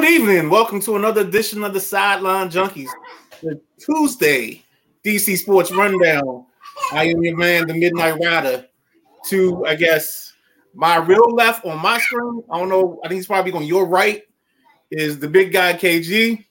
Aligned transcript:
Good 0.00 0.12
evening. 0.12 0.48
Welcome 0.48 0.80
to 0.80 0.96
another 0.96 1.20
edition 1.20 1.62
of 1.62 1.74
the 1.74 1.80
Sideline 1.80 2.48
Junkies. 2.48 2.88
The 3.42 3.60
Tuesday 3.78 4.64
DC 5.04 5.36
Sports 5.36 5.70
Rundown. 5.72 6.46
I 6.90 7.08
am 7.08 7.22
your 7.22 7.36
man, 7.36 7.66
the 7.66 7.74
Midnight 7.74 8.14
Rider. 8.18 8.66
To 9.26 9.66
I 9.66 9.74
guess 9.74 10.32
my 10.72 10.96
real 10.96 11.34
left 11.34 11.66
on 11.66 11.82
my 11.82 11.98
screen. 11.98 12.42
I 12.50 12.58
don't 12.58 12.70
know. 12.70 12.98
I 13.04 13.08
think 13.08 13.18
he's 13.18 13.26
probably 13.26 13.52
on 13.52 13.64
your 13.64 13.84
right. 13.84 14.22
Is 14.90 15.18
the 15.18 15.28
big 15.28 15.52
guy 15.52 15.74
KG. 15.74 16.46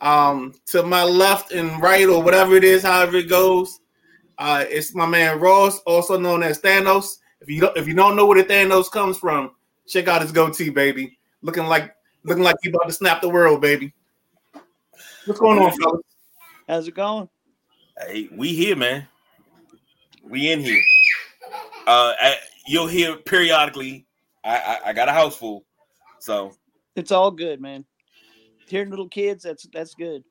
Um, 0.00 0.54
to 0.68 0.82
my 0.82 1.04
left 1.04 1.52
and 1.52 1.82
right, 1.82 2.08
or 2.08 2.22
whatever 2.22 2.56
it 2.56 2.64
is, 2.64 2.84
however 2.84 3.18
it 3.18 3.28
goes, 3.28 3.80
uh, 4.38 4.64
it's 4.66 4.94
my 4.94 5.04
man 5.04 5.38
Ross, 5.40 5.78
also 5.80 6.18
known 6.18 6.42
as 6.42 6.58
Thanos. 6.58 7.18
If 7.42 7.50
you 7.50 7.60
don't, 7.60 7.76
if 7.76 7.86
you 7.86 7.92
don't 7.92 8.16
know 8.16 8.24
where 8.24 8.42
the 8.42 8.48
Thanos 8.48 8.90
comes 8.90 9.18
from, 9.18 9.50
check 9.86 10.08
out 10.08 10.22
his 10.22 10.32
goatee, 10.32 10.70
baby. 10.70 11.18
Looking 11.42 11.66
like 11.66 11.93
looking 12.24 12.42
like 12.42 12.56
he 12.62 12.70
about 12.70 12.86
to 12.86 12.92
snap 12.92 13.20
the 13.20 13.28
world, 13.28 13.60
baby. 13.60 13.92
What's 15.26 15.40
going 15.40 15.58
on, 15.58 15.72
fellas? 15.78 16.02
How's 16.68 16.88
it 16.88 16.94
going? 16.94 17.28
Hey, 17.98 18.28
we 18.32 18.54
here, 18.54 18.76
man. 18.76 19.06
We 20.22 20.50
in 20.50 20.60
here. 20.60 20.82
Uh, 21.86 22.12
I, 22.18 22.36
you'll 22.66 22.86
hear 22.86 23.16
periodically. 23.16 24.06
I, 24.42 24.56
I 24.56 24.88
I 24.88 24.92
got 24.92 25.08
a 25.08 25.12
house 25.12 25.36
full, 25.36 25.64
so 26.18 26.54
It's 26.96 27.12
all 27.12 27.30
good, 27.30 27.60
man. 27.60 27.84
Hearing 28.68 28.90
little 28.90 29.08
kids, 29.08 29.44
that's 29.44 29.66
that's 29.72 29.94
good. 29.94 30.24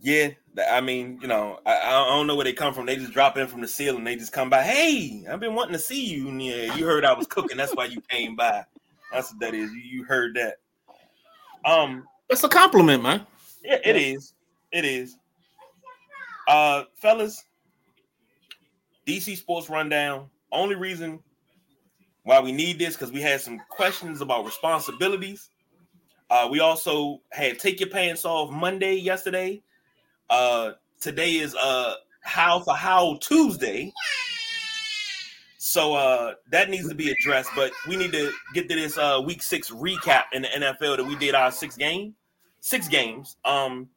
yeah. 0.00 0.30
I 0.70 0.80
mean, 0.80 1.18
you 1.22 1.28
know, 1.28 1.60
I, 1.64 1.78
I 1.78 1.90
don't 2.16 2.26
know 2.26 2.34
where 2.36 2.44
they 2.44 2.52
come 2.52 2.74
from. 2.74 2.86
They 2.86 2.96
just 2.96 3.12
drop 3.12 3.38
in 3.38 3.46
from 3.46 3.60
the 3.62 3.68
ceiling. 3.68 4.04
They 4.04 4.16
just 4.16 4.32
come 4.32 4.50
by. 4.50 4.62
Hey, 4.62 5.24
I've 5.30 5.40
been 5.40 5.54
wanting 5.54 5.72
to 5.72 5.78
see 5.78 6.04
you. 6.04 6.28
And 6.28 6.42
yeah, 6.42 6.74
you 6.74 6.84
heard 6.84 7.04
I 7.04 7.12
was 7.14 7.26
cooking. 7.26 7.56
That's 7.56 7.74
why 7.74 7.86
you 7.86 8.00
came 8.02 8.36
by. 8.36 8.64
That's 9.12 9.30
what 9.32 9.40
that 9.40 9.54
is. 9.54 9.70
You, 9.72 9.80
you 9.80 10.04
heard 10.04 10.34
that. 10.34 10.56
Um, 11.64 12.06
That's 12.28 12.44
a 12.44 12.48
compliment, 12.48 13.02
man. 13.02 13.26
Yeah, 13.64 13.78
it 13.84 13.96
is. 13.96 14.34
It 14.72 14.84
is. 14.84 15.16
Uh, 16.48 16.84
fellas, 16.94 17.44
DC 19.06 19.36
Sports 19.36 19.70
Rundown. 19.70 20.28
Only 20.50 20.74
reason 20.74 21.20
why 22.24 22.40
we 22.40 22.52
need 22.52 22.78
this 22.78 22.94
because 22.94 23.12
we 23.12 23.20
had 23.20 23.40
some 23.40 23.60
questions 23.68 24.20
about 24.20 24.44
responsibilities. 24.44 25.50
Uh, 26.30 26.48
we 26.50 26.60
also 26.60 27.20
had 27.30 27.58
Take 27.58 27.80
Your 27.80 27.90
Pants 27.90 28.24
Off 28.24 28.50
Monday 28.50 28.94
yesterday. 28.94 29.62
Uh, 30.30 30.72
today 31.00 31.32
is 31.34 31.54
uh 31.54 31.94
How 32.22 32.60
for 32.60 32.74
How 32.74 33.18
Tuesday. 33.20 33.92
So 35.72 35.94
uh 35.94 36.34
that 36.50 36.68
needs 36.68 36.86
to 36.90 36.94
be 36.94 37.10
addressed, 37.10 37.48
but 37.56 37.72
we 37.88 37.96
need 37.96 38.12
to 38.12 38.30
get 38.52 38.68
to 38.68 38.74
this 38.74 38.98
uh 38.98 39.22
week 39.24 39.42
six 39.42 39.70
recap 39.70 40.24
in 40.34 40.42
the 40.42 40.48
NFL 40.48 40.98
that 40.98 41.04
we 41.06 41.16
did 41.16 41.34
our 41.34 41.50
six 41.50 41.78
game, 41.78 42.14
six 42.60 42.88
games. 42.88 43.38
Um 43.46 43.88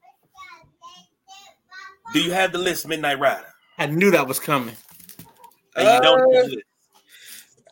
do 2.13 2.21
you 2.21 2.31
have 2.31 2.53
the 2.53 2.59
list, 2.59 2.87
Midnight 2.87 3.19
Rider? 3.19 3.47
I 3.77 3.87
knew 3.87 4.09
that 4.11 4.25
was 4.25 4.39
coming. 4.39 4.73
And 5.75 5.85
you 5.85 6.01
don't 6.01 6.33
have 6.35 6.45
Uh. 6.45 6.55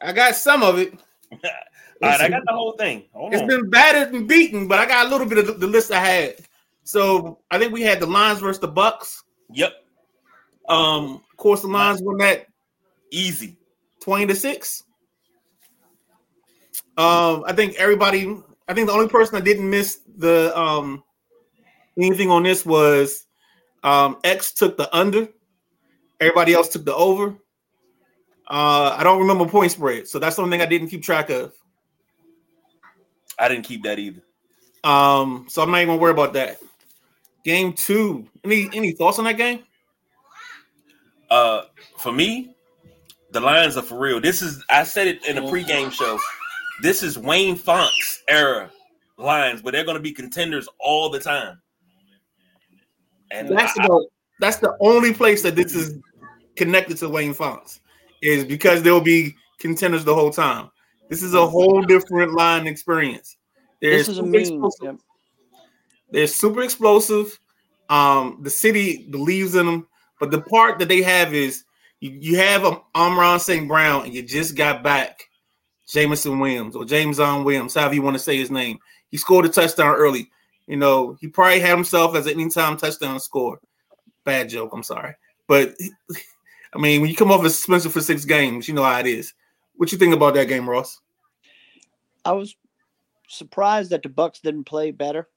I 0.01 0.11
got 0.11 0.35
some 0.35 0.63
of 0.63 0.79
it. 0.79 0.93
All 1.31 1.39
right, 2.01 2.19
I 2.19 2.27
got 2.27 2.41
the 2.45 2.51
whole 2.51 2.73
thing. 2.73 3.05
Hold 3.13 3.31
It's 3.33 3.41
on. 3.43 3.47
been 3.47 3.69
battered 3.69 4.13
and 4.13 4.27
beaten, 4.27 4.67
but 4.67 4.79
I 4.79 4.85
got 4.85 5.05
a 5.05 5.09
little 5.09 5.25
bit 5.25 5.37
of 5.37 5.47
the, 5.47 5.53
the 5.53 5.67
list 5.67 5.93
I 5.93 6.03
had. 6.03 6.35
So 6.83 7.39
I 7.49 7.57
think 7.57 7.71
we 7.71 7.83
had 7.83 8.01
the 8.01 8.05
Lions 8.07 8.41
versus 8.41 8.59
the 8.59 8.67
Bucks. 8.67 9.23
Yep, 9.53 9.71
Um, 10.67 11.21
of 11.31 11.37
course, 11.37 11.61
the 11.61 11.69
Lions 11.69 12.01
won 12.01 12.17
that 12.17 12.47
easy. 13.09 13.55
20 14.03 14.27
to 14.27 14.35
6. 14.35 14.83
Um, 16.97 17.43
I 17.47 17.53
think 17.55 17.75
everybody, 17.75 18.37
I 18.67 18.73
think 18.73 18.87
the 18.87 18.93
only 18.93 19.07
person 19.07 19.35
that 19.35 19.45
didn't 19.45 19.67
miss 19.67 20.01
the 20.17 20.55
um 20.59 21.03
anything 21.97 22.29
on 22.29 22.43
this 22.43 22.65
was 22.65 23.25
um 23.83 24.17
X 24.23 24.51
took 24.51 24.77
the 24.77 24.93
under, 24.95 25.27
everybody 26.19 26.53
else 26.53 26.69
took 26.69 26.85
the 26.85 26.93
over. 26.93 27.29
Uh, 28.49 28.95
I 28.97 29.03
don't 29.03 29.21
remember 29.21 29.45
point 29.47 29.71
spread, 29.71 30.07
so 30.07 30.19
that's 30.19 30.35
something 30.35 30.61
I 30.61 30.65
didn't 30.65 30.89
keep 30.89 31.01
track 31.01 31.29
of. 31.29 31.53
I 33.39 33.47
didn't 33.47 33.63
keep 33.63 33.83
that 33.83 33.97
either. 33.97 34.21
Um, 34.83 35.45
so 35.49 35.63
I'm 35.63 35.71
not 35.71 35.77
even 35.77 35.93
gonna 35.93 36.01
worry 36.01 36.11
about 36.11 36.33
that. 36.33 36.59
Game 37.45 37.71
two. 37.73 38.27
Any 38.43 38.69
any 38.73 38.91
thoughts 38.91 39.17
on 39.17 39.25
that 39.25 39.37
game? 39.37 39.63
Uh, 41.31 41.63
for 41.97 42.11
me, 42.11 42.52
the 43.33 43.39
Lions 43.41 43.75
are 43.77 43.81
for 43.81 43.99
real. 43.99 44.21
This 44.21 44.41
is 44.41 44.63
I 44.69 44.83
said 44.83 45.07
it 45.07 45.25
in 45.25 45.37
a 45.37 45.41
pregame 45.41 45.91
show. 45.91 46.17
This 46.81 47.03
is 47.03 47.17
Wayne 47.17 47.55
Fontes 47.55 48.23
era 48.27 48.69
Lions, 49.17 49.61
but 49.61 49.73
they're 49.73 49.83
going 49.85 49.97
to 49.97 50.01
be 50.03 50.11
contenders 50.11 50.67
all 50.79 51.09
the 51.09 51.19
time. 51.19 51.59
And 53.31 53.49
That's 53.49 53.77
I- 53.79 53.87
the 53.87 54.07
that's 54.39 54.57
the 54.57 54.75
only 54.79 55.13
place 55.13 55.41
that 55.43 55.55
this 55.55 55.75
is 55.75 55.99
connected 56.55 56.97
to 56.97 57.09
Wayne 57.09 57.33
Fontes 57.33 57.81
is 58.21 58.43
because 58.45 58.81
they'll 58.83 58.99
be 59.01 59.35
contenders 59.59 60.03
the 60.03 60.13
whole 60.13 60.31
time. 60.31 60.69
This 61.09 61.21
is 61.23 61.33
a 61.33 61.45
whole 61.47 61.81
different 61.83 62.33
line 62.33 62.67
experience. 62.67 63.37
They're 63.81 63.97
This 63.97 64.09
is 64.09 64.17
a 64.17 64.21
super 64.23 64.37
explosive. 64.37 64.83
Yep. 64.85 64.95
They're 66.11 66.27
super 66.27 66.61
explosive. 66.63 67.39
Um, 67.89 68.39
the 68.41 68.49
city 68.49 69.07
believes 69.11 69.55
in 69.55 69.65
them, 69.65 69.87
but 70.19 70.31
the 70.31 70.41
part 70.41 70.79
that 70.79 70.87
they 70.87 71.01
have 71.01 71.33
is 71.33 71.63
you, 72.03 72.17
you 72.19 72.37
have 72.37 72.65
um, 72.65 72.81
Amon-Ra 72.93 73.37
St. 73.37 73.65
Brown 73.65 74.03
and 74.03 74.13
you 74.13 74.21
just 74.21 74.57
got 74.57 74.83
back 74.83 75.29
Jameson 75.87 76.37
Williams 76.37 76.75
or 76.75 76.83
James 76.83 77.17
on 77.17 77.45
Williams, 77.45 77.75
however 77.75 77.95
you 77.95 78.01
want 78.01 78.15
to 78.15 78.21
say 78.21 78.35
his 78.35 78.51
name. 78.51 78.77
He 79.09 79.15
scored 79.15 79.45
a 79.45 79.49
touchdown 79.49 79.95
early. 79.95 80.29
You 80.67 80.75
know, 80.75 81.15
he 81.21 81.29
probably 81.29 81.61
had 81.61 81.75
himself 81.75 82.13
as 82.17 82.25
an 82.25 82.33
anytime 82.33 82.75
touchdown 82.75 83.21
score. 83.21 83.61
Bad 84.25 84.49
joke, 84.49 84.71
I'm 84.73 84.83
sorry. 84.83 85.15
But 85.47 85.75
I 86.73 86.77
mean, 86.77 86.99
when 86.99 87.09
you 87.09 87.15
come 87.15 87.31
off 87.31 87.45
a 87.45 87.49
suspension 87.49 87.89
for 87.89 88.01
six 88.01 88.25
games, 88.25 88.67
you 88.67 88.73
know 88.73 88.83
how 88.83 88.99
it 88.99 89.07
is. 89.07 89.33
What 89.75 89.93
you 89.93 89.97
think 89.97 90.13
about 90.13 90.33
that 90.33 90.49
game, 90.49 90.69
Ross? 90.69 90.99
I 92.25 92.33
was 92.33 92.53
surprised 93.29 93.91
that 93.91 94.03
the 94.03 94.09
Bucks 94.09 94.41
didn't 94.41 94.65
play 94.65 94.91
better. 94.91 95.29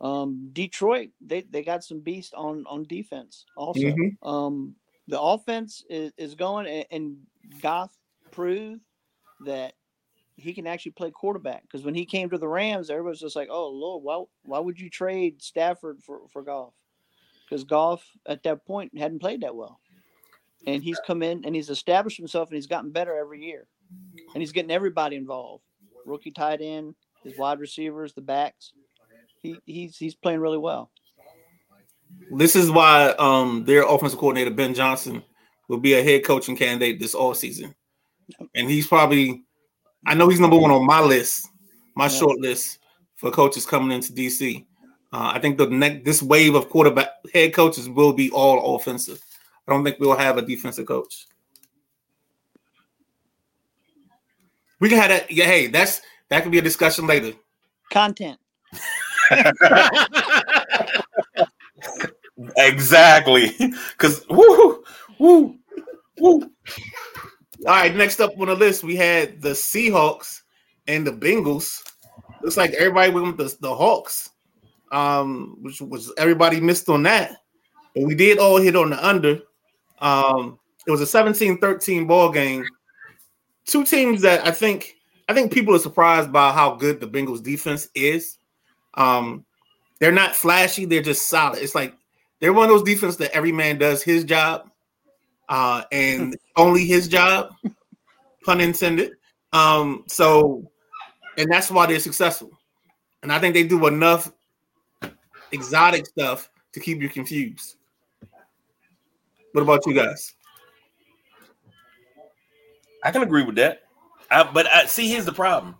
Um, 0.00 0.48
Detroit, 0.54 1.10
they, 1.20 1.42
they 1.42 1.62
got 1.62 1.84
some 1.84 2.00
beast 2.00 2.32
on 2.34 2.64
on 2.66 2.84
defense 2.84 3.44
also. 3.56 3.80
Mhm. 3.80 4.16
Um, 4.22 4.74
the 5.08 5.20
offense 5.20 5.84
is, 5.88 6.12
is 6.16 6.34
going, 6.34 6.84
and, 6.90 7.16
Goff 7.62 7.96
proved 8.30 8.82
that 9.46 9.72
he 10.36 10.52
can 10.52 10.66
actually 10.66 10.92
play 10.92 11.10
quarterback. 11.10 11.62
Because 11.62 11.82
when 11.82 11.94
he 11.94 12.04
came 12.04 12.28
to 12.28 12.36
the 12.36 12.46
Rams, 12.46 12.90
everybody's 12.90 13.20
just 13.20 13.36
like, 13.36 13.48
"Oh 13.50 13.68
Lord, 13.68 14.04
why 14.04 14.22
why 14.44 14.58
would 14.58 14.78
you 14.78 14.90
trade 14.90 15.42
Stafford 15.42 16.02
for 16.02 16.20
for 16.28 16.42
Goff?" 16.42 16.74
Because 17.48 17.64
Goff 17.64 18.04
at 18.26 18.42
that 18.42 18.66
point 18.66 18.96
hadn't 18.98 19.20
played 19.20 19.40
that 19.40 19.56
well, 19.56 19.80
and 20.66 20.82
he's 20.82 21.00
come 21.06 21.22
in 21.22 21.42
and 21.46 21.54
he's 21.54 21.70
established 21.70 22.18
himself 22.18 22.50
and 22.50 22.56
he's 22.56 22.66
gotten 22.66 22.90
better 22.90 23.16
every 23.16 23.42
year, 23.42 23.66
and 24.34 24.42
he's 24.42 24.52
getting 24.52 24.70
everybody 24.70 25.16
involved. 25.16 25.64
Rookie 26.04 26.30
tight 26.30 26.60
end, 26.60 26.94
his 27.24 27.38
wide 27.38 27.60
receivers, 27.60 28.12
the 28.12 28.20
backs. 28.20 28.72
He 29.40 29.56
he's 29.64 29.96
he's 29.96 30.14
playing 30.14 30.40
really 30.40 30.58
well. 30.58 30.90
This 32.36 32.54
is 32.56 32.70
why 32.70 33.10
um 33.18 33.64
their 33.64 33.82
offensive 33.86 34.18
coordinator 34.18 34.50
Ben 34.50 34.74
Johnson 34.74 35.22
will 35.68 35.78
be 35.78 35.94
a 35.94 36.02
head 36.02 36.24
coaching 36.24 36.56
candidate 36.56 36.98
this 37.00 37.14
all 37.14 37.34
season, 37.34 37.74
and 38.54 38.68
he's 38.70 38.86
probably 38.86 39.42
I 40.06 40.14
know 40.14 40.28
he's 40.28 40.40
number 40.40 40.56
one 40.56 40.70
on 40.70 40.84
my 40.86 41.00
list, 41.00 41.48
my 41.94 42.04
Yeah. 42.04 42.18
short 42.18 42.38
list 42.38 42.78
for 43.16 43.30
coaches 43.30 43.66
coming 43.66 43.92
into 43.92 44.12
DC. 44.12 44.64
Uh, 45.12 45.32
I 45.34 45.38
think 45.38 45.56
the 45.56 45.66
next 45.68 46.04
this 46.04 46.22
wave 46.22 46.54
of 46.54 46.68
quarterback 46.68 47.08
head 47.32 47.54
coaches 47.54 47.88
will 47.88 48.12
be 48.12 48.30
all 48.30 48.76
offensive. 48.76 49.22
I 49.66 49.72
don't 49.72 49.84
think 49.84 49.96
we'll 49.98 50.16
have 50.16 50.36
a 50.38 50.42
defensive 50.42 50.86
coach. 50.86 51.26
We 54.80 54.88
can 54.88 54.98
have 54.98 55.08
that. 55.10 55.30
Yeah, 55.30 55.46
hey, 55.46 55.66
that's 55.66 56.00
that 56.28 56.42
could 56.42 56.52
be 56.52 56.58
a 56.58 56.62
discussion 56.62 57.06
later. 57.06 57.32
Content. 57.90 58.38
exactly 62.56 63.54
because 63.92 64.24
woo 64.30 64.84
woo 65.18 65.56
woo. 66.18 66.50
All 67.66 67.74
right, 67.74 67.94
next 67.94 68.20
up 68.20 68.38
on 68.38 68.46
the 68.46 68.54
list, 68.54 68.84
we 68.84 68.94
had 68.96 69.40
the 69.42 69.50
Seahawks 69.50 70.42
and 70.86 71.06
the 71.06 71.12
Bengals. 71.12 71.82
Looks 72.42 72.56
like 72.56 72.70
everybody 72.72 73.10
went 73.10 73.26
with 73.26 73.36
the, 73.36 73.56
the 73.60 73.74
Hawks, 73.74 74.30
um, 74.92 75.56
which 75.60 75.80
was 75.80 76.12
everybody 76.18 76.60
missed 76.60 76.88
on 76.88 77.02
that. 77.02 77.36
But 77.94 78.04
we 78.04 78.14
did 78.14 78.38
all 78.38 78.60
hit 78.60 78.76
on 78.76 78.90
the 78.90 79.06
under. 79.06 79.40
Um, 80.00 80.58
it 80.86 80.90
was 80.90 81.00
a 81.00 81.04
17-13 81.22 82.06
ball 82.06 82.30
game. 82.30 82.64
Two 83.66 83.84
teams 83.84 84.22
that 84.22 84.46
I 84.46 84.52
think 84.52 84.94
I 85.28 85.34
think 85.34 85.52
people 85.52 85.74
are 85.74 85.80
surprised 85.80 86.32
by 86.32 86.52
how 86.52 86.74
good 86.76 87.00
the 87.00 87.08
Bengals 87.08 87.42
defense 87.42 87.88
is. 87.94 88.38
Um, 88.94 89.44
they're 89.98 90.12
not 90.12 90.34
flashy, 90.34 90.84
they're 90.84 91.02
just 91.02 91.28
solid. 91.28 91.58
It's 91.58 91.74
like 91.74 91.94
they're 92.40 92.52
one 92.52 92.64
of 92.64 92.70
those 92.70 92.82
defense 92.82 93.16
that 93.16 93.32
every 93.32 93.52
man 93.52 93.78
does 93.78 94.02
his 94.02 94.24
job 94.24 94.70
uh, 95.48 95.82
and 95.90 96.36
only 96.56 96.86
his 96.86 97.08
job, 97.08 97.54
pun 98.44 98.60
intended. 98.60 99.12
Um, 99.52 100.04
so, 100.06 100.70
and 101.36 101.50
that's 101.50 101.70
why 101.70 101.86
they're 101.86 102.00
successful. 102.00 102.50
And 103.22 103.28
and 103.28 103.32
I 103.32 103.38
think 103.38 103.54
they 103.54 103.64
do 103.64 103.86
enough 103.86 104.30
exotic 105.52 106.06
stuff 106.06 106.50
to 106.72 106.80
keep 106.80 107.00
you 107.00 107.08
confused. 107.08 107.76
What 109.52 109.62
about 109.62 109.86
you 109.86 109.94
guys? 109.94 110.34
I 113.04 113.10
can 113.10 113.22
agree 113.22 113.44
with 113.44 113.56
that. 113.56 113.82
I, 114.30 114.44
but 114.44 114.66
I 114.66 114.86
see 114.86 115.08
here's 115.08 115.24
the 115.24 115.32
problem. 115.32 115.74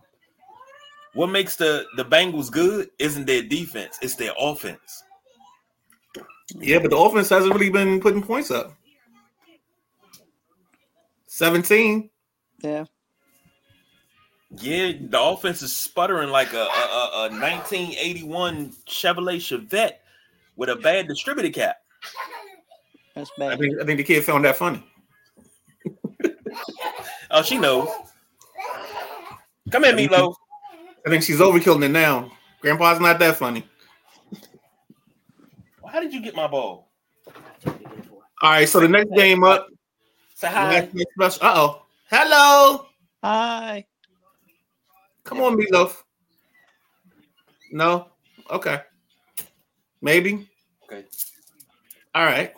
What 1.14 1.28
makes 1.28 1.56
the 1.56 1.86
the 1.96 2.04
Bengals 2.04 2.50
good 2.50 2.90
isn't 2.98 3.26
their 3.26 3.42
defense; 3.42 3.98
it's 4.02 4.14
their 4.14 4.32
offense. 4.38 5.04
Yeah, 6.56 6.78
but 6.78 6.90
the 6.90 6.96
offense 6.96 7.28
hasn't 7.28 7.52
really 7.52 7.70
been 7.70 8.00
putting 8.00 8.22
points 8.22 8.50
up. 8.50 8.74
Seventeen. 11.26 12.10
Yeah. 12.62 12.84
Yeah, 14.56 14.92
the 14.98 15.20
offense 15.20 15.60
is 15.60 15.76
sputtering 15.76 16.30
like 16.30 16.54
a, 16.54 16.62
a, 16.62 17.10
a 17.14 17.28
1981 17.30 18.72
Chevrolet 18.86 19.36
Chevette 19.36 19.96
with 20.56 20.70
a 20.70 20.76
bad 20.76 21.06
distributor 21.06 21.50
cap. 21.50 21.76
That's 23.14 23.30
bad. 23.38 23.52
I 23.52 23.56
think 23.56 23.80
I 23.80 23.84
think 23.84 23.98
the 23.98 24.04
kid 24.04 24.24
found 24.24 24.44
that 24.44 24.56
funny. 24.56 24.82
Oh, 27.30 27.42
she 27.42 27.58
knows. 27.58 27.88
Come 29.70 29.84
here, 29.84 29.92
Meatloaf. 29.92 30.34
I 31.06 31.10
think 31.10 31.22
she's 31.22 31.40
overkilling 31.40 31.84
it 31.84 31.90
now. 31.90 32.32
Grandpa's 32.60 33.00
not 33.00 33.18
that 33.18 33.36
funny. 33.36 33.64
How 35.90 36.00
did 36.00 36.12
you 36.12 36.20
get 36.20 36.34
my 36.34 36.46
ball? 36.46 36.90
All 37.66 38.50
right, 38.50 38.68
so 38.68 38.80
the 38.80 38.88
next 38.88 39.10
game 39.14 39.42
up. 39.42 39.68
Say 40.34 40.48
hi. 40.48 40.88
Uh 41.20 41.30
oh. 41.42 41.82
Hello. 42.10 42.86
Hi. 43.22 43.84
Come 45.24 45.40
on, 45.40 45.56
Meatloaf. 45.56 45.96
No? 47.72 48.08
Okay. 48.50 48.80
Maybe. 50.00 50.48
Okay. 50.84 51.04
All 52.14 52.24
right. 52.24 52.54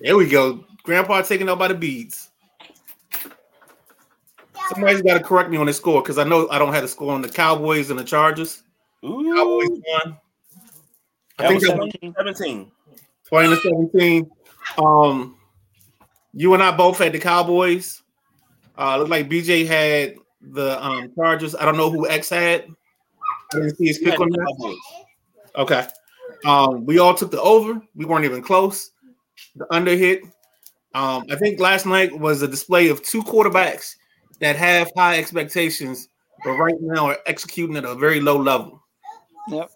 There 0.00 0.16
we 0.16 0.28
go. 0.28 0.64
Grandpa 0.82 1.22
taking 1.22 1.48
out 1.48 1.58
by 1.58 1.68
the 1.68 1.74
beads. 1.74 2.30
Somebody's 4.68 5.02
got 5.02 5.14
to 5.14 5.24
correct 5.24 5.50
me 5.50 5.56
on 5.56 5.66
the 5.66 5.72
score 5.72 6.02
because 6.02 6.18
I 6.18 6.24
know 6.24 6.48
I 6.50 6.58
don't 6.58 6.72
have 6.72 6.82
the 6.82 6.88
score 6.88 7.12
on 7.12 7.22
the 7.22 7.28
Cowboys 7.28 7.90
and 7.90 7.98
the 7.98 8.04
Chargers. 8.04 8.62
Ooh, 9.04 9.34
Cowboys 9.34 9.80
won. 9.86 10.18
I 11.38 11.48
think 11.48 11.60
was 11.60 11.68
that 11.68 11.78
was 11.78 11.92
17. 12.00 12.14
17. 12.16 12.70
20 13.28 13.48
to 13.48 13.56
17. 13.60 14.30
Um, 14.78 15.36
you 16.32 16.54
and 16.54 16.62
I 16.62 16.70
both 16.76 16.98
had 16.98 17.12
the 17.12 17.18
Cowboys. 17.18 18.02
Uh, 18.76 18.96
looked 18.98 19.10
like 19.10 19.28
BJ 19.28 19.66
had 19.66 20.16
the 20.40 20.82
um, 20.84 21.12
Chargers. 21.14 21.54
I 21.54 21.64
don't 21.64 21.76
know 21.76 21.90
who 21.90 22.08
X 22.08 22.30
had. 22.30 22.66
I 23.52 23.56
didn't 23.56 23.76
see 23.76 23.86
his 23.86 23.98
pick 23.98 24.20
on 24.20 24.30
the 24.30 24.38
that. 24.38 24.46
Cowboys. 24.46 24.78
Okay. 25.56 25.86
Um, 26.46 26.84
we 26.86 26.98
all 26.98 27.14
took 27.14 27.30
the 27.30 27.40
over. 27.40 27.80
We 27.94 28.04
weren't 28.04 28.24
even 28.24 28.42
close. 28.42 28.90
The 29.56 29.66
under 29.72 29.96
hit. 29.96 30.22
Um, 30.94 31.24
I 31.30 31.36
think 31.36 31.60
last 31.60 31.86
night 31.86 32.16
was 32.16 32.42
a 32.42 32.48
display 32.48 32.88
of 32.88 33.02
two 33.02 33.22
quarterbacks 33.22 33.94
that 34.40 34.56
have 34.56 34.90
high 34.96 35.18
expectations, 35.18 36.08
but 36.44 36.52
right 36.52 36.74
now 36.80 37.06
are 37.06 37.18
executing 37.26 37.76
at 37.76 37.84
a 37.84 37.94
very 37.94 38.20
low 38.20 38.40
level. 38.40 38.82
Yep. 39.48 39.70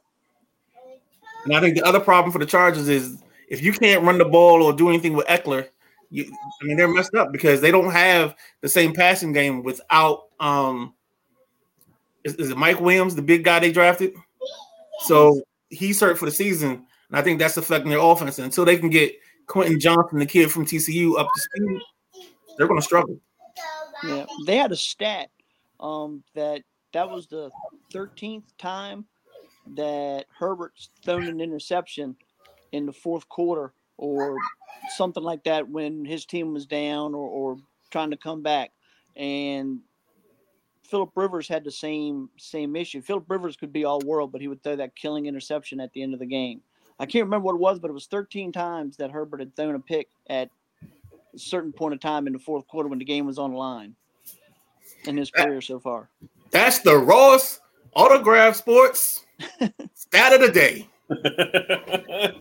And 1.44 1.56
I 1.56 1.60
think 1.60 1.76
the 1.76 1.84
other 1.84 2.00
problem 2.00 2.32
for 2.32 2.38
the 2.38 2.46
Chargers 2.46 2.88
is 2.88 3.22
if 3.48 3.62
you 3.62 3.72
can't 3.72 4.04
run 4.04 4.18
the 4.18 4.24
ball 4.24 4.62
or 4.62 4.72
do 4.72 4.88
anything 4.88 5.14
with 5.14 5.26
Ekeler, 5.26 5.68
you, 6.10 6.30
I 6.60 6.64
mean 6.64 6.76
they're 6.76 6.88
messed 6.88 7.14
up 7.14 7.32
because 7.32 7.60
they 7.60 7.70
don't 7.70 7.90
have 7.90 8.34
the 8.60 8.68
same 8.68 8.94
passing 8.94 9.32
game 9.32 9.62
without 9.62 10.24
um 10.40 10.94
is, 12.24 12.34
is 12.36 12.50
it 12.50 12.56
Mike 12.56 12.80
Williams, 12.80 13.14
the 13.14 13.22
big 13.22 13.44
guy 13.44 13.58
they 13.58 13.72
drafted? 13.72 14.14
So 15.00 15.42
he's 15.70 16.00
hurt 16.00 16.18
for 16.18 16.26
the 16.26 16.30
season, 16.30 16.70
and 16.70 17.18
I 17.18 17.22
think 17.22 17.38
that's 17.38 17.56
affecting 17.56 17.90
their 17.90 18.00
offense. 18.00 18.38
And 18.38 18.44
until 18.44 18.64
they 18.64 18.76
can 18.76 18.90
get 18.90 19.14
Quentin 19.46 19.80
Johnson, 19.80 20.18
the 20.18 20.26
kid 20.26 20.50
from 20.52 20.64
TCU, 20.64 21.18
up 21.18 21.28
to 21.34 21.40
speed, 21.40 21.80
they're 22.56 22.68
going 22.68 22.78
to 22.78 22.84
struggle. 22.84 23.18
Yeah. 24.04 24.26
They 24.46 24.56
had 24.56 24.72
a 24.72 24.76
stat 24.76 25.30
um, 25.80 26.22
that 26.34 26.62
that 26.92 27.10
was 27.10 27.26
the 27.26 27.50
13th 27.92 28.44
time 28.58 29.06
that 29.74 30.26
Herbert's 30.38 30.90
thrown 31.04 31.26
an 31.26 31.40
interception 31.40 32.16
in 32.72 32.86
the 32.86 32.92
fourth 32.92 33.28
quarter 33.28 33.72
or 33.96 34.36
something 34.96 35.22
like 35.22 35.44
that 35.44 35.68
when 35.68 36.04
his 36.04 36.24
team 36.24 36.52
was 36.52 36.66
down 36.66 37.14
or, 37.14 37.28
or 37.28 37.56
trying 37.90 38.10
to 38.10 38.16
come 38.16 38.42
back. 38.42 38.72
And 39.16 39.80
Philip 40.82 41.10
Rivers 41.14 41.48
had 41.48 41.64
the 41.64 41.70
same 41.70 42.28
same 42.36 42.76
issue. 42.76 43.00
Philip 43.00 43.24
Rivers 43.28 43.56
could 43.56 43.72
be 43.72 43.84
all 43.84 44.00
world, 44.00 44.32
but 44.32 44.40
he 44.40 44.48
would 44.48 44.62
throw 44.62 44.76
that 44.76 44.96
killing 44.96 45.26
interception 45.26 45.80
at 45.80 45.92
the 45.92 46.02
end 46.02 46.14
of 46.14 46.20
the 46.20 46.26
game. 46.26 46.60
I 46.98 47.06
can't 47.06 47.24
remember 47.24 47.46
what 47.46 47.54
it 47.54 47.60
was, 47.60 47.78
but 47.78 47.90
it 47.90 47.94
was 47.94 48.06
13 48.06 48.52
times 48.52 48.96
that 48.98 49.10
Herbert 49.10 49.40
had 49.40 49.56
thrown 49.56 49.74
a 49.74 49.80
pick 49.80 50.08
at 50.28 50.50
a 51.34 51.38
certain 51.38 51.72
point 51.72 51.94
of 51.94 52.00
time 52.00 52.26
in 52.26 52.32
the 52.32 52.38
fourth 52.38 52.66
quarter 52.68 52.88
when 52.88 52.98
the 52.98 53.04
game 53.04 53.26
was 53.26 53.38
on 53.38 53.52
the 53.52 53.56
line 53.56 53.94
in 55.06 55.16
his 55.16 55.30
career 55.30 55.60
so 55.60 55.78
far. 55.78 56.10
That's 56.50 56.80
the 56.80 56.96
Ross 56.96 57.61
Autograph 57.94 58.56
Sports 58.56 59.24
stat 59.94 60.32
of 60.32 60.40
the 60.40 60.50
day. 60.52 60.88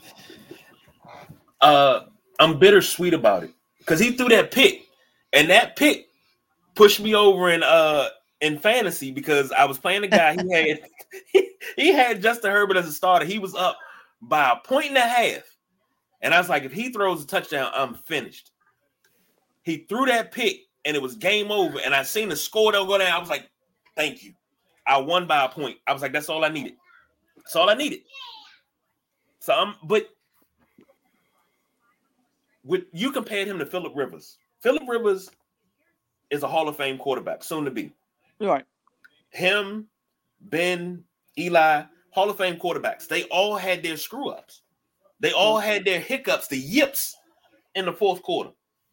uh, 1.62 2.02
I'm 2.40 2.60
bittersweet 2.60 3.14
about 3.14 3.44
it 3.44 3.52
because 3.80 4.00
he 4.00 4.12
threw 4.12 4.30
that 4.30 4.52
pick, 4.52 4.88
and 5.34 5.50
that 5.50 5.76
pick 5.76 6.08
pushed 6.76 7.00
me 7.00 7.14
over 7.14 7.50
in 7.50 7.64
uh 7.64 8.08
in 8.40 8.58
fantasy 8.58 9.12
because 9.12 9.52
I 9.52 9.66
was 9.66 9.78
playing 9.78 10.02
the 10.02 10.08
guy 10.08 10.34
he 10.34 10.52
had 10.54 10.82
he, 11.32 11.50
he 11.76 11.94
had 11.94 12.22
Justin 12.22 12.52
Herbert 12.52 12.78
as 12.78 12.88
a 12.88 12.94
starter. 12.94 13.26
He 13.26 13.40
was 13.40 13.56
up 13.56 13.78
by 14.22 14.52
a 14.52 14.68
point 14.68 14.90
and 14.90 14.98
a 14.98 15.02
half, 15.02 15.44
and 16.22 16.34
I 16.34 16.40
was 16.40 16.50
like, 16.50 16.64
if 16.64 16.72
he 16.72 16.90
throws 16.92 17.24
a 17.24 17.28
touchdown, 17.28 17.72
I'm 17.74 17.96
finished. 17.96 18.52
He 19.64 19.86
threw 19.90 20.06
that 20.06 20.32
pick, 20.32 20.62
and 20.86 20.96
it 20.96 21.02
was 21.02 21.16
game 21.16 21.52
over. 21.52 21.80
And 21.80 21.94
I 21.94 22.04
seen 22.04 22.30
the 22.30 22.36
score 22.36 22.72
don't 22.72 22.88
go 22.88 22.98
down. 22.98 23.12
I 23.12 23.20
was 23.20 23.30
like, 23.30 23.50
thank 23.96 24.24
you. 24.24 24.34
I 24.92 24.98
won 24.98 25.26
by 25.26 25.46
a 25.46 25.48
point. 25.50 25.78
I 25.88 25.94
was 25.94 26.02
like, 26.02 26.12
that's 26.12 26.28
all 26.28 26.44
I 26.44 26.50
needed. 26.50 26.74
That's 27.38 27.56
all 27.56 27.70
I 27.70 27.76
needed. 27.76 28.02
So 29.40 29.54
I'm, 29.54 29.76
but 29.84 30.10
with 32.66 32.84
you 32.92 33.14
compared 33.14 33.48
him 33.48 33.58
to 33.60 33.66
Philip 33.66 33.94
Rivers. 33.96 34.38
Philip 34.60 34.84
Rivers 34.88 35.32
is 36.30 36.44
a 36.44 36.48
Hall 36.48 36.68
of 36.68 36.76
Fame 36.76 36.98
quarterback, 36.98 37.42
soon 37.42 37.64
to 37.64 37.72
be. 37.72 37.94
Right. 38.42 38.66
Him, 39.30 39.88
Ben, 40.42 41.06
Eli, 41.40 41.84
Hall 42.10 42.30
of 42.30 42.38
Fame 42.38 42.58
quarterbacks. 42.58 43.08
They 43.08 43.24
all 43.26 43.56
had 43.56 43.82
their 43.82 43.96
screw 43.96 44.28
ups. 44.28 44.62
They 45.22 45.32
all 45.32 45.58
had 45.58 45.86
their 45.86 46.02
hiccups, 46.02 46.50
the 46.50 46.58
yips 46.58 47.16
in 47.76 47.86
the 47.86 47.94
fourth 47.94 48.22
quarter. 48.24 48.52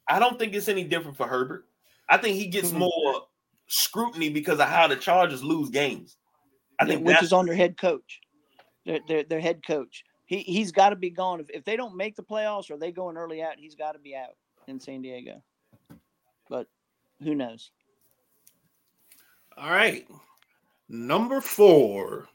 I 0.09 0.21
don't 0.21 0.39
think 0.39 0.55
it's 0.55 0.69
any 0.69 0.85
different 0.85 1.17
for 1.17 1.27
Herbert. 1.27 1.67
I 2.09 2.19
think 2.19 2.37
he 2.37 2.47
gets 2.47 2.71
Mhm. 2.71 2.79
more 2.79 3.28
scrutiny 3.69 4.29
because 4.29 4.59
of 4.59 4.69
how 4.69 4.89
the 4.89 4.97
Chargers 4.97 5.45
lose 5.45 5.71
games. 5.71 6.17
I 6.81 6.87
think 6.87 7.07
which 7.07 7.23
is 7.23 7.33
on 7.33 7.47
their 7.47 7.55
head 7.55 7.77
coach. 7.77 8.21
Their, 8.87 9.01
their, 9.07 9.25
their 9.25 9.41
head 9.41 9.65
coach. 9.67 10.05
He 10.27 10.39
he's 10.41 10.73
got 10.73 10.91
to 10.91 10.97
be 10.97 11.11
gone. 11.11 11.41
If, 11.41 11.51
if 11.51 11.65
they 11.65 11.77
don't 11.77 11.97
make 11.97 12.17
the 12.17 12.23
playoffs 12.23 12.71
or 12.71 12.77
they 12.77 12.93
going 12.93 13.17
early 13.17 13.43
out, 13.43 13.55
he's 13.57 13.75
got 13.75 13.93
to 13.93 13.99
be 13.99 14.15
out 14.15 14.37
in 14.67 14.79
San 14.81 15.03
Diego. 15.03 15.43
But 16.49 16.67
who 17.23 17.35
knows? 17.35 17.71
All 19.57 19.71
right. 19.71 20.07
Number 20.89 21.41
four, 21.41 22.29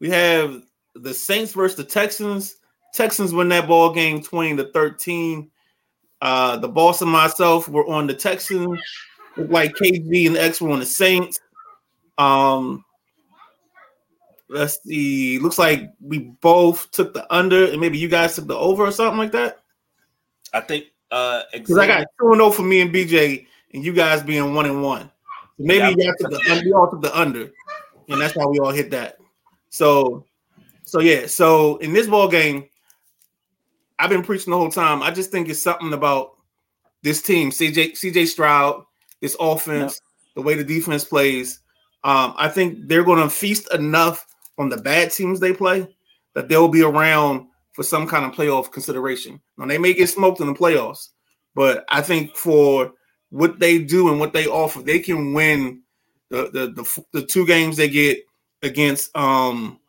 we 0.00 0.08
have 0.10 0.62
the 0.94 1.12
Saints 1.12 1.52
versus 1.52 1.76
the 1.76 1.84
Texans. 1.84 2.56
Texans 2.92 3.34
win 3.34 3.48
that 3.48 3.66
ball 3.66 3.92
game 3.92 4.22
20 4.22 4.56
to 4.56 4.70
13. 4.72 5.50
Uh, 6.20 6.56
the 6.56 6.68
boss 6.68 7.02
and 7.02 7.10
myself 7.10 7.68
were 7.68 7.86
on 7.86 8.06
the 8.06 8.14
Texans. 8.14 8.78
Like 9.36 9.74
KG 9.74 10.26
and 10.26 10.36
X 10.36 10.60
were 10.60 10.70
on 10.70 10.80
the 10.80 10.86
Saints. 10.86 11.40
Um, 12.18 12.84
let's 14.48 14.82
see. 14.82 15.38
Looks 15.38 15.58
like 15.58 15.90
we 16.00 16.18
both 16.40 16.90
took 16.90 17.14
the 17.14 17.32
under, 17.34 17.66
and 17.66 17.80
maybe 17.80 17.98
you 17.98 18.08
guys 18.08 18.36
took 18.36 18.46
the 18.46 18.56
over 18.56 18.84
or 18.84 18.92
something 18.92 19.18
like 19.18 19.32
that. 19.32 19.58
I 20.52 20.60
think 20.60 20.86
uh 21.10 21.42
Because 21.52 21.78
I 21.78 21.86
got 21.86 22.06
2 22.20 22.32
and 22.32 22.36
0 22.36 22.50
for 22.50 22.62
me 22.62 22.80
and 22.80 22.94
BJ, 22.94 23.46
and 23.72 23.84
you 23.84 23.92
guys 23.92 24.22
being 24.22 24.54
1 24.54 24.66
and 24.66 24.82
1. 24.82 25.02
So 25.02 25.10
maybe 25.58 25.78
Yeah, 25.78 25.88
you 25.90 25.96
guys 25.96 26.14
took 26.20 26.30
the 26.30 26.50
under, 26.50 26.64
we 26.64 26.72
all 26.72 26.90
took 26.90 27.02
the 27.02 27.18
under, 27.18 27.50
and 28.08 28.20
that's 28.20 28.36
why 28.36 28.46
we 28.46 28.58
all 28.58 28.70
hit 28.70 28.90
that. 28.92 29.18
So, 29.70 30.24
so 30.84 31.00
yeah. 31.00 31.26
So 31.26 31.76
in 31.78 31.92
this 31.92 32.06
ball 32.06 32.28
game, 32.28 32.68
I've 33.98 34.10
been 34.10 34.22
preaching 34.22 34.50
the 34.50 34.56
whole 34.56 34.70
time. 34.70 35.02
I 35.02 35.10
just 35.10 35.30
think 35.30 35.48
it's 35.48 35.62
something 35.62 35.92
about 35.92 36.36
this 37.02 37.22
team, 37.22 37.50
CJ 37.50 37.92
CJ 37.92 38.26
Stroud, 38.28 38.84
this 39.24 39.36
offense, 39.40 40.02
the 40.34 40.42
way 40.42 40.54
the 40.54 40.62
defense 40.62 41.02
plays. 41.02 41.60
Um, 42.04 42.34
I 42.36 42.48
think 42.48 42.86
they're 42.86 43.04
going 43.04 43.22
to 43.22 43.30
feast 43.30 43.72
enough 43.72 44.26
on 44.58 44.68
the 44.68 44.76
bad 44.76 45.10
teams 45.10 45.40
they 45.40 45.54
play 45.54 45.88
that 46.34 46.48
they'll 46.48 46.68
be 46.68 46.82
around 46.82 47.46
for 47.72 47.82
some 47.82 48.06
kind 48.06 48.26
of 48.26 48.32
playoff 48.32 48.70
consideration. 48.70 49.40
Now 49.56 49.66
they 49.66 49.78
may 49.78 49.94
get 49.94 50.10
smoked 50.10 50.40
in 50.40 50.46
the 50.46 50.52
playoffs, 50.52 51.08
but 51.54 51.86
I 51.88 52.02
think 52.02 52.36
for 52.36 52.92
what 53.30 53.58
they 53.58 53.78
do 53.78 54.10
and 54.10 54.20
what 54.20 54.34
they 54.34 54.46
offer, 54.46 54.82
they 54.82 54.98
can 54.98 55.32
win 55.32 55.80
the 56.28 56.50
the 56.50 56.82
the, 56.82 57.04
the 57.20 57.26
two 57.26 57.46
games 57.46 57.78
they 57.78 57.88
get 57.88 58.18
against 58.62 59.16
um 59.16 59.80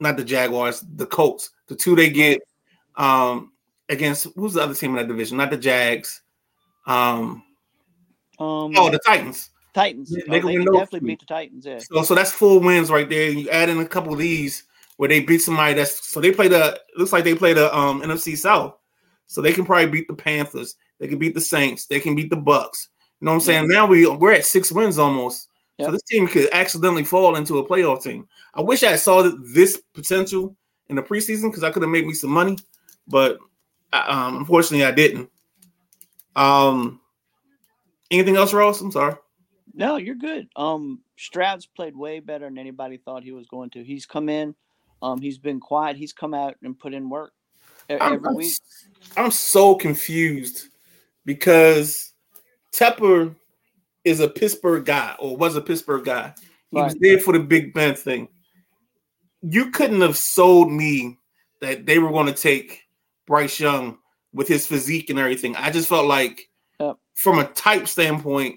not 0.00 0.16
the 0.16 0.24
Jaguars, 0.24 0.84
the 0.96 1.06
Colts. 1.06 1.50
The 1.68 1.76
two 1.76 1.94
they 1.94 2.10
get 2.10 2.42
um 2.96 3.52
against 3.88 4.26
who's 4.34 4.54
the 4.54 4.62
other 4.62 4.74
team 4.74 4.90
in 4.90 4.96
that 4.96 5.08
division? 5.08 5.36
Not 5.36 5.50
the 5.50 5.56
Jags. 5.56 6.22
Um, 6.86 7.44
Um, 8.42 8.72
oh, 8.76 8.90
the 8.90 8.98
Titans. 8.98 9.50
Titans. 9.72 10.10
they 10.10 10.22
Oh, 10.28 10.32
they 10.32 10.40
can 10.40 10.64
definitely 10.64 11.00
beat 11.00 11.20
the 11.20 11.26
Titans. 11.26 11.64
Yeah. 11.64 11.78
So, 11.78 12.02
so 12.02 12.14
that's 12.14 12.32
four 12.32 12.60
wins 12.60 12.90
right 12.90 13.08
there. 13.08 13.30
And 13.30 13.40
you 13.40 13.48
add 13.50 13.68
in 13.68 13.78
a 13.78 13.86
couple 13.86 14.12
of 14.12 14.18
these 14.18 14.64
where 14.96 15.08
they 15.08 15.20
beat 15.20 15.38
somebody 15.38 15.74
that's 15.74 16.06
so 16.06 16.20
they 16.20 16.32
play 16.32 16.48
the 16.48 16.78
looks 16.96 17.12
like 17.12 17.24
they 17.24 17.34
play 17.34 17.52
the 17.52 17.74
um 17.76 18.02
NFC 18.02 18.36
South. 18.36 18.76
So 19.26 19.40
they 19.40 19.52
can 19.52 19.64
probably 19.64 19.86
beat 19.86 20.08
the 20.08 20.14
Panthers. 20.14 20.76
They 20.98 21.08
can 21.08 21.18
beat 21.18 21.34
the 21.34 21.40
Saints. 21.40 21.86
They 21.86 22.00
can 22.00 22.14
beat 22.14 22.30
the 22.30 22.36
Bucks. 22.36 22.88
You 23.20 23.26
know 23.26 23.32
what 23.32 23.36
I'm 23.36 23.40
saying? 23.40 23.68
Now 23.68 23.86
we 23.86 24.06
we're 24.06 24.32
at 24.32 24.44
six 24.44 24.70
wins 24.72 24.98
almost. 24.98 25.48
So 25.80 25.90
this 25.90 26.02
team 26.02 26.28
could 26.28 26.48
accidentally 26.52 27.02
fall 27.02 27.34
into 27.34 27.58
a 27.58 27.66
playoff 27.66 28.04
team. 28.04 28.28
I 28.54 28.60
wish 28.60 28.84
I 28.84 28.94
saw 28.94 29.28
this 29.52 29.82
potential 29.94 30.54
in 30.88 30.96
the 30.96 31.02
preseason 31.02 31.50
because 31.50 31.64
I 31.64 31.70
could 31.70 31.82
have 31.82 31.90
made 31.90 32.06
me 32.06 32.12
some 32.12 32.30
money, 32.30 32.56
but 33.08 33.38
um, 33.92 34.36
unfortunately 34.36 34.84
I 34.84 34.92
didn't. 34.92 35.28
Um, 36.36 37.00
anything 38.12 38.36
else, 38.36 38.52
Ross? 38.52 38.80
I'm 38.80 38.90
sorry. 38.90 39.14
No, 39.74 39.96
you're 39.96 40.14
good. 40.14 40.48
Um, 40.56 41.00
Stroud's 41.16 41.66
played 41.66 41.96
way 41.96 42.20
better 42.20 42.46
than 42.46 42.58
anybody 42.58 42.98
thought 42.98 43.22
he 43.22 43.32
was 43.32 43.46
going 43.46 43.70
to. 43.70 43.82
He's 43.82 44.06
come 44.06 44.28
in. 44.28 44.54
Um, 45.00 45.20
he's 45.20 45.38
been 45.38 45.60
quiet. 45.60 45.96
He's 45.96 46.12
come 46.12 46.34
out 46.34 46.56
and 46.62 46.78
put 46.78 46.94
in 46.94 47.08
work 47.08 47.32
I'm, 47.88 48.00
every 48.00 48.28
I'm, 48.28 48.36
week. 48.36 48.52
I'm 49.16 49.30
so 49.30 49.74
confused 49.74 50.68
because 51.24 52.12
Tepper 52.72 53.34
is 54.04 54.20
a 54.20 54.28
Pittsburgh 54.28 54.84
guy 54.84 55.16
or 55.18 55.36
was 55.36 55.56
a 55.56 55.60
Pittsburgh 55.60 56.04
guy. 56.04 56.34
He 56.70 56.76
was 56.76 56.94
there 57.00 57.18
for 57.18 57.32
the 57.32 57.40
Big 57.40 57.74
Ben 57.74 57.94
thing. 57.94 58.28
You 59.42 59.70
couldn't 59.70 60.00
have 60.00 60.16
sold 60.16 60.70
me 60.70 61.18
that 61.60 61.84
they 61.84 61.98
were 61.98 62.10
going 62.10 62.26
to 62.26 62.32
take 62.32 62.82
Bryce 63.26 63.58
Young 63.60 63.98
with 64.32 64.48
his 64.48 64.66
physique 64.66 65.10
and 65.10 65.18
everything. 65.18 65.56
I 65.56 65.70
just 65.70 65.88
felt 65.88 66.06
like. 66.06 66.48
From 67.14 67.38
a 67.38 67.44
type 67.44 67.88
standpoint, 67.88 68.56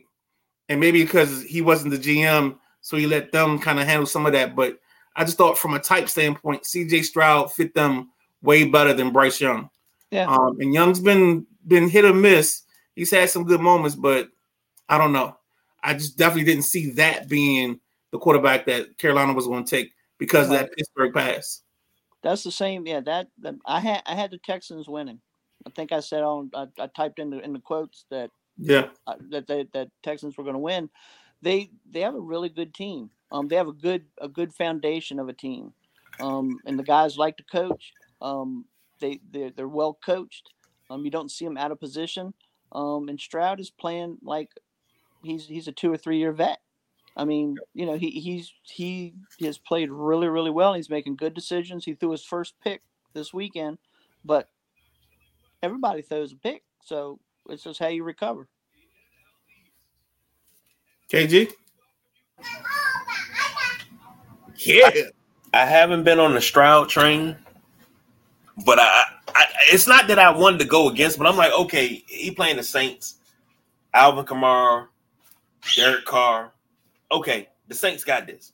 and 0.69 0.79
maybe 0.79 1.03
because 1.03 1.43
he 1.43 1.61
wasn't 1.61 1.91
the 1.91 1.97
GM, 1.97 2.57
so 2.81 2.97
he 2.97 3.07
let 3.07 3.31
them 3.31 3.59
kind 3.59 3.79
of 3.79 3.85
handle 3.85 4.05
some 4.05 4.25
of 4.25 4.33
that. 4.33 4.55
But 4.55 4.79
I 5.15 5.23
just 5.23 5.37
thought, 5.37 5.57
from 5.57 5.73
a 5.73 5.79
type 5.79 6.09
standpoint, 6.09 6.63
CJ 6.63 7.03
Stroud 7.03 7.51
fit 7.51 7.73
them 7.73 8.11
way 8.41 8.65
better 8.65 8.93
than 8.93 9.11
Bryce 9.11 9.39
Young. 9.41 9.69
Yeah. 10.11 10.27
Um, 10.27 10.57
and 10.59 10.73
Young's 10.73 10.99
been 10.99 11.45
been 11.67 11.89
hit 11.89 12.05
or 12.05 12.13
miss. 12.13 12.63
He's 12.95 13.11
had 13.11 13.29
some 13.29 13.43
good 13.43 13.61
moments, 13.61 13.95
but 13.95 14.29
I 14.87 14.97
don't 14.97 15.13
know. 15.13 15.37
I 15.83 15.93
just 15.93 16.17
definitely 16.17 16.45
didn't 16.45 16.65
see 16.65 16.91
that 16.91 17.27
being 17.27 17.79
the 18.11 18.17
quarterback 18.17 18.65
that 18.67 18.97
Carolina 18.97 19.33
was 19.33 19.47
going 19.47 19.65
to 19.65 19.69
take 19.69 19.91
because 20.17 20.45
of 20.45 20.53
that 20.53 20.71
Pittsburgh 20.73 21.13
pass. 21.13 21.61
That's 22.23 22.43
the 22.43 22.51
same. 22.51 22.87
Yeah, 22.87 23.01
that, 23.01 23.27
that 23.41 23.55
I 23.65 23.79
had. 23.79 24.01
I 24.05 24.15
had 24.15 24.31
the 24.31 24.39
Texans 24.39 24.87
winning. 24.87 25.21
I 25.67 25.69
think 25.71 25.91
I 25.91 25.99
said 25.99 26.23
on. 26.23 26.49
I, 26.55 26.65
I 26.79 26.87
typed 26.95 27.19
in 27.19 27.29
the 27.29 27.39
in 27.39 27.53
the 27.53 27.59
quotes 27.59 28.05
that 28.09 28.31
Yeah, 28.57 28.87
uh, 29.07 29.15
that 29.31 29.47
they, 29.47 29.67
that 29.73 29.89
Texans 30.03 30.37
were 30.37 30.43
going 30.43 30.55
to 30.55 30.59
win. 30.59 30.89
They 31.41 31.69
they 31.89 32.01
have 32.01 32.15
a 32.15 32.19
really 32.19 32.49
good 32.49 32.73
team. 32.73 33.09
Um, 33.31 33.47
they 33.47 33.55
have 33.55 33.67
a 33.67 33.73
good 33.73 34.05
a 34.19 34.27
good 34.27 34.53
foundation 34.53 35.19
of 35.19 35.29
a 35.29 35.33
team, 35.33 35.73
um, 36.19 36.59
and 36.65 36.79
the 36.79 36.83
guys 36.83 37.17
like 37.17 37.37
to 37.37 37.43
coach. 37.43 37.93
Um, 38.21 38.65
they 38.99 39.19
they're, 39.31 39.51
they're 39.51 39.67
well 39.67 39.97
coached. 40.05 40.49
Um, 40.89 41.03
you 41.03 41.11
don't 41.11 41.31
see 41.31 41.45
them 41.45 41.57
out 41.57 41.71
of 41.71 41.79
position. 41.79 42.33
Um, 42.71 43.09
and 43.09 43.19
Stroud 43.19 43.59
is 43.59 43.69
playing 43.69 44.17
like 44.21 44.49
he's 45.23 45.45
he's 45.47 45.67
a 45.67 45.71
two 45.71 45.91
or 45.91 45.97
three 45.97 46.17
year 46.17 46.31
vet. 46.31 46.59
I 47.17 47.25
mean, 47.25 47.57
you 47.73 47.85
know, 47.85 47.97
he 47.97 48.11
he's 48.11 48.53
he 48.63 49.13
has 49.41 49.57
played 49.57 49.89
really 49.91 50.27
really 50.27 50.51
well. 50.51 50.73
He's 50.73 50.89
making 50.89 51.15
good 51.15 51.33
decisions. 51.33 51.85
He 51.85 51.93
threw 51.93 52.11
his 52.11 52.23
first 52.23 52.55
pick 52.63 52.81
this 53.13 53.33
weekend, 53.33 53.77
but 54.23 54.49
everybody 55.63 56.01
throws 56.01 56.33
a 56.33 56.37
pick, 56.37 56.63
so 56.83 57.19
it's 57.49 57.63
just 57.63 57.79
how 57.79 57.87
you 57.87 58.03
recover. 58.03 58.47
KG. 61.11 61.51
Yeah, 64.57 64.89
I 65.53 65.65
haven't 65.65 66.03
been 66.03 66.19
on 66.19 66.33
the 66.33 66.41
Stroud 66.41 66.89
train, 66.89 67.35
but 68.65 68.79
I, 68.79 69.03
I 69.35 69.45
it's 69.71 69.87
not 69.87 70.07
that 70.07 70.17
I 70.17 70.29
wanted 70.31 70.59
to 70.59 70.65
go 70.65 70.89
against, 70.89 71.17
but 71.17 71.27
I'm 71.27 71.37
like, 71.37 71.51
okay, 71.53 72.03
he 72.07 72.31
playing 72.31 72.57
the 72.57 72.63
Saints, 72.63 73.15
Alvin 73.93 74.25
Kamara, 74.25 74.87
Derek 75.75 76.05
Carr. 76.05 76.51
Okay, 77.11 77.49
the 77.67 77.75
Saints 77.75 78.03
got 78.03 78.27
this. 78.27 78.53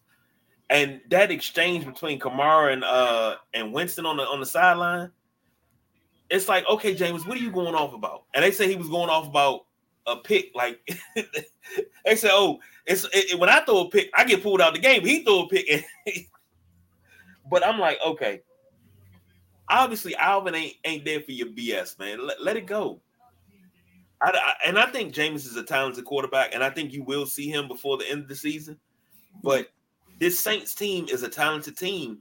And 0.69 1.01
that 1.10 1.31
exchange 1.31 1.86
between 1.86 2.19
Kamara 2.19 2.74
and 2.74 2.83
uh 2.83 3.36
and 3.53 3.74
Winston 3.74 4.05
on 4.05 4.17
the 4.17 4.24
on 4.24 4.39
the 4.39 4.45
sideline, 4.45 5.12
it's 6.31 6.47
like, 6.47 6.67
okay, 6.69 6.95
James, 6.95 7.25
what 7.25 7.38
are 7.38 7.41
you 7.41 7.51
going 7.51 7.75
off 7.75 7.93
about? 7.93 8.23
And 8.33 8.43
they 8.43 8.51
say 8.51 8.67
he 8.67 8.77
was 8.77 8.88
going 8.89 9.09
off 9.09 9.27
about 9.27 9.65
a 10.07 10.15
pick. 10.15 10.51
Like 10.55 10.79
they 12.05 12.15
say, 12.15 12.29
oh, 12.31 12.59
it's 12.85 13.05
it, 13.13 13.38
when 13.38 13.50
I 13.50 13.59
throw 13.65 13.81
a 13.81 13.89
pick, 13.89 14.09
I 14.15 14.23
get 14.23 14.41
pulled 14.41 14.61
out 14.61 14.73
the 14.73 14.79
game. 14.79 15.05
He 15.05 15.23
throw 15.23 15.41
a 15.43 15.47
pick, 15.50 15.85
but 17.51 17.65
I'm 17.65 17.79
like, 17.79 18.00
okay. 18.05 18.41
Obviously, 19.69 20.15
Alvin 20.15 20.55
ain't 20.55 20.75
ain't 20.85 21.05
there 21.05 21.21
for 21.21 21.31
your 21.33 21.47
BS, 21.47 22.00
man. 22.00 22.25
Let, 22.25 22.41
let 22.41 22.57
it 22.57 22.65
go. 22.65 23.01
I, 24.21 24.29
I- 24.31 24.67
and 24.67 24.79
I 24.79 24.85
think 24.88 25.13
James 25.13 25.45
is 25.45 25.55
a 25.57 25.63
talented 25.63 26.05
quarterback, 26.05 26.53
and 26.55 26.63
I 26.63 26.69
think 26.69 26.93
you 26.93 27.03
will 27.03 27.25
see 27.25 27.50
him 27.50 27.67
before 27.67 27.97
the 27.97 28.09
end 28.09 28.21
of 28.23 28.27
the 28.29 28.35
season. 28.35 28.77
But 29.43 29.67
this 30.19 30.39
Saints 30.39 30.73
team 30.75 31.07
is 31.09 31.23
a 31.23 31.29
talented 31.29 31.77
team. 31.77 32.19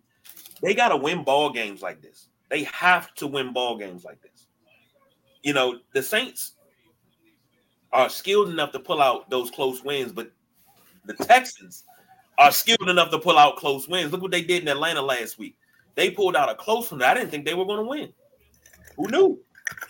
They 0.62 0.74
got 0.74 0.88
to 0.88 0.96
win 0.96 1.22
ball 1.24 1.50
games 1.50 1.80
like 1.82 2.02
this. 2.02 2.28
They 2.50 2.64
have 2.64 3.14
to 3.14 3.26
win 3.26 3.52
ball 3.52 3.78
games 3.78 4.04
like 4.04 4.20
this. 4.20 4.46
You 5.42 5.54
know, 5.54 5.78
the 5.94 6.02
Saints 6.02 6.52
are 7.92 8.08
skilled 8.08 8.50
enough 8.50 8.72
to 8.72 8.80
pull 8.80 9.00
out 9.00 9.30
those 9.30 9.50
close 9.50 9.82
wins, 9.82 10.12
but 10.12 10.30
the 11.06 11.14
Texans 11.14 11.84
are 12.38 12.50
skilled 12.50 12.88
enough 12.88 13.10
to 13.10 13.18
pull 13.18 13.38
out 13.38 13.56
close 13.56 13.88
wins. 13.88 14.12
Look 14.12 14.22
what 14.22 14.32
they 14.32 14.42
did 14.42 14.62
in 14.62 14.68
Atlanta 14.68 15.00
last 15.00 15.38
week. 15.38 15.56
They 15.94 16.10
pulled 16.10 16.36
out 16.36 16.50
a 16.50 16.54
close 16.54 16.90
one. 16.90 17.00
that 17.00 17.16
I 17.16 17.20
didn't 17.20 17.30
think 17.30 17.44
they 17.44 17.54
were 17.54 17.64
going 17.64 17.84
to 17.84 17.88
win. 17.88 18.12
Who 18.96 19.08
knew? 19.08 19.40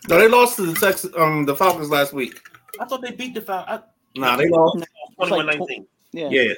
no, 0.08 0.18
they 0.18 0.28
lost 0.28 0.56
to 0.56 0.66
the 0.66 0.78
Texas, 0.78 1.10
um, 1.16 1.46
the 1.46 1.56
Falcons 1.56 1.90
last 1.90 2.12
week. 2.12 2.40
I 2.78 2.84
thought 2.84 3.02
they 3.02 3.12
beat 3.12 3.34
the 3.34 3.40
Falcons. 3.40 3.82
Nah, 4.16 4.36
they 4.36 4.48
lost. 4.48 4.84
21-19. 5.18 5.86
Yeah. 6.12 6.28
Yeah, 6.30 6.54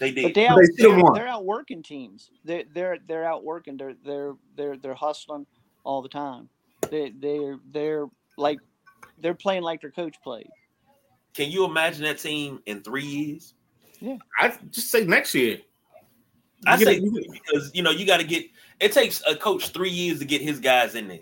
They 0.00 0.10
But 0.10 0.14
did. 0.14 0.34
they 0.34 0.42
But 0.46 0.50
out, 0.52 0.56
they 0.58 0.64
still 0.72 0.90
they're, 0.94 1.04
won. 1.04 1.12
they're 1.14 1.28
outworking 1.28 1.82
teams. 1.82 2.30
They're 2.44 2.64
they're 2.74 2.98
they're 3.06 3.24
outworking. 3.26 3.76
They're 3.76 3.94
they're 4.04 4.32
they're 4.56 4.76
they're 4.76 4.94
hustling 4.94 5.46
all 5.84 6.02
the 6.02 6.08
time. 6.08 6.48
They 6.90 7.10
they're 7.16 7.58
they're 7.70 8.06
like 8.36 8.58
they're 9.20 9.34
playing 9.34 9.62
like 9.62 9.80
their 9.82 9.90
coach 9.90 10.16
played. 10.22 10.48
Can 11.34 11.50
you 11.50 11.64
imagine 11.64 12.02
that 12.04 12.18
team 12.18 12.60
in 12.66 12.80
three 12.82 13.04
years? 13.04 13.54
Yeah, 14.00 14.16
I 14.40 14.56
just 14.72 14.90
say 14.90 15.04
next 15.04 15.34
year. 15.34 15.58
I 16.66 16.76
say 16.82 16.98
get- 17.00 17.12
because 17.32 17.70
you 17.74 17.82
know 17.82 17.90
you 17.90 18.06
got 18.06 18.18
to 18.18 18.26
get. 18.26 18.46
It 18.80 18.92
takes 18.92 19.22
a 19.26 19.36
coach 19.36 19.68
three 19.68 19.90
years 19.90 20.18
to 20.20 20.24
get 20.24 20.40
his 20.40 20.58
guys 20.58 20.94
in 20.94 21.08
there. 21.08 21.20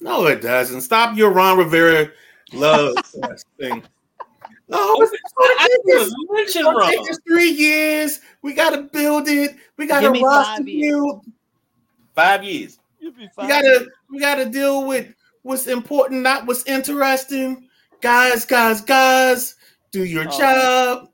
no, 0.00 0.26
it 0.26 0.40
doesn't. 0.40 0.82
Stop 0.82 1.16
your 1.16 1.32
Ron 1.32 1.58
Rivera 1.58 2.10
love 2.52 2.94
thing. 3.60 3.82
No, 4.70 4.96
it's, 5.00 5.12
I 5.38 5.68
it's, 5.84 6.52
didn't 6.52 6.56
It'll 6.56 6.80
take 6.80 7.10
us 7.10 7.18
three 7.26 7.50
years. 7.50 8.20
We 8.42 8.54
got 8.54 8.70
to 8.70 8.82
build 8.82 9.28
it. 9.28 9.56
We 9.76 9.86
got 9.86 10.00
to 10.00 10.10
roster 10.10 10.58
five 10.58 10.68
years. 10.68 10.92
build. 10.92 11.24
Five 12.14 12.44
years. 12.44 12.78
You'll 13.00 13.12
be 13.12 13.28
We 13.38 13.48
gotta 13.48 13.86
we 14.10 14.20
gotta 14.20 14.44
deal 14.46 14.86
with 14.86 15.14
what's 15.42 15.66
important, 15.66 16.22
not 16.22 16.46
what's 16.46 16.64
interesting. 16.66 17.68
Guys, 18.00 18.44
guys, 18.44 18.80
guys, 18.80 19.56
do 19.90 20.04
your 20.04 20.26
Oh. 20.28 20.38
job. 20.38 21.08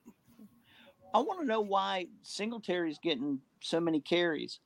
I 1.14 1.18
want 1.20 1.40
to 1.40 1.46
know 1.46 1.60
why 1.62 2.06
Singletary's 2.22 2.98
getting 2.98 3.40
so 3.60 3.80
many 3.80 4.00
carries. 4.00 4.60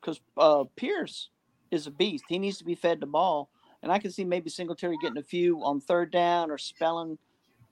Because 0.00 0.20
uh, 0.36 0.64
Pierce 0.76 1.30
is 1.70 1.86
a 1.86 1.90
beast. 1.90 2.24
He 2.28 2.38
needs 2.38 2.58
to 2.58 2.64
be 2.64 2.74
fed 2.74 3.00
the 3.00 3.06
ball, 3.06 3.50
and 3.82 3.90
I 3.90 3.98
can 3.98 4.10
see 4.10 4.24
maybe 4.24 4.50
Singletary 4.50 4.96
getting 5.00 5.18
a 5.18 5.22
few 5.22 5.62
on 5.62 5.80
third 5.80 6.10
down 6.12 6.50
or 6.50 6.58
spelling 6.58 7.18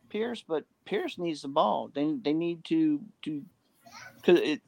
Pierce, 0.09 0.43
but 0.47 0.65
Pierce 0.85 1.19
needs 1.19 1.43
the 1.43 1.49
ball. 1.49 1.91
They 1.95 2.17
they 2.23 2.33
need 2.33 2.65
to 2.65 3.01
to 3.23 3.43
because 4.17 4.41
it. 4.41 4.63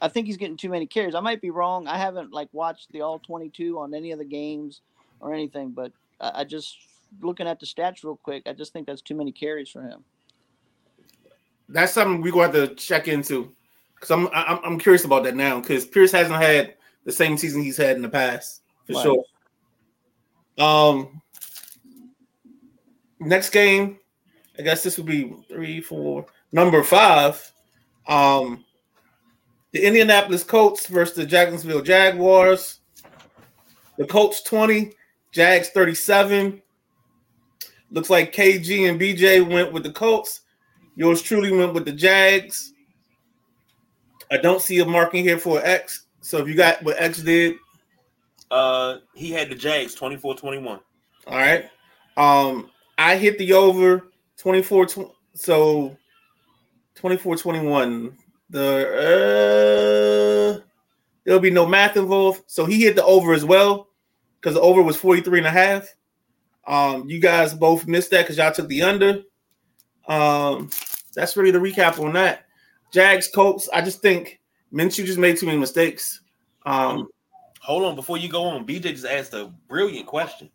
I 0.00 0.08
think 0.08 0.26
he's 0.26 0.36
getting 0.36 0.58
too 0.58 0.68
many 0.68 0.86
carries. 0.86 1.14
I 1.14 1.20
might 1.20 1.40
be 1.40 1.50
wrong. 1.50 1.88
I 1.88 1.96
haven't 1.96 2.32
like 2.32 2.48
watched 2.52 2.92
the 2.92 3.00
all 3.00 3.18
twenty 3.18 3.48
two 3.48 3.78
on 3.78 3.94
any 3.94 4.12
of 4.12 4.18
the 4.18 4.24
games 4.24 4.82
or 5.20 5.32
anything, 5.32 5.70
but 5.70 5.92
I, 6.20 6.40
I 6.40 6.44
just 6.44 6.76
looking 7.22 7.46
at 7.46 7.60
the 7.60 7.66
stats 7.66 8.04
real 8.04 8.16
quick. 8.22 8.42
I 8.46 8.52
just 8.52 8.72
think 8.72 8.86
that's 8.86 9.02
too 9.02 9.14
many 9.14 9.32
carries 9.32 9.70
for 9.70 9.82
him. 9.82 10.04
That's 11.68 11.92
something 11.92 12.20
we're 12.20 12.32
gonna 12.32 12.58
have 12.58 12.68
to 12.68 12.74
check 12.74 13.08
into. 13.08 13.52
Cause 14.00 14.10
I'm 14.10 14.28
I'm, 14.32 14.60
I'm 14.64 14.78
curious 14.78 15.04
about 15.04 15.24
that 15.24 15.34
now 15.34 15.60
because 15.60 15.86
Pierce 15.86 16.12
hasn't 16.12 16.40
had 16.40 16.74
the 17.04 17.12
same 17.12 17.38
season 17.38 17.62
he's 17.62 17.78
had 17.78 17.96
in 17.96 18.02
the 18.02 18.08
past 18.08 18.62
for 18.86 19.02
sure. 19.02 19.24
Um, 20.58 21.22
next 23.20 23.50
game, 23.50 23.98
I 24.58 24.62
guess 24.62 24.82
this 24.82 24.96
would 24.96 25.06
be 25.06 25.34
three, 25.48 25.80
four, 25.80 26.26
number 26.52 26.82
five. 26.82 27.52
Um, 28.08 28.64
the 29.72 29.84
Indianapolis 29.84 30.44
Colts 30.44 30.86
versus 30.86 31.16
the 31.16 31.26
Jacksonville 31.26 31.82
Jaguars. 31.82 32.80
The 33.98 34.06
Colts 34.06 34.42
20, 34.42 34.92
Jags 35.32 35.70
37. 35.70 36.62
Looks 37.90 38.10
like 38.10 38.32
KG 38.34 38.88
and 38.88 39.00
BJ 39.00 39.46
went 39.46 39.72
with 39.72 39.82
the 39.82 39.92
Colts. 39.92 40.42
Yours 40.96 41.20
truly 41.22 41.52
went 41.52 41.74
with 41.74 41.84
the 41.84 41.92
Jags. 41.92 42.72
I 44.30 44.38
don't 44.38 44.60
see 44.62 44.78
a 44.80 44.84
marking 44.84 45.22
here 45.22 45.38
for 45.38 45.60
X. 45.64 46.06
So 46.20 46.38
if 46.38 46.48
you 46.48 46.54
got 46.54 46.82
what 46.82 47.00
X 47.00 47.18
did, 47.22 47.56
Uh, 48.50 48.98
he 49.14 49.30
had 49.30 49.48
the 49.50 49.54
Jags 49.54 49.94
24-21. 49.94 50.80
all 51.26 51.36
right. 51.36 51.68
Um, 52.16 52.70
I 52.98 53.16
hit 53.16 53.38
the 53.38 53.52
over 53.52 54.08
24 54.38 54.86
tw- 54.86 55.12
so 55.34 55.96
24 56.94 57.36
21. 57.36 58.16
The 58.50 58.86
uh 60.60 60.64
there'll 61.24 61.40
be 61.40 61.50
no 61.50 61.66
math 61.66 61.96
involved. 61.96 62.42
So 62.46 62.64
he 62.64 62.82
hit 62.82 62.96
the 62.96 63.04
over 63.04 63.32
as 63.32 63.44
well 63.44 63.88
because 64.40 64.54
the 64.54 64.60
over 64.60 64.82
was 64.82 64.96
43 64.96 65.38
and 65.38 65.46
a 65.46 65.50
half. 65.50 65.88
Um, 66.66 67.08
you 67.08 67.20
guys 67.20 67.54
both 67.54 67.86
missed 67.86 68.10
that 68.10 68.22
because 68.22 68.36
y'all 68.36 68.52
took 68.52 68.68
the 68.68 68.82
under. 68.82 69.22
Um, 70.08 70.70
that's 71.14 71.36
really 71.36 71.50
the 71.50 71.58
recap 71.58 72.02
on 72.02 72.12
that. 72.14 72.46
Jags, 72.92 73.28
Colts. 73.28 73.68
I 73.72 73.82
just 73.82 74.00
think 74.00 74.40
Minshew 74.72 75.04
just 75.04 75.18
made 75.18 75.36
too 75.36 75.46
many 75.46 75.58
mistakes. 75.58 76.20
Um, 76.64 77.08
Hold 77.62 77.82
on, 77.82 77.96
before 77.96 78.16
you 78.16 78.28
go 78.28 78.44
on, 78.44 78.64
BJ 78.64 78.92
just 78.92 79.06
asked 79.06 79.34
a 79.34 79.52
brilliant 79.66 80.06
question. 80.06 80.50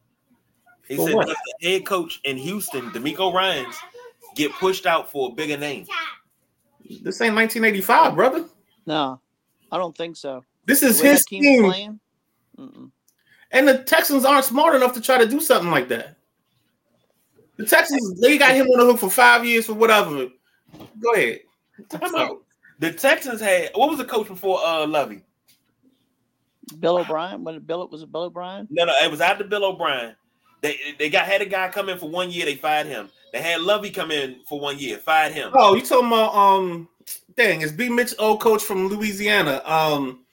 He 0.91 0.97
For 0.97 1.07
said, 1.07 1.15
what? 1.15 1.27
"Does 1.27 1.37
the 1.61 1.69
head 1.69 1.85
coach 1.85 2.19
in 2.25 2.35
Houston, 2.35 2.91
DeMeco 2.91 3.33
Ryans, 3.33 3.75
get 4.35 4.51
pushed 4.51 4.85
out 4.85 5.09
for 5.09 5.29
a 5.29 5.33
bigger 5.33 5.57
name?" 5.57 5.85
this 7.01 7.21
ain't 7.21 7.33
1985, 7.35 8.13
brother. 8.13 8.45
No, 8.85 9.21
I 9.71 9.77
don't 9.77 9.95
think 9.97 10.17
so. 10.17 10.43
This 10.65 10.83
is 10.83 10.99
his 10.99 11.23
team's 11.25 11.45
team. 11.45 11.63
playing. 11.63 11.99
And 13.53 13.67
the 13.67 13.77
Texans 13.83 14.25
aren't 14.25 14.43
smart 14.43 14.75
enough 14.75 14.93
to 14.93 15.01
try 15.01 15.17
to 15.17 15.25
do 15.25 15.39
something 15.39 15.71
like 15.71 15.87
that. 15.87 16.17
The 17.55 17.65
Texans, 17.65 18.19
they 18.19 18.37
got 18.37 18.53
him 18.53 18.67
on 18.67 18.79
the 18.79 18.85
hook 18.85 18.99
for 18.99 19.09
five 19.09 19.45
years 19.45 19.67
for 19.67 19.73
whatever. 19.73 20.27
Go 20.99 21.13
ahead. 21.13 21.39
Time 21.89 22.15
out. 22.15 22.43
The 22.79 22.91
Texans 22.91 23.39
had 23.39 23.69
what 23.75 23.89
was 23.89 23.97
the 23.97 24.05
coach 24.05 24.27
before 24.27 24.59
uh 24.65 24.85
Lovie? 24.85 25.21
Bill 26.79 26.97
O'Brien. 26.97 27.43
When 27.43 27.59
Bill 27.59 27.87
was 27.87 28.01
it 28.01 28.11
Bill 28.11 28.23
O'Brien? 28.23 28.67
No, 28.69 28.85
no, 28.85 28.93
it 29.01 29.09
was 29.09 29.21
after 29.21 29.43
Bill 29.43 29.63
O'Brien. 29.63 30.15
They 30.61 30.77
they 30.99 31.09
got 31.09 31.25
had 31.25 31.41
a 31.41 31.45
guy 31.45 31.69
come 31.69 31.89
in 31.89 31.97
for 31.97 32.09
one 32.09 32.31
year, 32.31 32.45
they 32.45 32.55
fired 32.55 32.87
him. 32.87 33.09
They 33.33 33.41
had 33.41 33.61
Lovie 33.61 33.89
come 33.91 34.11
in 34.11 34.41
for 34.47 34.59
one 34.59 34.77
year, 34.77 34.97
fired 34.97 35.31
him. 35.33 35.51
Oh, 35.53 35.73
you 35.75 35.81
talking 35.81 36.07
about 36.07 36.35
um 36.35 36.87
dang, 37.35 37.61
it's 37.61 37.71
B 37.71 37.89
Mitch 37.89 38.13
old 38.19 38.41
coach 38.41 38.63
from 38.63 38.87
Louisiana. 38.87 39.61
Um 39.65 40.25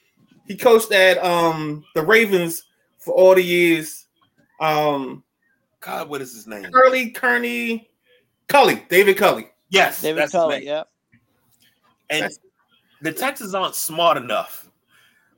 he 0.45 0.55
coached 0.55 0.91
at 0.91 1.17
um 1.23 1.83
the 1.95 2.01
Ravens 2.03 2.63
for 2.99 3.13
all 3.13 3.35
the 3.35 3.43
years. 3.43 4.05
Um 4.59 5.23
God, 5.79 6.09
what 6.09 6.21
is 6.21 6.33
his 6.33 6.45
name? 6.45 6.65
Curly 6.71 7.11
Kearney 7.11 7.89
Culley, 8.47 8.85
David 8.89 9.17
Culley. 9.17 9.47
Yes, 9.69 10.01
David 10.01 10.21
that's 10.21 10.31
his 10.33 10.39
Culley. 10.39 10.57
name. 10.59 10.67
Yep. 10.67 10.87
And 12.11 12.21
That's- 12.23 12.39
the 13.01 13.13
Texans 13.13 13.53
aren't 13.55 13.75
smart 13.75 14.17
enough 14.17 14.69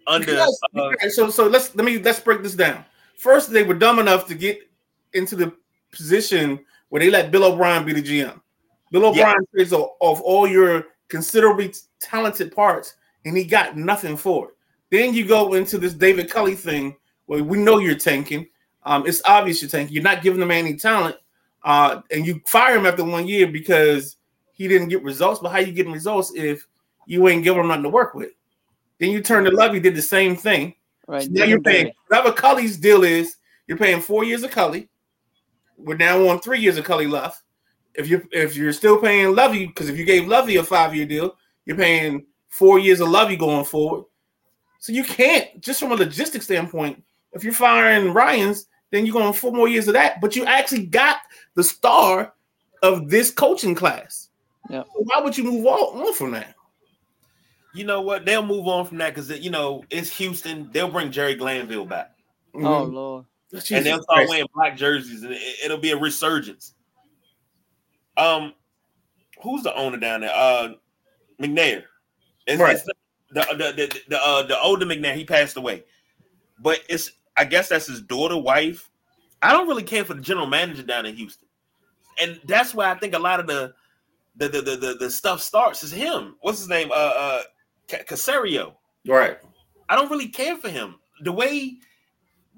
under 0.08 0.26
Because- 0.26 0.60
uh, 0.76 1.10
so 1.10 1.30
so 1.30 1.48
let's 1.48 1.76
let 1.76 1.86
me 1.86 2.00
let's 2.00 2.20
break 2.20 2.42
this 2.44 2.56
down. 2.56 2.84
First, 3.18 3.52
they 3.52 3.62
were 3.64 3.76
dumb 3.76 4.00
enough 4.00 4.26
to 4.28 4.34
get 4.36 4.60
into 5.14 5.36
the 5.36 5.54
position 5.92 6.60
where 6.90 7.00
they 7.02 7.10
let 7.10 7.32
Bill 7.32 7.46
O'Brien 7.46 7.86
be 7.86 7.94
the 7.94 8.02
GM. 8.02 8.40
Bill 8.92 9.06
O'Brien 9.06 9.46
trades 9.54 9.74
off 9.74 9.92
off 10.00 10.22
all 10.22 10.48
your 10.48 10.86
considerably 11.08 11.74
talented 12.00 12.54
parts, 12.54 12.96
and 13.26 13.36
he 13.36 13.44
got 13.44 13.78
nothing 13.78 14.18
for 14.18 14.50
it. 14.50 14.56
Then 14.90 15.14
you 15.14 15.26
go 15.26 15.54
into 15.54 15.78
this 15.78 15.94
David 15.94 16.30
Culley 16.30 16.56
thing 16.56 16.96
where 17.26 17.44
we 17.44 17.58
know 17.58 17.80
you're 17.80 17.96
tanking. 17.96 18.48
Um, 18.84 19.08
it's 19.08 19.22
obvious 19.26 19.62
you're 19.62 19.70
tanking. 19.70 19.94
You're 19.94 20.04
not 20.04 20.22
giving 20.22 20.40
the 20.40 20.46
man 20.46 20.66
any 20.66 20.76
talent, 20.76 21.16
uh, 21.64 22.02
and 22.12 22.26
you 22.26 22.42
fire 22.48 22.76
him 22.76 22.86
after 22.86 23.04
one 23.04 23.28
year 23.28 23.48
because 23.48 24.18
he 24.52 24.68
didn't 24.68 24.90
get 24.90 25.04
results. 25.04 25.40
But 25.40 25.52
how 25.52 25.60
you 25.60 25.72
getting 25.72 25.94
results 25.94 26.34
if 26.36 26.68
you 27.06 27.28
ain't 27.30 27.44
giving 27.44 27.62
him 27.62 27.70
nothing 27.70 27.84
to 27.84 27.90
work 27.90 28.14
with? 28.14 28.32
Then 29.00 29.12
you 29.12 29.22
turn 29.22 29.46
to 29.46 29.52
Lovie, 29.52 29.80
did 29.80 29.96
the 29.96 30.02
same 30.02 30.36
thing. 30.36 30.76
Right. 31.08 31.30
Now 31.30 31.46
you're 31.46 31.58
different 31.58 31.66
paying 31.66 31.86
day. 31.86 31.96
whatever 32.08 32.32
Culley's 32.34 32.78
deal 32.78 33.04
is. 33.04 33.38
You're 33.68 33.78
paying 33.78 34.02
four 34.02 34.24
years 34.24 34.44
of 34.44 34.52
Culley. 34.52 34.90
We're 35.84 35.98
now 35.98 36.28
on 36.28 36.40
three 36.40 36.60
years 36.60 36.78
of 36.78 36.86
Culley 36.86 37.08
left. 37.08 37.44
If 37.94 38.08
you 38.10 38.28
if 38.32 38.56
you're 38.56 38.74
still 38.74 39.00
paying 39.00 39.36
Lovie, 39.36 39.68
because 39.68 39.90
if 39.90 39.98
you 39.98 40.06
gave 40.06 40.28
Lovie 40.28 40.58
a 40.58 40.64
five 40.64 40.96
year 40.96 41.06
deal, 41.06 41.36
you're 41.66 41.78
paying 41.78 42.26
four 42.50 42.80
years 42.80 43.00
of 43.02 43.10
Lovey 43.10 43.36
going 43.36 43.66
forward. 43.66 44.06
So 44.80 44.94
you 44.94 45.04
can't 45.04 45.62
just 45.62 45.80
from 45.80 45.92
a 45.92 45.96
logistics 45.96 46.46
standpoint. 46.46 47.04
If 47.34 47.44
you're 47.44 47.54
firing 47.54 48.14
Ryan's, 48.14 48.68
then 48.92 49.06
you're 49.06 49.14
going 49.14 49.34
four 49.34 49.52
more 49.52 49.68
years 49.68 49.88
of 49.88 49.94
that. 49.94 50.22
But 50.22 50.36
you 50.36 50.46
actually 50.46 50.86
got 50.86 51.18
the 51.56 51.64
star 51.64 52.34
of 52.82 53.10
this 53.10 53.32
coaching 53.32 53.76
class. 53.76 54.30
Yep. 54.70 54.86
So 54.94 55.04
why 55.04 55.22
would 55.22 55.38
you 55.38 55.44
move 55.44 55.66
on, 55.66 56.02
on 56.02 56.14
from 56.14 56.32
that? 56.32 56.56
you 57.74 57.86
know 57.86 58.02
what? 58.02 58.26
They'll 58.26 58.46
move 58.46 58.68
on 58.68 58.86
from 58.86 58.98
that 58.98 59.14
because 59.16 59.30
you 59.30 59.50
know 59.50 59.84
it's 59.90 60.16
Houston. 60.18 60.70
They'll 60.72 60.90
bring 60.90 61.12
Jerry 61.12 61.36
Glanville 61.36 61.86
back, 61.86 62.12
Oh 62.54 62.60
Mhm. 62.60 63.26
Lord. 63.52 63.72
and 63.72 63.86
they'll 63.86 64.02
start 64.04 64.18
Christ. 64.18 64.30
wearing 64.30 64.48
black 64.54 64.78
jerseys, 64.78 65.24
and 65.24 65.34
it, 65.34 65.70
will 65.70 65.78
be 65.78 65.92
a 65.92 65.98
resurgence. 65.98 66.74
Um, 68.18 68.54
who's 69.42 69.64
the 69.64 69.76
owner 69.76 69.98
down 69.98 70.22
there? 70.22 70.32
Uh, 70.34 70.70
McNair. 71.42 71.84
It's, 72.48 72.62
Right. 72.62 72.76
it's 72.76 72.84
the 72.84 72.94
the 73.34 73.42
the 73.52 73.72
the, 73.74 74.02
the, 74.10 74.20
uh, 74.22 74.44
the 74.44 74.60
older 74.60 74.86
McNair. 74.86 75.16
He 75.16 75.26
passed 75.26 75.58
away, 75.58 75.84
but 76.60 76.80
it's 76.90 77.12
I 77.38 77.46
guess 77.46 77.70
that's 77.70 77.88
his 77.88 78.02
daughter, 78.02 78.38
wife. 78.38 78.90
I 79.42 79.52
don't 79.54 79.68
really 79.68 79.84
care 79.84 80.04
for 80.06 80.14
the 80.14 80.22
general 80.22 80.48
manager 80.48 80.84
down 80.84 81.06
in 81.06 81.16
Houston, 81.16 81.48
and 82.22 82.40
that's 82.46 82.74
why 82.76 82.92
I 82.92 82.96
think 82.96 83.14
a 83.16 83.20
lot 83.20 83.40
of 83.40 83.48
the 83.48 83.74
the 84.36 84.50
the 84.50 84.62
the, 84.62 84.76
the, 84.76 84.94
the 85.00 85.12
stuff 85.12 85.42
starts 85.42 85.84
is 85.84 85.92
him. 85.92 86.36
What's 86.42 86.60
his 86.60 86.70
name? 86.70 86.90
Uh, 86.92 86.96
uh, 87.16 87.42
Ca- 87.90 88.04
Caserio. 88.04 88.74
Right. 89.08 89.38
I 89.90 89.96
don't 89.96 90.10
really 90.12 90.28
care 90.30 90.56
for 90.58 90.70
him. 90.70 90.96
The 91.24 91.32
way 91.32 91.78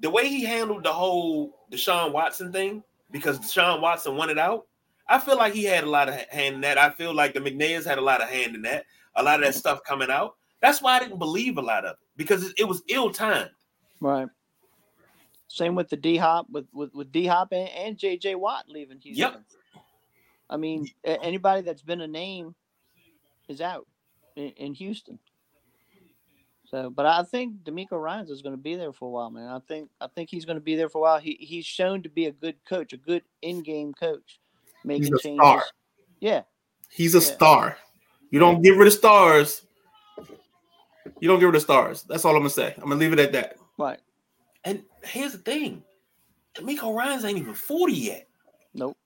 the 0.04 0.10
way 0.10 0.28
he 0.28 0.44
handled 0.44 0.84
the 0.84 0.92
whole 0.92 1.64
Deshaun 1.72 2.12
Watson 2.12 2.52
thing, 2.52 2.82
because 3.10 3.38
Deshaun 3.38 3.80
Watson 3.80 4.16
wanted 4.16 4.38
out, 4.38 4.66
I 5.08 5.18
feel 5.18 5.38
like 5.38 5.54
he 5.54 5.64
had 5.64 5.82
a 5.82 5.88
lot 5.88 6.10
of 6.10 6.14
hand 6.28 6.56
in 6.56 6.60
that. 6.60 6.76
I 6.76 6.90
feel 6.90 7.14
like 7.14 7.32
the 7.32 7.40
McNairs 7.40 7.86
had 7.86 7.96
a 7.96 8.02
lot 8.02 8.20
of 8.20 8.28
hand 8.28 8.54
in 8.54 8.60
that. 8.62 8.84
A 9.16 9.22
lot 9.22 9.40
of 9.40 9.46
that 9.46 9.54
stuff 9.54 9.80
coming 9.82 10.10
out. 10.10 10.34
That's 10.60 10.82
why 10.82 10.96
I 10.96 10.98
didn't 10.98 11.18
believe 11.18 11.56
a 11.56 11.62
lot 11.62 11.86
of 11.86 11.92
it 11.92 11.96
because 12.18 12.44
it, 12.44 12.52
it 12.58 12.64
was 12.64 12.82
ill 12.88 13.12
timed. 13.12 13.50
Right. 13.98 14.28
Same 15.48 15.74
with 15.74 15.88
the 15.88 15.96
D 15.96 16.18
Hop 16.18 16.50
with 16.50 16.66
with, 16.74 16.92
with 16.92 17.10
D 17.10 17.24
Hop 17.24 17.52
and, 17.52 17.70
and 17.70 17.96
JJ 17.96 18.36
Watt 18.36 18.64
leaving 18.68 18.98
Houston. 18.98 19.32
Yep. 19.32 19.42
I 20.50 20.58
mean, 20.58 20.86
anybody 21.02 21.62
that's 21.62 21.80
been 21.80 22.02
a 22.02 22.06
name 22.06 22.54
is 23.48 23.62
out 23.62 23.86
in, 24.36 24.50
in 24.50 24.74
Houston. 24.74 25.18
So, 26.74 26.90
but 26.90 27.06
I 27.06 27.22
think 27.22 27.62
DeMeco 27.62 28.02
Ryan's 28.02 28.30
is 28.30 28.42
going 28.42 28.52
to 28.56 28.60
be 28.60 28.74
there 28.74 28.92
for 28.92 29.04
a 29.06 29.08
while, 29.08 29.30
man. 29.30 29.46
I 29.46 29.60
think 29.60 29.90
I 30.00 30.08
think 30.08 30.28
he's 30.28 30.44
going 30.44 30.56
to 30.56 30.60
be 30.60 30.74
there 30.74 30.88
for 30.88 30.98
a 30.98 31.02
while. 31.02 31.20
He 31.20 31.36
he's 31.38 31.64
shown 31.64 32.02
to 32.02 32.08
be 32.08 32.26
a 32.26 32.32
good 32.32 32.56
coach, 32.64 32.92
a 32.92 32.96
good 32.96 33.22
in-game 33.42 33.94
coach, 33.94 34.40
making 34.84 35.14
a 35.14 35.18
changes. 35.18 35.44
star. 35.44 35.62
Yeah, 36.18 36.42
He's 36.90 37.14
a 37.14 37.18
Yeah. 37.18 37.24
star. 37.36 37.76
You 38.32 38.40
don't 38.40 38.60
get 38.60 38.76
rid 38.76 38.88
of 38.88 38.92
stars. 38.92 39.64
You 41.20 41.28
don't 41.28 41.38
get 41.38 41.46
rid 41.46 41.54
of 41.54 41.62
stars. 41.62 42.02
That's 42.02 42.24
all 42.24 42.32
I'm 42.34 42.40
gonna 42.40 42.50
say. 42.50 42.74
I'm 42.76 42.88
gonna 42.88 42.96
leave 42.96 43.12
it 43.12 43.20
at 43.20 43.30
that. 43.30 43.56
right. 43.78 44.00
And 44.64 44.82
here's 45.04 45.30
the 45.30 45.38
thing: 45.38 45.84
DeMeco 46.56 46.92
Ryan's 46.92 47.24
ain't 47.24 47.38
even 47.38 47.54
40 47.54 47.92
yet. 47.92 48.26
Nope. 48.74 48.96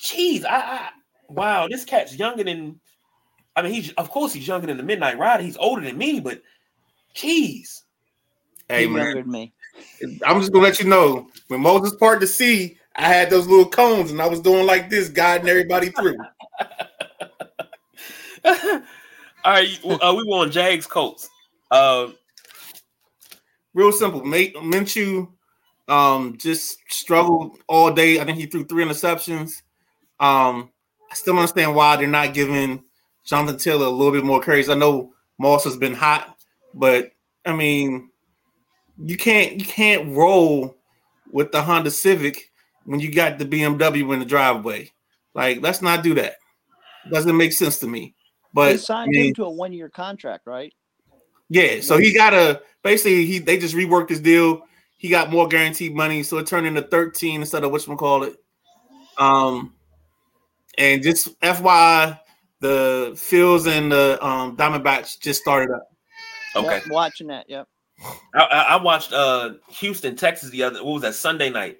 Jeez, 0.00 0.46
I, 0.46 0.56
I 0.56 0.88
wow, 1.28 1.68
this 1.68 1.84
cat's 1.84 2.18
younger 2.18 2.44
than 2.44 2.80
I 3.58 3.62
mean, 3.62 3.72
he's 3.72 3.92
of 3.94 4.10
course 4.10 4.32
he's 4.32 4.46
younger 4.46 4.68
than 4.68 4.76
the 4.76 4.84
Midnight 4.84 5.18
Rider. 5.18 5.42
He's 5.42 5.56
older 5.56 5.82
than 5.82 5.98
me, 5.98 6.20
but 6.20 6.40
jeez. 7.14 7.82
Hey 8.68 8.86
He's 8.86 8.94
younger 8.94 9.24
man, 9.24 9.30
me. 9.30 9.52
I'm 10.24 10.40
just 10.40 10.52
gonna 10.52 10.64
let 10.64 10.78
you 10.78 10.88
know 10.88 11.28
when 11.48 11.60
Moses 11.60 11.96
parted 11.96 12.22
the 12.22 12.28
sea, 12.28 12.78
I 12.94 13.08
had 13.08 13.30
those 13.30 13.48
little 13.48 13.68
cones 13.68 14.12
and 14.12 14.22
I 14.22 14.28
was 14.28 14.40
doing 14.40 14.64
like 14.64 14.88
this, 14.88 15.08
guiding 15.08 15.48
everybody 15.48 15.90
through. 15.90 16.16
All 18.44 19.52
right, 19.52 19.78
uh, 19.84 20.14
we 20.16 20.24
were 20.24 20.38
on 20.38 20.52
Jags 20.52 20.86
Colts. 20.86 21.28
Uh, 21.70 22.08
Real 23.74 23.92
simple. 23.92 24.24
Mate 24.24 24.54
Minshew 24.54 25.28
um 25.88 26.36
just 26.38 26.78
struggled 26.90 27.58
all 27.66 27.92
day. 27.92 28.20
I 28.20 28.24
think 28.24 28.38
he 28.38 28.46
threw 28.46 28.64
three 28.64 28.84
interceptions. 28.84 29.62
Um, 30.20 30.70
I 31.10 31.14
still 31.14 31.36
understand 31.36 31.74
why 31.74 31.96
they're 31.96 32.06
not 32.06 32.34
giving 32.34 32.84
Jonathan 33.28 33.58
Taylor 33.58 33.86
a 33.86 33.90
little 33.90 34.12
bit 34.12 34.24
more 34.24 34.40
carries. 34.40 34.70
I 34.70 34.74
know 34.74 35.12
Moss 35.38 35.64
has 35.64 35.76
been 35.76 35.94
hot, 35.94 36.36
but 36.72 37.12
I 37.44 37.52
mean, 37.52 38.10
you 38.96 39.16
can't 39.16 39.60
you 39.60 39.66
can't 39.66 40.16
roll 40.16 40.76
with 41.30 41.52
the 41.52 41.60
Honda 41.60 41.90
Civic 41.90 42.50
when 42.84 43.00
you 43.00 43.12
got 43.12 43.38
the 43.38 43.44
BMW 43.44 44.12
in 44.14 44.20
the 44.20 44.24
driveway. 44.24 44.90
Like, 45.34 45.60
let's 45.60 45.82
not 45.82 46.02
do 46.02 46.14
that. 46.14 46.36
Doesn't 47.10 47.36
make 47.36 47.52
sense 47.52 47.78
to 47.80 47.86
me. 47.86 48.14
But 48.54 48.70
they 48.70 48.76
signed 48.78 49.10
I 49.14 49.18
mean, 49.18 49.28
him 49.28 49.34
to 49.34 49.44
a 49.44 49.50
one 49.50 49.74
year 49.74 49.90
contract, 49.90 50.46
right? 50.46 50.72
yeah, 51.50 51.80
so 51.80 51.98
he 51.98 52.14
got 52.14 52.34
a 52.34 52.62
basically 52.82 53.26
he 53.26 53.38
they 53.38 53.58
just 53.58 53.74
reworked 53.74 54.08
his 54.08 54.20
deal. 54.20 54.62
He 54.96 55.08
got 55.08 55.30
more 55.30 55.46
guaranteed 55.46 55.94
money, 55.94 56.22
so 56.22 56.38
it 56.38 56.46
turned 56.46 56.66
into 56.66 56.82
13 56.82 57.40
instead 57.40 57.62
of 57.62 57.70
what 57.70 57.86
you 57.86 57.96
call 57.96 58.24
it. 58.24 58.36
Um, 59.16 59.74
and 60.76 61.02
just 61.02 61.38
FYI, 61.40 62.18
the 62.60 63.10
Phils 63.14 63.66
and 63.66 63.92
the 63.92 64.18
um, 64.24 64.56
Diamondbacks 64.56 65.18
just 65.18 65.40
started 65.40 65.72
up. 65.74 65.88
Okay. 66.56 66.76
Yep, 66.76 66.88
watching 66.88 67.26
that. 67.28 67.48
Yep. 67.48 67.68
I, 68.34 68.40
I 68.40 68.62
I 68.62 68.82
watched 68.82 69.12
uh 69.12 69.54
Houston, 69.68 70.16
Texas 70.16 70.50
the 70.50 70.62
other 70.62 70.84
what 70.84 70.94
was 70.94 71.02
that 71.02 71.14
Sunday 71.14 71.50
night, 71.50 71.78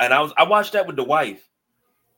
and 0.00 0.12
I 0.12 0.20
was 0.20 0.32
I 0.36 0.44
watched 0.44 0.72
that 0.72 0.86
with 0.86 0.96
the 0.96 1.04
wife, 1.04 1.48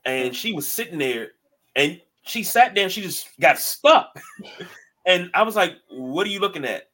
and 0.04 0.34
she 0.34 0.52
was 0.52 0.66
sitting 0.66 0.98
there, 0.98 1.32
and 1.74 2.00
she 2.24 2.42
sat 2.42 2.74
there 2.74 2.84
and 2.84 2.92
she 2.92 3.02
just 3.02 3.28
got 3.40 3.58
stuck, 3.58 4.18
and 5.06 5.30
I 5.34 5.42
was 5.42 5.56
like, 5.56 5.76
"What 5.90 6.26
are 6.26 6.30
you 6.30 6.40
looking 6.40 6.64
at?" 6.64 6.90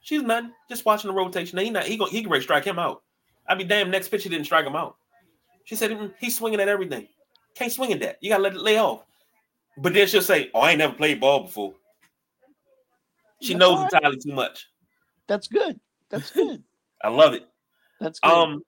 She's 0.00 0.22
nothing, 0.22 0.52
just 0.68 0.84
watching 0.84 1.08
the 1.08 1.14
rotation. 1.14 1.58
He 1.58 1.70
not 1.70 1.84
he 1.84 1.96
go 1.96 2.06
he 2.06 2.22
can 2.22 2.30
ready 2.30 2.42
to 2.42 2.44
strike 2.44 2.64
him 2.64 2.78
out. 2.78 3.02
I'd 3.48 3.58
be 3.58 3.64
damn 3.64 3.90
next 3.90 4.08
pitch 4.08 4.24
he 4.24 4.28
didn't 4.28 4.46
strike 4.46 4.66
him 4.66 4.76
out. 4.76 4.96
She 5.64 5.74
said 5.74 5.90
"Mm, 5.90 6.12
he's 6.20 6.36
swinging 6.36 6.60
at 6.60 6.68
everything. 6.68 7.08
Can't 7.54 7.72
swing 7.72 7.92
at 7.92 8.00
that. 8.00 8.18
You 8.20 8.30
gotta 8.30 8.42
let 8.42 8.54
it 8.54 8.60
lay 8.60 8.78
off. 8.78 9.04
But 9.78 9.94
then 9.94 10.06
she'll 10.06 10.22
say, 10.22 10.50
"Oh, 10.54 10.60
I 10.60 10.70
ain't 10.70 10.78
never 10.78 10.94
played 10.94 11.20
ball 11.20 11.44
before." 11.44 11.74
She 13.42 13.52
That's 13.52 13.60
knows 13.60 13.78
right. 13.78 13.92
entirely 13.92 14.18
too 14.18 14.32
much. 14.32 14.66
That's 15.26 15.48
good. 15.48 15.78
That's 16.10 16.30
good. 16.32 16.62
I 17.02 17.08
love 17.08 17.34
it. 17.34 17.46
That's 18.00 18.18
good. 18.20 18.32
Um, 18.32 18.62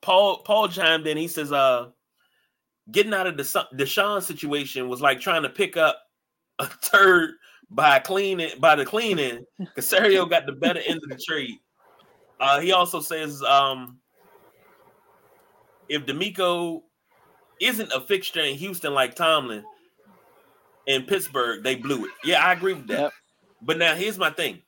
Paul 0.00 0.38
Paul 0.38 0.68
chimed 0.68 1.06
in. 1.06 1.16
He 1.16 1.28
says, 1.28 1.52
"Uh, 1.52 1.88
getting 2.90 3.14
out 3.14 3.26
of 3.26 3.36
the 3.36 3.42
Deshaun 3.74 4.22
situation 4.22 4.88
was 4.88 5.00
like 5.00 5.20
trying 5.20 5.42
to 5.42 5.48
pick 5.48 5.76
up 5.76 5.98
a 6.58 6.68
turd 6.82 7.34
by 7.70 7.98
cleaning 7.98 8.50
by 8.60 8.74
the 8.74 8.84
cleaning. 8.84 9.44
Caserio 9.76 10.28
got 10.30 10.46
the 10.46 10.52
better 10.52 10.80
end 10.86 11.00
of 11.02 11.08
the 11.08 11.22
trade. 11.24 11.56
Uh, 12.40 12.60
he 12.60 12.72
also 12.72 13.00
says, 13.00 13.40
um, 13.44 13.98
if 15.88 16.04
DeMeco 16.04 16.82
isn't 17.60 17.92
a 17.92 18.00
fixture 18.00 18.40
in 18.40 18.56
Houston 18.56 18.92
like 18.92 19.14
Tomlin 19.14 19.64
in 20.86 21.02
Pittsburgh, 21.04 21.62
they 21.62 21.74
blew 21.76 22.04
it. 22.06 22.10
Yeah, 22.24 22.44
I 22.44 22.52
agree 22.52 22.74
with 22.74 22.86
that. 22.88 23.00
Yep. 23.00 23.12
But 23.62 23.78
now 23.78 23.94
here's 23.94 24.18
my 24.18 24.30
thing: 24.30 24.60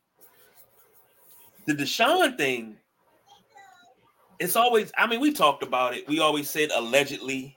the 1.66 1.74
Deshaun 1.74 2.37
thing 2.37 2.77
it's 4.40 4.57
always 4.57 4.90
i 4.98 5.07
mean 5.07 5.20
we 5.20 5.33
talked 5.33 5.62
about 5.62 5.94
it 5.94 6.07
we 6.09 6.18
always 6.18 6.50
said 6.50 6.68
allegedly 6.74 7.57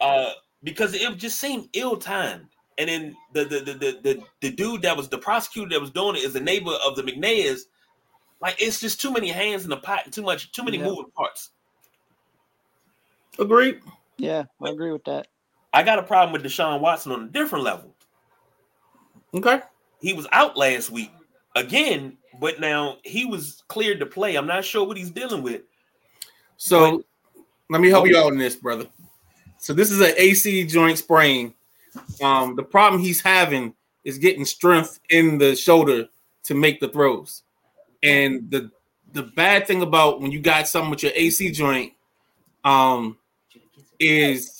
uh 0.00 0.30
because 0.64 0.92
it 0.92 1.16
just 1.16 1.40
seemed 1.40 1.68
ill-timed 1.72 2.46
and 2.78 2.88
then 2.88 3.16
the 3.32 3.44
the 3.44 3.60
the 3.60 3.72
the, 3.74 4.00
the, 4.02 4.22
the 4.40 4.50
dude 4.50 4.82
that 4.82 4.96
was 4.96 5.08
the 5.08 5.16
prosecutor 5.16 5.70
that 5.70 5.80
was 5.80 5.92
doing 5.92 6.16
it 6.16 6.24
is 6.24 6.34
a 6.34 6.40
neighbor 6.40 6.72
of 6.84 6.96
the 6.96 7.02
mcnairs 7.04 7.60
like 8.40 8.60
it's 8.60 8.80
just 8.80 9.00
too 9.00 9.12
many 9.12 9.28
hands 9.28 9.62
in 9.62 9.70
the 9.70 9.76
pot 9.76 10.00
and 10.04 10.12
too 10.12 10.22
much 10.22 10.50
too 10.50 10.64
many 10.64 10.78
Yeah. 10.78 10.86
moving 10.86 11.10
parts 11.16 11.50
Agree. 13.38 13.78
yeah, 14.18 14.44
I 14.60 14.70
agree 14.70 14.90
with 14.92 15.04
that. 15.04 15.28
I 15.74 15.82
got 15.82 15.98
a 15.98 16.02
problem 16.02 16.32
with 16.32 16.42
deshaun 16.42 16.80
watson 16.80 17.12
on 17.12 17.24
a 17.24 17.28
different 17.28 17.64
level 17.64 17.90
Okay. 19.34 19.60
he 20.00 20.12
was 20.12 20.26
out 20.32 20.56
last 20.56 20.90
week 20.90 21.12
again 21.56 22.16
but 22.40 22.60
now 22.60 22.96
he 23.02 23.24
was 23.26 23.62
cleared 23.68 24.00
to 24.00 24.06
play 24.06 24.36
i'm 24.36 24.46
not 24.46 24.64
sure 24.64 24.86
what 24.86 24.96
he's 24.96 25.10
dealing 25.10 25.42
with 25.42 25.62
So 26.56 27.04
let 27.68 27.80
me 27.80 27.88
help 27.90 28.06
you 28.06 28.16
out 28.16 28.32
in 28.32 28.38
this, 28.38 28.56
brother. 28.56 28.86
So 29.58 29.72
this 29.72 29.90
is 29.90 30.00
an 30.00 30.14
AC 30.16 30.64
joint 30.66 30.98
sprain. 30.98 31.54
Um, 32.22 32.54
the 32.54 32.62
problem 32.62 33.00
he's 33.00 33.20
having 33.22 33.74
is 34.04 34.18
getting 34.18 34.44
strength 34.44 35.00
in 35.10 35.38
the 35.38 35.56
shoulder 35.56 36.06
to 36.44 36.54
make 36.54 36.78
the 36.80 36.88
throws. 36.88 37.42
And 38.02 38.50
the 38.50 38.70
the 39.14 39.22
bad 39.22 39.66
thing 39.66 39.82
about 39.82 40.20
when 40.20 40.30
you 40.30 40.40
got 40.40 40.68
something 40.68 40.90
with 40.90 41.02
your 41.02 41.12
AC 41.14 41.50
joint, 41.52 41.92
um, 42.64 43.16
is 43.98 44.53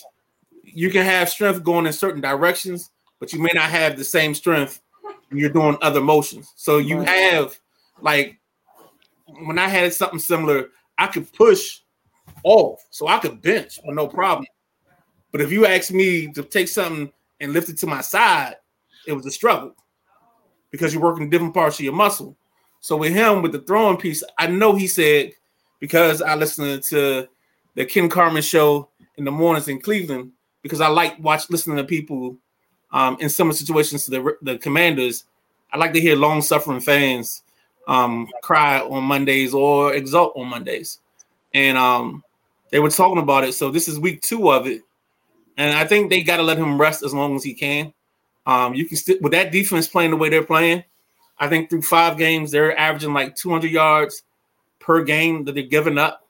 you 0.75 0.91
can 0.91 1.05
have 1.05 1.29
strength 1.29 1.63
going 1.63 1.87
in 1.87 1.93
certain 1.93 2.21
directions, 2.21 2.91
but 3.21 3.33
you 3.33 3.41
may 3.41 3.51
not 3.55 3.71
have 3.71 3.97
the 3.97 4.05
same 4.05 4.35
strength 4.35 4.83
when 5.29 5.39
you're 5.39 5.51
doing 5.51 5.79
other 5.81 6.01
motions. 6.01 6.53
So 6.57 6.79
you 6.79 7.01
have 7.01 7.59
like 8.01 8.39
when 9.47 9.59
I 9.59 9.69
had 9.69 9.95
something 9.95 10.19
similar, 10.19 10.69
I 10.99 11.07
could 11.07 11.33
push 11.33 11.81
off, 12.43 12.85
so 12.91 13.07
I 13.09 13.19
could 13.19 13.41
bench 13.41 13.79
with 13.85 13.95
no 13.95 14.07
problem. 14.07 14.47
But 15.33 15.41
if 15.41 15.51
you 15.51 15.67
ask 15.67 15.91
me 15.93 16.31
to 16.33 16.43
take 16.43 16.69
something 16.69 17.11
and 17.41 17.53
lift 17.53 17.69
it 17.69 17.79
to 17.79 17.87
my 17.87 18.01
side, 18.01 18.57
it 19.07 19.13
was 19.13 19.27
a 19.27 19.31
struggle 19.31 19.75
because 20.71 20.93
you're 20.93 21.03
working 21.03 21.31
different 21.31 21.55
parts 21.55 21.79
of 21.79 21.85
your 21.85 21.95
muscle. 21.95 22.37
So 22.81 22.97
with 22.97 23.13
him, 23.13 23.43
with 23.43 23.53
the 23.53 23.61
throwing 23.61 23.97
piece, 23.97 24.23
I 24.39 24.49
know 24.49 24.75
he 24.75 24.87
said 24.87 25.33
because 25.81 26.21
I 26.21 26.35
listened 26.35 26.83
to 26.91 27.29
the 27.75 27.85
Ken 27.85 28.09
Carman 28.09 28.43
show 28.43 28.91
in 29.17 29.25
the 29.25 29.31
mornings 29.31 29.69
in 29.69 29.81
Cleveland 29.81 30.33
because 30.65 30.81
I 30.81 30.89
like 30.89 31.23
watch 31.23 31.49
listening 31.51 31.77
to 31.77 31.85
people 31.85 32.37
um, 32.91 33.19
in 33.21 33.29
similar 33.29 33.55
situations 33.55 34.07
to 34.07 34.11
the 34.11 34.37
the 34.43 34.59
Commanders. 34.59 35.25
I 35.73 35.77
like 35.77 35.93
to 35.93 36.01
hear 36.01 36.17
long 36.17 36.41
suffering 36.43 36.81
fans 36.81 37.43
um, 37.87 38.29
cry 38.43 38.81
on 38.81 39.05
Mondays 39.05 39.53
or 39.53 39.95
exult 39.95 40.33
on 40.37 40.49
Mondays, 40.49 40.99
and 41.53 41.77
um, 41.79 42.25
they 42.71 42.81
were 42.81 42.91
talking 42.91 43.19
about 43.19 43.45
it. 43.45 43.53
So 43.53 43.71
this 43.71 43.87
is 43.87 44.01
week 44.01 44.23
two 44.23 44.51
of 44.51 44.67
it, 44.67 44.83
and 45.59 45.77
I 45.77 45.85
think 45.85 46.11
they 46.11 46.23
got 46.23 46.39
to 46.39 46.43
let 46.43 46.59
him 46.59 46.81
rest 46.81 47.05
as 47.05 47.15
long 47.15 47.37
as 47.37 47.45
he 47.45 47.53
can. 47.53 47.93
Um, 48.47 48.75
you 48.75 48.87
can 48.87 48.97
still 48.97 49.19
with 49.21 49.33
that 49.33 49.53
defense 49.53 49.87
playing 49.87 50.11
the 50.11 50.17
way 50.17 50.31
they're 50.31 50.43
playing. 50.43 50.83
I 51.39 51.49
think 51.49 51.69
through 51.69 51.83
five 51.83 52.17
games 52.17 52.51
they're 52.51 52.79
averaging 52.79 53.13
like 53.13 53.37
200 53.37 53.71
yards 53.71 54.23
per 54.79 55.03
game 55.03 55.45
that 55.45 55.55
they're 55.55 55.65
giving 55.65 55.99
up, 55.99 56.27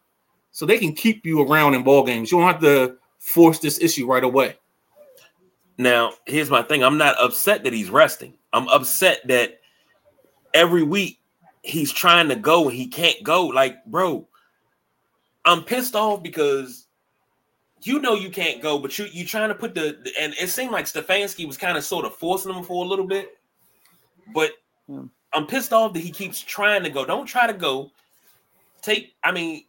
so 0.51 0.67
they 0.67 0.79
can 0.79 0.93
keep 0.93 1.25
you 1.25 1.43
around 1.43 1.75
in 1.75 1.85
ball 1.85 2.03
games. 2.05 2.33
You 2.33 2.39
don't 2.39 2.51
have 2.51 2.63
to 2.63 2.97
force 3.25 3.59
this 3.59 3.81
issue 3.81 4.07
right 4.07 4.25
away. 4.25 4.57
Now, 5.79 6.13
here's 6.27 6.51
my 6.51 6.63
thing. 6.63 6.85
I'm 6.85 6.99
not 6.99 7.17
upset 7.21 7.65
that 7.65 7.73
he's 7.73 7.91
resting. 7.91 8.35
I'm 8.53 8.69
upset 8.69 9.27
that 9.27 9.61
every 10.53 10.85
week 10.85 11.19
he's 11.63 11.93
trying 11.93 12.29
to 12.29 12.37
go 12.37 12.69
and 12.69 12.77
he 12.77 12.87
can't 12.87 13.21
go. 13.25 13.47
Like, 13.47 13.85
bro, 13.87 14.29
I'm 15.45 15.65
pissed 15.65 15.97
off 15.97 16.23
because 16.23 16.87
you 17.83 17.99
know 17.99 18.15
you 18.15 18.31
can't 18.31 18.63
go, 18.63 18.79
but 18.79 18.97
you 18.99 19.07
you 19.13 19.27
trying 19.27 19.49
to 19.49 19.55
put 19.55 19.75
the 19.75 19.97
and 20.21 20.33
it 20.41 20.49
seemed 20.49 20.71
like 20.71 20.85
Stefanski 20.85 21.47
was 21.47 21.57
kind 21.57 21.77
of 21.77 21.85
sort 21.85 22.05
of 22.05 22.15
forcing 22.15 22.55
him 22.55 22.63
for 22.63 22.85
a 22.85 22.89
little 22.89 23.07
bit. 23.07 23.37
But 24.33 24.53
Hmm. 24.87 25.07
I'm 25.33 25.47
pissed 25.47 25.73
off 25.73 25.93
that 25.95 26.01
he 26.01 26.11
keeps 26.11 26.41
trying 26.41 26.83
to 26.85 26.91
go. 26.91 27.05
Don't 27.05 27.27
try 27.27 27.47
to 27.47 27.53
go. 27.53 27.91
Take, 28.83 29.15
I 29.25 29.33
mean, 29.33 29.65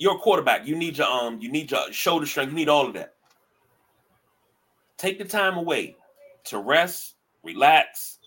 you're 0.00 0.16
a 0.16 0.18
quarterback. 0.18 0.66
You 0.66 0.74
need 0.74 0.98
your 0.98 1.06
um, 1.06 1.40
you 1.40 1.52
need 1.52 1.70
your 1.70 1.92
shoulder 1.92 2.26
strength, 2.26 2.50
you 2.50 2.56
need 2.56 2.68
all 2.68 2.88
of 2.88 2.94
that 2.94 3.14
take 5.00 5.18
the 5.18 5.24
time 5.24 5.56
away 5.56 5.96
to 6.44 6.58
rest, 6.58 7.14
relax, 7.42 8.18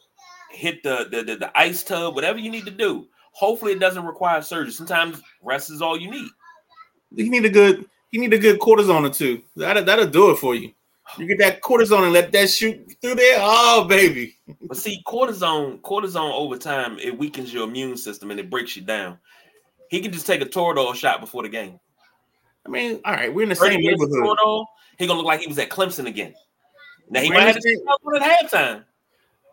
hit 0.51 0.81
the, 0.83 1.07
the 1.11 1.23
the, 1.23 1.35
the 1.37 1.57
ice 1.57 1.83
tub, 1.83 2.15
whatever 2.15 2.39
you 2.39 2.49
need 2.49 2.65
to 2.65 2.71
do. 2.71 3.07
Hopefully, 3.31 3.73
it 3.73 3.79
doesn't 3.79 4.05
require 4.05 4.41
surgery. 4.41 4.71
Sometimes 4.71 5.21
rest 5.41 5.71
is 5.71 5.81
all 5.81 5.99
you 5.99 6.09
need. 6.09 6.29
You 7.11 7.29
need 7.29 7.45
a 7.45 7.49
good 7.49 7.85
you 8.11 8.19
need 8.19 8.33
a 8.33 8.39
good 8.39 8.59
cortisone 8.59 9.07
or 9.09 9.13
two. 9.13 9.41
That'll, 9.55 9.83
that'll 9.83 10.07
do 10.07 10.31
it 10.31 10.37
for 10.37 10.55
you. 10.55 10.71
You 11.17 11.27
get 11.27 11.39
that 11.39 11.61
cortisone 11.61 12.03
and 12.03 12.13
let 12.13 12.31
that 12.31 12.49
shoot 12.49 12.95
through 13.01 13.15
there. 13.15 13.37
Oh, 13.39 13.85
baby. 13.87 14.37
But 14.61 14.77
see, 14.77 15.03
cortisone, 15.05 15.81
cortisone 15.81 16.33
over 16.33 16.57
time, 16.57 16.97
it 16.97 17.15
weakens 17.17 17.53
your 17.53 17.67
immune 17.67 17.97
system 17.97 18.31
and 18.31 18.39
it 18.39 18.49
breaks 18.49 18.75
you 18.75 18.83
down. 18.83 19.19
He 19.93 20.01
can 20.01 20.11
just 20.11 20.25
take 20.25 20.41
a 20.41 20.45
Toradol 20.45 20.95
shot 20.95 21.21
before 21.21 21.43
the 21.43 21.49
game. 21.49 21.79
I 22.65 22.69
mean, 22.69 22.99
all 23.05 23.13
right, 23.13 23.31
we're 23.31 23.43
in 23.43 23.49
the 23.49 23.53
30 23.53 23.75
same 23.75 23.81
neighborhood. 23.81 24.09
Toradol, 24.09 24.65
he 24.97 25.05
gonna 25.05 25.19
look 25.19 25.27
like 25.27 25.41
he 25.41 25.45
was 25.45 25.59
at 25.59 25.69
Clemson 25.69 26.07
again. 26.07 26.33
Now 27.11 27.21
he 27.21 27.29
We're 27.29 27.35
might 27.35 27.43
have 27.43 27.59
to 27.59 27.97
one 28.01 28.19
at 28.19 28.49
halftime. 28.49 28.85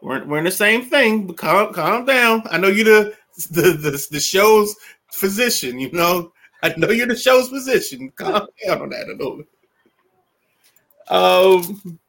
We're, 0.00 0.24
we're 0.24 0.38
in 0.38 0.44
the 0.44 0.50
same 0.50 0.86
thing, 0.86 1.26
but 1.26 1.36
calm, 1.36 1.74
calm 1.74 2.06
down. 2.06 2.42
I 2.50 2.56
know 2.56 2.68
you 2.68 2.84
the, 2.84 3.14
the 3.50 3.72
the 3.72 4.06
the 4.12 4.18
show's 4.18 4.74
physician. 5.12 5.78
You 5.78 5.92
know, 5.92 6.32
I 6.62 6.72
know 6.78 6.88
you're 6.88 7.06
the 7.06 7.16
show's 7.16 7.50
physician. 7.50 8.10
Calm 8.16 8.46
down 8.64 8.80
on 8.80 8.88
that 8.88 9.08
a 9.08 9.12
little. 9.12 9.42
Um, 11.10 12.00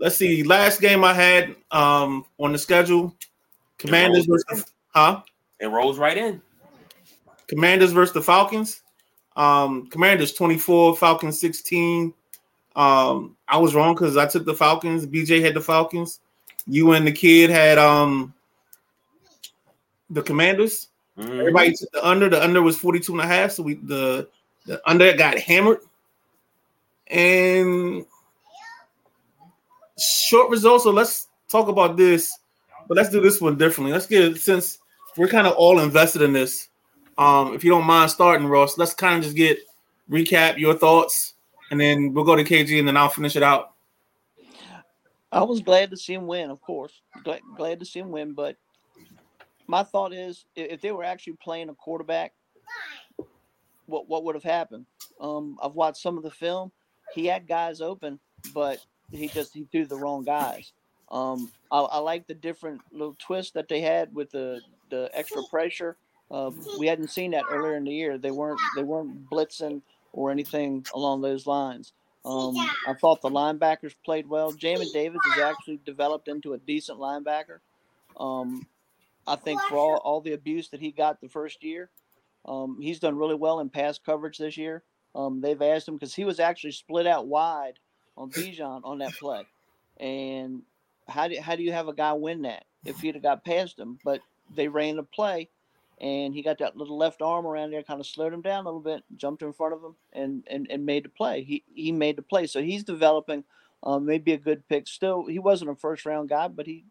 let's 0.00 0.16
see. 0.16 0.42
Last 0.42 0.80
game 0.80 1.04
I 1.04 1.14
had 1.14 1.54
um 1.70 2.26
on 2.38 2.50
the 2.50 2.58
schedule, 2.58 3.14
Commanders 3.78 4.26
versus 4.26 4.64
huh? 4.88 5.22
It 5.60 5.66
rolls 5.66 5.96
right 5.96 6.18
in. 6.18 6.42
Commanders 7.48 7.92
versus 7.92 8.14
the 8.14 8.22
Falcons. 8.22 8.82
Um, 9.36 9.88
Commanders 9.88 10.32
24, 10.34 10.96
Falcons 10.96 11.40
16. 11.40 12.12
Um, 12.76 13.36
I 13.48 13.56
was 13.58 13.74
wrong 13.74 13.94
because 13.94 14.16
I 14.16 14.26
took 14.26 14.44
the 14.44 14.54
Falcons. 14.54 15.06
BJ 15.06 15.42
had 15.42 15.54
the 15.54 15.60
Falcons. 15.60 16.20
You 16.66 16.92
and 16.92 17.06
the 17.06 17.12
kid 17.12 17.50
had 17.50 17.78
um 17.78 18.34
the 20.10 20.22
Commanders. 20.22 20.88
Mhm. 21.18 21.40
Everybody 21.40 21.72
took 21.72 21.90
the 21.92 22.06
under. 22.06 22.28
The 22.28 22.42
under 22.42 22.62
was 22.62 22.76
42 22.76 23.12
and 23.12 23.22
a 23.22 23.26
half. 23.26 23.52
So 23.52 23.62
we 23.62 23.74
the 23.74 24.28
the 24.66 24.80
under 24.88 25.12
got 25.16 25.38
hammered. 25.38 25.80
And 27.08 28.04
short 29.98 30.50
results. 30.50 30.84
So 30.84 30.90
let's 30.90 31.28
talk 31.48 31.68
about 31.68 31.96
this, 31.96 32.38
but 32.86 32.96
let's 32.96 33.10
do 33.10 33.20
this 33.20 33.40
one 33.40 33.56
differently. 33.56 33.92
Let's 33.92 34.06
get 34.06 34.36
since 34.36 34.78
we're 35.16 35.28
kind 35.28 35.46
of 35.46 35.54
all 35.54 35.80
invested 35.80 36.22
in 36.22 36.32
this. 36.32 36.67
Um, 37.18 37.52
if 37.52 37.64
you 37.64 37.70
don't 37.70 37.84
mind 37.84 38.12
starting, 38.12 38.46
Ross, 38.46 38.78
let's 38.78 38.94
kind 38.94 39.18
of 39.18 39.24
just 39.24 39.36
get 39.36 39.58
recap 40.08 40.56
your 40.56 40.74
thoughts, 40.74 41.34
and 41.70 41.80
then 41.80 42.14
we'll 42.14 42.24
go 42.24 42.36
to 42.36 42.44
KG, 42.44 42.78
and 42.78 42.86
then 42.86 42.96
I'll 42.96 43.08
finish 43.08 43.34
it 43.34 43.42
out. 43.42 43.72
I 45.32 45.42
was 45.42 45.60
glad 45.60 45.90
to 45.90 45.96
see 45.96 46.14
him 46.14 46.26
win, 46.26 46.48
of 46.48 46.60
course. 46.62 47.02
Glad, 47.24 47.40
glad 47.56 47.80
to 47.80 47.84
see 47.84 47.98
him 47.98 48.12
win, 48.12 48.32
but 48.32 48.56
my 49.66 49.82
thought 49.82 50.14
is 50.14 50.44
if 50.54 50.80
they 50.80 50.92
were 50.92 51.04
actually 51.04 51.34
playing 51.42 51.68
a 51.68 51.74
quarterback, 51.74 52.32
what 53.86 54.08
what 54.08 54.24
would 54.24 54.36
have 54.36 54.44
happened? 54.44 54.86
Um, 55.20 55.58
I've 55.62 55.74
watched 55.74 55.98
some 56.00 56.16
of 56.16 56.22
the 56.22 56.30
film. 56.30 56.70
He 57.14 57.26
had 57.26 57.48
guys 57.48 57.80
open, 57.80 58.20
but 58.54 58.78
he 59.10 59.28
just 59.28 59.52
he 59.52 59.66
threw 59.72 59.86
the 59.86 59.96
wrong 59.96 60.24
guys. 60.24 60.72
Um, 61.10 61.50
I, 61.70 61.80
I 61.80 61.98
like 61.98 62.26
the 62.26 62.34
different 62.34 62.80
little 62.92 63.16
twists 63.18 63.52
that 63.52 63.68
they 63.68 63.80
had 63.80 64.14
with 64.14 64.30
the 64.30 64.60
the 64.88 65.10
extra 65.12 65.42
pressure 65.50 65.96
uh, 66.30 66.50
we 66.78 66.86
hadn't 66.86 67.08
seen 67.08 67.30
that 67.32 67.44
earlier 67.50 67.76
in 67.76 67.84
the 67.84 67.92
year. 67.92 68.18
They 68.18 68.30
weren't 68.30 68.60
they 68.76 68.82
weren't 68.82 69.28
blitzing 69.30 69.82
or 70.12 70.30
anything 70.30 70.86
along 70.94 71.22
those 71.22 71.46
lines. 71.46 71.92
Um, 72.24 72.56
I 72.86 72.94
thought 72.94 73.22
the 73.22 73.30
linebackers 73.30 73.94
played 74.04 74.28
well. 74.28 74.52
Jamin 74.52 74.92
Davis 74.92 75.20
has 75.32 75.42
actually 75.42 75.80
developed 75.86 76.28
into 76.28 76.52
a 76.52 76.58
decent 76.58 76.98
linebacker. 76.98 77.60
Um, 78.18 78.66
I 79.26 79.36
think 79.36 79.60
for 79.62 79.76
all, 79.76 79.96
all 80.04 80.20
the 80.20 80.32
abuse 80.32 80.68
that 80.70 80.80
he 80.80 80.90
got 80.90 81.20
the 81.20 81.28
first 81.28 81.62
year, 81.62 81.88
um, 82.44 82.78
he's 82.80 82.98
done 82.98 83.16
really 83.16 83.34
well 83.34 83.60
in 83.60 83.70
pass 83.70 83.98
coverage 83.98 84.38
this 84.38 84.56
year. 84.56 84.82
Um, 85.14 85.40
they've 85.40 85.60
asked 85.60 85.88
him 85.88 85.94
because 85.94 86.14
he 86.14 86.24
was 86.24 86.40
actually 86.40 86.72
split 86.72 87.06
out 87.06 87.26
wide 87.26 87.78
on 88.16 88.30
Bijan 88.30 88.80
on 88.84 88.98
that 88.98 89.12
play. 89.12 89.46
And 89.98 90.62
how 91.08 91.28
do, 91.28 91.40
how 91.40 91.56
do 91.56 91.62
you 91.62 91.72
have 91.72 91.88
a 91.88 91.94
guy 91.94 92.12
win 92.12 92.42
that 92.42 92.64
if 92.84 93.00
he'd 93.00 93.14
have 93.14 93.22
got 93.22 93.44
past 93.44 93.78
him? 93.78 93.98
But 94.04 94.20
they 94.54 94.68
ran 94.68 94.96
the 94.96 95.02
play 95.02 95.48
and 96.00 96.34
he 96.34 96.42
got 96.42 96.58
that 96.58 96.76
little 96.76 96.96
left 96.96 97.22
arm 97.22 97.46
around 97.46 97.70
there, 97.70 97.82
kind 97.82 98.00
of 98.00 98.06
slowed 98.06 98.32
him 98.32 98.42
down 98.42 98.64
a 98.64 98.68
little 98.68 98.80
bit, 98.80 99.02
jumped 99.16 99.42
in 99.42 99.52
front 99.52 99.74
of 99.74 99.82
him, 99.82 99.96
and 100.12 100.44
and, 100.48 100.66
and 100.70 100.86
made 100.86 101.04
the 101.04 101.08
play. 101.08 101.42
He 101.42 101.64
he 101.74 101.92
made 101.92 102.16
the 102.16 102.22
play, 102.22 102.46
so 102.46 102.62
he's 102.62 102.84
developing. 102.84 103.44
Um, 103.84 104.06
maybe 104.06 104.32
a 104.32 104.38
good 104.38 104.66
pick. 104.68 104.88
Still, 104.88 105.26
he 105.26 105.38
wasn't 105.38 105.70
a 105.70 105.76
first 105.76 106.04
round 106.04 106.28
guy, 106.28 106.48
but 106.48 106.66
he 106.66 106.84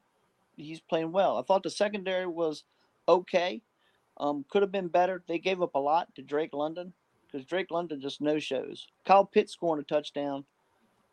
he's 0.56 0.80
playing 0.80 1.12
well. 1.12 1.38
I 1.38 1.42
thought 1.44 1.64
the 1.64 1.70
secondary 1.70 2.26
was 2.26 2.64
okay. 3.08 3.62
Um, 4.18 4.46
could 4.50 4.64
have 4.64 4.72
been 4.72 4.88
better. 4.88 5.24
They 5.28 5.38
gave 5.38 5.62
up 5.62 5.76
a 5.76 5.80
lot 5.80 6.14
to 6.16 6.22
Drake 6.22 6.54
London 6.54 6.94
because 7.26 7.46
Drake 7.46 7.72
London 7.72 8.02
just 8.02 8.22
no 8.22 8.40
shows. 8.40 8.88
Kyle 9.06 9.26
Pitts 9.26 9.54
scoring 9.54 9.82
a 9.82 9.84
touchdown. 9.84 10.46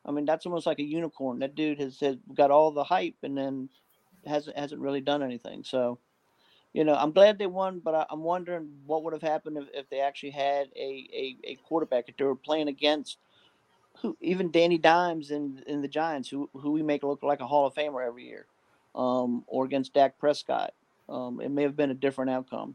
I 0.06 0.10
mean, 0.10 0.24
that's 0.24 0.46
almost 0.46 0.66
like 0.66 0.78
a 0.78 0.84
unicorn. 0.84 1.38
That 1.40 1.54
dude 1.54 1.80
has, 1.80 1.98
has 2.00 2.16
got 2.34 2.50
all 2.50 2.70
the 2.70 2.84
hype 2.84 3.16
and 3.22 3.36
then 3.36 3.68
hasn't 4.26 4.56
hasn't 4.56 4.80
really 4.80 5.00
done 5.00 5.22
anything. 5.22 5.64
So 5.64 5.98
you 6.74 6.82
know, 6.82 6.94
I'm 6.94 7.12
glad 7.12 7.38
they 7.38 7.46
won, 7.46 7.78
but 7.78 7.94
I, 7.94 8.06
am 8.12 8.24
wondering 8.24 8.68
what 8.84 9.04
would 9.04 9.12
have 9.12 9.22
happened 9.22 9.56
if, 9.56 9.64
if 9.72 9.88
they 9.90 10.00
actually 10.00 10.30
had 10.30 10.66
a, 10.74 11.08
a, 11.14 11.36
a, 11.44 11.54
quarterback 11.66 12.08
if 12.08 12.16
they 12.16 12.24
were 12.24 12.34
playing 12.34 12.66
against 12.66 13.18
who 14.00 14.16
even 14.20 14.50
Danny 14.50 14.76
Dimes 14.76 15.30
in 15.30 15.62
in 15.68 15.80
the 15.80 15.88
Giants, 15.88 16.28
who 16.28 16.50
who 16.52 16.72
we 16.72 16.82
make 16.82 17.04
look 17.04 17.22
like 17.22 17.40
a 17.40 17.46
Hall 17.46 17.64
of 17.64 17.74
Famer 17.74 18.04
every 18.04 18.24
year, 18.24 18.46
um, 18.96 19.44
or 19.46 19.64
against 19.64 19.94
Dak 19.94 20.18
Prescott. 20.18 20.74
Um, 21.08 21.40
it 21.40 21.48
may 21.48 21.62
have 21.62 21.76
been 21.76 21.92
a 21.92 21.94
different 21.94 22.32
outcome. 22.32 22.74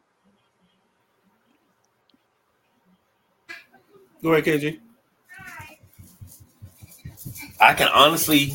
Go 4.24 4.32
ahead, 4.32 4.46
KG. 4.46 4.80
I 7.60 7.74
can 7.74 7.90
honestly, 7.90 8.54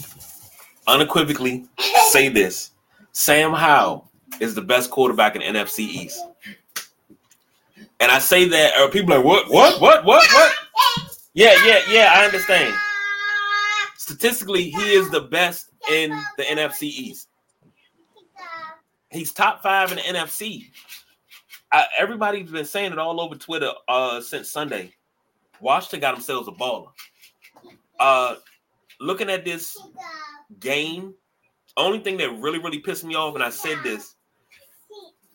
unequivocally 0.86 1.66
say 2.08 2.30
this: 2.30 2.70
Sam 3.12 3.52
Howell 3.52 4.10
is 4.40 4.54
the 4.54 4.62
best 4.62 4.90
quarterback 4.90 5.36
in 5.36 5.42
NFC 5.42 5.80
East. 5.80 6.20
And 8.00 8.10
I 8.10 8.18
say 8.18 8.48
that, 8.48 8.78
or 8.78 8.88
people 8.88 9.12
are 9.14 9.18
like, 9.18 9.24
what, 9.24 9.50
what, 9.50 9.80
what, 9.80 10.04
what, 10.04 10.26
what? 10.32 10.52
Yeah, 11.32 11.54
yeah, 11.64 11.80
yeah, 11.88 12.12
I 12.14 12.24
understand. 12.24 12.74
Statistically, 13.96 14.70
he 14.70 14.92
is 14.92 15.10
the 15.10 15.22
best 15.22 15.70
in 15.90 16.10
the 16.36 16.42
NFC 16.44 16.82
East. 16.82 17.28
He's 19.10 19.32
top 19.32 19.62
five 19.62 19.90
in 19.90 19.96
the 19.96 20.02
NFC. 20.02 20.70
I, 21.72 21.86
everybody's 21.98 22.50
been 22.50 22.64
saying 22.64 22.92
it 22.92 22.98
all 22.98 23.20
over 23.20 23.36
Twitter 23.36 23.70
uh, 23.88 24.20
since 24.20 24.50
Sunday. 24.50 24.92
Washington 25.60 26.00
got 26.00 26.14
themselves 26.14 26.48
a 26.48 26.52
baller. 26.52 26.90
Uh, 27.98 28.36
looking 29.00 29.30
at 29.30 29.44
this 29.44 29.80
game, 30.60 31.14
only 31.76 32.00
thing 32.00 32.16
that 32.18 32.30
really, 32.38 32.58
really 32.58 32.78
pissed 32.78 33.04
me 33.04 33.14
off, 33.14 33.34
and 33.34 33.42
I 33.42 33.50
said 33.50 33.78
this, 33.82 34.13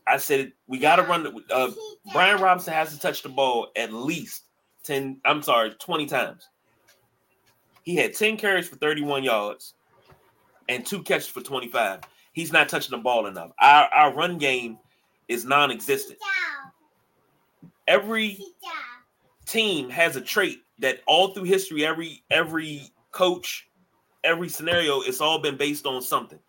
I 0.10 0.17
said 0.17 0.54
we 0.67 0.80
got 0.80 0.98
to 0.98 1.04
run. 1.04 1.24
The, 1.24 1.41
uh, 1.54 1.72
Brian 2.12 2.41
Robinson 2.41 2.74
has 2.74 2.93
to 2.93 3.00
touch 3.00 3.22
the 3.22 3.30
ball 3.30 3.67
at 3.76 3.93
least 3.93 4.45
ten. 4.84 5.19
I'm 5.26 5.41
sorry, 5.41 5.72
twenty 5.80 6.06
times. 6.06 6.48
He 7.84 7.95
had 7.95 8.13
ten 8.13 8.38
carries 8.38 8.67
for 8.67 8.76
31 8.76 9.24
yards 9.24 9.74
and 10.67 10.86
two 10.86 11.02
catches 11.02 11.28
for 11.28 11.41
25. 11.41 12.02
He's 12.34 12.54
not 12.54 12.69
touching 12.69 12.91
the 12.91 13.02
ball 13.02 13.26
enough. 13.26 13.52
Our 13.60 13.86
our 13.93 14.13
run 14.13 14.38
game 14.38 14.78
is 15.28 15.45
non-existent. 15.45 16.19
Every 17.88 18.39
team 19.45 19.89
has 19.89 20.15
a 20.15 20.22
trait 20.22 20.62
that 20.80 21.02
all 21.08 21.34
through 21.34 21.43
history, 21.43 21.86
every 21.86 22.24
every 22.30 22.91
coach, 23.12 23.67
every 24.24 24.50
scenario, 24.50 25.02
it's 25.02 25.22
all 25.22 25.39
been 25.39 25.58
based 25.58 25.86
on 25.86 26.02
something. 26.02 26.39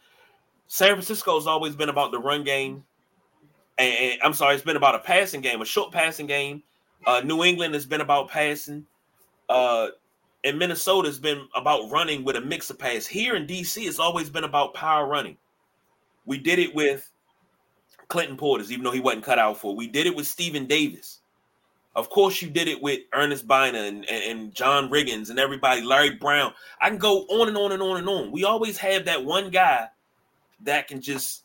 San 0.67 0.91
Francisco 0.91 1.35
has 1.37 1.47
always 1.47 1.75
been 1.75 1.89
about 1.89 2.13
the 2.13 2.19
run 2.19 2.45
game 2.45 2.85
and, 3.81 4.13
and, 4.13 4.23
I'm 4.23 4.35
sorry, 4.35 4.55
it's 4.55 4.65
been 4.65 4.77
about 4.77 4.95
a 4.95 5.01
passing 5.01 5.41
game, 5.41 5.61
a 5.61 5.65
short 5.65 5.93
passing 5.93 6.27
game. 6.27 6.63
Uh, 7.07 7.23
New 7.25 7.45
England 7.45 7.75
has 7.75 7.87
been 7.87 8.01
about 8.01 8.29
passing. 8.29 8.87
Uh, 9.49 9.89
and 10.45 10.59
Minnesota 10.59 11.09
has 11.09 11.19
been 11.19 11.47
about 11.55 11.91
running 11.91 12.25
with 12.25 12.37
a 12.37 12.41
mix 12.41 12.71
of 12.71 12.79
pass. 12.79 13.07
Here 13.07 13.37
in 13.37 13.47
DC, 13.47 13.87
it's 13.87 13.99
always 13.99 14.31
been 14.31 14.45
about 14.45 14.75
power 14.75 15.07
running. 15.07 15.37
We 16.25 16.39
did 16.39 16.59
it 16.59 16.75
with 16.75 17.11
Clinton 18.09 18.37
Portis, 18.37 18.71
even 18.71 18.85
though 18.85 18.91
he 18.91 19.01
wasn't 19.01 19.25
cut 19.25 19.39
out 19.39 19.59
for. 19.59 19.73
It. 19.73 19.77
We 19.79 19.87
did 19.87 20.07
it 20.07 20.15
with 20.15 20.27
Stephen 20.27 20.67
Davis. 20.67 21.21
Of 21.97 22.09
course, 22.09 22.41
you 22.41 22.49
did 22.49 22.69
it 22.69 22.81
with 22.81 23.01
Ernest 23.13 23.49
Byner 23.49 23.81
and, 23.81 24.09
and, 24.09 24.25
and, 24.25 24.55
John 24.55 24.89
Riggins 24.91 25.29
and 25.29 25.41
everybody, 25.41 25.83
Larry 25.83 26.15
Brown. 26.15 26.53
I 26.81 26.89
can 26.89 26.99
go 26.99 27.23
on 27.23 27.49
and 27.49 27.57
on 27.57 27.73
and 27.73 27.83
on 27.83 27.97
and 27.97 28.09
on. 28.09 28.31
We 28.31 28.45
always 28.45 28.79
have 28.79 29.07
that 29.07 29.25
one 29.25 29.51
guy 29.51 29.89
that 30.63 30.87
can 30.87 31.01
just 31.01 31.43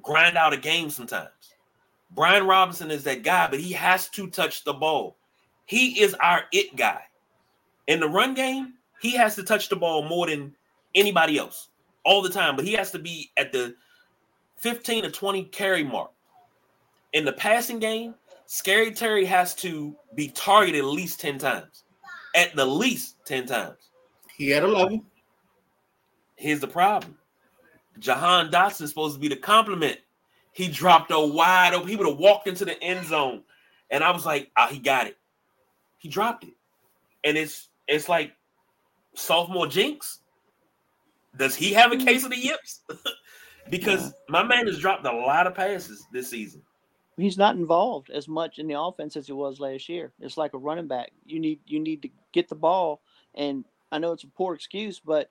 grind 0.00 0.36
out 0.36 0.52
a 0.52 0.56
game 0.56 0.90
sometimes. 0.90 1.28
Brian 2.10 2.46
Robinson 2.46 2.90
is 2.90 3.04
that 3.04 3.22
guy, 3.22 3.48
but 3.48 3.60
he 3.60 3.72
has 3.72 4.08
to 4.10 4.28
touch 4.28 4.64
the 4.64 4.72
ball. 4.72 5.16
He 5.66 6.00
is 6.00 6.14
our 6.14 6.44
it 6.52 6.74
guy. 6.76 7.02
In 7.86 8.00
the 8.00 8.08
run 8.08 8.34
game, 8.34 8.74
he 9.00 9.12
has 9.16 9.34
to 9.36 9.42
touch 9.42 9.68
the 9.68 9.76
ball 9.76 10.02
more 10.08 10.26
than 10.26 10.54
anybody 10.94 11.38
else 11.38 11.68
all 12.04 12.22
the 12.22 12.30
time, 12.30 12.56
but 12.56 12.64
he 12.64 12.72
has 12.72 12.90
to 12.92 12.98
be 12.98 13.30
at 13.36 13.52
the 13.52 13.74
15 14.56 15.04
to 15.04 15.10
20 15.10 15.44
carry 15.44 15.84
mark. 15.84 16.10
In 17.12 17.24
the 17.24 17.32
passing 17.32 17.78
game, 17.78 18.14
Scary 18.46 18.92
Terry 18.92 19.24
has 19.26 19.54
to 19.56 19.94
be 20.14 20.28
targeted 20.28 20.80
at 20.80 20.86
least 20.86 21.20
10 21.20 21.38
times. 21.38 21.84
At 22.34 22.56
the 22.56 22.64
least 22.64 23.16
10 23.26 23.46
times. 23.46 23.90
He 24.36 24.48
had 24.50 24.64
11. 24.64 25.02
Here's 26.36 26.60
the 26.60 26.68
problem. 26.68 27.16
Jahan 27.98 28.50
Dotson 28.50 28.82
is 28.82 28.90
supposed 28.90 29.14
to 29.14 29.20
be 29.20 29.28
the 29.28 29.36
complement 29.36 29.98
he 30.52 30.68
dropped 30.68 31.10
a 31.10 31.20
wide 31.20 31.74
open. 31.74 31.88
He 31.88 31.96
would 31.96 32.06
have 32.06 32.18
walked 32.18 32.48
into 32.48 32.64
the 32.64 32.80
end 32.82 33.06
zone, 33.06 33.42
and 33.90 34.02
I 34.02 34.10
was 34.10 34.26
like, 34.26 34.50
"Ah, 34.56 34.68
he 34.68 34.78
got 34.78 35.06
it." 35.06 35.16
He 35.98 36.08
dropped 36.08 36.44
it, 36.44 36.54
and 37.24 37.36
it's 37.36 37.68
it's 37.86 38.08
like 38.08 38.32
sophomore 39.14 39.66
jinx. 39.66 40.20
Does 41.36 41.54
he 41.54 41.72
have 41.74 41.92
a 41.92 41.96
mm-hmm. 41.96 42.06
case 42.06 42.24
of 42.24 42.30
the 42.30 42.38
yips? 42.38 42.80
because 43.70 44.06
yeah. 44.06 44.10
my 44.28 44.42
man 44.42 44.66
has 44.66 44.78
dropped 44.78 45.06
a 45.06 45.12
lot 45.12 45.46
of 45.46 45.54
passes 45.54 46.06
this 46.12 46.28
season. 46.30 46.62
He's 47.16 47.38
not 47.38 47.56
involved 47.56 48.10
as 48.10 48.28
much 48.28 48.58
in 48.58 48.68
the 48.68 48.78
offense 48.78 49.16
as 49.16 49.26
he 49.26 49.32
was 49.32 49.58
last 49.58 49.88
year. 49.88 50.12
It's 50.20 50.36
like 50.36 50.54
a 50.54 50.58
running 50.58 50.86
back. 50.86 51.10
You 51.26 51.40
need 51.40 51.60
you 51.66 51.80
need 51.80 52.02
to 52.02 52.10
get 52.32 52.48
the 52.48 52.54
ball, 52.54 53.00
and 53.34 53.64
I 53.90 53.98
know 53.98 54.12
it's 54.12 54.24
a 54.24 54.28
poor 54.28 54.54
excuse, 54.54 55.00
but 55.00 55.30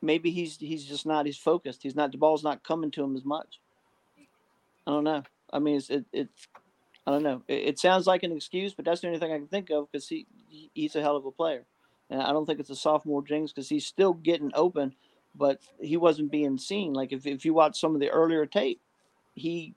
maybe 0.00 0.30
he's 0.30 0.56
he's 0.56 0.84
just 0.84 1.04
not 1.06 1.26
he's 1.26 1.36
focused. 1.36 1.82
He's 1.82 1.94
not 1.94 2.12
the 2.12 2.18
ball's 2.18 2.44
not 2.44 2.64
coming 2.64 2.90
to 2.92 3.04
him 3.04 3.16
as 3.16 3.24
much. 3.24 3.60
I 4.90 4.92
don't 4.92 5.04
know. 5.04 5.22
I 5.52 5.60
mean, 5.60 5.76
it's 5.76 5.88
it, 5.88 6.04
it's 6.12 6.48
I 7.06 7.12
don't 7.12 7.22
know. 7.22 7.42
It, 7.46 7.68
it, 7.68 7.78
sounds 7.78 8.08
like 8.08 8.24
an 8.24 8.32
excuse, 8.32 8.74
but 8.74 8.84
that's 8.84 9.00
the 9.00 9.06
only 9.06 9.20
thing 9.20 9.32
I 9.32 9.38
can 9.38 9.46
think 9.46 9.70
of 9.70 9.90
because 9.90 10.08
he 10.08 10.26
he's 10.74 10.96
a 10.96 11.00
hell 11.00 11.14
of 11.14 11.24
a 11.26 11.30
player, 11.30 11.64
and 12.10 12.20
I 12.20 12.32
don't 12.32 12.44
think 12.44 12.58
it's 12.58 12.70
a 12.70 12.76
sophomore 12.76 13.22
jinx 13.22 13.52
because 13.52 13.68
he's 13.68 13.86
still 13.86 14.14
getting 14.14 14.50
open, 14.52 14.92
but 15.36 15.60
he 15.80 15.96
wasn't 15.96 16.32
being 16.32 16.58
seen. 16.58 16.92
Like 16.92 17.12
if 17.12 17.24
if 17.24 17.44
you 17.44 17.54
watch 17.54 17.78
some 17.78 17.94
of 17.94 18.00
the 18.00 18.10
earlier 18.10 18.46
tape, 18.46 18.80
he 19.36 19.74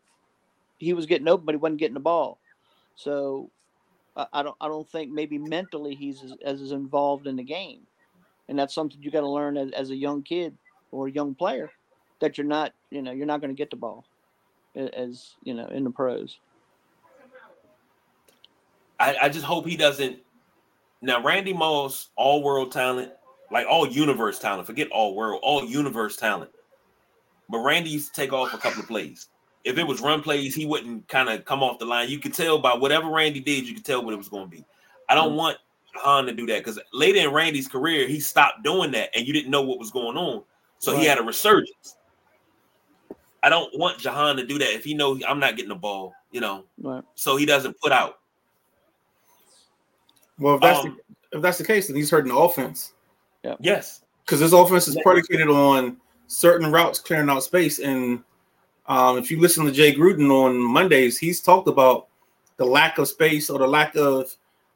he 0.80 0.94
was 0.94 1.06
getting 1.06 1.28
open, 1.28 1.46
but 1.46 1.54
he 1.54 1.60
wasn't 1.60 1.80
getting 1.80 1.94
the 1.94 2.00
ball. 2.00 2.40
So 2.96 3.52
I, 4.18 4.26
I 4.34 4.42
don't 4.42 4.58
I 4.60 4.68
don't 4.68 4.90
think 4.90 5.12
maybe 5.12 5.38
mentally 5.38 5.94
he's 5.94 6.24
as, 6.24 6.34
as 6.44 6.72
involved 6.72 7.28
in 7.28 7.36
the 7.36 7.44
game. 7.44 7.82
and 8.50 8.58
that's 8.58 8.74
something 8.74 9.00
you 9.00 9.12
got 9.12 9.22
to 9.22 9.30
learn 9.30 9.58
as, 9.58 9.72
as 9.74 9.92
a 9.92 9.96
young 9.96 10.24
kid 10.24 10.58
or 10.92 11.08
a 11.08 11.12
young 11.12 11.36
player 11.36 11.70
that 12.20 12.36
you're 12.36 12.48
not, 12.48 12.74
you 12.90 13.04
know, 13.04 13.12
you're 13.12 13.28
not 13.28 13.42
going 13.42 13.56
to 13.56 13.62
get 13.62 13.70
the 13.70 13.76
ball 13.76 14.06
as 14.76 15.36
you 15.44 15.54
know 15.54 15.68
in 15.68 15.84
the 15.84 15.90
pros. 15.90 16.40
I, 19.00 19.16
I 19.24 19.30
just 19.30 19.46
hope 19.46 19.68
he 19.68 19.76
doesn't. 19.76 20.18
Now, 21.02 21.22
Randy 21.22 21.54
Moss, 21.54 22.10
all 22.16 22.44
world 22.44 22.72
talent, 22.72 23.12
like 23.52 23.68
all 23.68 23.88
universe 23.88 24.40
talent. 24.40 24.66
Forget 24.66 24.90
all 24.92 25.16
world, 25.16 25.42
all 25.44 25.66
universe 25.66 26.16
talent. 26.16 26.52
But 27.50 27.60
Randy 27.60 27.90
used 27.90 28.14
to 28.14 28.22
take 28.22 28.32
off 28.32 28.54
a 28.54 28.58
couple 28.58 28.82
of 28.82 28.88
plays. 28.88 29.28
If 29.64 29.78
it 29.78 29.86
was 29.86 30.02
run 30.02 30.22
plays, 30.22 30.56
he 30.56 30.66
wouldn't 30.66 31.08
kind 31.08 31.30
of 31.30 31.46
come 31.46 31.64
off 31.64 31.80
the 31.80 31.86
line. 31.86 32.10
You 32.10 32.20
could 32.20 32.34
tell 32.34 32.60
by 32.60 32.74
whatever 32.74 33.10
Randy 33.10 33.40
did, 33.40 33.68
you 33.68 33.74
could 33.74 33.86
tell 33.86 34.04
what 34.04 34.14
it 34.14 34.18
was 34.18 34.30
going 34.30 34.46
to 34.46 34.50
be. 34.50 34.66
I 35.10 35.16
don't 35.16 35.30
mm-hmm. 35.30 35.38
want 35.38 35.58
Han 35.96 36.26
to 36.26 36.34
do 36.34 36.46
that 36.48 36.60
because 36.60 36.80
later 36.92 37.20
in 37.20 37.34
Randy's 37.34 37.68
career, 37.68 38.08
he 38.08 38.20
stopped 38.20 38.64
doing 38.64 38.92
that 38.92 39.10
and 39.16 39.28
you 39.28 39.34
didn't 39.34 39.52
know 39.52 39.62
what 39.62 39.80
was 39.80 39.92
going 39.92 40.18
on. 40.18 40.44
So 40.80 40.92
right. 40.92 41.02
he 41.02 41.08
had 41.08 41.20
a 41.20 41.24
resurgence. 41.24 41.98
I 43.44 43.50
don't 43.50 43.78
want 43.78 44.00
Jahan 44.00 44.38
to 44.38 44.46
do 44.46 44.58
that 44.58 44.74
if 44.74 44.86
he 44.86 44.94
know 44.94 45.20
I'm 45.28 45.40
not 45.40 45.58
getting 45.58 45.70
the 45.70 45.76
ball, 45.76 46.14
you 46.32 46.40
know, 46.40 46.64
right. 46.82 47.04
so 47.16 47.36
he 47.36 47.46
doesn't 47.46 47.80
put 47.80 47.92
out. 47.92 48.20
Well, 50.40 50.56
if 50.56 50.62
that's 50.62 50.80
um, 50.80 50.98
the, 51.32 51.38
if 51.38 51.42
that's 51.44 51.58
the 51.58 51.66
case, 51.66 51.88
then 51.88 51.96
he's 51.98 52.10
hurting 52.10 52.32
the 52.32 52.38
offense. 52.38 52.94
Yeah. 53.44 53.56
Yes. 53.60 54.02
Because 54.26 54.40
this 54.40 54.54
offense 54.54 54.88
is 54.88 54.98
predicated 55.04 55.50
on 55.50 55.98
certain 56.28 56.72
routes 56.72 57.00
clearing 57.00 57.30
out 57.30 57.44
space, 57.44 57.80
and 57.80 58.24
um, 58.88 59.18
if 59.18 59.30
you 59.30 59.40
listen 59.40 59.66
to 59.66 59.72
Jay 59.72 59.94
Gruden 59.94 60.32
on 60.32 60.58
Mondays, 60.58 61.18
he's 61.18 61.42
talked 61.42 61.68
about 61.68 62.08
the 62.58 62.66
lack 62.66 62.98
of 62.98 63.10
space 63.10 63.50
or 63.50 63.60
the 63.60 63.68
lack 63.68 63.96
of 63.98 64.34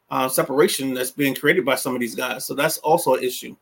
uh, 0.10 0.28
separation 0.28 0.94
that's 0.94 1.12
being 1.12 1.36
created 1.36 1.64
by 1.66 1.76
some 1.76 1.94
of 1.94 2.02
these 2.02 2.16
guys. 2.16 2.46
So 2.46 2.54
that's 2.54 2.78
also 2.80 3.16
an 3.16 3.24
issue. 3.24 3.56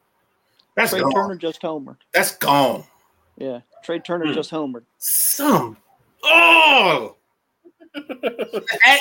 That's 0.76 0.92
Trea 0.92 1.02
gone. 1.02 1.14
Turner 1.14 1.36
just 1.36 1.62
homered. 1.62 1.98
That's 2.14 2.36
gone. 2.38 2.84
Yeah, 3.38 3.60
Trea 3.84 4.00
Turner 4.00 4.28
hmm. 4.28 4.34
just 4.34 4.52
homered. 4.52 4.84
Some. 4.98 5.78
Oh. 6.24 7.16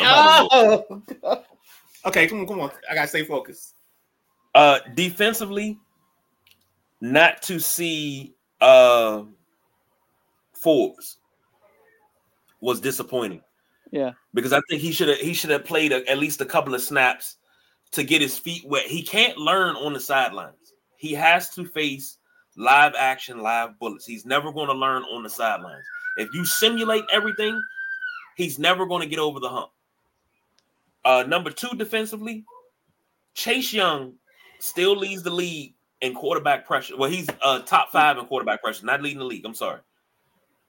oh. 0.01 1.45
Okay, 2.07 2.27
come 2.27 2.41
on, 2.41 2.47
come 2.47 2.61
on. 2.61 2.71
I 2.91 2.95
gotta 2.95 3.09
stay 3.09 3.25
focused. 3.25 3.75
Uh, 4.55 4.79
defensively, 4.95 5.79
not 7.01 7.43
to 7.43 7.59
see 7.59 8.35
uh 8.61 9.23
Forbes 10.53 11.19
was 12.61 12.81
disappointing. 12.81 13.43
Yeah, 13.91 14.13
because 14.33 14.53
I 14.53 14.61
think 14.69 14.83
he 14.83 14.93
should 14.93 15.09
have 15.09 15.19
he 15.19 15.35
should 15.35 15.51
have 15.51 15.65
played 15.65 15.93
a, 15.93 16.09
at 16.11 16.19
least 16.19 16.41
a 16.41 16.47
couple 16.47 16.75
of 16.75 16.83
snaps 16.83 17.37
to 17.93 18.03
get 18.03 18.21
his 18.21 18.37
feet 18.39 18.67
wet. 18.67 18.87
He 18.87 19.03
can't 19.03 19.39
learn 19.39 19.77
on 19.77 19.93
the 19.93 20.01
sidelines. 20.01 20.75
He 20.97 21.13
has 21.13 21.51
to 21.51 21.65
face 21.65 22.19
live 22.57 22.95
action, 22.97 23.43
live 23.43 23.79
bullets. 23.79 24.07
He's 24.07 24.25
never 24.25 24.53
going 24.53 24.69
to 24.69 24.75
learn 24.75 25.03
on 25.05 25.23
the 25.23 25.31
sidelines. 25.31 25.85
If 26.17 26.33
you 26.35 26.45
simulate 26.45 27.05
everything, 27.13 27.61
he's 28.37 28.59
never 28.59 28.87
going 28.87 29.03
to 29.03 29.09
get 29.09 29.19
over 29.19 29.41
the 29.41 29.49
hump. 29.49 29.71
Uh, 31.05 31.25
number 31.27 31.51
two, 31.51 31.77
defensively, 31.77 32.45
Chase 33.35 33.73
Young 33.73 34.15
still 34.59 34.97
leads 34.97 35.23
the 35.23 35.31
league 35.31 35.75
in 36.01 36.15
quarterback 36.15 36.67
pressure. 36.67 36.97
Well, 36.97 37.11
he's 37.11 37.29
uh, 37.43 37.61
top 37.61 37.91
five 37.91 38.17
in 38.19 38.27
quarterback 38.27 38.63
pressure, 38.63 38.87
not 38.87 39.03
leading 39.03 39.19
the 39.19 39.25
league. 39.25 39.45
I'm 39.45 39.55
sorry. 39.55 39.81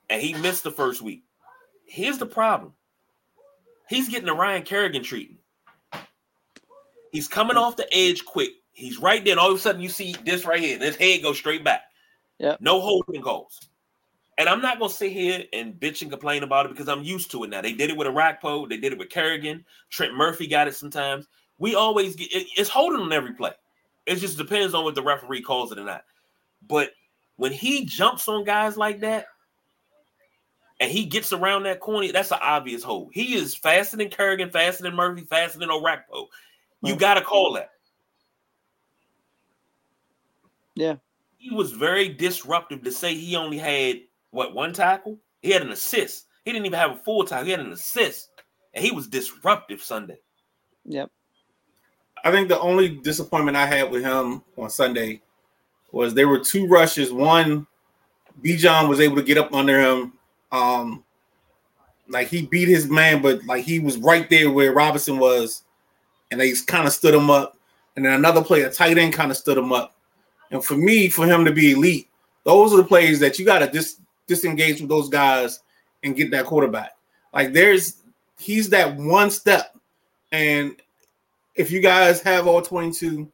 And 0.09 0.21
he 0.21 0.33
missed 0.33 0.63
the 0.63 0.71
first 0.71 1.01
week. 1.01 1.23
Here's 1.85 2.17
the 2.17 2.25
problem 2.25 2.73
he's 3.87 4.09
getting 4.09 4.25
the 4.25 4.33
Ryan 4.33 4.63
Kerrigan 4.63 5.03
treatment. 5.03 5.39
He's 7.11 7.27
coming 7.27 7.55
off 7.55 7.77
the 7.77 7.87
edge 7.93 8.25
quick. 8.25 8.51
He's 8.75 8.99
right 8.99 9.23
there. 9.23 9.31
And 9.31 9.39
all 9.39 9.51
of 9.51 9.57
a 9.57 9.59
sudden, 9.59 9.81
you 9.81 9.89
see 9.89 10.15
this 10.25 10.45
right 10.45 10.59
here. 10.59 10.77
This 10.77 10.97
head 10.97 11.23
goes 11.23 11.37
straight 11.37 11.63
back. 11.63 11.81
Yeah. 12.37 12.57
No 12.59 12.81
holding 12.81 13.21
calls. 13.21 13.59
And 14.37 14.49
I'm 14.49 14.61
not 14.61 14.79
gonna 14.79 14.91
sit 14.91 15.13
here 15.13 15.45
and 15.53 15.73
bitch 15.79 16.01
and 16.01 16.11
complain 16.11 16.43
about 16.43 16.65
it 16.65 16.73
because 16.73 16.89
I'm 16.89 17.03
used 17.03 17.31
to 17.31 17.45
it 17.45 17.49
now. 17.49 17.61
They 17.61 17.71
did 17.71 17.89
it 17.89 17.95
with 17.95 18.07
Orakpo, 18.07 18.67
they 18.67 18.75
did 18.77 18.91
it 18.91 18.99
with 18.99 19.09
Kerrigan, 19.09 19.63
Trent 19.89 20.13
Murphy 20.13 20.45
got 20.45 20.67
it 20.67 20.75
sometimes. 20.75 21.27
We 21.57 21.75
always 21.75 22.17
get 22.17 22.33
it, 22.33 22.47
it's 22.57 22.69
holding 22.69 22.99
on 22.99 23.13
every 23.13 23.33
play. 23.33 23.53
It 24.05 24.15
just 24.15 24.37
depends 24.37 24.73
on 24.73 24.83
what 24.83 24.93
the 24.93 25.01
referee 25.01 25.41
calls 25.41 25.71
it 25.71 25.79
or 25.79 25.85
not. 25.85 26.03
But 26.67 26.91
when 27.37 27.53
he 27.53 27.85
jumps 27.85 28.27
on 28.27 28.43
guys 28.43 28.75
like 28.75 28.99
that 28.99 29.27
and 30.81 30.91
he 30.91 31.05
gets 31.05 31.31
around 31.31 31.63
that 31.63 31.79
corner, 31.79 32.11
that's 32.11 32.31
an 32.31 32.39
obvious 32.41 32.83
hold. 32.83 33.11
He 33.13 33.35
is 33.35 33.55
faster 33.55 33.95
than 33.95 34.09
Kerrigan, 34.09 34.49
faster 34.49 34.83
than 34.83 34.95
Murphy, 34.95 35.21
faster 35.21 35.59
than 35.59 35.69
Orakpo. 35.69 36.27
You 36.83 36.97
got 36.97 37.15
to 37.15 37.21
call 37.21 37.53
that. 37.53 37.71
Yeah. 40.75 40.95
He 41.37 41.53
was 41.53 41.71
very 41.71 42.09
disruptive 42.09 42.83
to 42.83 42.91
say 42.91 43.13
he 43.13 43.35
only 43.35 43.57
had 43.57 44.01
what 44.31 44.53
one 44.53 44.73
tackle? 44.73 45.17
He 45.41 45.51
had 45.51 45.61
an 45.61 45.71
assist. 45.71 46.25
He 46.43 46.51
didn't 46.51 46.65
even 46.65 46.79
have 46.79 46.91
a 46.91 47.03
full 47.03 47.23
tackle. 47.23 47.45
He 47.45 47.51
had 47.51 47.59
an 47.59 47.71
assist, 47.71 48.29
and 48.73 48.83
he 48.83 48.91
was 48.91 49.07
disruptive 49.07 49.81
Sunday. 49.81 50.17
Yep. 50.85 51.09
I 52.23 52.31
think 52.31 52.49
the 52.49 52.59
only 52.59 52.89
disappointment 52.89 53.57
I 53.57 53.65
had 53.65 53.91
with 53.91 54.03
him 54.03 54.43
on 54.57 54.69
Sunday 54.69 55.21
was 55.91 56.13
there 56.13 56.27
were 56.27 56.39
two 56.39 56.67
rushes. 56.67 57.13
One, 57.13 57.67
Bijan 58.43 58.89
was 58.89 58.99
able 58.99 59.15
to 59.15 59.23
get 59.23 59.37
up 59.37 59.53
under 59.53 59.79
him. 59.79 60.13
Um, 60.51 61.03
like 62.07 62.27
he 62.27 62.45
beat 62.45 62.67
his 62.67 62.89
man, 62.89 63.21
but 63.21 63.45
like 63.45 63.63
he 63.63 63.79
was 63.79 63.97
right 63.97 64.29
there 64.29 64.51
where 64.51 64.73
Robinson 64.73 65.19
was, 65.19 65.63
and 66.31 66.39
they 66.39 66.51
kind 66.67 66.87
of 66.87 66.93
stood 66.93 67.13
him 67.13 67.29
up. 67.29 67.57
And 67.95 68.05
then 68.05 68.13
another 68.13 68.43
player, 68.43 68.69
tight 68.69 68.97
end, 68.97 69.13
kind 69.13 69.31
of 69.31 69.37
stood 69.37 69.57
him 69.57 69.71
up. 69.71 69.94
And 70.51 70.63
for 70.63 70.75
me, 70.75 71.09
for 71.09 71.25
him 71.25 71.45
to 71.45 71.51
be 71.51 71.71
elite, 71.71 72.09
those 72.43 72.73
are 72.73 72.77
the 72.77 72.83
plays 72.83 73.19
that 73.19 73.39
you 73.39 73.45
got 73.45 73.59
to 73.59 73.67
dis- 73.67 73.99
disengage 74.27 74.79
with 74.79 74.89
those 74.89 75.09
guys 75.09 75.61
and 76.03 76.15
get 76.15 76.31
that 76.31 76.45
quarterback. 76.45 76.95
Like 77.33 77.53
there's 77.53 77.97
he's 78.39 78.69
that 78.69 78.95
one 78.95 79.29
step. 79.31 79.75
And 80.31 80.75
if 81.55 81.71
you 81.71 81.81
guys 81.81 82.21
have 82.21 82.47
all 82.47 82.61
22, 82.61 83.29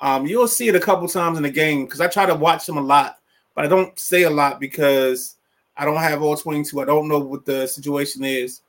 um, 0.00 0.26
you'll 0.26 0.48
see 0.48 0.68
it 0.68 0.76
a 0.76 0.80
couple 0.80 1.08
times 1.08 1.36
in 1.36 1.42
the 1.42 1.50
game 1.50 1.84
because 1.84 2.00
I 2.00 2.08
try 2.08 2.26
to 2.26 2.34
watch 2.34 2.68
him 2.68 2.76
a 2.76 2.82
lot, 2.82 3.18
but 3.54 3.64
I 3.64 3.68
don't 3.68 3.96
say 3.98 4.22
a 4.22 4.30
lot 4.30 4.60
because 4.60 5.36
I 5.76 5.84
don't 5.84 5.96
have 5.96 6.22
all 6.22 6.36
22. 6.36 6.80
I 6.80 6.84
don't 6.84 7.08
know 7.08 7.18
what 7.18 7.44
the 7.44 7.66
situation 7.66 8.24
is. 8.24 8.62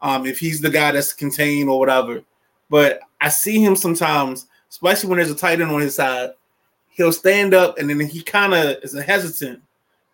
Um, 0.00 0.26
if 0.26 0.38
he's 0.38 0.60
the 0.60 0.70
guy 0.70 0.90
that's 0.90 1.12
contained 1.12 1.68
or 1.68 1.78
whatever. 1.78 2.22
But 2.68 3.00
I 3.20 3.28
see 3.28 3.62
him 3.62 3.76
sometimes, 3.76 4.46
especially 4.68 5.10
when 5.10 5.18
there's 5.18 5.30
a 5.30 5.34
tight 5.34 5.60
end 5.60 5.70
on 5.70 5.80
his 5.80 5.94
side, 5.94 6.30
he'll 6.92 7.12
stand 7.12 7.54
up 7.54 7.78
and 7.78 7.90
then 7.90 8.00
he 8.00 8.22
kind 8.22 8.54
of 8.54 8.76
is 8.82 8.94
a 8.94 9.02
hesitant 9.02 9.60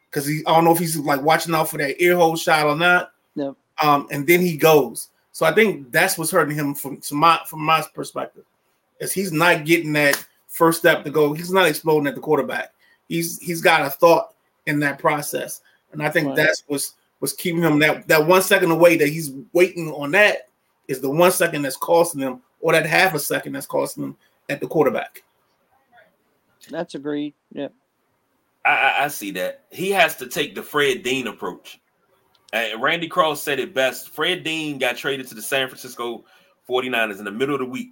because 0.08 0.26
he 0.26 0.42
I 0.46 0.54
don't 0.54 0.64
know 0.64 0.72
if 0.72 0.78
he's 0.78 0.96
like 0.96 1.22
watching 1.22 1.54
out 1.54 1.68
for 1.68 1.78
that 1.78 2.02
ear 2.02 2.16
hole 2.16 2.36
shot 2.36 2.66
or 2.66 2.76
not. 2.76 3.12
No. 3.36 3.56
Um, 3.82 4.08
and 4.10 4.26
then 4.26 4.40
he 4.40 4.56
goes. 4.56 5.08
So 5.32 5.46
I 5.46 5.52
think 5.52 5.92
that's 5.92 6.18
what's 6.18 6.32
hurting 6.32 6.56
him 6.56 6.74
from, 6.74 7.00
my 7.12 7.40
from 7.46 7.62
my 7.62 7.84
perspective, 7.94 8.44
is 9.00 9.12
he's 9.12 9.32
not 9.32 9.64
getting 9.64 9.92
that 9.92 10.24
first 10.48 10.80
step 10.80 11.04
to 11.04 11.10
go. 11.10 11.32
He's 11.32 11.52
not 11.52 11.68
exploding 11.68 12.08
at 12.08 12.14
the 12.14 12.20
quarterback. 12.20 12.72
He's 13.08 13.38
he's 13.38 13.60
got 13.60 13.86
a 13.86 13.90
thought 13.90 14.34
in 14.66 14.80
that 14.80 14.98
process, 14.98 15.60
and 15.92 16.02
I 16.02 16.10
think 16.10 16.28
right. 16.28 16.36
that's 16.36 16.64
what's 16.66 16.94
was 17.20 17.32
keeping 17.32 17.62
him 17.62 17.78
that 17.80 18.08
that 18.08 18.26
one 18.26 18.42
second 18.42 18.70
away 18.70 18.96
that 18.96 19.08
he's 19.08 19.32
waiting 19.52 19.92
on 19.92 20.10
that 20.12 20.48
is 20.88 21.00
the 21.00 21.10
one 21.10 21.30
second 21.30 21.62
that's 21.62 21.76
costing 21.76 22.20
him, 22.20 22.42
or 22.60 22.72
that 22.72 22.86
half 22.86 23.14
a 23.14 23.20
second 23.20 23.52
that's 23.52 23.66
costing 23.66 24.04
him 24.04 24.16
at 24.48 24.60
the 24.60 24.66
quarterback. 24.66 25.22
That's 26.70 26.94
agreed. 26.94 27.34
Yeah. 27.52 27.68
I, 28.64 29.04
I, 29.04 29.08
see 29.08 29.30
that. 29.32 29.64
He 29.70 29.90
has 29.90 30.16
to 30.16 30.26
take 30.26 30.54
the 30.54 30.62
Fred 30.62 31.02
Dean 31.02 31.26
approach. 31.26 31.80
And 32.52 32.82
Randy 32.82 33.08
Cross 33.08 33.42
said 33.42 33.58
it 33.58 33.74
best. 33.74 34.10
Fred 34.10 34.44
Dean 34.44 34.78
got 34.78 34.96
traded 34.96 35.28
to 35.28 35.34
the 35.34 35.42
San 35.42 35.68
Francisco 35.68 36.24
49ers 36.68 37.18
in 37.18 37.24
the 37.24 37.30
middle 37.30 37.54
of 37.54 37.60
the 37.60 37.66
week. 37.66 37.90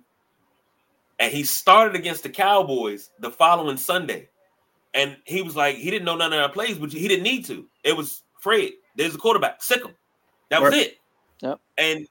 And 1.18 1.32
he 1.32 1.44
started 1.44 1.94
against 1.94 2.24
the 2.24 2.28
Cowboys 2.28 3.10
the 3.20 3.30
following 3.30 3.76
Sunday. 3.76 4.28
And 4.92 5.16
he 5.24 5.42
was 5.42 5.56
like, 5.56 5.76
he 5.76 5.90
didn't 5.90 6.04
know 6.04 6.16
none 6.16 6.32
of 6.32 6.40
our 6.40 6.48
plays, 6.50 6.78
but 6.78 6.92
he 6.92 7.08
didn't 7.08 7.24
need 7.24 7.44
to. 7.46 7.66
It 7.84 7.96
was 7.96 8.22
Fred. 8.40 8.72
There's 8.96 9.14
a 9.14 9.18
quarterback. 9.18 9.62
Sick 9.62 9.84
him. 9.84 9.94
That 10.50 10.62
was 10.62 10.74
it. 10.74 10.98
Yep. 11.42 11.60
And 11.76 12.06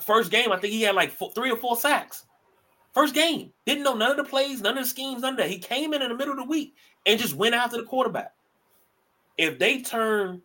first 0.00 0.30
game, 0.30 0.52
I 0.52 0.58
think 0.58 0.72
he 0.72 0.82
had 0.82 0.94
like 0.94 1.10
four, 1.10 1.32
three 1.32 1.50
or 1.50 1.56
four 1.56 1.76
sacks. 1.76 2.24
First 2.94 3.12
game, 3.12 3.52
didn't 3.66 3.82
know 3.82 3.94
none 3.94 4.12
of 4.12 4.16
the 4.16 4.24
plays, 4.24 4.62
none 4.62 4.78
of 4.78 4.84
the 4.84 4.88
schemes, 4.88 5.22
none 5.22 5.34
of 5.34 5.38
that. 5.38 5.50
He 5.50 5.58
came 5.58 5.92
in 5.92 6.00
in 6.02 6.08
the 6.08 6.14
middle 6.14 6.32
of 6.32 6.38
the 6.38 6.44
week 6.44 6.74
and 7.04 7.18
just 7.18 7.34
went 7.34 7.54
after 7.54 7.76
the 7.76 7.82
quarterback. 7.82 8.32
If 9.36 9.58
they 9.58 9.82
turn 9.82 10.40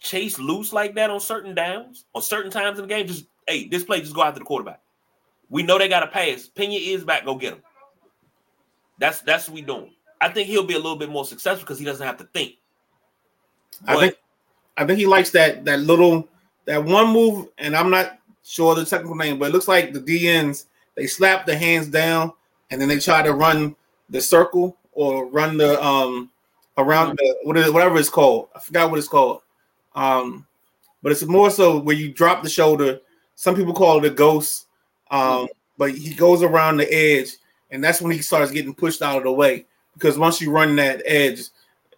Chase 0.00 0.40
loose 0.40 0.72
like 0.72 0.96
that 0.96 1.08
on 1.08 1.20
certain 1.20 1.54
downs, 1.54 2.04
or 2.12 2.20
certain 2.20 2.50
times 2.50 2.78
in 2.78 2.86
the 2.86 2.88
game, 2.88 3.06
just 3.06 3.26
hey, 3.46 3.68
this 3.68 3.84
play 3.84 4.00
just 4.00 4.14
go 4.14 4.22
after 4.22 4.40
the 4.40 4.44
quarterback. 4.44 4.80
We 5.48 5.62
know 5.62 5.78
they 5.78 5.88
got 5.88 6.02
a 6.02 6.08
pass. 6.08 6.48
Pin 6.48 6.72
your 6.72 6.82
ears 6.82 7.04
back, 7.04 7.24
go 7.24 7.36
get 7.36 7.54
him. 7.54 7.62
That's 8.98 9.20
that's 9.20 9.48
what 9.48 9.54
we 9.54 9.62
doing. 9.62 9.92
I 10.20 10.28
think 10.28 10.48
he'll 10.48 10.64
be 10.64 10.74
a 10.74 10.78
little 10.78 10.96
bit 10.96 11.10
more 11.10 11.24
successful 11.24 11.64
because 11.64 11.78
he 11.78 11.84
doesn't 11.84 12.04
have 12.04 12.16
to 12.18 12.24
think. 12.24 12.54
But, 13.84 13.96
I 13.96 14.00
think 14.00 14.16
I 14.76 14.84
think 14.84 14.98
he 14.98 15.06
likes 15.06 15.30
that 15.30 15.64
that 15.64 15.80
little 15.80 16.28
that 16.64 16.84
one 16.84 17.12
move, 17.12 17.48
and 17.58 17.76
I'm 17.76 17.90
not 17.90 18.18
sure 18.42 18.74
the 18.74 18.84
technical 18.84 19.14
name, 19.14 19.38
but 19.38 19.50
it 19.50 19.52
looks 19.52 19.68
like 19.68 19.92
the 19.92 20.00
DNs 20.00 20.66
they 20.96 21.06
slap 21.06 21.46
the 21.46 21.56
hands 21.56 21.88
down 21.88 22.32
and 22.70 22.80
then 22.80 22.88
they 22.88 22.98
try 22.98 23.22
to 23.22 23.32
run 23.32 23.76
the 24.10 24.20
circle 24.20 24.76
or 24.92 25.26
run 25.26 25.56
the 25.56 25.82
um 25.84 26.30
around 26.78 27.16
the 27.18 27.36
what 27.44 27.56
is 27.56 27.70
whatever 27.70 27.98
it's 27.98 28.08
called. 28.08 28.48
I 28.54 28.60
forgot 28.60 28.90
what 28.90 28.98
it's 28.98 29.08
called. 29.08 29.42
Um, 29.94 30.46
but 31.02 31.12
it's 31.12 31.24
more 31.24 31.50
so 31.50 31.78
where 31.78 31.96
you 31.96 32.12
drop 32.12 32.42
the 32.42 32.48
shoulder. 32.48 33.00
Some 33.34 33.54
people 33.54 33.72
call 33.72 33.98
it 33.98 34.10
a 34.10 34.14
ghost. 34.14 34.66
Um, 35.10 35.48
but 35.78 35.92
he 35.92 36.14
goes 36.14 36.42
around 36.42 36.78
the 36.78 36.92
edge, 36.92 37.36
and 37.70 37.82
that's 37.82 38.00
when 38.00 38.12
he 38.12 38.22
starts 38.22 38.50
getting 38.50 38.74
pushed 38.74 39.02
out 39.02 39.18
of 39.18 39.24
the 39.24 39.32
way. 39.32 39.66
Because 39.94 40.18
once 40.18 40.40
you 40.40 40.50
run 40.50 40.76
that 40.76 41.02
edge, 41.04 41.40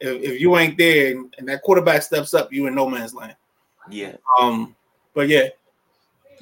if, 0.01 0.23
if 0.23 0.41
you 0.41 0.57
ain't 0.57 0.77
there 0.77 1.13
and, 1.13 1.35
and 1.39 1.49
that 1.49 1.63
quarterback 1.63 2.03
steps 2.03 2.35
up, 2.35 2.53
you 2.53 2.67
in 2.67 2.75
no 2.75 2.89
man's 2.89 3.15
land. 3.15 3.37
Yeah. 3.91 4.17
Um, 4.39 4.77
but 5.15 5.29
yeah, 5.29 5.49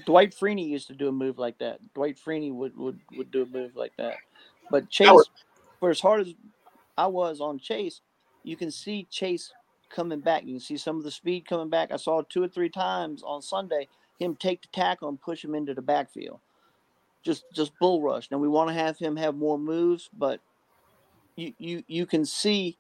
Dwight 0.05 0.35
Freeney 0.35 0.69
used 0.69 0.89
to 0.89 0.95
do 0.95 1.09
a 1.09 1.13
move 1.13 1.39
like 1.39 1.59
that. 1.59 1.81
Dwight 1.95 2.17
Freeney 2.19 2.53
would 2.53 2.77
would, 2.77 3.01
would 3.17 3.31
do 3.31 3.43
a 3.43 3.47
move 3.47 3.77
like 3.77 3.93
that. 3.97 4.17
But 4.71 4.89
Chase, 4.91 5.09
was- 5.09 5.31
for 5.81 5.91
as 5.91 6.01
hard 6.01 6.21
as 6.23 6.35
I 6.99 7.07
was 7.07 7.41
on 7.41 7.59
Chase, 7.59 8.01
you 8.43 8.57
can 8.57 8.71
see 8.71 9.07
Chase 9.11 9.53
coming 9.91 10.21
back. 10.21 10.45
You 10.45 10.55
can 10.55 10.61
see 10.61 10.77
some 10.77 10.97
of 10.97 11.05
the 11.05 11.11
speed 11.11 11.47
coming 11.47 11.71
back. 11.71 11.93
I 11.93 11.97
saw 11.97 12.23
two 12.23 12.43
or 12.43 12.49
three 12.49 12.69
times 12.69 13.23
on 13.25 13.43
Sunday 13.43 13.89
him 14.19 14.35
take 14.37 14.63
the 14.63 14.69
tackle 14.73 15.09
and 15.09 15.21
push 15.21 15.45
him 15.45 15.55
into 15.55 15.75
the 15.75 15.83
backfield. 15.83 16.41
Just 17.23 17.45
just 17.55 17.73
bull 17.81 18.03
rush. 18.03 18.31
Now 18.31 18.39
we 18.39 18.49
want 18.49 18.69
to 18.69 18.75
have 18.75 18.99
him 18.99 19.17
have 19.17 19.35
more 19.35 19.59
moves, 19.59 20.09
but 20.17 20.41
you 21.37 21.53
you 21.59 21.83
you 21.89 22.07
can 22.07 22.25
see 22.25 22.79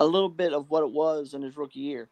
a 0.00 0.06
little 0.06 0.28
bit 0.28 0.52
of 0.52 0.70
what 0.70 0.82
it 0.82 0.90
was 0.90 1.34
in 1.34 1.42
his 1.42 1.56
rookie 1.56 1.80
year 1.80 2.08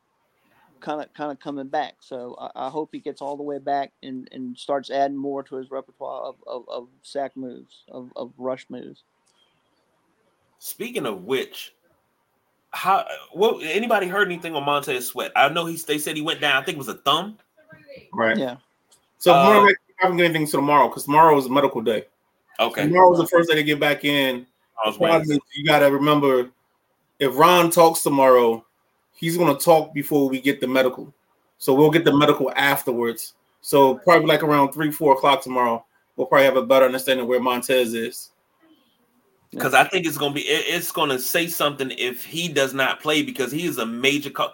kind 0.80 1.00
of 1.00 1.12
kind 1.14 1.30
of 1.30 1.40
coming 1.40 1.68
back. 1.68 1.94
So 2.00 2.36
I, 2.38 2.66
I 2.66 2.68
hope 2.70 2.90
he 2.92 2.98
gets 2.98 3.20
all 3.20 3.36
the 3.36 3.42
way 3.42 3.58
back 3.58 3.92
and, 4.02 4.28
and 4.32 4.56
starts 4.56 4.90
adding 4.90 5.16
more 5.16 5.42
to 5.44 5.56
his 5.56 5.70
repertoire 5.70 6.22
of, 6.22 6.36
of, 6.46 6.68
of 6.68 6.88
sack 7.02 7.36
moves, 7.36 7.84
of, 7.88 8.12
of 8.16 8.32
rush 8.38 8.66
moves. 8.68 9.02
Speaking 10.58 11.06
of 11.06 11.24
which, 11.24 11.74
how 12.72 13.06
well 13.34 13.60
anybody 13.62 14.06
heard 14.06 14.28
anything 14.28 14.54
on 14.54 14.64
Montez 14.64 15.06
Sweat? 15.06 15.32
I 15.34 15.48
know 15.48 15.66
he 15.66 15.76
they 15.76 15.98
said 15.98 16.16
he 16.16 16.22
went 16.22 16.40
down, 16.40 16.62
I 16.62 16.64
think 16.64 16.76
it 16.76 16.78
was 16.78 16.88
a 16.88 16.94
thumb. 16.94 17.38
right. 18.12 18.36
Yeah. 18.36 18.56
So 19.18 19.32
Uh, 19.32 19.48
we're 19.48 19.66
not 19.66 19.74
having 19.98 20.20
anything 20.20 20.46
to 20.46 20.52
tomorrow 20.52 20.88
because 20.88 21.04
tomorrow 21.04 21.36
is 21.38 21.48
medical 21.48 21.80
day. 21.80 22.06
Okay. 22.58 22.82
Tomorrow 22.84 23.12
is 23.14 23.18
the 23.18 23.26
first 23.26 23.48
day 23.48 23.56
to 23.56 23.62
get 23.62 23.80
back 23.80 24.04
in. 24.04 24.46
I 24.82 24.88
was 24.88 24.98
waiting. 24.98 25.38
you 25.54 25.64
got 25.64 25.80
to 25.80 25.86
remember 25.86 26.50
if 27.18 27.36
Ron 27.36 27.70
talks 27.70 28.02
tomorrow, 28.02 28.64
he's 29.14 29.36
going 29.36 29.54
to 29.56 29.62
talk 29.62 29.92
before 29.94 30.28
we 30.28 30.40
get 30.40 30.60
the 30.60 30.66
medical. 30.68 31.12
So 31.58 31.74
we'll 31.74 31.90
get 31.90 32.04
the 32.04 32.16
medical 32.16 32.50
afterwards. 32.56 33.34
So 33.60 33.96
probably 33.96 34.26
like 34.26 34.42
around 34.42 34.72
three, 34.72 34.90
four 34.90 35.12
o'clock 35.14 35.42
tomorrow, 35.42 35.84
we'll 36.16 36.26
probably 36.26 36.46
have 36.46 36.56
a 36.56 36.64
better 36.64 36.86
understanding 36.86 37.26
where 37.26 37.40
Montez 37.40 37.94
is. 37.94 38.30
because 39.52 39.74
I 39.74 39.82
think 39.82 40.06
it's 40.06 40.16
gonna 40.16 40.32
be 40.32 40.42
it- 40.42 40.76
it's 40.76 40.92
gonna 40.92 41.18
say 41.18 41.48
something 41.48 41.90
if 41.98 42.24
he 42.24 42.46
does 42.46 42.72
not 42.72 43.00
play 43.00 43.22
because 43.22 43.50
he 43.50 43.66
is 43.66 43.78
a 43.78 43.84
major. 43.86 44.30
Co- 44.30 44.52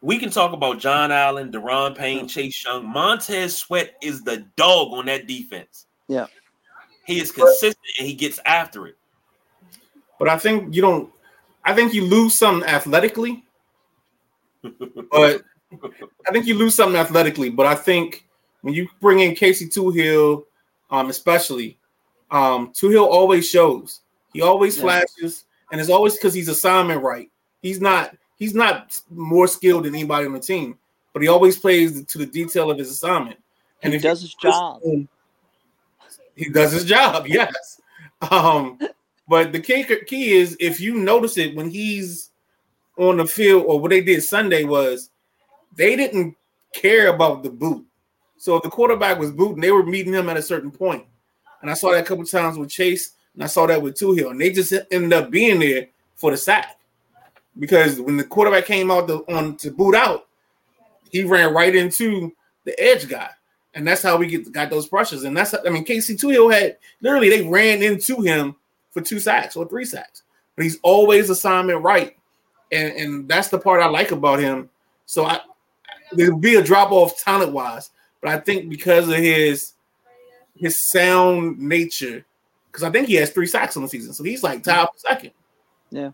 we 0.00 0.18
can 0.18 0.30
talk 0.30 0.52
about 0.52 0.80
John 0.80 1.12
Allen, 1.12 1.52
Daron 1.52 1.96
Payne, 1.96 2.26
Chase 2.26 2.64
Young. 2.64 2.84
Montez 2.86 3.56
Sweat 3.56 3.94
is 4.02 4.22
the 4.24 4.38
dog 4.56 4.92
on 4.92 5.06
that 5.06 5.28
defense. 5.28 5.86
Yeah. 6.08 6.26
he 7.06 7.20
is 7.20 7.30
consistent 7.30 7.78
and 8.00 8.06
he 8.08 8.14
gets 8.14 8.40
after 8.44 8.88
it. 8.88 8.96
But 10.18 10.28
I 10.28 10.36
think 10.38 10.74
you 10.74 10.82
don't. 10.82 11.08
I 11.64 11.72
think 11.72 11.94
you 11.94 12.04
lose 12.04 12.36
something 12.36 12.68
athletically, 12.68 13.44
but 15.10 15.42
I 16.26 16.32
think 16.32 16.46
you 16.46 16.54
lose 16.54 16.74
something 16.74 16.98
athletically. 16.98 17.50
But 17.50 17.66
I 17.66 17.74
think 17.74 18.26
when 18.62 18.74
you 18.74 18.88
bring 19.00 19.20
in 19.20 19.34
Casey 19.34 19.68
Toohill, 19.68 20.44
um, 20.90 21.10
especially, 21.10 21.78
um, 22.30 22.72
Toohill 22.72 23.06
always 23.06 23.48
shows. 23.48 24.00
He 24.32 24.42
always 24.42 24.76
Yeah. 24.76 24.82
flashes, 24.82 25.44
and 25.72 25.80
it's 25.80 25.90
always 25.90 26.14
because 26.14 26.34
he's 26.34 26.48
assignment 26.48 27.02
right. 27.02 27.30
He's 27.62 27.80
not. 27.80 28.16
He's 28.38 28.54
not 28.54 29.00
more 29.10 29.48
skilled 29.48 29.84
than 29.84 29.94
anybody 29.94 30.26
on 30.26 30.34
the 30.34 30.40
team, 30.40 30.76
but 31.14 31.22
he 31.22 31.28
always 31.28 31.58
plays 31.58 32.04
to 32.04 32.18
the 32.18 32.26
detail 32.26 32.70
of 32.70 32.76
his 32.78 32.90
assignment. 32.90 33.38
And 33.82 33.94
he 33.94 33.98
does 33.98 34.20
his 34.20 34.34
job. 34.34 34.82
he 36.34 36.50
does 36.50 36.72
his 36.72 36.84
job, 36.84 37.26
yes. 37.26 37.80
Um, 38.30 38.78
but 39.28 39.52
the 39.52 39.60
key 39.60 39.84
key 40.06 40.32
is 40.34 40.56
if 40.60 40.80
you 40.80 40.94
notice 40.96 41.38
it 41.38 41.54
when 41.56 41.70
he's 41.70 42.30
on 42.96 43.18
the 43.18 43.26
field, 43.26 43.64
or 43.66 43.80
what 43.80 43.90
they 43.90 44.00
did 44.00 44.22
Sunday 44.22 44.64
was 44.64 45.10
they 45.74 45.96
didn't 45.96 46.36
care 46.72 47.08
about 47.08 47.42
the 47.42 47.50
boot. 47.50 47.84
So 48.38 48.56
if 48.56 48.62
the 48.62 48.70
quarterback 48.70 49.18
was 49.18 49.32
booting, 49.32 49.60
they 49.60 49.70
were 49.70 49.84
meeting 49.84 50.12
him 50.12 50.28
at 50.28 50.36
a 50.36 50.42
certain 50.42 50.70
point. 50.70 51.04
And 51.62 51.70
I 51.70 51.74
saw 51.74 51.92
that 51.92 52.04
a 52.04 52.06
couple 52.06 52.24
times 52.24 52.58
with 52.58 52.70
Chase, 52.70 53.12
and 53.34 53.42
I 53.42 53.46
saw 53.46 53.66
that 53.66 53.80
with 53.80 53.94
Toohill, 53.94 54.30
and 54.30 54.40
they 54.40 54.50
just 54.50 54.72
ended 54.90 55.12
up 55.12 55.30
being 55.30 55.58
there 55.58 55.88
for 56.14 56.30
the 56.30 56.36
sack. 56.36 56.78
Because 57.58 58.00
when 58.00 58.16
the 58.16 58.24
quarterback 58.24 58.66
came 58.66 58.90
out 58.90 59.06
the, 59.06 59.18
on 59.34 59.56
to 59.58 59.70
boot 59.70 59.94
out, 59.94 60.28
he 61.10 61.24
ran 61.24 61.54
right 61.54 61.74
into 61.74 62.32
the 62.64 62.78
edge 62.78 63.08
guy 63.08 63.30
and 63.76 63.86
that's 63.86 64.02
how 64.02 64.16
we 64.16 64.26
get 64.26 64.50
got 64.50 64.70
those 64.70 64.88
pressures. 64.88 65.22
And 65.24 65.36
that's 65.36 65.54
I 65.54 65.68
mean, 65.68 65.84
Casey 65.84 66.16
Toohill 66.16 66.52
had 66.52 66.78
literally 67.02 67.28
they 67.28 67.42
ran 67.42 67.82
into 67.82 68.22
him 68.22 68.56
for 68.90 69.02
two 69.02 69.20
sacks 69.20 69.54
or 69.54 69.68
three 69.68 69.84
sacks, 69.84 70.22
but 70.56 70.64
he's 70.64 70.78
always 70.82 71.30
assignment 71.30 71.82
right, 71.82 72.16
and 72.72 72.92
and 72.92 73.28
that's 73.28 73.48
the 73.48 73.58
part 73.58 73.82
I 73.82 73.86
like 73.86 74.10
about 74.10 74.38
him. 74.38 74.68
So 75.06 75.24
I 75.24 75.40
there'll 76.12 76.38
be 76.38 76.56
a 76.56 76.62
drop 76.62 76.92
off 76.92 77.22
talent 77.22 77.52
wise, 77.52 77.90
but 78.20 78.30
I 78.30 78.38
think 78.38 78.68
because 78.68 79.08
of 79.08 79.16
his 79.16 79.72
his 80.56 80.90
sound 80.90 81.58
nature, 81.58 82.24
because 82.70 82.82
I 82.82 82.90
think 82.90 83.08
he 83.08 83.14
has 83.14 83.30
three 83.30 83.46
sacks 83.46 83.76
on 83.76 83.82
the 83.82 83.88
season, 83.88 84.12
so 84.12 84.24
he's 84.24 84.42
like 84.42 84.62
top 84.62 84.98
second. 84.98 85.32
Yeah. 85.90 86.10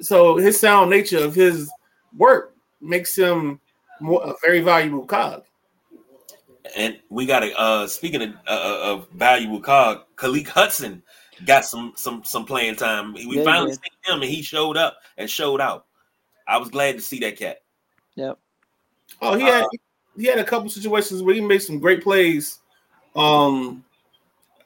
So 0.00 0.36
his 0.36 0.58
sound 0.58 0.90
nature 0.90 1.18
of 1.18 1.34
his 1.34 1.70
work 2.16 2.54
makes 2.80 3.16
him 3.16 3.60
more 4.00 4.22
a 4.24 4.34
very 4.42 4.60
valuable 4.60 5.04
cog. 5.04 5.44
And 6.76 6.98
we 7.08 7.26
got 7.26 7.42
a 7.42 7.58
uh 7.58 7.86
speaking 7.86 8.22
of, 8.22 8.30
uh, 8.46 8.80
of 8.82 9.08
valuable 9.10 9.60
cog, 9.60 10.02
Khaleke 10.16 10.48
Hudson 10.48 11.02
got 11.46 11.64
some 11.64 11.92
some 11.96 12.22
some 12.24 12.44
playing 12.44 12.76
time. 12.76 13.12
We 13.12 13.38
Yeah, 13.38 13.44
finally 13.44 13.70
did. 13.72 13.80
seen 13.80 14.14
him 14.14 14.22
and 14.22 14.30
he 14.30 14.42
showed 14.42 14.76
up 14.76 14.96
and 15.18 15.28
showed 15.28 15.60
out. 15.60 15.86
I 16.50 16.58
was 16.58 16.68
glad 16.68 16.96
to 16.96 17.00
see 17.00 17.18
that 17.20 17.36
cat. 17.38 17.62
Yep. 18.16 18.38
Oh, 19.22 19.36
he 19.36 19.44
had 19.44 19.64
he 20.16 20.26
had 20.26 20.38
a 20.38 20.44
couple 20.44 20.68
situations 20.68 21.22
where 21.22 21.34
he 21.34 21.40
made 21.40 21.62
some 21.62 21.78
great 21.78 22.02
plays. 22.02 22.58
Um, 23.16 23.84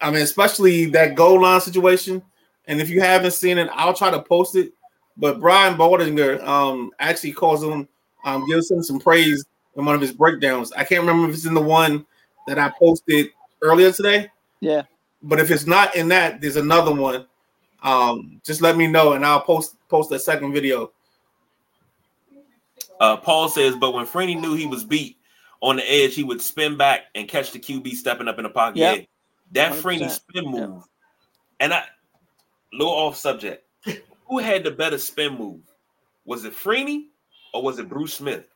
I 0.01 0.11
mean, 0.11 0.23
especially 0.23 0.87
that 0.87 1.15
goal 1.15 1.43
line 1.43 1.61
situation. 1.61 2.23
And 2.67 2.81
if 2.81 2.89
you 2.89 3.01
haven't 3.01 3.33
seen 3.33 3.59
it, 3.59 3.69
I'll 3.73 3.95
try 3.95 4.11
to 4.11 4.23
post 4.23 4.57
it. 4.57 4.73
But 5.17 5.41
Brian 5.41 5.77
Baldinger 5.77 6.43
um 6.43 6.91
actually 6.99 7.33
calls 7.33 7.63
him, 7.63 7.87
um, 8.25 8.47
gives 8.49 8.71
him 8.71 8.83
some 8.83 8.99
praise 8.99 9.45
in 9.77 9.85
one 9.85 9.95
of 9.95 10.01
his 10.01 10.13
breakdowns. 10.13 10.73
I 10.73 10.85
can't 10.85 11.03
remember 11.03 11.29
if 11.29 11.35
it's 11.35 11.47
in 11.47 11.55
the 11.55 11.61
one 11.61 12.07
that 12.47 12.59
I 12.59 12.71
posted 12.79 13.29
earlier 13.63 13.93
today, 13.93 14.31
Yeah. 14.61 14.83
but 15.23 15.41
if 15.41 15.51
it's 15.51 15.67
not 15.67 15.95
in 15.97 16.09
that, 16.09 16.41
there's 16.41 16.57
another 16.57 16.95
one. 16.95 17.27
Um, 17.83 18.41
just 18.45 18.61
let 18.61 18.77
me 18.77 18.87
know 18.87 19.13
and 19.13 19.25
I'll 19.25 19.41
post 19.41 19.77
post 19.89 20.11
that 20.11 20.21
second 20.21 20.53
video. 20.53 20.93
Uh, 23.01 23.17
Paul 23.17 23.49
says, 23.49 23.75
but 23.77 23.93
when 23.93 24.07
Freeney 24.07 24.41
knew 24.41 24.55
he 24.55 24.67
was 24.67 24.85
beat 24.85 25.19
on 25.61 25.77
the 25.77 25.91
edge, 25.91 26.15
he 26.15 26.23
would 26.23 26.41
spin 26.41 26.77
back 26.77 27.03
and 27.15 27.29
catch 27.29 27.51
the 27.53 27.59
QB 27.59 27.95
stepping 27.95 28.29
up 28.29 28.39
in 28.39 28.45
the 28.45 28.51
pocket. 28.51 28.79
Yep. 28.79 28.99
Yeah, 28.99 29.05
that 29.53 29.73
100%. 29.73 29.83
Freeney 29.83 30.11
spin 30.11 30.45
move. 30.47 30.71
Yep. 30.71 30.83
And 31.61 31.75
I, 31.75 31.85
little 32.73 32.93
off 32.93 33.17
subject, 33.17 33.65
who 34.29 34.39
had 34.39 34.65
the 34.65 34.71
better 34.71 34.99
spin 34.99 35.37
move? 35.37 35.61
Was 36.25 36.45
it 36.45 36.55
Freeney 36.55 37.07
or 37.53 37.63
was 37.63 37.79
it 37.79 37.89
Bruce 37.89 38.15
Smith? 38.15 38.49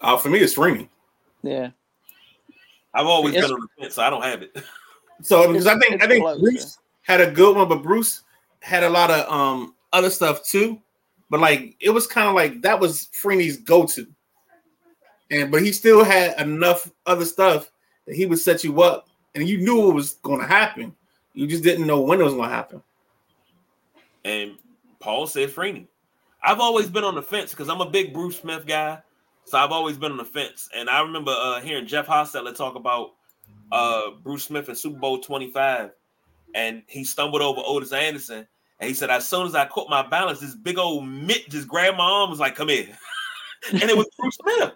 Uh, 0.00 0.16
for 0.16 0.28
me, 0.30 0.38
it's 0.38 0.54
Freeney. 0.54 0.88
Yeah. 1.42 1.70
I've 2.94 3.06
always 3.06 3.34
It's- 3.34 3.46
been 3.48 3.54
on 3.54 3.60
the 3.76 3.82
fence, 3.82 3.94
so 3.94 4.02
I 4.02 4.10
don't 4.10 4.22
have 4.22 4.42
it. 4.42 4.56
So 5.20 5.48
because 5.48 5.66
I 5.66 5.76
think 5.80 6.00
I 6.00 6.06
think 6.06 6.22
close, 6.22 6.38
Bruce 6.40 6.78
had 7.02 7.20
a 7.20 7.28
good 7.28 7.56
one, 7.56 7.68
but 7.68 7.82
Bruce 7.82 8.22
had 8.60 8.84
a 8.84 8.88
lot 8.88 9.10
of 9.10 9.28
um 9.28 9.74
other 9.92 10.10
stuff 10.10 10.44
too. 10.44 10.80
But 11.30 11.40
like 11.40 11.76
it 11.80 11.90
was 11.90 12.06
kind 12.06 12.28
of 12.28 12.34
like 12.34 12.62
that 12.62 12.80
was 12.80 13.08
Freeney's 13.22 13.58
go-to. 13.58 14.06
And 15.30 15.50
but 15.50 15.62
he 15.62 15.72
still 15.72 16.04
had 16.04 16.40
enough 16.40 16.90
other 17.06 17.24
stuff 17.24 17.70
that 18.06 18.16
he 18.16 18.26
would 18.26 18.38
set 18.38 18.64
you 18.64 18.82
up 18.82 19.08
and 19.34 19.48
you 19.48 19.58
knew 19.58 19.90
it 19.90 19.94
was 19.94 20.14
gonna 20.14 20.46
happen. 20.46 20.94
You 21.34 21.46
just 21.46 21.62
didn't 21.62 21.86
know 21.86 22.00
when 22.00 22.20
it 22.20 22.24
was 22.24 22.34
gonna 22.34 22.48
happen. 22.48 22.82
And 24.24 24.56
Paul 25.00 25.26
said 25.26 25.50
Freeney. 25.50 25.86
I've 26.42 26.60
always 26.60 26.88
been 26.88 27.04
on 27.04 27.14
the 27.14 27.22
fence 27.22 27.50
because 27.50 27.68
I'm 27.68 27.80
a 27.80 27.90
big 27.90 28.12
Bruce 28.12 28.38
Smith 28.38 28.66
guy. 28.66 29.00
So 29.44 29.58
I've 29.58 29.72
always 29.72 29.96
been 29.96 30.12
on 30.12 30.18
the 30.18 30.24
fence. 30.24 30.68
And 30.74 30.90
I 30.90 31.00
remember 31.00 31.30
uh, 31.30 31.60
hearing 31.60 31.86
Jeff 31.86 32.06
Hostetler 32.06 32.54
talk 32.54 32.74
about 32.74 33.12
uh, 33.72 34.10
Bruce 34.22 34.44
Smith 34.44 34.68
in 34.68 34.76
Super 34.76 34.98
Bowl 34.98 35.18
25. 35.18 35.90
And 36.54 36.82
he 36.86 37.04
stumbled 37.04 37.42
over 37.42 37.60
Otis 37.64 37.92
Anderson. 37.92 38.46
And 38.80 38.88
he 38.88 38.94
said, 38.94 39.10
as 39.10 39.26
soon 39.26 39.46
as 39.46 39.54
I 39.54 39.66
caught 39.66 39.90
my 39.90 40.06
balance, 40.06 40.40
this 40.40 40.54
big 40.54 40.78
old 40.78 41.06
mitt 41.06 41.48
just 41.48 41.66
grabbed 41.66 41.96
my 41.96 42.04
arm, 42.04 42.30
was 42.30 42.38
like, 42.38 42.54
come 42.54 42.68
here. 42.68 42.96
and 43.72 43.82
it 43.82 43.96
was 43.96 44.06
Bruce 44.18 44.36
Smith. 44.36 44.72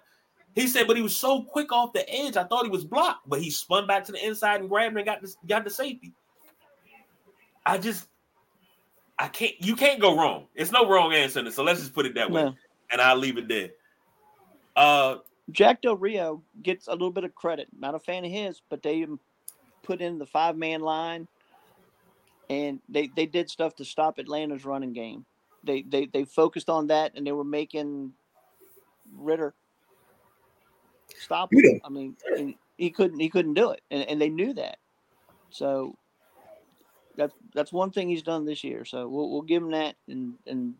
He 0.55 0.67
said, 0.67 0.87
but 0.87 0.97
he 0.97 1.01
was 1.01 1.17
so 1.17 1.43
quick 1.43 1.71
off 1.71 1.93
the 1.93 2.07
edge, 2.13 2.37
I 2.37 2.43
thought 2.43 2.65
he 2.65 2.71
was 2.71 2.85
blocked. 2.85 3.27
But 3.27 3.41
he 3.41 3.49
spun 3.49 3.87
back 3.87 4.03
to 4.05 4.11
the 4.11 4.25
inside 4.25 4.59
and 4.59 4.69
grabbed 4.69 4.95
and 4.97 5.05
got 5.05 5.21
the, 5.21 5.33
got 5.47 5.63
the 5.63 5.69
safety. 5.69 6.13
I 7.65 7.77
just 7.77 8.07
I 9.17 9.27
can't 9.27 9.53
you 9.59 9.75
can't 9.75 10.01
go 10.01 10.17
wrong. 10.17 10.47
It's 10.55 10.71
no 10.71 10.87
wrong 10.89 11.13
answer 11.13 11.39
in 11.39 11.47
it. 11.47 11.53
So 11.53 11.63
let's 11.63 11.79
just 11.79 11.93
put 11.93 12.05
it 12.05 12.15
that 12.15 12.29
way. 12.29 12.43
No. 12.43 12.55
And 12.91 13.01
I'll 13.01 13.15
leave 13.15 13.37
it 13.37 13.47
there. 13.47 13.69
Uh 14.75 15.17
Jack 15.51 15.81
Del 15.81 15.95
Rio 15.95 16.41
gets 16.61 16.87
a 16.87 16.91
little 16.91 17.11
bit 17.11 17.23
of 17.23 17.35
credit. 17.35 17.67
Not 17.77 17.95
a 17.95 17.99
fan 17.99 18.25
of 18.25 18.31
his, 18.31 18.61
but 18.69 18.81
they 18.81 19.05
put 19.81 20.01
in 20.01 20.17
the 20.17 20.25
five 20.25 20.57
man 20.57 20.81
line, 20.81 21.27
and 22.49 22.79
they 22.89 23.09
they 23.15 23.25
did 23.25 23.49
stuff 23.49 23.75
to 23.75 23.85
stop 23.85 24.19
Atlanta's 24.19 24.65
running 24.65 24.93
game. 24.93 25.25
They 25.63 25.81
they 25.83 26.05
they 26.05 26.25
focused 26.25 26.69
on 26.69 26.87
that, 26.87 27.13
and 27.15 27.25
they 27.25 27.31
were 27.31 27.43
making 27.43 28.13
Ridder 29.15 29.53
stop. 31.19 31.51
Him. 31.53 31.81
I 31.83 31.89
mean, 31.89 32.15
and 32.37 32.55
he 32.77 32.89
couldn't 32.89 33.19
he 33.19 33.29
couldn't 33.29 33.53
do 33.53 33.71
it, 33.71 33.81
and, 33.91 34.03
and 34.07 34.21
they 34.21 34.29
knew 34.29 34.53
that. 34.53 34.77
So 35.49 35.97
that's 37.15 37.33
that's 37.53 37.71
one 37.71 37.91
thing 37.91 38.09
he's 38.09 38.23
done 38.23 38.45
this 38.45 38.63
year. 38.63 38.85
So 38.85 39.07
we'll 39.07 39.29
we'll 39.29 39.41
give 39.41 39.63
him 39.63 39.71
that 39.71 39.95
and 40.07 40.33
and 40.47 40.73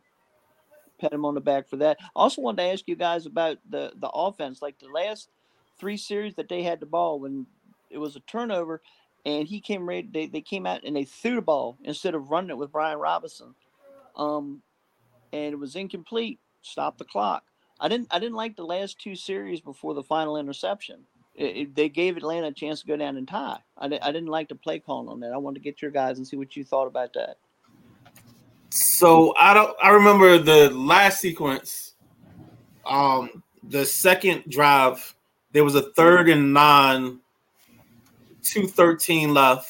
pat 1.00 1.14
him 1.14 1.26
on 1.26 1.36
the 1.36 1.42
back 1.42 1.68
for 1.68 1.78
that. 1.78 1.98
I 2.02 2.08
also 2.16 2.42
wanted 2.42 2.64
to 2.64 2.70
ask 2.70 2.88
you 2.88 2.96
guys 2.96 3.26
about 3.26 3.58
the 3.70 3.94
the 3.98 4.10
offense. 4.10 4.62
Like 4.62 4.80
the 4.80 4.90
last 4.90 5.30
three 5.80 5.98
series 5.98 6.36
that 6.36 6.50
they 6.50 6.64
had 6.64 6.80
the 6.80 6.86
ball 6.86 7.20
when 7.20 7.46
it 7.90 7.98
was 7.98 8.16
a 8.16 8.22
turnover, 8.22 8.82
and 9.26 9.48
he 9.48 9.62
came 9.62 9.88
ready. 9.88 10.10
They, 10.12 10.28
they 10.28 10.42
came 10.42 10.66
out 10.66 10.84
and 10.84 10.96
they 10.96 11.06
threw 11.06 11.36
the 11.36 11.42
ball 11.42 11.78
instead 11.84 12.16
of 12.16 12.32
running 12.32 12.52
it 12.52 12.58
with 12.58 12.72
Brian 12.72 13.00
Robinson, 13.00 13.56
um, 14.16 14.62
and 15.34 15.54
it 15.54 15.60
was 15.60 15.76
incomplete. 15.76 16.40
Stop 16.62 16.98
the 16.98 17.06
clock. 17.06 17.44
I 17.80 17.88
didn't 17.90 18.08
I 18.12 18.20
didn't 18.20 18.36
like 18.38 18.56
the 18.56 18.66
last 18.66 19.00
two 19.00 19.16
series 19.16 19.62
before 19.62 19.94
the 19.94 20.04
final 20.04 20.38
interception. 20.38 21.02
It, 21.36 21.58
it- 21.58 21.76
they 21.76 21.90
gave 21.90 22.18
Atlanta 22.18 22.48
a 22.48 22.54
chance 22.54 22.82
to 22.82 22.88
go 22.88 22.98
down 22.98 23.18
and 23.18 23.28
tie. 23.28 23.60
I, 23.78 23.88
di- 23.90 24.02
I 24.02 24.12
didn't 24.12 24.30
like 24.30 24.50
the 24.50 24.56
play 24.56 24.80
calling 24.80 25.10
on 25.10 25.22
that. 25.22 25.34
I 25.34 25.38
wanted 25.38 25.60
to 25.60 25.64
get 25.64 25.82
your 25.82 25.92
guys 25.92 26.18
and 26.18 26.28
see 26.28 26.38
what 26.38 26.56
you 26.56 26.64
thought 26.66 26.88
about 26.88 27.14
that. 27.16 27.38
So 28.72 29.34
I 29.40 29.54
don't. 29.54 29.76
I 29.82 29.92
remember 29.92 30.38
the 30.40 30.70
last 30.72 31.22
sequence. 31.22 31.94
Um, 32.86 33.44
the 33.64 33.86
second 33.86 34.46
drive, 34.50 35.16
there 35.54 35.64
was 35.64 35.76
a 35.76 35.84
third 35.94 36.30
and 36.30 36.54
nine, 36.54 37.20
two 38.44 38.68
thirteen 38.68 39.34
left, 39.34 39.70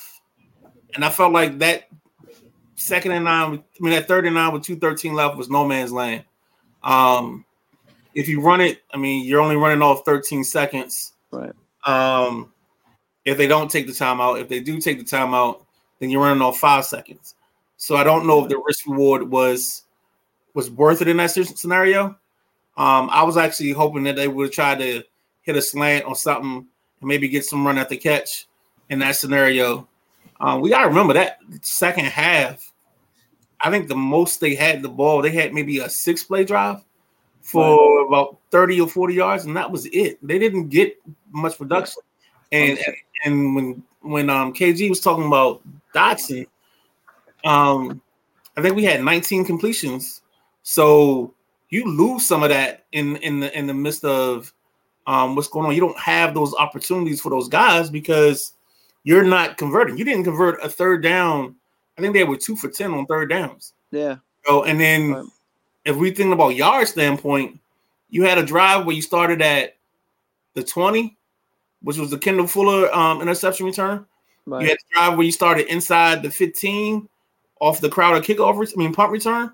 and 0.95 1.05
I 1.05 1.09
felt 1.09 1.31
like 1.31 1.59
that 1.59 1.87
second 2.75 3.11
and 3.11 3.25
nine. 3.25 3.63
I 3.79 3.83
mean, 3.83 3.93
that 3.93 4.07
third 4.07 4.25
and 4.25 4.35
nine 4.35 4.53
with 4.53 4.63
two 4.63 4.75
thirteen 4.75 5.13
left 5.13 5.37
was 5.37 5.49
no 5.49 5.65
man's 5.65 5.91
land. 5.91 6.25
Um, 6.83 7.45
if 8.13 8.27
you 8.27 8.41
run 8.41 8.61
it, 8.61 8.81
I 8.93 8.97
mean, 8.97 9.25
you're 9.25 9.41
only 9.41 9.55
running 9.55 9.81
off 9.81 10.03
thirteen 10.05 10.43
seconds. 10.43 11.13
Right. 11.31 11.53
Um, 11.85 12.51
if 13.25 13.37
they 13.37 13.47
don't 13.47 13.71
take 13.71 13.87
the 13.87 13.93
timeout, 13.93 14.41
if 14.41 14.49
they 14.49 14.59
do 14.59 14.79
take 14.79 14.97
the 14.97 15.05
timeout, 15.05 15.61
then 15.99 16.09
you're 16.09 16.21
running 16.21 16.41
off 16.41 16.59
five 16.59 16.85
seconds. 16.85 17.35
So 17.77 17.95
I 17.95 18.03
don't 18.03 18.27
know 18.27 18.43
if 18.43 18.49
the 18.49 18.61
risk 18.65 18.85
reward 18.87 19.29
was 19.29 19.83
was 20.53 20.69
worth 20.69 21.01
it 21.01 21.07
in 21.07 21.17
that 21.17 21.31
scenario. 21.31 22.17
Um, 22.75 23.09
I 23.11 23.23
was 23.23 23.37
actually 23.37 23.71
hoping 23.71 24.03
that 24.03 24.15
they 24.15 24.27
would 24.27 24.51
try 24.51 24.75
to 24.75 25.03
hit 25.41 25.55
a 25.55 25.61
slant 25.61 26.05
or 26.05 26.15
something 26.15 26.67
and 27.01 27.07
maybe 27.07 27.27
get 27.27 27.45
some 27.45 27.65
run 27.65 27.77
at 27.77 27.89
the 27.89 27.97
catch 27.97 28.47
in 28.93 28.99
that 28.99 29.15
scenario. 29.17 29.87
Um, 30.39 30.61
we 30.61 30.69
gotta 30.69 30.87
remember 30.87 31.13
that 31.13 31.39
second 31.61 32.05
half. 32.05 32.71
I 33.59 33.69
think 33.69 33.87
the 33.87 33.95
most 33.95 34.39
they 34.39 34.55
had 34.55 34.81
the 34.81 34.89
ball, 34.89 35.21
they 35.21 35.31
had 35.31 35.53
maybe 35.53 35.79
a 35.79 35.89
six 35.89 36.23
play 36.23 36.43
drive 36.43 36.83
for 37.41 38.05
about 38.05 38.37
30 38.51 38.81
or 38.81 38.87
40 38.87 39.13
yards, 39.13 39.45
and 39.45 39.55
that 39.57 39.69
was 39.69 39.85
it. 39.87 40.17
They 40.25 40.39
didn't 40.39 40.69
get 40.69 40.97
much 41.31 41.57
production. 41.57 42.01
And 42.51 42.79
and 43.25 43.55
when 43.55 43.83
when 44.01 44.29
um 44.29 44.53
KG 44.53 44.89
was 44.89 44.99
talking 44.99 45.25
about 45.25 45.61
Dotson, 45.93 46.47
um, 47.43 48.01
I 48.55 48.61
think 48.61 48.75
we 48.75 48.83
had 48.83 49.01
19 49.01 49.45
completions. 49.45 50.21
So 50.63 51.33
you 51.69 51.85
lose 51.85 52.25
some 52.25 52.43
of 52.43 52.49
that 52.49 52.85
in 52.91 53.17
in 53.17 53.39
the 53.39 53.57
in 53.57 53.67
the 53.67 53.73
midst 53.73 54.05
of 54.05 54.53
um 55.07 55.35
what's 55.35 55.47
going 55.47 55.65
on. 55.65 55.73
You 55.73 55.81
don't 55.81 55.97
have 55.97 56.33
those 56.33 56.53
opportunities 56.53 57.19
for 57.21 57.29
those 57.29 57.49
guys 57.49 57.89
because 57.89 58.53
you're 59.03 59.23
not 59.23 59.57
converting. 59.57 59.97
You 59.97 60.05
didn't 60.05 60.23
convert 60.23 60.63
a 60.63 60.69
third 60.69 61.03
down. 61.03 61.55
I 61.97 62.01
think 62.01 62.13
they 62.13 62.23
were 62.23 62.37
two 62.37 62.55
for 62.55 62.69
10 62.69 62.93
on 62.93 63.05
third 63.05 63.29
downs. 63.29 63.73
Yeah. 63.91 64.17
So, 64.45 64.63
and 64.63 64.79
then 64.79 65.11
Right. 65.13 65.25
if 65.85 65.95
we 65.95 66.11
think 66.11 66.33
about 66.33 66.55
yard 66.55 66.87
standpoint, 66.87 67.59
you 68.09 68.23
had 68.23 68.37
a 68.37 68.43
drive 68.45 68.85
where 68.85 68.95
you 68.95 69.01
started 69.01 69.41
at 69.41 69.75
the 70.53 70.63
20, 70.63 71.17
which 71.81 71.97
was 71.97 72.09
the 72.09 72.17
Kendall 72.17 72.47
Fuller 72.47 72.93
um, 72.95 73.21
interception 73.21 73.65
return. 73.65 74.05
Right. 74.45 74.61
You 74.63 74.67
had 74.69 74.77
a 74.77 74.93
drive 74.93 75.17
where 75.17 75.25
you 75.25 75.31
started 75.31 75.67
inside 75.71 76.23
the 76.23 76.31
15 76.31 77.07
off 77.59 77.79
the 77.81 77.89
Crowder 77.89 78.21
kickoff, 78.21 78.57
re- 78.57 78.67
I 78.73 78.77
mean, 78.77 78.93
punt 78.93 79.11
return. 79.11 79.51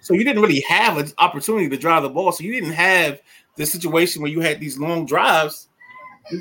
So 0.00 0.14
you 0.14 0.24
didn't 0.24 0.40
really 0.42 0.60
have 0.60 0.96
an 0.96 1.10
opportunity 1.18 1.68
to 1.68 1.76
drive 1.76 2.02
the 2.02 2.08
ball. 2.08 2.32
So 2.32 2.42
you 2.42 2.52
didn't 2.52 2.72
have 2.72 3.20
the 3.56 3.66
situation 3.66 4.22
where 4.22 4.30
you 4.30 4.40
had 4.40 4.58
these 4.58 4.78
long 4.78 5.04
drives, 5.04 5.68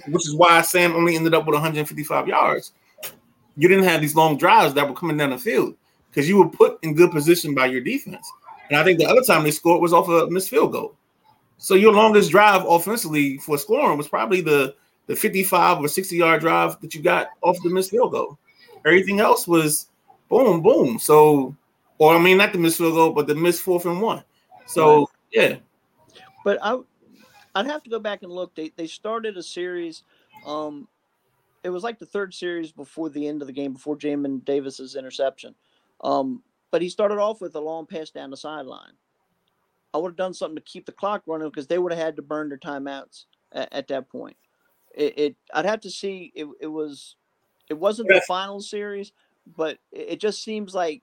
which 0.08 0.28
is 0.28 0.36
why 0.36 0.62
Sam 0.62 0.96
only 0.96 1.16
ended 1.16 1.34
up 1.34 1.46
with 1.46 1.54
155 1.54 2.28
yards. 2.28 2.74
You 3.58 3.68
didn't 3.68 3.86
have 3.86 4.02
these 4.02 4.16
long 4.16 4.38
drives 4.38 4.74
that 4.74 4.88
were 4.88 4.96
coming 4.96 5.18
down 5.18 5.32
the 5.32 5.38
field 5.38 5.76
because 6.10 6.28
you 6.28 6.38
were 6.38 6.50
put 6.50 6.80
in 6.84 6.96
good 6.96 7.12
position 7.12 7.54
by 7.54 7.68
your 7.68 7.82
defense. 7.82 8.30
And 8.70 8.80
I 8.80 8.84
think 8.84 9.00
the 9.00 9.08
other 9.08 9.22
time 9.22 9.44
they 9.44 9.52
scored 9.52 9.82
was 9.82 9.94
off 9.94 10.08
a 10.08 10.30
missed 10.30 10.50
field 10.50 10.72
goal. 10.72 10.96
So 11.58 11.76
your 11.76 11.92
longest 11.92 12.32
drive 12.32 12.66
offensively 12.66 13.38
for 13.40 13.58
scoring 13.58 13.98
was 13.98 14.08
probably 14.08 14.42
the 14.42 14.76
the 15.08 15.16
55 15.16 15.80
or 15.80 15.88
60 15.88 16.16
yard 16.16 16.40
drive 16.42 16.80
that 16.82 16.94
you 16.94 17.02
got 17.02 17.30
off 17.42 17.58
the 17.64 17.70
missed 17.70 17.90
field 17.90 18.12
goal. 18.12 18.38
Everything 18.86 19.20
else 19.20 19.48
was 19.48 19.88
boom, 20.30 20.62
boom. 20.62 21.00
So, 21.00 21.56
or 21.98 22.16
I 22.16 22.20
mean, 22.20 22.38
not 22.38 22.54
the 22.54 22.60
missed 22.60 22.78
field 22.78 22.94
goal, 22.94 23.12
but 23.12 23.26
the 23.26 23.34
missed 23.34 23.62
fourth 23.62 23.86
and 23.86 24.00
one. 24.00 24.24
So, 24.68 25.10
yeah, 25.32 25.56
But 26.46 26.60
I, 26.62 26.80
I'd 27.56 27.68
have 27.68 27.84
to 27.84 27.90
go 27.90 28.00
back 28.00 28.24
and 28.24 28.32
look. 28.32 28.56
They 28.56 28.72
they 28.76 28.88
started 28.88 29.38
a 29.38 29.44
series. 29.44 30.04
Um, 30.46 30.88
it 31.64 31.70
was 31.70 31.84
like 31.84 32.00
the 32.00 32.06
third 32.06 32.34
series 32.34 32.72
before 32.72 33.10
the 33.10 33.28
end 33.28 33.42
of 33.42 33.48
the 33.48 33.54
game, 33.54 33.74
before 33.74 33.98
Jamin 33.98 34.46
Davis's 34.46 34.96
interception. 34.96 35.56
Um, 36.02 36.44
but 36.72 36.82
he 36.82 36.90
started 36.90 37.18
off 37.18 37.42
with 37.42 37.56
a 37.56 37.60
long 37.60 37.86
pass 37.86 38.12
down 38.12 38.30
the 38.30 38.38
sideline. 38.38 38.94
I 39.94 39.98
would 39.98 40.10
have 40.10 40.18
done 40.18 40.34
something 40.34 40.56
to 40.56 40.62
keep 40.62 40.86
the 40.86 40.92
clock 40.92 41.24
running 41.26 41.50
because 41.50 41.68
they 41.68 41.80
would 41.80 41.92
have 41.92 42.02
had 42.02 42.16
to 42.18 42.22
burn 42.22 42.50
their 42.50 42.60
timeouts 42.60 43.26
at, 43.52 43.74
at 43.74 43.88
that 43.88 44.10
point. 44.10 44.38
It, 44.96 45.18
it 45.18 45.36
I'd 45.54 45.66
have 45.66 45.82
to 45.82 45.92
see. 45.92 46.32
It, 46.36 46.48
it 46.62 46.68
was 46.68 47.16
it 47.70 47.78
wasn't 47.78 48.10
the 48.10 48.22
final 48.28 48.62
series, 48.62 49.12
but 49.46 49.80
it, 49.92 50.10
it 50.10 50.20
just 50.20 50.44
seems 50.44 50.74
like 50.74 51.02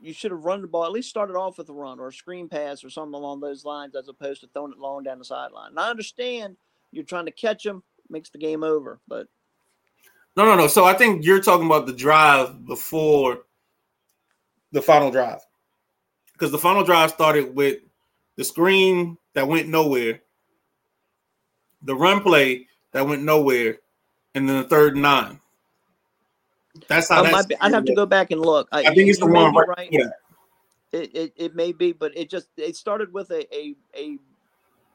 you 0.00 0.12
should 0.12 0.30
have 0.30 0.44
run 0.44 0.62
the 0.62 0.68
ball, 0.68 0.84
at 0.84 0.92
least 0.92 1.08
started 1.08 1.34
off 1.34 1.58
with 1.58 1.68
a 1.68 1.72
run 1.72 1.98
or 1.98 2.08
a 2.08 2.12
screen 2.12 2.48
pass 2.48 2.84
or 2.84 2.90
something 2.90 3.14
along 3.14 3.40
those 3.40 3.64
lines, 3.64 3.96
as 3.96 4.08
opposed 4.08 4.40
to 4.40 4.48
throwing 4.48 4.72
it 4.72 4.78
long 4.78 5.02
down 5.02 5.18
the 5.18 5.24
sideline. 5.24 5.70
And 5.70 5.80
I 5.80 5.90
understand 5.90 6.56
you're 6.92 7.04
trying 7.04 7.26
to 7.26 7.32
catch 7.32 7.64
them, 7.64 7.82
makes 8.08 8.30
the 8.30 8.38
game 8.38 8.62
over, 8.62 9.00
but 9.08 9.26
no, 10.36 10.44
no, 10.44 10.54
no. 10.54 10.66
So 10.68 10.84
I 10.84 10.94
think 10.94 11.24
you're 11.24 11.42
talking 11.42 11.66
about 11.66 11.86
the 11.86 11.92
drive 11.92 12.64
before 12.64 13.40
the 14.70 14.80
final 14.80 15.10
drive 15.10 15.40
because 16.32 16.52
the 16.52 16.58
final 16.58 16.84
drive 16.84 17.10
started 17.10 17.54
with 17.54 17.78
the 18.36 18.44
screen 18.44 19.18
that 19.34 19.48
went 19.48 19.68
nowhere, 19.68 20.20
the 21.82 21.94
run 21.96 22.22
play 22.22 22.68
that 22.92 23.06
went 23.06 23.22
nowhere, 23.22 23.78
and 24.34 24.48
then 24.48 24.58
the 24.58 24.68
third 24.68 24.92
and 24.92 25.02
nine. 25.02 25.40
That's 26.88 27.08
how 27.08 27.24
I 27.24 27.30
that's. 27.30 27.46
be, 27.46 27.56
I'd 27.60 27.72
have 27.72 27.84
to 27.84 27.94
go 27.94 28.06
back 28.06 28.30
and 28.30 28.40
look. 28.40 28.68
I 28.72 28.82
think 28.94 29.08
it's 29.08 29.18
the 29.18 29.26
one 29.26 29.54
right. 29.54 29.68
right. 29.68 29.88
Yeah. 29.90 30.08
It, 30.92 31.14
it 31.14 31.32
it 31.36 31.54
may 31.54 31.72
be, 31.72 31.92
but 31.92 32.16
it 32.16 32.30
just 32.30 32.48
it 32.56 32.76
started 32.76 33.12
with 33.12 33.30
a 33.30 33.46
a, 33.54 33.74
a 33.96 34.18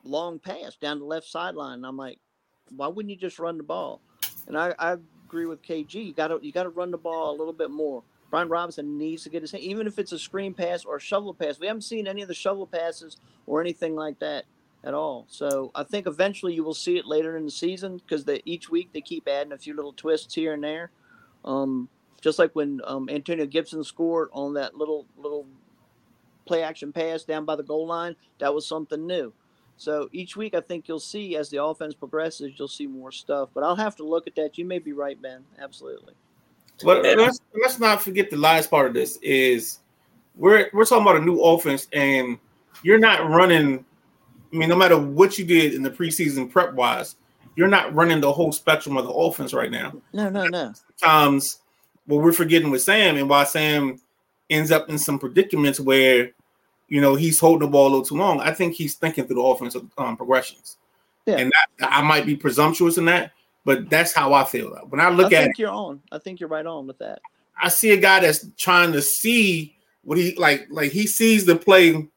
long 0.03 0.39
pass 0.39 0.76
down 0.76 0.99
the 0.99 1.05
left 1.05 1.28
sideline. 1.28 1.76
And 1.76 1.86
I'm 1.86 1.97
like, 1.97 2.19
why 2.76 2.88
wouldn't 2.88 3.11
you 3.11 3.17
just 3.17 3.39
run 3.39 3.57
the 3.57 3.63
ball? 3.63 4.01
And 4.47 4.57
I, 4.57 4.74
I 4.80 4.97
agree 5.26 5.45
with 5.45 5.61
KG. 5.61 5.93
You 5.93 6.13
gotta 6.13 6.39
you 6.41 6.51
gotta 6.51 6.69
run 6.69 6.91
the 6.91 6.97
ball 6.97 7.36
a 7.36 7.38
little 7.38 7.53
bit 7.53 7.69
more. 7.69 8.03
Brian 8.30 8.49
Robinson 8.49 8.97
needs 8.97 9.21
to 9.24 9.30
get 9.30 9.43
his 9.43 9.51
hand, 9.51 9.63
even 9.63 9.86
if 9.86 9.99
it's 9.99 10.11
a 10.11 10.17
screen 10.17 10.55
pass 10.55 10.86
or 10.86 10.95
a 10.95 10.99
shovel 10.99 11.36
pass. 11.36 11.59
We 11.59 11.67
haven't 11.67 11.84
seen 11.84 12.07
any 12.07 12.24
of 12.24 12.28
the 12.28 12.34
shovel 12.34 12.65
passes 12.65 13.17
or 13.45 13.61
anything 13.61 13.95
like 13.95 14.17
that 14.19 14.45
at 14.84 14.95
all. 14.95 15.28
So 15.30 15.71
I 15.76 15.84
think 15.84 16.07
eventually 16.07 16.55
you 16.55 16.63
will 16.63 16.74
see 16.74 16.97
it 16.97 17.05
later 17.05 17.38
in 17.38 17.45
the 17.45 17.51
season 17.51 17.97
because 17.97 18.26
each 18.45 18.69
week 18.69 18.89
they 18.91 19.01
keep 19.01 19.28
adding 19.28 19.53
a 19.53 19.57
few 19.57 19.76
little 19.76 19.93
twists 19.93 20.34
here 20.34 20.53
and 20.53 20.63
there. 20.63 20.89
Um, 21.46 21.89
just 22.22 22.39
like 22.39 22.56
when 22.56 22.80
um, 22.86 23.10
Antonio 23.10 23.46
Gibson 23.46 23.84
scored 23.84 24.30
on 24.32 24.54
that 24.54 24.76
little 24.76 25.06
little 25.18 25.46
play 26.46 26.64
action 26.64 26.91
pass 26.91 27.24
down 27.24 27.46
by 27.46 27.56
the 27.56 27.64
goal 27.64 27.88
line, 27.88 28.16
that 28.39 28.54
was 28.54 28.66
something 28.66 29.06
new. 29.06 29.34
So 29.78 30.08
each 30.12 30.38
week, 30.38 30.54
I 30.54 30.62
think 30.62 30.88
you'll 30.88 31.00
see 31.00 31.36
as 31.36 31.50
the 31.50 31.64
offense 31.64 31.94
progresses, 31.94 32.54
you'll 32.58 32.68
see 32.68 32.88
more 32.88 33.12
stuff. 33.12 33.50
But 33.54 33.64
I'll 33.64 33.76
have 33.76 33.96
to 33.98 34.04
look 34.04 34.28
at 34.28 34.36
that. 34.36 34.58
You 34.58 34.66
may 34.66 34.80
be 34.80 34.94
right, 34.94 35.22
Ben. 35.22 35.44
Absolutely. 35.60 36.14
But 36.84 37.04
let's 37.04 37.39
let's 37.62 37.80
not 37.80 38.02
forget 38.02 38.30
the 38.30 38.38
last 38.38 38.70
part 38.70 38.88
of 38.88 38.94
this 38.94 39.18
is 39.22 39.80
we're 40.36 40.70
we're 40.74 40.86
talking 40.86 41.04
about 41.04 41.18
a 41.18 41.26
new 41.26 41.39
offense 41.41 41.88
and 41.94 42.38
you're 42.84 43.00
not 43.00 43.30
running. 43.30 43.86
I 44.52 44.56
mean, 44.56 44.70
no 44.70 44.76
matter 44.76 44.98
what 44.98 45.38
you 45.38 45.46
did 45.46 45.74
in 45.74 45.82
the 45.82 45.89
preseason 45.89 46.50
prep 46.50 46.74
wise, 46.74 47.16
you're 47.56 47.68
not 47.68 47.93
running 47.93 48.22
the 48.22 48.32
whole 48.32 48.51
spectrum 48.51 48.97
of 48.97 49.06
the 49.06 49.12
offense 49.12 49.54
right 49.54 49.72
now. 49.72 49.93
No, 50.14 50.30
no, 50.30 50.47
no. 50.47 50.74
Times 51.01 51.60
what 52.06 52.22
we're 52.22 52.34
forgetting 52.34 52.72
with 52.72 52.82
Sam 52.82 53.18
and 53.18 53.30
why 53.30 53.43
Sam 53.43 53.99
ends 54.49 54.72
up 54.72 54.89
in 54.89 54.97
some 54.97 55.20
predicaments 55.20 55.80
where 55.80 56.32
you 56.88 57.01
know 57.01 57.16
he's 57.16 57.39
holding 57.39 57.68
the 57.68 57.72
ball 57.72 57.88
a 57.88 57.89
little 57.89 58.06
too 58.06 58.18
long. 58.18 58.39
I 58.39 58.51
think 58.51 58.74
he's 58.74 58.95
thinking 58.95 59.26
through 59.26 59.38
the 59.38 59.41
offensive 59.41 59.86
um, 59.97 60.18
progressions, 60.18 60.78
yeah. 61.26 61.38
and 61.38 61.51
that, 61.51 61.91
I 61.91 62.01
might 62.01 62.26
be 62.26 62.36
presumptuous 62.36 62.97
in 62.97 63.06
that, 63.06 63.32
but 63.66 63.89
that's 63.89 64.14
how 64.14 64.34
I 64.34 64.43
feel. 64.43 64.70
When 64.89 64.99
I 64.99 65.10
look 65.10 65.32
at 65.32 65.39
I 65.39 65.41
at, 65.41 65.43
think 65.45 65.60
you're 65.60 65.72
on. 65.72 66.01
I 66.12 66.18
think 66.20 66.39
you're 66.39 66.49
right 66.49 66.66
on 66.66 66.88
with 66.88 66.99
that. 66.99 67.22
I 67.62 67.70
see 67.70 67.91
a 67.91 67.97
guy 67.97 68.20
that's 68.20 68.45
trying 68.58 68.91
to 68.93 69.01
see 69.01 69.76
what 70.04 70.18
he 70.18 70.36
like. 70.36 70.68
Like 70.70 70.91
he 70.91 71.08
sees 71.08 71.45
the 71.45 71.56
play 71.56 72.08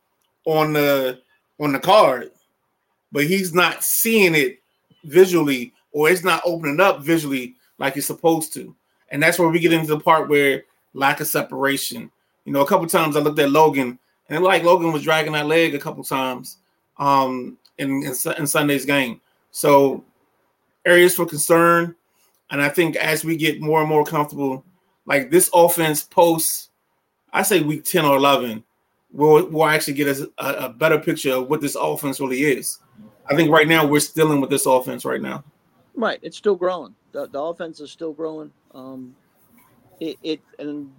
on 0.44 0.72
the 0.72 1.20
on 1.60 1.72
the 1.72 1.78
card, 1.78 2.32
but 3.12 3.24
he's 3.24 3.54
not 3.54 3.84
seeing 3.84 4.34
it 4.34 4.60
visually, 5.06 5.72
or 5.92 6.10
it's 6.10 6.24
not 6.24 6.42
opening 6.44 6.80
up 6.80 7.02
visually 7.02 7.54
like 7.78 7.96
it's 7.96 8.06
supposed 8.06 8.52
to. 8.54 8.74
And 9.10 9.22
that's 9.22 9.38
where 9.38 9.48
we 9.48 9.60
get 9.60 9.72
into 9.72 9.88
the 9.88 10.00
part 10.00 10.28
where 10.28 10.64
lack 10.94 11.20
of 11.20 11.26
separation. 11.26 12.10
You 12.44 12.52
know, 12.52 12.60
a 12.60 12.66
couple 12.66 12.86
times 12.86 13.16
I 13.16 13.20
looked 13.20 13.38
at 13.38 13.50
Logan, 13.50 13.98
and 14.28 14.42
like 14.42 14.64
Logan 14.64 14.92
was 14.92 15.02
dragging 15.02 15.32
that 15.32 15.46
leg 15.46 15.74
a 15.74 15.78
couple 15.78 16.02
times 16.04 16.58
um, 16.98 17.58
in, 17.78 18.02
in, 18.02 18.14
in 18.38 18.46
Sunday's 18.46 18.84
game. 18.84 19.20
So 19.50 20.04
areas 20.84 21.14
for 21.14 21.26
concern, 21.26 21.94
and 22.50 22.62
I 22.62 22.68
think 22.68 22.96
as 22.96 23.24
we 23.24 23.36
get 23.36 23.60
more 23.60 23.80
and 23.80 23.88
more 23.88 24.04
comfortable, 24.04 24.64
like 25.06 25.30
this 25.30 25.50
offense 25.52 26.02
post, 26.02 26.70
I 27.32 27.42
say 27.42 27.60
week 27.60 27.84
ten 27.84 28.04
or 28.04 28.16
eleven, 28.16 28.64
we'll 29.12 29.46
we'll 29.46 29.66
actually 29.66 29.94
get 29.94 30.18
a, 30.18 30.30
a 30.38 30.68
better 30.68 30.98
picture 30.98 31.34
of 31.34 31.48
what 31.48 31.60
this 31.60 31.74
offense 31.74 32.20
really 32.20 32.42
is. 32.42 32.78
I 33.28 33.34
think 33.34 33.50
right 33.50 33.68
now 33.68 33.86
we're 33.86 34.00
still 34.00 34.32
in 34.32 34.40
with 34.40 34.50
this 34.50 34.66
offense 34.66 35.04
right 35.04 35.20
now. 35.20 35.44
Right, 35.94 36.18
it's 36.22 36.36
still 36.36 36.56
growing. 36.56 36.94
The, 37.12 37.26
the 37.26 37.40
offense 37.40 37.80
is 37.80 37.90
still 37.90 38.12
growing. 38.12 38.52
Um, 38.74 39.16
it, 40.00 40.18
it 40.22 40.40
and 40.58 40.92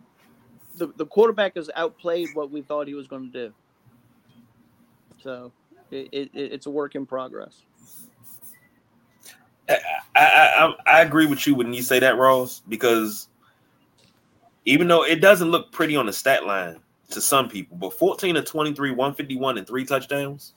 the 0.77 0.87
the 0.97 1.05
quarterback 1.05 1.55
has 1.55 1.69
outplayed 1.75 2.29
what 2.33 2.51
we 2.51 2.61
thought 2.61 2.87
he 2.87 2.95
was 2.95 3.07
going 3.07 3.31
to 3.31 3.47
do. 3.47 3.53
So 5.21 5.51
it, 5.91 6.09
it, 6.11 6.31
it's 6.33 6.65
a 6.65 6.69
work 6.69 6.95
in 6.95 7.05
progress. 7.05 7.63
I, 9.69 9.77
I, 10.15 10.73
I 10.85 11.01
agree 11.01 11.25
with 11.25 11.45
you 11.45 11.55
when 11.55 11.73
you 11.73 11.81
say 11.81 11.99
that, 11.99 12.17
Ross, 12.17 12.61
because 12.67 13.27
even 14.65 14.87
though 14.87 15.03
it 15.03 15.21
doesn't 15.21 15.51
look 15.51 15.71
pretty 15.71 15.95
on 15.95 16.05
the 16.05 16.13
stat 16.13 16.45
line 16.45 16.79
to 17.11 17.21
some 17.21 17.49
people, 17.49 17.77
but 17.77 17.93
14 17.93 18.35
to 18.35 18.41
23, 18.41 18.91
151, 18.91 19.57
and 19.57 19.67
three 19.67 19.85
touchdowns, 19.85 20.53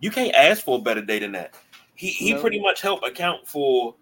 you 0.00 0.10
can't 0.10 0.34
ask 0.34 0.64
for 0.64 0.78
a 0.78 0.82
better 0.82 1.02
day 1.02 1.18
than 1.18 1.32
that. 1.32 1.54
He 1.94 2.08
he 2.08 2.32
no. 2.32 2.40
pretty 2.40 2.60
much 2.60 2.80
helped 2.80 3.06
account 3.06 3.46
for 3.46 3.94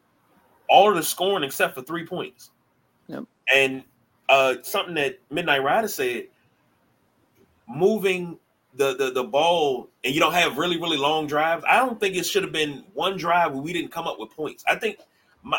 all 0.68 0.90
of 0.90 0.96
the 0.96 1.02
scoring 1.02 1.44
except 1.44 1.74
for 1.74 1.82
three 1.82 2.06
points. 2.06 2.50
Yep. 3.08 3.24
And 3.54 3.84
uh, 4.28 4.56
something 4.62 4.94
that 4.94 5.18
Midnight 5.30 5.62
Rider 5.62 5.88
said, 5.88 6.26
moving 7.68 8.38
the, 8.74 8.94
the 8.96 9.10
the 9.12 9.24
ball 9.24 9.88
and 10.04 10.14
you 10.14 10.20
don't 10.20 10.34
have 10.34 10.58
really 10.58 10.78
really 10.78 10.98
long 10.98 11.26
drives. 11.26 11.64
I 11.68 11.76
don't 11.76 11.98
think 11.98 12.16
it 12.16 12.26
should 12.26 12.42
have 12.42 12.52
been 12.52 12.84
one 12.94 13.16
drive 13.16 13.52
where 13.52 13.62
we 13.62 13.72
didn't 13.72 13.90
come 13.90 14.06
up 14.06 14.18
with 14.18 14.30
points. 14.30 14.64
I 14.68 14.76
think 14.76 14.98
my 15.42 15.58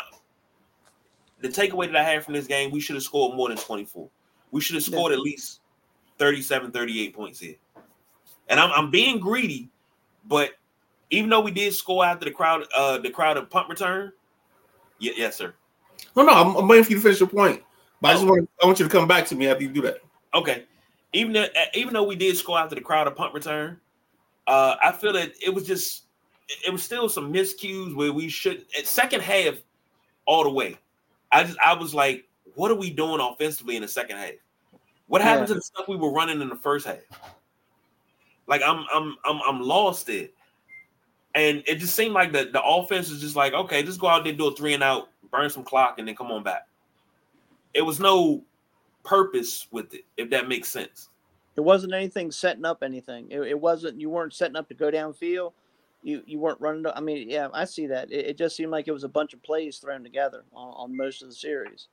the 1.40 1.48
takeaway 1.48 1.86
that 1.86 1.96
I 1.96 2.02
had 2.02 2.24
from 2.24 2.34
this 2.34 2.46
game, 2.46 2.70
we 2.70 2.80
should 2.80 2.96
have 2.96 3.02
scored 3.02 3.36
more 3.36 3.48
than 3.48 3.58
24. 3.58 4.08
We 4.50 4.60
should 4.60 4.74
have 4.74 4.84
scored 4.84 5.12
yeah. 5.12 5.18
at 5.18 5.22
least 5.22 5.60
37, 6.18 6.72
38 6.72 7.14
points 7.14 7.38
here. 7.38 7.54
And 8.48 8.58
I'm, 8.58 8.70
I'm 8.72 8.90
being 8.90 9.20
greedy, 9.20 9.68
but 10.26 10.52
even 11.10 11.30
though 11.30 11.40
we 11.40 11.50
did 11.50 11.72
score 11.74 12.04
after 12.04 12.24
the 12.24 12.30
crowd, 12.30 12.66
uh, 12.76 12.98
the 12.98 13.10
Crowder 13.10 13.42
punt 13.42 13.68
return, 13.68 14.12
yeah, 14.98 15.12
yes, 15.16 15.36
sir. 15.36 15.54
No, 16.16 16.24
no, 16.24 16.32
I'm, 16.32 16.56
I'm, 16.56 16.68
waiting 16.68 16.84
for 16.84 16.90
you 16.90 16.96
to 16.96 17.02
finish 17.02 17.20
your 17.20 17.28
point. 17.28 17.62
But 18.00 18.08
oh. 18.08 18.10
I 18.10 18.14
just 18.14 18.24
oh. 18.24 18.30
want 18.30 18.50
I 18.62 18.66
want 18.66 18.78
you 18.78 18.84
to 18.84 18.90
come 18.90 19.08
back 19.08 19.26
to 19.26 19.34
me 19.34 19.48
after 19.48 19.62
you 19.62 19.70
do 19.70 19.82
that. 19.82 19.98
Okay. 20.34 20.64
Even 21.12 21.32
though, 21.32 21.46
even 21.74 21.94
though 21.94 22.04
we 22.04 22.16
did 22.16 22.36
score 22.36 22.58
after 22.58 22.74
the 22.74 22.80
Crowder 22.80 23.10
punt 23.10 23.32
return, 23.32 23.80
uh, 24.46 24.76
I 24.82 24.92
feel 24.92 25.12
that 25.14 25.32
it 25.44 25.54
was 25.54 25.66
just 25.66 26.04
it 26.66 26.72
was 26.72 26.82
still 26.82 27.08
some 27.08 27.32
miscues 27.32 27.94
where 27.94 28.12
we 28.12 28.28
should 28.28 28.66
at 28.78 28.86
second 28.86 29.22
half 29.22 29.54
all 30.26 30.44
the 30.44 30.50
way. 30.50 30.76
I 31.32 31.44
just 31.44 31.58
I 31.64 31.74
was 31.74 31.94
like, 31.94 32.26
what 32.54 32.70
are 32.70 32.76
we 32.76 32.90
doing 32.90 33.20
offensively 33.20 33.76
in 33.76 33.82
the 33.82 33.88
second 33.88 34.16
half? 34.18 34.32
What 35.06 35.22
happened 35.22 35.48
yeah. 35.48 35.54
to 35.54 35.60
the 35.60 35.62
stuff 35.62 35.88
we 35.88 35.96
were 35.96 36.12
running 36.12 36.42
in 36.42 36.48
the 36.48 36.56
first 36.56 36.86
half? 36.86 36.98
Like 38.48 38.62
I'm 38.64 38.84
I'm 38.92 39.16
I'm 39.24 39.40
I'm 39.46 39.60
lost 39.60 40.08
it. 40.08 40.34
And 41.34 41.62
it 41.66 41.76
just 41.76 41.94
seemed 41.94 42.14
like 42.14 42.32
the, 42.32 42.48
the 42.52 42.62
offense 42.64 43.10
is 43.10 43.20
just 43.20 43.36
like, 43.36 43.52
okay, 43.52 43.82
just 43.82 44.00
go 44.00 44.08
out 44.08 44.24
there, 44.24 44.32
do 44.32 44.48
a 44.48 44.56
three 44.56 44.74
and 44.74 44.82
out, 44.82 45.10
burn 45.30 45.50
some 45.50 45.62
clock, 45.62 45.98
and 45.98 46.08
then 46.08 46.16
come 46.16 46.32
on 46.32 46.42
back. 46.42 46.66
It 47.74 47.82
was 47.82 48.00
no 48.00 48.42
purpose 49.04 49.68
with 49.70 49.92
it, 49.94 50.04
if 50.16 50.30
that 50.30 50.48
makes 50.48 50.68
sense. 50.68 51.10
It 51.56 51.60
wasn't 51.60 51.92
anything 51.92 52.30
setting 52.30 52.64
up 52.64 52.82
anything. 52.82 53.30
It, 53.30 53.40
it 53.40 53.60
wasn't 53.60 54.00
you 54.00 54.10
weren't 54.10 54.32
setting 54.32 54.56
up 54.56 54.68
to 54.68 54.74
go 54.74 54.90
downfield. 54.90 55.52
You 56.02 56.22
you 56.26 56.38
weren't 56.38 56.60
running. 56.60 56.86
I 56.86 57.00
mean, 57.00 57.28
yeah, 57.28 57.48
I 57.52 57.66
see 57.66 57.86
that. 57.88 58.10
It, 58.10 58.26
it, 58.26 58.38
just 58.38 58.56
seemed 58.56 58.70
like 58.70 58.88
it 58.88 58.92
was 58.92 59.04
a 59.04 59.08
bunch 59.08 59.34
of 59.34 59.42
plays 59.42 59.78
thrown 59.78 60.02
together 60.02 60.44
on, 60.54 60.68
on 60.68 60.96
most 60.96 61.22
of 61.22 61.28
the 61.28 61.34
series. 61.34 61.88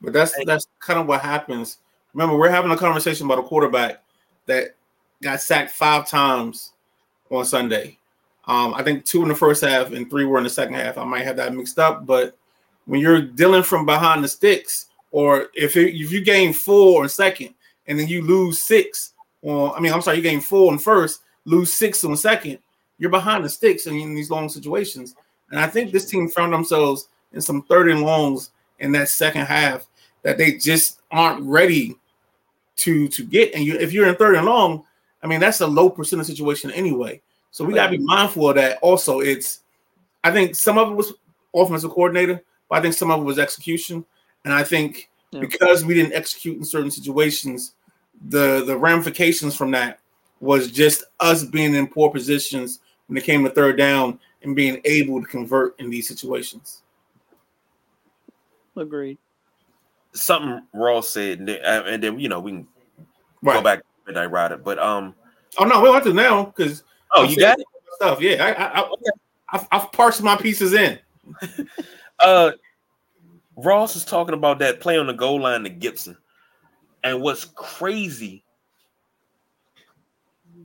But 0.00 0.12
that's 0.12 0.34
that's 0.44 0.66
kind 0.78 1.00
of 1.00 1.06
what 1.06 1.20
happens. 1.20 1.78
Remember, 2.14 2.36
we're 2.36 2.50
having 2.50 2.70
a 2.70 2.76
conversation 2.76 3.26
about 3.26 3.38
a 3.38 3.42
quarterback 3.42 4.02
that 4.46 4.76
got 5.22 5.40
sacked 5.40 5.70
five 5.70 6.08
times 6.08 6.72
on 7.30 7.44
Sunday. 7.44 7.98
Um, 8.46 8.74
I 8.74 8.82
think 8.82 9.04
two 9.04 9.22
in 9.22 9.28
the 9.28 9.34
first 9.34 9.62
half 9.62 9.92
and 9.92 10.08
three 10.08 10.24
were 10.24 10.38
in 10.38 10.44
the 10.44 10.50
second 10.50 10.74
half. 10.74 10.98
I 10.98 11.04
might 11.04 11.24
have 11.24 11.36
that 11.36 11.54
mixed 11.54 11.78
up, 11.78 12.06
but 12.06 12.36
when 12.86 13.00
you're 13.00 13.22
dealing 13.22 13.62
from 13.62 13.86
behind 13.86 14.24
the 14.24 14.28
sticks, 14.28 14.86
or 15.12 15.48
if 15.54 15.76
it, 15.76 15.94
if 15.94 16.12
you 16.12 16.22
gain 16.22 16.52
four 16.52 17.02
in 17.02 17.08
second 17.08 17.54
and 17.86 17.98
then 17.98 18.08
you 18.08 18.22
lose 18.22 18.62
six, 18.62 19.12
or 19.42 19.76
I 19.76 19.80
mean, 19.80 19.92
I'm 19.92 20.02
sorry, 20.02 20.16
you 20.16 20.22
gain 20.22 20.40
four 20.40 20.72
in 20.72 20.78
first, 20.78 21.22
lose 21.44 21.72
six 21.72 22.02
on 22.04 22.16
second, 22.16 22.58
you're 22.98 23.10
behind 23.10 23.44
the 23.44 23.48
sticks 23.48 23.86
in 23.86 24.14
these 24.14 24.30
long 24.30 24.48
situations. 24.48 25.14
And 25.50 25.60
I 25.60 25.66
think 25.66 25.92
this 25.92 26.06
team 26.06 26.28
found 26.28 26.52
themselves 26.52 27.08
in 27.32 27.40
some 27.40 27.62
third 27.62 27.90
and 27.90 28.02
longs 28.02 28.50
in 28.78 28.92
that 28.92 29.08
second 29.08 29.46
half 29.46 29.86
that 30.22 30.38
they 30.38 30.56
just 30.56 31.00
aren't 31.10 31.42
ready 31.42 31.96
to 32.76 33.08
to 33.08 33.24
get. 33.24 33.54
And 33.54 33.64
you, 33.64 33.78
if 33.78 33.92
you're 33.92 34.08
in 34.08 34.16
third 34.16 34.36
and 34.36 34.46
long, 34.46 34.84
I 35.22 35.26
mean, 35.26 35.40
that's 35.40 35.60
a 35.60 35.66
low 35.66 35.90
percentage 35.90 36.26
situation 36.26 36.70
anyway. 36.70 37.20
So 37.50 37.64
we 37.64 37.74
got 37.74 37.90
to 37.90 37.98
be 37.98 38.04
mindful 38.04 38.48
of 38.48 38.56
that. 38.56 38.78
Also, 38.80 39.20
it's 39.20 39.60
I 40.22 40.30
think 40.30 40.54
some 40.54 40.78
of 40.78 40.90
it 40.90 40.94
was 40.94 41.12
offensive 41.54 41.90
coordinator, 41.90 42.42
but 42.68 42.78
I 42.78 42.82
think 42.82 42.94
some 42.94 43.10
of 43.10 43.20
it 43.20 43.24
was 43.24 43.38
execution. 43.38 44.04
And 44.44 44.54
I 44.54 44.62
think 44.62 45.10
yeah. 45.32 45.40
because 45.40 45.84
we 45.84 45.94
didn't 45.94 46.14
execute 46.14 46.56
in 46.56 46.64
certain 46.64 46.90
situations, 46.90 47.74
the 48.28 48.64
the 48.64 48.76
ramifications 48.76 49.56
from 49.56 49.70
that 49.72 50.00
was 50.40 50.70
just 50.70 51.04
us 51.20 51.44
being 51.44 51.74
in 51.74 51.86
poor 51.86 52.10
positions 52.10 52.80
when 53.06 53.16
it 53.16 53.24
came 53.24 53.44
to 53.44 53.50
third 53.50 53.76
down 53.76 54.18
and 54.42 54.56
being 54.56 54.80
able 54.84 55.20
to 55.20 55.26
convert 55.26 55.78
in 55.80 55.90
these 55.90 56.08
situations. 56.08 56.82
Agreed. 58.76 59.18
Something 60.12 60.62
Ross 60.72 61.10
said, 61.10 61.48
and 61.48 62.02
then 62.02 62.18
you 62.18 62.28
know 62.28 62.40
we 62.40 62.52
can 62.52 62.68
right. 63.42 63.54
go 63.54 63.62
back 63.62 63.78
to 63.80 63.84
Midnight 64.06 64.30
Rider, 64.30 64.56
but 64.56 64.78
um. 64.78 65.14
Oh 65.58 65.64
no, 65.64 65.80
we 65.80 65.86
don't 65.86 65.94
have 65.94 66.04
to 66.04 66.12
now 66.12 66.44
because 66.44 66.84
Oh, 67.12 67.24
you 67.24 67.36
got 67.36 67.58
it? 67.58 67.66
Stuff. 67.96 68.20
Yeah, 68.20 68.44
I, 68.44 68.52
I, 68.52 68.80
I, 68.80 68.90
I've, 69.52 69.68
I've 69.72 69.92
parsed 69.92 70.22
my 70.22 70.36
pieces 70.36 70.72
in. 70.72 70.98
uh, 72.20 72.52
Ross 73.56 73.96
is 73.96 74.04
talking 74.04 74.34
about 74.34 74.58
that 74.60 74.80
play 74.80 74.96
on 74.96 75.06
the 75.06 75.12
goal 75.12 75.40
line 75.40 75.64
to 75.64 75.70
Gibson, 75.70 76.16
and 77.04 77.20
what's 77.20 77.44
crazy, 77.44 78.44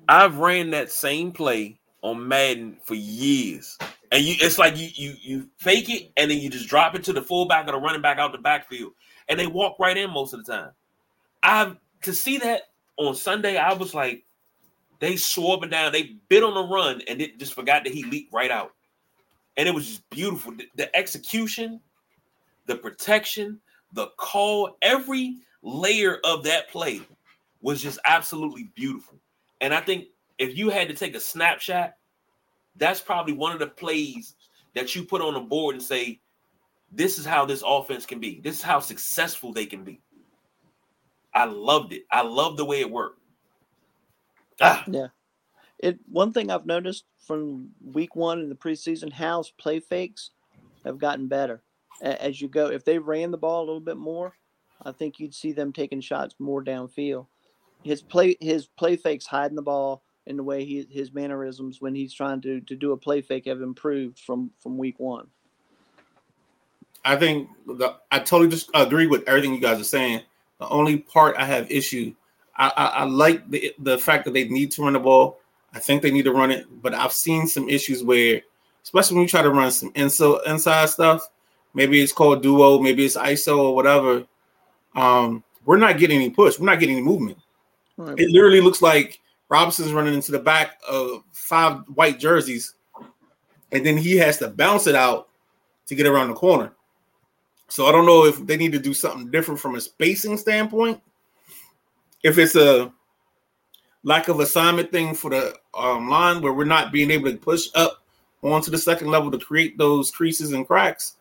I've 0.08 0.38
ran 0.38 0.72
that 0.72 0.92
same 0.92 1.32
play 1.32 1.80
on 2.02 2.28
Madden 2.28 2.78
for 2.84 2.96
years, 2.96 3.78
and 4.12 4.24
you, 4.24 4.36
it's 4.40 4.58
like 4.58 4.78
you 4.78 4.90
you 4.94 5.16
you 5.22 5.50
fake 5.58 5.90
it 5.90 6.12
and 6.16 6.30
then 6.30 6.38
you 6.38 6.50
just 6.50 6.70
drop 6.70 6.96
it 6.96 7.04
to 7.06 7.14
the 7.14 7.22
fullback 7.22 7.68
or 7.68 7.72
the 7.74 7.80
running 7.80 8.02
back 8.02 8.18
out 8.18 8.32
the 8.32 8.38
backfield, 8.38 8.94
and 9.28 9.40
they 9.40 9.48
walk 9.48 9.78
right 9.80 9.98
in 9.98 10.12
most 10.12 10.34
of 10.34 10.46
the 10.46 10.52
time. 10.54 10.72
I 11.44 11.76
to 12.04 12.14
see 12.14 12.38
that 12.38 12.62
on 12.98 13.16
Sunday, 13.16 13.58
I 13.58 13.74
was 13.74 13.94
like, 13.94 14.26
they 15.00 15.18
swore 15.18 15.58
up 15.58 15.64
and 15.64 15.72
down. 15.72 15.92
They 15.92 16.18
bit 16.30 16.44
on 16.44 16.54
the 16.54 16.64
run 16.64 17.02
and 17.08 17.22
it 17.22 17.38
just 17.40 17.54
forgot 17.54 17.84
that 17.84 17.94
he 17.94 18.04
leaped 18.04 18.34
right 18.34 18.52
out. 18.52 18.74
And 19.58 19.68
it 19.68 19.74
was 19.74 19.88
just 19.88 20.10
beautiful. 20.10 20.54
The, 20.54 20.68
the 20.76 20.96
execution, 20.96 21.80
the 22.66 22.76
protection, 22.76 23.60
the 23.94 24.08
call, 24.18 24.78
every 24.82 25.38
layer 25.62 26.20
of 26.24 26.44
that 26.44 26.70
play 26.70 27.02
was 27.62 27.82
just 27.82 28.00
absolutely 28.06 28.72
beautiful. 28.76 29.18
And 29.62 29.74
I 29.74 29.82
think 29.82 30.06
if 30.38 30.58
you 30.58 30.70
had 30.70 30.88
to 30.90 30.94
take 30.94 31.16
a 31.16 31.20
snapshot, 31.20 31.96
that's 32.76 33.02
probably 33.02 33.34
one 33.34 33.54
of 33.54 33.60
the 33.60 33.68
plays 33.68 34.36
that 34.74 34.96
you 34.96 35.04
put 35.04 35.22
on 35.22 35.34
the 35.34 35.40
board 35.40 35.76
and 35.76 35.84
say, 35.84 36.20
this 36.92 37.18
is 37.18 37.26
how 37.26 37.46
this 37.46 37.64
offense 37.66 38.06
can 38.06 38.20
be. 38.20 38.40
This 38.42 38.58
is 38.58 38.62
how 38.62 38.80
successful 38.80 39.52
they 39.52 39.66
can 39.66 39.84
be. 39.84 40.02
I 41.36 41.46
loved 41.46 41.94
it. 41.94 42.06
I 42.12 42.22
love 42.22 42.58
the 42.58 42.66
way 42.66 42.80
it 42.80 42.90
worked. 42.90 43.20
Ah. 44.62 44.84
Yeah. 44.88 45.08
It 45.80 46.00
one 46.10 46.32
thing 46.32 46.50
I've 46.50 46.66
noticed 46.66 47.04
from 47.20 47.70
week 47.84 48.16
one 48.16 48.40
in 48.40 48.50
the 48.50 48.56
preseason, 48.56 49.12
Howell's 49.12 49.52
play 49.52 49.80
fakes 49.80 50.32
have 50.86 50.98
gotten 50.98 51.28
better. 51.28 51.62
as 52.02 52.42
you 52.42 52.48
go. 52.48 52.68
If 52.68 52.86
they 52.86 52.98
ran 52.98 53.32
the 53.32 53.38
ball 53.38 53.60
a 53.64 53.66
little 53.66 53.80
bit 53.80 53.98
more, 53.98 54.34
I 54.84 54.92
think 54.92 55.20
you'd 55.20 55.34
see 55.34 55.52
them 55.52 55.74
taking 55.74 56.02
shots 56.02 56.36
more 56.40 56.64
downfield. 56.64 57.28
His 57.84 58.02
play 58.02 58.36
his 58.40 58.68
play 58.68 58.96
fakes 58.96 59.26
hiding 59.26 59.56
the 59.56 59.62
ball 59.62 60.04
in 60.26 60.38
the 60.38 60.44
way 60.44 60.66
he 60.66 60.88
his 60.90 61.14
mannerisms 61.14 61.82
when 61.82 61.94
he's 61.94 62.14
trying 62.14 62.42
to 62.42 62.62
to 62.62 62.76
do 62.76 62.94
a 62.94 62.98
play 62.98 63.22
fake 63.22 63.46
have 63.46 63.62
improved 63.62 64.20
from 64.20 64.52
from 64.60 64.78
week 64.78 65.00
one. 65.00 65.28
I 67.04 67.16
think 67.16 67.50
the, 67.68 67.98
I 68.12 68.20
totally 68.20 68.50
just 68.50 68.72
agree 68.74 69.06
with 69.06 69.28
everything 69.28 69.54
you 69.54 69.62
guys 69.62 69.80
are 69.80 69.84
saying. 69.84 70.22
The 70.60 70.68
only 70.70 70.98
part 70.98 71.36
I 71.38 71.46
have 71.46 71.70
issue, 71.70 72.14
I, 72.56 72.72
I, 72.76 72.86
I 72.86 73.04
like 73.04 73.50
the 73.50 73.74
the 73.80 73.98
fact 73.98 74.26
that 74.26 74.34
they 74.34 74.48
need 74.48 74.72
to 74.72 74.84
run 74.84 74.94
the 74.94 75.00
ball. 75.00 75.40
I 75.74 75.80
think 75.80 76.02
they 76.02 76.12
need 76.12 76.24
to 76.26 76.32
run 76.32 76.52
it, 76.52 76.66
but 76.82 76.94
I've 76.94 77.12
seen 77.12 77.48
some 77.48 77.68
issues 77.68 78.02
where, 78.02 78.42
especially 78.84 79.16
when 79.16 79.24
you 79.24 79.30
try 79.30 79.42
to 79.42 79.50
run 79.50 79.72
some 79.72 79.92
inside 79.96 80.40
inside 80.46 80.90
stuff, 80.90 81.28
maybe 81.74 82.02
it's 82.02 82.14
called 82.14 82.42
duo, 82.42 82.80
maybe 82.80 83.06
it's 83.06 83.18
ISO 83.18 83.58
or 83.58 83.76
whatever. 83.76 84.26
Um, 84.96 85.44
we're 85.66 85.78
not 85.78 85.98
getting 85.98 86.18
any 86.18 86.30
push. 86.30 86.58
We're 86.58 86.68
not 86.68 86.80
getting 86.80 86.96
any 86.96 87.06
movement. 87.06 87.38
Right. 87.98 88.18
It 88.18 88.30
literally 88.30 88.62
looks 88.62 88.82
like 88.82 89.20
Robinson's 89.50 89.94
running 89.94 90.14
into 90.14 90.32
the 90.32 90.40
back 90.40 90.80
of 90.88 91.24
five 91.34 91.80
white 91.94 92.20
jerseys, 92.20 92.76
and 93.72 93.86
then 93.86 93.98
he 93.98 94.18
has 94.18 94.38
to 94.40 94.48
bounce 94.48 94.88
it 94.88 94.96
out 94.96 95.30
to 95.88 95.96
get 95.96 96.08
around 96.08 96.30
the 96.30 96.36
corner. 96.36 96.72
So 97.76 97.88
I 97.88 97.92
don't 97.92 98.06
know 98.06 98.24
if 98.24 98.48
they 98.48 98.56
need 98.56 98.72
to 98.72 98.80
do 98.80 98.94
something 98.94 99.30
different 99.30 99.60
from 99.60 99.76
a 99.76 99.82
spacing 99.82 100.38
standpoint. 100.38 101.02
If 102.24 102.38
it's 102.38 102.56
a 102.56 102.90
lack 104.02 104.30
of 104.30 104.40
assignment 104.40 104.94
thing 104.94 105.14
for 105.14 105.30
the 105.30 105.58
um, 105.78 106.10
line 106.10 106.42
where 106.42 106.54
we're 106.54 106.64
not 106.64 106.94
being 106.94 107.12
able 107.12 107.30
to 107.30 107.36
push 107.36 107.68
up 107.76 108.02
onto 108.42 108.72
the 108.72 108.78
second 108.78 109.10
level 109.10 109.30
to 109.30 109.38
create 109.38 109.78
those 109.78 110.10
creases 110.10 110.54
and 110.54 110.66
cracks, 110.66 111.16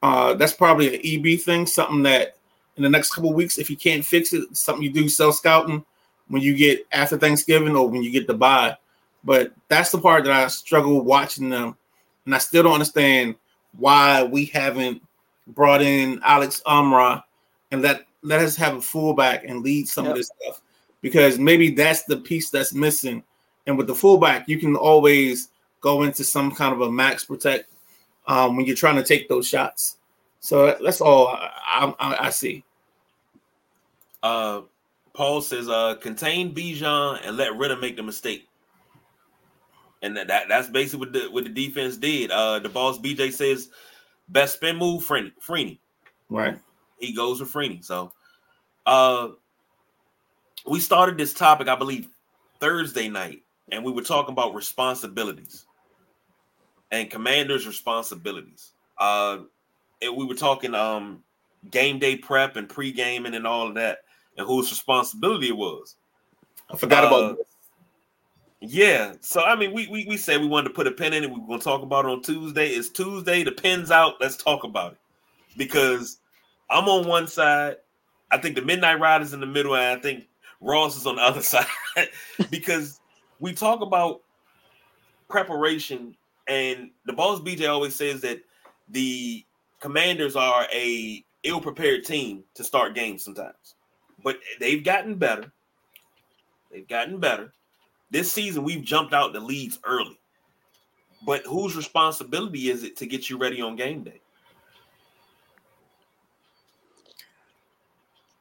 uh, 0.00 0.34
that's 0.34 0.52
probably 0.52 0.94
an 0.94 1.00
EB 1.04 1.40
thing, 1.40 1.66
something 1.66 2.04
that 2.04 2.36
in 2.76 2.84
the 2.84 2.88
next 2.88 3.12
couple 3.12 3.32
weeks, 3.32 3.58
if 3.58 3.68
you 3.68 3.76
can't 3.76 4.04
fix 4.04 4.32
it, 4.32 4.56
something 4.56 4.84
you 4.84 4.92
do 4.92 5.08
self 5.08 5.34
scouting 5.34 5.84
when 6.28 6.40
you 6.40 6.56
get 6.56 6.86
after 6.92 7.18
Thanksgiving 7.18 7.74
or 7.74 7.88
when 7.88 8.04
you 8.04 8.12
get 8.12 8.28
the 8.28 8.34
buy. 8.34 8.76
But 9.24 9.54
that's 9.66 9.90
the 9.90 9.98
part 9.98 10.22
that 10.22 10.32
I 10.32 10.46
struggle 10.46 11.00
watching 11.00 11.48
them, 11.48 11.76
and 12.26 12.34
I 12.36 12.38
still 12.38 12.62
don't 12.62 12.74
understand 12.74 13.34
why 13.72 14.22
we 14.22 14.44
haven't 14.44 15.02
brought 15.54 15.82
in 15.82 16.20
Alex 16.24 16.62
Armah 16.66 17.22
and 17.70 17.82
let 17.82 18.06
let 18.22 18.40
us 18.40 18.56
have 18.56 18.76
a 18.76 18.82
fullback 18.82 19.44
and 19.44 19.62
lead 19.62 19.88
some 19.88 20.04
yep. 20.04 20.12
of 20.12 20.18
this 20.18 20.30
stuff 20.40 20.60
because 21.00 21.38
maybe 21.38 21.70
that's 21.70 22.04
the 22.04 22.16
piece 22.16 22.50
that's 22.50 22.74
missing. 22.74 23.22
And 23.66 23.78
with 23.78 23.86
the 23.86 23.94
fullback, 23.94 24.48
you 24.48 24.58
can 24.58 24.76
always 24.76 25.48
go 25.80 26.02
into 26.02 26.24
some 26.24 26.50
kind 26.54 26.74
of 26.74 26.80
a 26.82 26.90
max 26.90 27.24
protect 27.24 27.70
um, 28.26 28.56
when 28.56 28.66
you're 28.66 28.76
trying 28.76 28.96
to 28.96 29.04
take 29.04 29.28
those 29.28 29.48
shots. 29.48 29.96
So 30.40 30.76
that's 30.82 31.00
all 31.00 31.28
I, 31.28 31.94
I, 31.98 32.26
I 32.26 32.30
see. 32.30 32.64
Uh, 34.22 34.62
Paul 35.12 35.40
says, 35.40 35.68
uh, 35.68 35.96
contain 35.96 36.54
Bijan 36.54 37.20
and 37.26 37.36
let 37.36 37.56
Ridder 37.56 37.76
make 37.76 37.96
the 37.96 38.02
mistake. 38.02 38.46
And 40.02 40.16
that, 40.16 40.28
that 40.28 40.48
that's 40.48 40.68
basically 40.68 41.00
what 41.00 41.12
the 41.12 41.30
what 41.30 41.44
the 41.44 41.50
defense 41.50 41.98
did. 41.98 42.30
Uh, 42.30 42.58
the 42.58 42.70
boss 42.70 42.98
BJ 42.98 43.32
says 43.32 43.68
best 44.30 44.54
spin 44.54 44.76
move, 44.76 45.04
Freeney. 45.04 45.32
Freeney. 45.46 45.78
Right. 46.28 46.58
He 46.98 47.14
goes 47.14 47.40
with 47.40 47.52
Freeney. 47.52 47.84
So 47.84 48.12
uh 48.86 49.28
we 50.66 50.78
started 50.80 51.16
this 51.16 51.32
topic, 51.32 51.68
I 51.68 51.76
believe, 51.76 52.08
Thursday 52.60 53.08
night, 53.08 53.42
and 53.72 53.84
we 53.84 53.92
were 53.92 54.02
talking 54.02 54.32
about 54.32 54.54
responsibilities 54.54 55.64
and 56.90 57.10
commanders' 57.10 57.66
responsibilities. 57.66 58.72
Uh 58.98 59.38
and 60.02 60.16
we 60.16 60.24
were 60.24 60.34
talking 60.34 60.74
um 60.74 61.22
game 61.70 61.98
day 61.98 62.16
prep 62.16 62.56
and 62.56 62.68
pre-gaming 62.68 63.34
and 63.34 63.46
all 63.46 63.68
of 63.68 63.74
that, 63.74 63.98
and 64.36 64.46
whose 64.46 64.70
responsibility 64.70 65.48
it 65.48 65.56
was. 65.56 65.96
I 66.70 66.76
forgot 66.76 67.04
uh, 67.04 67.06
about 67.08 67.38
yeah. 68.60 69.14
So 69.20 69.42
I 69.42 69.56
mean, 69.56 69.72
we, 69.72 69.88
we 69.88 70.04
we 70.06 70.16
said 70.16 70.40
we 70.40 70.46
wanted 70.46 70.68
to 70.68 70.74
put 70.74 70.86
a 70.86 70.90
pin 70.90 71.12
in 71.12 71.24
it. 71.24 71.30
We 71.30 71.36
are 71.36 71.46
gonna 71.46 71.62
talk 71.62 71.82
about 71.82 72.04
it 72.04 72.10
on 72.10 72.22
Tuesday. 72.22 72.68
It's 72.68 72.88
Tuesday. 72.88 73.42
The 73.42 73.52
pin's 73.52 73.90
out. 73.90 74.14
Let's 74.20 74.36
talk 74.36 74.64
about 74.64 74.92
it. 74.92 74.98
Because 75.56 76.18
I'm 76.68 76.88
on 76.88 77.06
one 77.06 77.26
side. 77.26 77.76
I 78.30 78.38
think 78.38 78.54
the 78.54 78.62
Midnight 78.62 79.00
Riders 79.00 79.32
in 79.32 79.40
the 79.40 79.46
middle, 79.46 79.74
and 79.74 79.98
I 79.98 80.00
think 80.00 80.28
Ross 80.60 80.96
is 80.96 81.06
on 81.06 81.16
the 81.16 81.22
other 81.22 81.42
side. 81.42 81.66
because 82.50 83.00
we 83.40 83.52
talk 83.52 83.80
about 83.80 84.20
preparation, 85.28 86.14
and 86.46 86.90
the 87.06 87.12
boss 87.12 87.40
BJ 87.40 87.68
always 87.68 87.94
says 87.96 88.20
that 88.20 88.40
the 88.90 89.44
commanders 89.80 90.36
are 90.36 90.66
a 90.72 91.24
ill-prepared 91.42 92.04
team 92.04 92.44
to 92.54 92.62
start 92.62 92.94
games 92.94 93.24
sometimes. 93.24 93.74
But 94.22 94.38
they've 94.60 94.84
gotten 94.84 95.14
better. 95.14 95.50
They've 96.70 96.86
gotten 96.86 97.18
better 97.18 97.54
this 98.10 98.32
season 98.32 98.64
we've 98.64 98.84
jumped 98.84 99.14
out 99.14 99.32
the 99.32 99.40
leads 99.40 99.78
early. 99.84 100.18
But 101.24 101.44
whose 101.44 101.76
responsibility 101.76 102.70
is 102.70 102.82
it 102.82 102.96
to 102.96 103.06
get 103.06 103.28
you 103.28 103.36
ready 103.36 103.60
on 103.60 103.76
game 103.76 104.02
day? 104.02 104.20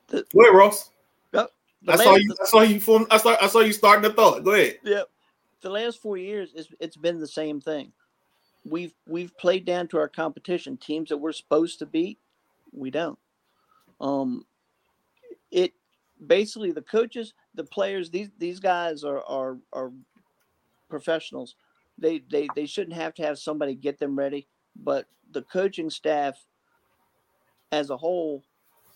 The, 0.08 0.26
Go 0.34 0.42
ahead, 0.42 0.56
Ross. 0.56 0.92
Yep. 1.34 1.52
I 1.88 1.96
saw 1.98 2.16
you. 2.16 2.36
I 2.42 2.46
saw 2.46 2.62
you. 2.62 2.80
Form, 2.80 3.06
I 3.12 3.18
saw. 3.18 3.36
I 3.42 3.48
saw 3.48 3.60
you 3.60 3.74
starting 3.74 4.04
the 4.04 4.14
thought. 4.14 4.44
Go 4.44 4.52
ahead. 4.52 4.78
Yep. 4.84 5.10
The 5.62 5.70
last 5.70 6.02
four 6.02 6.18
years, 6.18 6.52
it's, 6.56 6.70
it's 6.80 6.98
been 6.98 7.20
the 7.20 7.28
same 7.28 7.60
thing. 7.60 7.92
We've 8.66 8.94
we've 9.06 9.38
played 9.38 9.66
down 9.66 9.88
to 9.90 9.98
our 9.98 10.08
competition. 10.08 10.78
Teams 10.78 11.10
that 11.10 11.18
we're 11.18 11.34
supposed 11.34 11.80
to 11.80 11.86
beat, 11.86 12.18
we 12.72 12.90
don't. 12.92 13.20
Um, 14.00 14.46
it 15.52 15.74
basically 16.26 16.72
the 16.72 16.82
coaches, 16.82 17.34
the 17.56 17.64
players, 17.64 18.10
these 18.10 18.30
these 18.38 18.60
guys 18.60 19.04
are 19.04 19.24
are 19.24 19.58
are 19.74 19.92
professionals. 20.90 21.56
They 21.98 22.24
they 22.30 22.48
they 22.56 22.66
shouldn't 22.66 22.96
have 22.96 23.14
to 23.16 23.24
have 23.24 23.40
somebody 23.40 23.76
get 23.76 24.00
them 24.00 24.18
ready, 24.18 24.48
but 24.76 25.06
the 25.32 25.44
coaching 25.44 25.90
staff 25.90 26.36
as 27.72 27.90
a 27.90 27.98
whole 27.98 28.44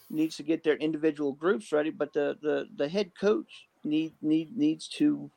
needs 0.09 0.35
to 0.37 0.43
get 0.43 0.63
their 0.63 0.75
individual 0.77 1.33
groups 1.33 1.71
ready, 1.71 1.89
but 1.89 2.13
the 2.13 2.37
the 2.41 2.67
the 2.75 2.87
head 2.87 3.11
coach 3.19 3.67
need 3.83 4.13
need 4.21 4.55
needs 4.55 4.87
to 4.87 5.29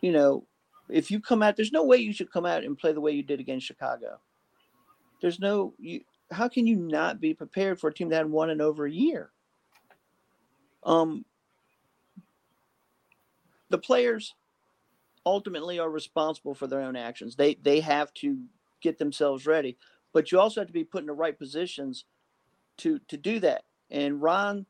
you 0.00 0.12
know, 0.12 0.46
if 0.88 1.10
you 1.10 1.20
come 1.20 1.42
out 1.42 1.56
there's 1.56 1.72
no 1.72 1.84
way 1.84 1.98
you 1.98 2.12
should 2.12 2.32
come 2.32 2.46
out 2.46 2.64
and 2.64 2.78
play 2.78 2.92
the 2.92 3.00
way 3.00 3.12
you 3.12 3.22
did 3.22 3.40
against 3.40 3.66
Chicago. 3.66 4.18
There's 5.20 5.40
no 5.40 5.74
you 5.78 6.00
how 6.30 6.48
can 6.48 6.66
you 6.66 6.76
not 6.76 7.20
be 7.20 7.34
prepared 7.34 7.80
for 7.80 7.88
a 7.88 7.94
team 7.94 8.08
that 8.08 8.16
hadn't 8.16 8.32
won 8.32 8.50
in 8.50 8.60
over 8.60 8.86
a 8.86 8.92
year? 8.92 9.30
Um, 10.82 11.24
the 13.68 13.78
players 13.78 14.34
ultimately 15.24 15.78
are 15.78 15.90
responsible 15.90 16.54
for 16.54 16.66
their 16.66 16.80
own 16.80 16.96
actions. 16.96 17.36
They 17.36 17.54
they 17.54 17.80
have 17.80 18.12
to 18.14 18.38
get 18.80 18.98
themselves 18.98 19.46
ready, 19.46 19.76
but 20.12 20.32
you 20.32 20.40
also 20.40 20.60
have 20.60 20.68
to 20.68 20.72
be 20.72 20.84
put 20.84 21.02
in 21.02 21.06
the 21.06 21.12
right 21.12 21.38
positions 21.38 22.04
to 22.78 22.98
to 23.08 23.16
do 23.16 23.40
that. 23.40 23.64
And 23.90 24.22
Ron 24.22 24.66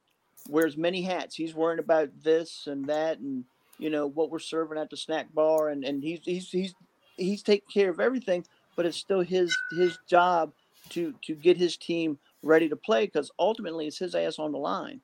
wears 0.48 0.76
many 0.76 1.02
hats. 1.02 1.34
He's 1.34 1.54
worrying 1.54 1.78
about 1.78 2.10
this 2.22 2.66
and 2.66 2.86
that, 2.86 3.18
and 3.18 3.44
you 3.78 3.90
know 3.90 4.06
what 4.06 4.30
we're 4.30 4.38
serving 4.38 4.78
at 4.78 4.90
the 4.90 4.96
snack 4.96 5.32
bar, 5.32 5.68
and 5.68 5.84
and 5.84 6.02
he's 6.02 6.20
he's 6.24 6.50
he's 6.50 6.74
he's 7.16 7.42
taking 7.42 7.68
care 7.72 7.90
of 7.90 8.00
everything. 8.00 8.44
But 8.76 8.86
it's 8.86 8.96
still 8.96 9.20
his 9.20 9.56
his 9.72 9.98
job 10.08 10.52
to 10.90 11.14
to 11.22 11.34
get 11.34 11.56
his 11.56 11.76
team 11.76 12.18
ready 12.42 12.68
to 12.68 12.76
play 12.76 13.06
because 13.06 13.30
ultimately 13.38 13.86
it's 13.86 13.98
his 13.98 14.14
ass 14.14 14.38
on 14.38 14.52
the 14.52 14.58
line 14.58 15.00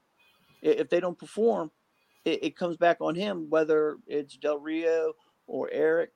if 0.67 0.89
they 0.89 1.01
don't 1.01 1.19
perform, 1.19 1.71
it, 2.25 2.43
it 2.43 2.57
comes 2.57 2.77
back 2.77 2.99
on 3.01 3.15
him, 3.15 3.49
whether 3.49 3.99
it's 4.07 4.37
Del 4.37 4.59
Rio 4.59 5.13
or 5.47 5.69
Eric 5.73 6.13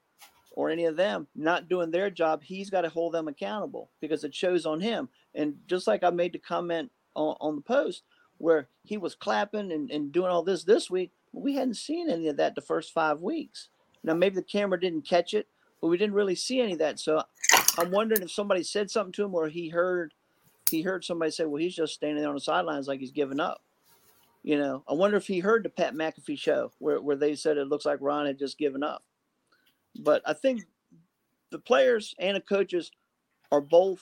or 0.52 0.70
any 0.70 0.84
of 0.84 0.96
them 0.96 1.28
not 1.34 1.68
doing 1.68 1.90
their 1.90 2.10
job. 2.10 2.42
He's 2.42 2.70
got 2.70 2.82
to 2.82 2.88
hold 2.88 3.14
them 3.14 3.28
accountable 3.28 3.90
because 4.00 4.24
it 4.24 4.34
shows 4.34 4.66
on 4.66 4.80
him. 4.80 5.08
And 5.34 5.56
just 5.66 5.86
like 5.86 6.02
I 6.02 6.10
made 6.10 6.32
the 6.32 6.38
comment 6.38 6.90
on, 7.14 7.36
on 7.40 7.56
the 7.56 7.62
post 7.62 8.02
where 8.38 8.68
he 8.82 8.96
was 8.96 9.14
clapping 9.14 9.70
and, 9.70 9.90
and 9.90 10.12
doing 10.12 10.30
all 10.30 10.42
this 10.42 10.64
this 10.64 10.90
week, 10.90 11.12
we 11.32 11.54
hadn't 11.54 11.74
seen 11.74 12.10
any 12.10 12.28
of 12.28 12.36
that 12.38 12.54
the 12.54 12.60
first 12.60 12.92
five 12.92 13.20
weeks. 13.20 13.68
Now, 14.02 14.14
maybe 14.14 14.34
the 14.34 14.42
camera 14.42 14.80
didn't 14.80 15.06
catch 15.06 15.34
it, 15.34 15.46
but 15.80 15.88
we 15.88 15.98
didn't 15.98 16.14
really 16.14 16.34
see 16.34 16.60
any 16.60 16.72
of 16.72 16.78
that. 16.78 16.98
So 16.98 17.22
I'm 17.78 17.90
wondering 17.90 18.22
if 18.22 18.32
somebody 18.32 18.62
said 18.62 18.90
something 18.90 19.12
to 19.12 19.24
him 19.24 19.34
or 19.34 19.48
he 19.48 19.68
heard 19.68 20.14
he 20.70 20.82
heard 20.82 21.04
somebody 21.04 21.32
say, 21.32 21.44
well, 21.44 21.60
he's 21.60 21.74
just 21.74 21.94
standing 21.94 22.20
there 22.20 22.28
on 22.28 22.36
the 22.36 22.40
sidelines 22.40 22.86
like 22.86 23.00
he's 23.00 23.10
giving 23.10 23.40
up. 23.40 23.60
You 24.42 24.58
know, 24.58 24.84
I 24.88 24.94
wonder 24.94 25.16
if 25.16 25.26
he 25.26 25.38
heard 25.38 25.64
the 25.64 25.68
Pat 25.68 25.94
McAfee 25.94 26.38
show 26.38 26.72
where, 26.78 27.00
where 27.00 27.16
they 27.16 27.34
said 27.34 27.58
it 27.58 27.68
looks 27.68 27.84
like 27.84 27.98
Ron 28.00 28.26
had 28.26 28.38
just 28.38 28.58
given 28.58 28.82
up. 28.82 29.04
But 29.98 30.22
I 30.24 30.32
think 30.32 30.62
the 31.50 31.58
players 31.58 32.14
and 32.18 32.36
the 32.36 32.40
coaches 32.40 32.90
are 33.52 33.60
both 33.60 34.00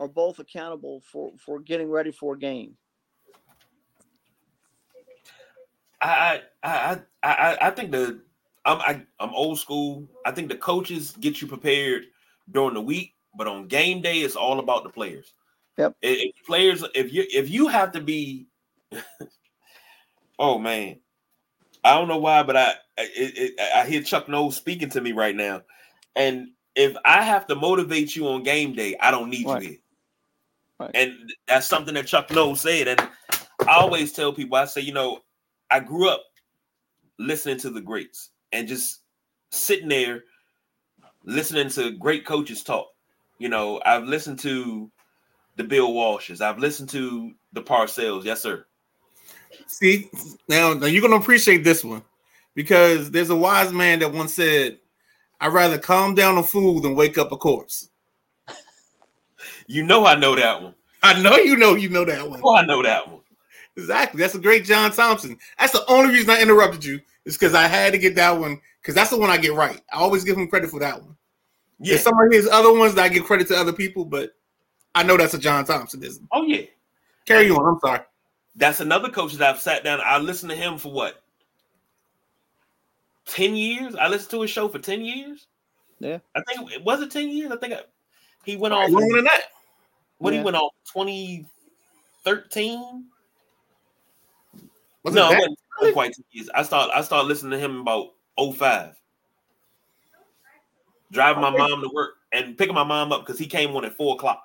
are 0.00 0.08
both 0.08 0.38
accountable 0.38 1.02
for 1.12 1.32
for 1.38 1.60
getting 1.60 1.90
ready 1.90 2.10
for 2.10 2.34
a 2.34 2.38
game. 2.38 2.76
I 6.00 6.42
I 6.62 7.00
I 7.22 7.58
I 7.60 7.70
think 7.70 7.92
the 7.92 8.20
I'm 8.64 8.80
I, 8.80 8.90
am 8.92 9.06
i 9.20 9.24
am 9.24 9.34
old 9.34 9.58
school. 9.58 10.08
I 10.24 10.32
think 10.32 10.48
the 10.48 10.56
coaches 10.56 11.14
get 11.20 11.40
you 11.40 11.46
prepared 11.46 12.06
during 12.50 12.74
the 12.74 12.80
week, 12.80 13.14
but 13.36 13.46
on 13.46 13.68
game 13.68 14.00
day, 14.00 14.20
it's 14.20 14.36
all 14.36 14.58
about 14.58 14.84
the 14.84 14.90
players. 14.90 15.34
Yep. 15.78 15.96
If 16.02 16.34
players, 16.46 16.84
if 16.94 17.12
you 17.12 17.24
if 17.28 17.48
you 17.48 17.68
have 17.68 17.92
to 17.92 18.00
be, 18.00 18.48
oh 20.40 20.58
man, 20.58 20.98
I 21.84 21.94
don't 21.94 22.08
know 22.08 22.18
why, 22.18 22.42
but 22.42 22.56
I 22.56 22.70
it, 22.98 23.54
it, 23.56 23.60
I 23.74 23.86
hear 23.86 24.02
Chuck 24.02 24.28
Noll 24.28 24.50
speaking 24.50 24.90
to 24.90 25.00
me 25.00 25.12
right 25.12 25.36
now, 25.36 25.62
and 26.16 26.48
if 26.74 26.96
I 27.04 27.22
have 27.22 27.46
to 27.48 27.54
motivate 27.54 28.16
you 28.16 28.26
on 28.28 28.42
game 28.42 28.74
day, 28.74 28.96
I 29.00 29.12
don't 29.12 29.30
need 29.30 29.46
Right. 29.46 29.62
you 29.62 29.68
here. 29.68 29.78
Right. 30.80 30.90
And 30.94 31.32
that's 31.46 31.66
something 31.66 31.94
that 31.94 32.06
Chuck 32.06 32.30
Noll 32.30 32.56
said, 32.56 32.88
and 32.88 33.00
I 33.68 33.76
always 33.76 34.12
tell 34.12 34.32
people, 34.32 34.56
I 34.56 34.64
say, 34.64 34.80
you 34.80 34.92
know, 34.94 35.20
I 35.70 35.80
grew 35.80 36.08
up 36.08 36.22
listening 37.18 37.58
to 37.58 37.70
the 37.70 37.82
greats 37.82 38.30
and 38.52 38.66
just 38.66 39.00
sitting 39.50 39.88
there 39.88 40.24
listening 41.24 41.68
to 41.70 41.92
great 41.92 42.24
coaches 42.24 42.62
talk. 42.62 42.88
You 43.38 43.50
know, 43.50 43.80
I've 43.84 44.04
listened 44.04 44.38
to 44.40 44.90
the 45.56 45.64
Bill 45.64 45.90
Walshes, 45.90 46.40
I've 46.40 46.58
listened 46.58 46.88
to 46.90 47.32
the 47.52 47.62
Parcells, 47.62 48.24
yes, 48.24 48.40
sir. 48.40 48.64
See, 49.66 50.10
now, 50.48 50.74
now 50.74 50.86
you're 50.86 51.02
gonna 51.02 51.16
appreciate 51.16 51.64
this 51.64 51.84
one 51.84 52.02
because 52.54 53.10
there's 53.10 53.30
a 53.30 53.36
wise 53.36 53.72
man 53.72 53.98
that 54.00 54.12
once 54.12 54.34
said, 54.34 54.78
"I'd 55.40 55.52
rather 55.52 55.78
calm 55.78 56.14
down 56.14 56.38
a 56.38 56.42
fool 56.42 56.80
than 56.80 56.94
wake 56.94 57.18
up 57.18 57.32
a 57.32 57.36
corpse." 57.36 57.88
You 59.66 59.84
know 59.84 60.04
I 60.04 60.16
know 60.16 60.34
that 60.34 60.60
one. 60.60 60.74
I 61.02 61.22
know 61.22 61.36
you 61.36 61.56
know 61.56 61.76
you 61.76 61.88
know 61.88 62.04
that 62.04 62.28
one. 62.28 62.40
Oh, 62.42 62.56
I 62.56 62.66
know 62.66 62.82
that 62.82 63.08
one. 63.08 63.20
Exactly. 63.76 64.18
That's 64.20 64.34
a 64.34 64.40
great 64.40 64.64
John 64.64 64.90
Thompson. 64.90 65.38
That's 65.58 65.72
the 65.72 65.86
only 65.86 66.12
reason 66.12 66.30
I 66.30 66.42
interrupted 66.42 66.84
you 66.84 67.00
is 67.24 67.36
because 67.38 67.54
I 67.54 67.68
had 67.68 67.92
to 67.92 67.98
get 67.98 68.16
that 68.16 68.32
one 68.32 68.60
because 68.82 68.94
that's 68.96 69.10
the 69.10 69.18
one 69.18 69.30
I 69.30 69.36
get 69.36 69.54
right. 69.54 69.80
I 69.92 69.98
always 69.98 70.24
give 70.24 70.36
him 70.36 70.48
credit 70.48 70.70
for 70.70 70.80
that 70.80 71.00
one. 71.00 71.16
Yeah. 71.78 71.92
There's 71.92 72.02
some 72.02 72.18
of 72.18 72.32
his 72.32 72.48
other 72.48 72.72
ones 72.72 72.94
that 72.96 73.04
I 73.04 73.08
give 73.08 73.24
credit 73.24 73.46
to 73.48 73.56
other 73.56 73.72
people, 73.72 74.04
but 74.04 74.32
I 74.94 75.04
know 75.04 75.16
that's 75.16 75.34
a 75.34 75.38
John 75.38 75.64
Thompsonism. 75.64 76.26
Oh 76.32 76.42
yeah. 76.42 76.62
Carry 77.24 77.48
on. 77.50 77.64
I'm 77.64 77.78
sorry. 77.80 78.00
That's 78.56 78.80
another 78.80 79.08
coach 79.10 79.34
that 79.34 79.48
I've 79.54 79.60
sat 79.60 79.84
down. 79.84 80.00
I 80.04 80.18
listened 80.18 80.50
to 80.50 80.56
him 80.56 80.76
for 80.78 80.92
what? 80.92 81.22
10 83.26 83.56
years? 83.56 83.94
I 83.94 84.08
listened 84.08 84.30
to 84.32 84.42
his 84.42 84.50
show 84.50 84.68
for 84.68 84.78
10 84.78 85.02
years. 85.04 85.46
Yeah. 86.00 86.18
I 86.34 86.42
think 86.42 86.72
it 86.72 86.84
was 86.84 87.00
it 87.00 87.10
10 87.10 87.28
years. 87.28 87.50
I 87.52 87.56
think 87.56 87.74
I, 87.74 87.80
he 88.44 88.56
went 88.56 88.74
off 88.74 88.90
Longer 88.90 89.16
than 89.16 89.24
that. 89.24 89.42
when 90.18 90.34
Yeah. 90.34 90.40
he 90.40 90.44
went 90.44 90.56
off 90.56 90.72
2013. 90.92 93.04
Was 95.02 95.14
no, 95.14 95.30
it 95.30 95.34
it 95.34 95.38
that? 95.38 95.38
wasn't, 95.38 95.52
it 95.52 95.58
wasn't 95.80 95.94
quite 95.94 96.12
10 96.14 96.24
years. 96.32 96.50
I 96.54 96.62
started 96.62 96.92
I 96.96 97.00
started 97.02 97.28
listening 97.28 97.52
to 97.52 97.58
him 97.58 97.80
about 97.80 98.08
05. 98.38 98.94
Driving 101.12 101.42
my 101.42 101.50
mom 101.50 101.82
to 101.82 101.90
work 101.92 102.14
and 102.32 102.56
picking 102.56 102.74
my 102.74 102.84
mom 102.84 103.12
up 103.12 103.26
because 103.26 103.38
he 103.38 103.46
came 103.46 103.74
on 103.76 103.84
at 103.84 103.94
four 103.94 104.14
o'clock. 104.14 104.42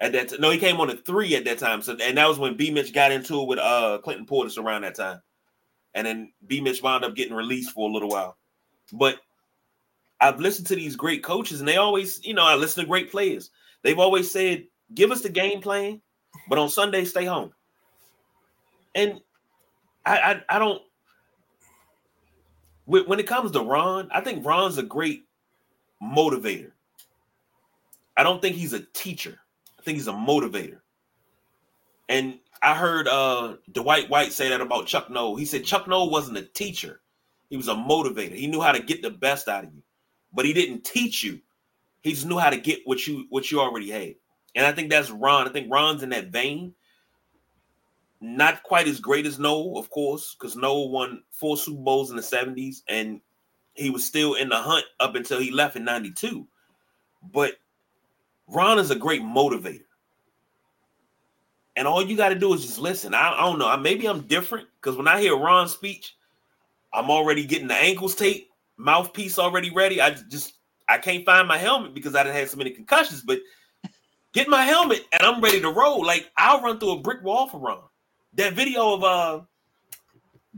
At 0.00 0.12
that 0.12 0.40
no, 0.40 0.50
he 0.50 0.58
came 0.58 0.80
on 0.80 0.90
at 0.90 1.06
three 1.06 1.36
at 1.36 1.44
that 1.44 1.58
time. 1.58 1.80
So 1.82 1.96
and 2.00 2.18
that 2.18 2.28
was 2.28 2.38
when 2.38 2.56
B 2.56 2.70
Mitch 2.70 2.92
got 2.92 3.12
into 3.12 3.40
it 3.42 3.48
with 3.48 3.58
uh 3.58 3.98
Clinton 4.02 4.26
Portis 4.26 4.58
around 4.58 4.82
that 4.82 4.96
time. 4.96 5.20
And 5.94 6.06
then 6.06 6.32
B 6.46 6.60
Mitch 6.60 6.82
wound 6.82 7.04
up 7.04 7.14
getting 7.14 7.34
released 7.34 7.70
for 7.70 7.88
a 7.88 7.92
little 7.92 8.08
while. 8.08 8.36
But 8.92 9.20
I've 10.20 10.40
listened 10.40 10.66
to 10.68 10.76
these 10.76 10.96
great 10.96 11.22
coaches, 11.22 11.60
and 11.60 11.68
they 11.68 11.76
always, 11.76 12.24
you 12.24 12.34
know, 12.34 12.44
I 12.44 12.54
listen 12.54 12.82
to 12.82 12.88
great 12.88 13.10
players. 13.10 13.50
They've 13.82 13.98
always 13.98 14.30
said, 14.30 14.66
give 14.94 15.10
us 15.10 15.20
the 15.20 15.28
game 15.28 15.60
plan, 15.60 16.00
but 16.48 16.58
on 16.58 16.68
Sunday, 16.68 17.04
stay 17.04 17.24
home. 17.24 17.52
And 18.94 19.20
I 20.04 20.18
I, 20.18 20.56
I 20.56 20.58
don't 20.58 20.82
when 22.86 23.18
it 23.18 23.26
comes 23.26 23.50
to 23.52 23.60
Ron, 23.60 24.08
I 24.12 24.20
think 24.20 24.44
Ron's 24.44 24.78
a 24.78 24.82
great 24.82 25.24
motivator. 26.02 26.72
I 28.16 28.22
don't 28.22 28.42
think 28.42 28.56
he's 28.56 28.74
a 28.74 28.80
teacher. 28.92 29.40
Think 29.84 29.96
he's 29.96 30.08
a 30.08 30.12
motivator. 30.12 30.78
And 32.08 32.38
I 32.62 32.74
heard 32.74 33.08
uh 33.08 33.56
Dwight 33.72 34.08
White 34.08 34.32
say 34.32 34.48
that 34.48 34.60
about 34.60 34.86
Chuck 34.86 35.10
Noll. 35.10 35.36
He 35.36 35.44
said 35.44 35.64
Chuck 35.64 35.86
Noll 35.86 36.10
wasn't 36.10 36.38
a 36.38 36.42
teacher. 36.42 37.00
He 37.50 37.56
was 37.56 37.68
a 37.68 37.74
motivator. 37.74 38.34
He 38.34 38.46
knew 38.46 38.60
how 38.60 38.72
to 38.72 38.82
get 38.82 39.02
the 39.02 39.10
best 39.10 39.48
out 39.48 39.64
of 39.64 39.74
you, 39.74 39.82
but 40.32 40.44
he 40.44 40.52
didn't 40.52 40.84
teach 40.84 41.22
you. 41.22 41.40
He 42.02 42.12
just 42.12 42.26
knew 42.26 42.38
how 42.38 42.50
to 42.50 42.56
get 42.56 42.80
what 42.84 43.06
you 43.06 43.26
what 43.30 43.50
you 43.50 43.60
already 43.60 43.90
had. 43.90 44.14
And 44.54 44.66
I 44.66 44.72
think 44.72 44.90
that's 44.90 45.10
Ron. 45.10 45.48
I 45.48 45.52
think 45.52 45.70
Ron's 45.70 46.02
in 46.02 46.10
that 46.10 46.28
vein. 46.28 46.74
Not 48.20 48.62
quite 48.62 48.88
as 48.88 49.00
great 49.00 49.26
as 49.26 49.38
Noll, 49.38 49.78
of 49.78 49.90
course, 49.90 50.34
because 50.34 50.56
Noll 50.56 50.90
won 50.90 51.22
four 51.30 51.56
Super 51.56 51.82
Bowls 51.82 52.10
in 52.10 52.16
the 52.16 52.22
70s 52.22 52.82
and 52.88 53.20
he 53.74 53.90
was 53.90 54.04
still 54.04 54.34
in 54.34 54.48
the 54.48 54.56
hunt 54.56 54.84
up 55.00 55.14
until 55.14 55.40
he 55.40 55.50
left 55.50 55.76
in 55.76 55.84
92. 55.84 56.46
But 57.32 57.56
Ron 58.48 58.78
is 58.78 58.90
a 58.90 58.96
great 58.96 59.22
motivator. 59.22 59.84
And 61.76 61.88
all 61.88 62.04
you 62.04 62.16
got 62.16 62.28
to 62.28 62.34
do 62.34 62.54
is 62.54 62.62
just 62.62 62.78
listen. 62.78 63.14
I, 63.14 63.32
I 63.32 63.40
don't 63.40 63.58
know. 63.58 63.68
I, 63.68 63.76
maybe 63.76 64.06
I'm 64.06 64.22
different 64.22 64.68
because 64.80 64.96
when 64.96 65.08
I 65.08 65.20
hear 65.20 65.36
Ron's 65.36 65.72
speech, 65.72 66.16
I'm 66.92 67.10
already 67.10 67.44
getting 67.44 67.66
the 67.66 67.74
ankles 67.74 68.14
taped, 68.14 68.50
mouthpiece 68.76 69.38
already 69.38 69.70
ready. 69.70 70.00
I 70.00 70.10
just 70.10 70.54
I 70.88 70.98
can't 70.98 71.24
find 71.24 71.48
my 71.48 71.58
helmet 71.58 71.94
because 71.94 72.14
I 72.14 72.22
didn't 72.22 72.36
have 72.36 72.50
so 72.50 72.58
many 72.58 72.70
concussions, 72.70 73.22
but 73.22 73.40
get 74.32 74.48
my 74.48 74.62
helmet 74.62 75.04
and 75.12 75.22
I'm 75.22 75.40
ready 75.40 75.60
to 75.60 75.70
roll. 75.70 76.04
Like 76.04 76.30
I'll 76.36 76.60
run 76.60 76.78
through 76.78 76.92
a 76.92 77.00
brick 77.00 77.22
wall 77.24 77.48
for 77.48 77.58
Ron. 77.58 77.82
That 78.34 78.52
video 78.52 78.94
of 78.94 79.04
uh 79.04 79.40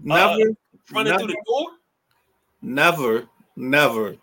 Never, 0.03 0.37
running 0.93 1.13
never, 1.13 1.19
through 1.21 1.29
the 1.29 1.43
door. 1.47 1.69
never, 2.61 3.29
never. 3.57 4.17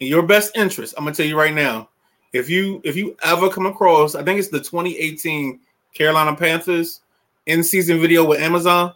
In 0.00 0.06
your 0.06 0.22
best 0.22 0.56
interest, 0.56 0.94
I'm 0.96 1.04
gonna 1.04 1.16
tell 1.16 1.26
you 1.26 1.36
right 1.36 1.52
now. 1.52 1.88
If 2.32 2.50
you 2.50 2.80
if 2.84 2.96
you 2.96 3.16
ever 3.22 3.48
come 3.48 3.66
across, 3.66 4.14
I 4.14 4.22
think 4.22 4.38
it's 4.38 4.48
the 4.48 4.58
2018 4.58 5.60
Carolina 5.94 6.36
Panthers 6.36 7.00
in 7.46 7.62
season 7.62 8.00
video 8.00 8.24
with 8.24 8.40
Amazon. 8.40 8.92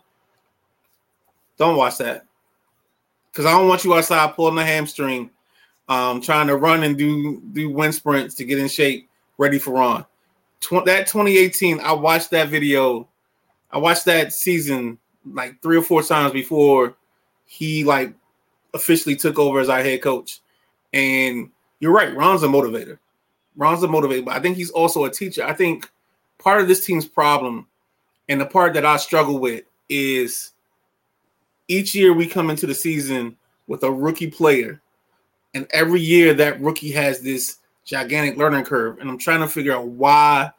Don't 1.57 1.77
watch 1.77 1.99
that 1.99 2.27
because 3.31 3.47
I 3.47 3.53
don't 3.53 3.69
want 3.69 3.85
you 3.85 3.95
outside 3.95 4.35
pulling 4.35 4.57
the 4.57 4.65
hamstring, 4.65 5.31
um, 5.89 6.21
trying 6.21 6.47
to 6.49 6.57
run 6.57 6.83
and 6.83 6.97
do 6.97 7.41
do 7.53 7.71
wind 7.71 7.95
sprints 7.95 8.35
to 8.37 8.45
get 8.45 8.59
in 8.59 8.69
shape, 8.69 9.09
ready 9.39 9.59
for 9.59 9.73
Ron. 9.73 10.05
Tw- 10.61 10.85
that 10.85 11.07
2018, 11.07 11.81
I 11.81 11.93
watched 11.93 12.31
that 12.31 12.49
video. 12.49 13.09
I 13.71 13.79
watched 13.79 14.05
that 14.05 14.33
season 14.33 14.99
like 15.25 15.61
three 15.63 15.77
or 15.77 15.83
four 15.83 16.03
times 16.03 16.33
before 16.33 16.97
he 17.47 17.85
like 17.85 18.13
officially 18.75 19.17
took 19.17 19.39
over 19.39 19.61
as 19.61 19.69
our 19.69 19.83
head 19.83 20.03
coach. 20.03 20.41
And 20.93 21.51
you're 21.81 21.93
right, 21.93 22.15
Ron's 22.15 22.43
a 22.43 22.49
motivator. 22.49 22.99
Ron's 23.57 23.83
a 23.83 23.89
motivator, 23.89 24.25
but 24.25 24.35
I 24.35 24.41
think 24.41 24.57
he's 24.57 24.71
also 24.71 25.05
a 25.05 25.11
teacher. 25.11 25.45
I 25.45 25.53
think 25.53 25.91
part 26.39 26.61
of 26.61 26.69
this 26.69 26.85
team's 26.85 27.07
problem 27.07 27.67
and 28.29 28.41
the 28.41 28.47
part 28.47 28.75
that 28.75 28.87
I 28.87 28.97
struggle 28.97 29.39
with 29.39 29.65
is 29.89 30.53
each 31.69 31.95
year 31.95 32.13
we 32.13 32.27
come 32.27 32.51
into 32.51 32.67
the 32.67 32.75
season 32.75 33.37
with 33.67 33.83
a 33.83 33.91
rookie 33.91 34.31
player, 34.31 34.81
and 35.55 35.67
every 35.71 36.01
year 36.01 36.35
that 36.35 36.61
rookie 36.61 36.93
has 36.93 37.21
this 37.21 37.59
gigantic 37.85 38.37
learning 38.37 38.65
curve. 38.65 38.99
And 38.99 39.09
I'm 39.09 39.19
trying 39.19 39.41
to 39.41 39.49
figure 39.49 39.75
out 39.75 39.87
why 39.87 40.51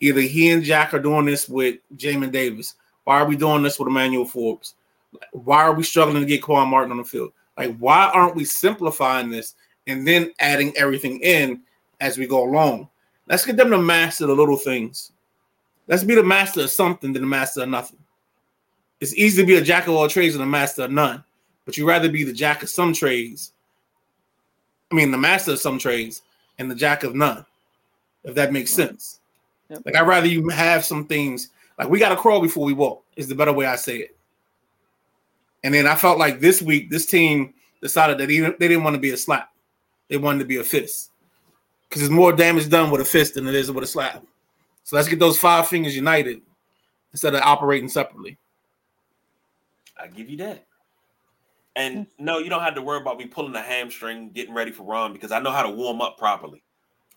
either 0.00 0.20
he 0.20 0.50
and 0.50 0.62
Jack 0.62 0.94
are 0.94 0.98
doing 0.98 1.24
this 1.24 1.48
with 1.48 1.76
Jamin 1.96 2.32
Davis. 2.32 2.74
Why 3.04 3.20
are 3.20 3.26
we 3.26 3.36
doing 3.36 3.62
this 3.62 3.78
with 3.78 3.88
Emmanuel 3.88 4.24
Forbes? 4.24 4.74
Why 5.32 5.62
are 5.62 5.74
we 5.74 5.82
struggling 5.82 6.20
to 6.22 6.26
get 6.26 6.42
Quan 6.42 6.68
Martin 6.68 6.90
on 6.90 6.98
the 6.98 7.04
field? 7.04 7.32
Like, 7.56 7.76
why 7.78 8.10
aren't 8.12 8.36
we 8.36 8.44
simplifying 8.44 9.30
this 9.30 9.54
and 9.86 10.06
then 10.06 10.32
adding 10.40 10.76
everything 10.76 11.20
in 11.20 11.62
as 12.00 12.18
we 12.18 12.26
go 12.26 12.44
along? 12.44 12.88
Let's 13.28 13.44
get 13.44 13.56
them 13.56 13.70
to 13.70 13.78
master 13.78 14.26
the 14.26 14.34
little 14.34 14.56
things. 14.56 15.12
Let's 15.88 16.04
be 16.04 16.14
the 16.14 16.22
master 16.22 16.62
of 16.62 16.70
something 16.70 17.12
than 17.12 17.22
the 17.22 17.28
master 17.28 17.62
of 17.62 17.68
nothing. 17.68 17.98
It's 19.00 19.14
easy 19.14 19.42
to 19.42 19.46
be 19.46 19.56
a 19.56 19.62
jack 19.62 19.86
of 19.86 19.94
all 19.94 20.08
trades 20.08 20.34
and 20.34 20.42
a 20.42 20.46
master 20.46 20.84
of 20.84 20.90
none, 20.90 21.22
but 21.64 21.76
you'd 21.76 21.86
rather 21.86 22.08
be 22.08 22.24
the 22.24 22.32
jack 22.32 22.62
of 22.62 22.70
some 22.70 22.92
trades. 22.92 23.52
I 24.90 24.94
mean, 24.94 25.10
the 25.10 25.18
master 25.18 25.52
of 25.52 25.58
some 25.58 25.78
trades 25.78 26.22
and 26.58 26.70
the 26.70 26.74
jack 26.74 27.02
of 27.02 27.14
none, 27.14 27.44
if 28.24 28.34
that 28.34 28.52
makes 28.52 28.70
sense. 28.70 29.20
Yep. 29.68 29.82
Like, 29.84 29.96
I'd 29.96 30.06
rather 30.06 30.26
you 30.26 30.48
have 30.48 30.84
some 30.84 31.06
things 31.06 31.50
like 31.78 31.88
we 31.88 31.98
got 31.98 32.10
to 32.10 32.16
crawl 32.16 32.40
before 32.40 32.64
we 32.64 32.72
walk, 32.72 33.04
is 33.16 33.28
the 33.28 33.34
better 33.34 33.52
way 33.52 33.66
I 33.66 33.76
say 33.76 33.98
it. 33.98 34.16
And 35.62 35.74
then 35.74 35.86
I 35.86 35.96
felt 35.96 36.18
like 36.18 36.40
this 36.40 36.62
week, 36.62 36.90
this 36.90 37.06
team 37.06 37.52
decided 37.82 38.18
that 38.18 38.30
even 38.30 38.54
they 38.58 38.68
didn't 38.68 38.84
want 38.84 38.94
to 38.94 39.00
be 39.00 39.10
a 39.10 39.16
slap, 39.16 39.52
they 40.08 40.16
wanted 40.16 40.38
to 40.38 40.44
be 40.44 40.56
a 40.56 40.64
fist 40.64 41.10
because 41.88 42.02
there's 42.02 42.10
more 42.10 42.32
damage 42.32 42.68
done 42.68 42.90
with 42.90 43.00
a 43.00 43.04
fist 43.04 43.34
than 43.34 43.46
it 43.46 43.54
is 43.54 43.70
with 43.70 43.84
a 43.84 43.86
slap. 43.86 44.24
So 44.84 44.96
let's 44.96 45.08
get 45.08 45.18
those 45.18 45.38
five 45.38 45.68
fingers 45.68 45.96
united 45.96 46.40
instead 47.12 47.34
of 47.34 47.42
operating 47.42 47.88
separately. 47.88 48.38
I 50.00 50.06
give 50.08 50.28
you 50.28 50.36
that. 50.38 50.66
And 51.74 52.06
no, 52.18 52.38
you 52.38 52.48
don't 52.48 52.62
have 52.62 52.74
to 52.76 52.82
worry 52.82 53.00
about 53.00 53.18
me 53.18 53.26
pulling 53.26 53.54
a 53.54 53.62
hamstring, 53.62 54.30
getting 54.30 54.54
ready 54.54 54.70
for 54.70 54.84
Ron 54.84 55.12
because 55.12 55.32
I 55.32 55.40
know 55.40 55.50
how 55.50 55.62
to 55.62 55.70
warm 55.70 56.00
up 56.00 56.18
properly. 56.18 56.62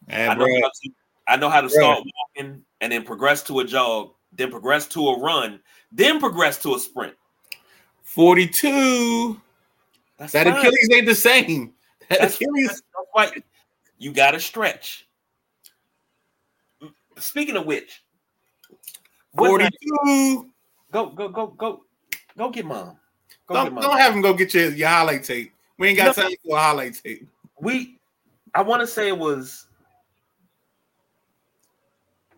I 0.09 0.33
know, 0.33 0.45
how 0.45 0.69
to, 0.69 0.89
I 1.27 1.35
know 1.37 1.49
how 1.49 1.61
to 1.61 1.67
Bruh. 1.67 1.71
start 1.71 2.03
walking 2.35 2.63
and 2.81 2.91
then 2.91 3.03
progress 3.03 3.43
to 3.43 3.59
a 3.59 3.65
jog, 3.65 4.11
then 4.33 4.49
progress 4.49 4.87
to 4.87 5.09
a 5.09 5.19
run, 5.19 5.59
then 5.91 6.19
progress 6.19 6.57
to 6.63 6.75
a 6.75 6.79
sprint. 6.79 7.13
42. 8.03 9.39
That's 10.17 10.33
That 10.33 10.47
fine. 10.47 10.57
Achilles 10.57 10.89
ain't 10.91 11.05
the 11.05 11.15
same. 11.15 11.73
That 12.09 12.19
That's- 12.19 12.35
Achilles. 12.35 12.67
That's 13.15 13.33
right. 13.33 13.43
You 13.99 14.11
got 14.13 14.31
to 14.31 14.39
stretch. 14.39 15.05
speaking 17.17 17.57
of 17.57 17.65
which, 17.65 18.01
42. 19.37 20.49
go 20.91 21.09
go 21.09 21.27
go 21.29 21.47
go 21.47 21.81
go 22.37 22.49
get 22.49 22.65
mom. 22.65 22.97
Go 23.45 23.55
Don't, 23.55 23.63
get 23.65 23.73
mom. 23.73 23.83
don't 23.83 23.97
have 23.99 24.13
him 24.15 24.21
go 24.21 24.33
get 24.33 24.53
your, 24.53 24.71
your 24.71 24.87
highlight 24.87 25.23
tape. 25.25 25.53
We 25.77 25.89
ain't 25.89 25.97
got 25.97 26.15
No. 26.17 26.23
time 26.23 26.31
for 26.45 26.57
a 26.57 26.59
highlight 26.59 26.99
tape. 27.03 27.27
we 27.59 27.99
I 28.55 28.61
want 28.63 28.79
to 28.81 28.87
say 28.87 29.09
it 29.09 29.17
was 29.17 29.67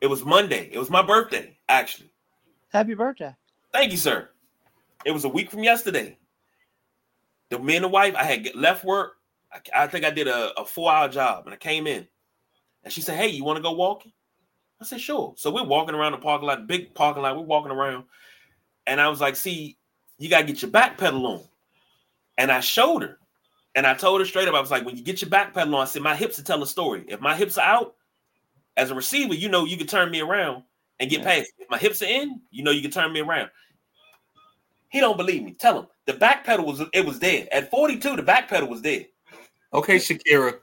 it 0.02 0.08
was 0.08 0.26
Monday. 0.26 0.70
It 0.74 0.80
was 0.80 0.90
my 0.90 1.04
birthday, 1.06 1.56
actually. 1.70 2.10
Happy 2.70 2.96
birthday. 2.96 3.36
Thank 3.72 3.92
you, 3.92 3.98
sir. 3.98 4.30
It 5.06 5.12
was 5.12 5.26
a 5.26 5.30
week 5.30 5.52
from 5.52 5.64
yesterday. 5.64 6.18
The 7.50 7.60
me 7.60 7.76
and 7.76 7.84
the 7.86 7.90
wife, 7.90 8.16
I 8.16 8.24
had 8.24 8.48
left 8.56 8.84
work. 8.84 9.18
I, 9.54 9.84
I 9.84 9.88
think 9.88 10.06
I 10.06 10.12
did 10.12 10.28
a, 10.28 10.60
a 10.60 10.66
four 10.66 10.92
hour 10.92 11.08
job 11.10 11.46
and 11.46 11.54
I 11.54 11.58
came 11.58 11.88
in 11.88 12.08
and 12.84 12.94
she 12.94 13.02
said, 13.02 13.18
Hey, 13.18 13.28
you 13.28 13.44
want 13.44 13.58
to 13.58 13.64
go 13.64 13.72
walking? 13.74 14.12
I 14.82 14.86
said, 14.86 15.02
Sure. 15.02 15.34
So 15.38 15.52
we're 15.52 15.64
walking 15.64 15.96
around 15.96 16.14
the 16.14 16.18
parking 16.20 16.48
lot, 16.48 16.68
big 16.68 16.94
parking 16.96 17.24
lot. 17.24 17.36
We're 17.36 17.44
walking 17.44 17.72
around. 17.72 18.06
And 18.88 19.00
I 19.00 19.10
was 19.10 19.22
like, 19.22 19.36
See, 19.36 19.78
you 20.18 20.30
got 20.30 20.42
to 20.42 20.48
get 20.48 20.62
your 20.62 20.72
back 20.72 20.98
pedal 20.98 21.26
on. 21.28 21.42
And 22.38 22.52
I 22.52 22.60
showed 22.60 23.04
her 23.04 23.18
and 23.76 23.86
I 23.86 23.94
told 23.94 24.20
her 24.22 24.26
straight 24.26 24.48
up, 24.48 24.56
I 24.56 24.62
was 24.62 24.72
like, 24.72 24.86
When 24.86 24.98
you 24.98 25.04
get 25.04 25.22
your 25.22 25.30
back 25.30 25.54
pedal 25.54 25.76
on, 25.76 25.82
I 25.82 25.86
said, 25.86 26.02
My 26.02 26.16
hips 26.16 26.38
will 26.38 26.46
tell 26.46 26.64
a 26.64 26.68
story. 26.68 27.06
If 27.08 27.22
my 27.22 27.36
hips 27.36 27.58
are 27.58 27.66
out, 27.66 27.96
as 28.78 28.90
a 28.90 28.96
receiver, 28.96 29.34
you 29.34 29.50
know 29.50 29.66
you 29.66 29.78
can 29.78 29.88
turn 29.88 30.10
me 30.10 30.22
around 30.22 30.64
and 31.00 31.10
get 31.10 31.20
Yeah. 31.20 31.26
past. 31.26 31.52
If 31.60 31.70
my 31.70 31.78
hips 31.78 32.02
are 32.02 32.06
in, 32.08 32.42
you 32.52 32.64
know 32.64 32.72
you 32.72 32.82
can 32.82 32.92
turn 32.92 33.12
me 33.12 33.20
around. 33.20 33.50
He 34.90 35.00
don't 35.00 35.18
believe 35.18 35.44
me. 35.44 35.54
Tell 35.54 35.80
him 35.80 35.88
the 36.06 36.14
back 36.14 36.46
pedal 36.46 36.66
was 36.66 36.82
it 36.94 37.06
was 37.06 37.20
dead 37.20 37.48
at 37.52 37.70
42. 37.70 38.16
The 38.16 38.24
back 38.24 38.50
pedal 38.50 38.70
was 38.70 38.82
dead. 38.82 39.08
Okay, 39.74 39.98
Shakira. 39.98 40.58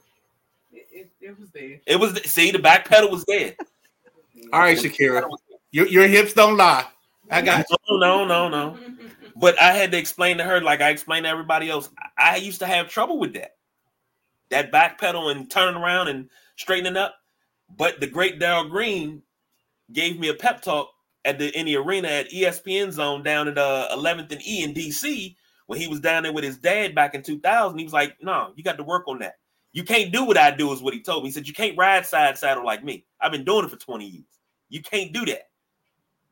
It, 0.71 0.87
it, 0.91 1.11
it 1.21 1.39
was 1.39 1.49
there. 1.51 1.79
It 1.85 1.99
was 1.99 2.21
see 2.31 2.51
the 2.51 2.59
back 2.59 2.87
pedal 2.87 3.09
was 3.09 3.23
dead. 3.25 3.55
All 4.53 4.59
right, 4.59 4.77
Shakira. 4.77 5.29
Your, 5.71 5.87
your 5.87 6.07
hips 6.07 6.33
don't 6.33 6.57
lie. 6.57 6.85
I 7.29 7.41
got 7.41 7.65
you. 7.69 7.77
No, 7.89 8.25
no, 8.25 8.25
no, 8.25 8.49
no. 8.49 8.77
But 9.35 9.59
I 9.59 9.71
had 9.71 9.91
to 9.91 9.97
explain 9.97 10.37
to 10.37 10.43
her, 10.43 10.61
like 10.61 10.81
I 10.81 10.89
explained 10.89 11.25
to 11.25 11.29
everybody 11.29 11.69
else. 11.69 11.89
I 12.17 12.33
I 12.33 12.35
used 12.37 12.59
to 12.59 12.65
have 12.65 12.89
trouble 12.89 13.19
with 13.19 13.33
that. 13.33 13.55
That 14.49 14.71
back 14.71 14.99
pedal 14.99 15.29
and 15.29 15.49
turning 15.49 15.81
around 15.81 16.07
and 16.07 16.29
straightening 16.55 16.97
up. 16.97 17.15
But 17.77 17.99
the 17.99 18.07
great 18.07 18.39
Darrell 18.39 18.67
Green 18.67 19.21
gave 19.93 20.19
me 20.19 20.29
a 20.29 20.33
pep 20.33 20.61
talk 20.61 20.89
at 21.25 21.37
the 21.37 21.57
in 21.57 21.65
the 21.65 21.75
arena 21.75 22.07
at 22.07 22.31
ESPN 22.31 22.91
Zone 22.91 23.23
down 23.23 23.47
at 23.47 23.57
uh, 23.57 23.89
11th 23.93 24.31
and 24.31 24.47
E 24.47 24.63
in 24.63 24.73
DC 24.73 25.35
when 25.69 25.79
he 25.79 25.87
was 25.87 25.99
down 25.99 26.23
there 26.23 26.33
with 26.33 26.43
his 26.43 26.57
dad 26.57 26.95
back 26.95 27.13
in 27.13 27.21
2000. 27.21 27.77
He 27.77 27.83
was 27.83 27.93
like, 27.93 28.17
"No, 28.23 28.53
you 28.55 28.63
got 28.63 28.77
to 28.77 28.83
work 28.83 29.07
on 29.07 29.19
that. 29.19 29.35
You 29.71 29.83
can't 29.83 30.11
do 30.11 30.23
what 30.23 30.35
I 30.35 30.49
do." 30.49 30.73
Is 30.73 30.81
what 30.81 30.95
he 30.95 30.99
told 30.99 31.21
me. 31.21 31.29
He 31.29 31.31
said, 31.31 31.47
"You 31.47 31.53
can't 31.53 31.77
ride 31.77 32.07
side 32.07 32.39
saddle 32.39 32.65
like 32.65 32.83
me. 32.83 33.05
I've 33.21 33.31
been 33.31 33.45
doing 33.45 33.65
it 33.65 33.69
for 33.69 33.77
20 33.77 34.03
years. 34.03 34.39
You 34.69 34.81
can't 34.81 35.13
do 35.13 35.27
that. 35.27 35.51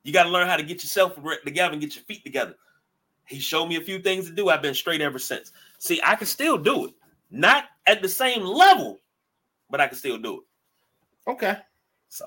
You 0.01 0.11
got 0.11 0.23
to 0.23 0.29
learn 0.29 0.47
how 0.47 0.57
to 0.57 0.63
get 0.63 0.81
yourself 0.81 1.19
together 1.45 1.71
and 1.71 1.79
get 1.79 1.93
your 1.93 2.03
feet 2.05 2.23
together." 2.23 2.55
He 3.27 3.37
showed 3.37 3.67
me 3.67 3.75
a 3.75 3.81
few 3.81 3.99
things 3.99 4.25
to 4.25 4.33
do. 4.33 4.49
I've 4.49 4.63
been 4.63 4.73
straight 4.73 5.01
ever 5.01 5.19
since. 5.19 5.51
See, 5.77 6.01
I 6.03 6.15
can 6.15 6.25
still 6.25 6.57
do 6.57 6.85
it, 6.85 6.95
not 7.29 7.65
at 7.85 8.01
the 8.01 8.09
same 8.09 8.41
level, 8.41 8.99
but 9.69 9.79
I 9.79 9.85
can 9.85 9.97
still 9.97 10.17
do 10.17 10.41
it. 10.41 11.29
Okay. 11.29 11.57
So, 12.09 12.25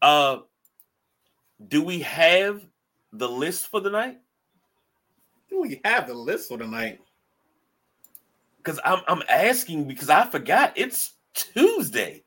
uh, 0.00 0.38
do 1.68 1.82
we 1.82 2.00
have 2.00 2.64
the 3.12 3.28
list 3.28 3.66
for 3.66 3.80
the 3.80 3.90
night? 3.90 4.20
Do 5.50 5.62
we 5.62 5.80
have 5.84 6.06
the 6.06 6.14
list 6.14 6.48
for 6.48 6.56
tonight? 6.58 7.00
Because 8.58 8.80
I'm 8.84 9.00
I'm 9.08 9.22
asking 9.28 9.88
because 9.88 10.08
I 10.08 10.26
forgot 10.26 10.72
it's 10.76 11.14
Tuesday, 11.34 12.22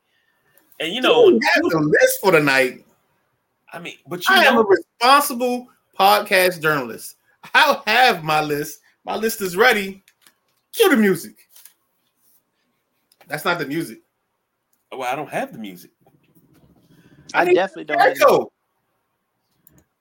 and 0.80 0.94
you 0.94 1.02
Do 1.02 1.08
know, 1.08 1.26
we 1.28 1.40
have 1.54 1.64
the 1.64 1.80
list 1.80 2.20
for 2.22 2.32
tonight? 2.32 2.86
I 3.72 3.80
mean, 3.80 3.96
but 4.08 4.28
you 4.28 4.36
I 4.36 4.44
am 4.44 4.58
a 4.58 4.64
responsible 4.64 5.68
podcast 5.98 6.62
journalist. 6.62 7.16
I'll 7.54 7.84
have 7.88 8.24
my 8.24 8.42
list. 8.42 8.80
My 9.06 9.16
list 9.16 9.42
is 9.42 9.56
ready. 9.56 10.04
Cue 10.74 10.90
the 10.90 10.98
music. 10.98 11.48
That's 13.28 13.46
not 13.46 13.60
the 13.60 13.66
music. 13.66 14.02
well, 14.92 15.04
I 15.04 15.16
don't 15.16 15.30
have 15.30 15.54
the 15.54 15.60
music. 15.60 15.92
I, 17.34 17.46
need 17.46 17.56
definitely 17.56 17.86
don't. 17.86 18.00
have 18.00 18.48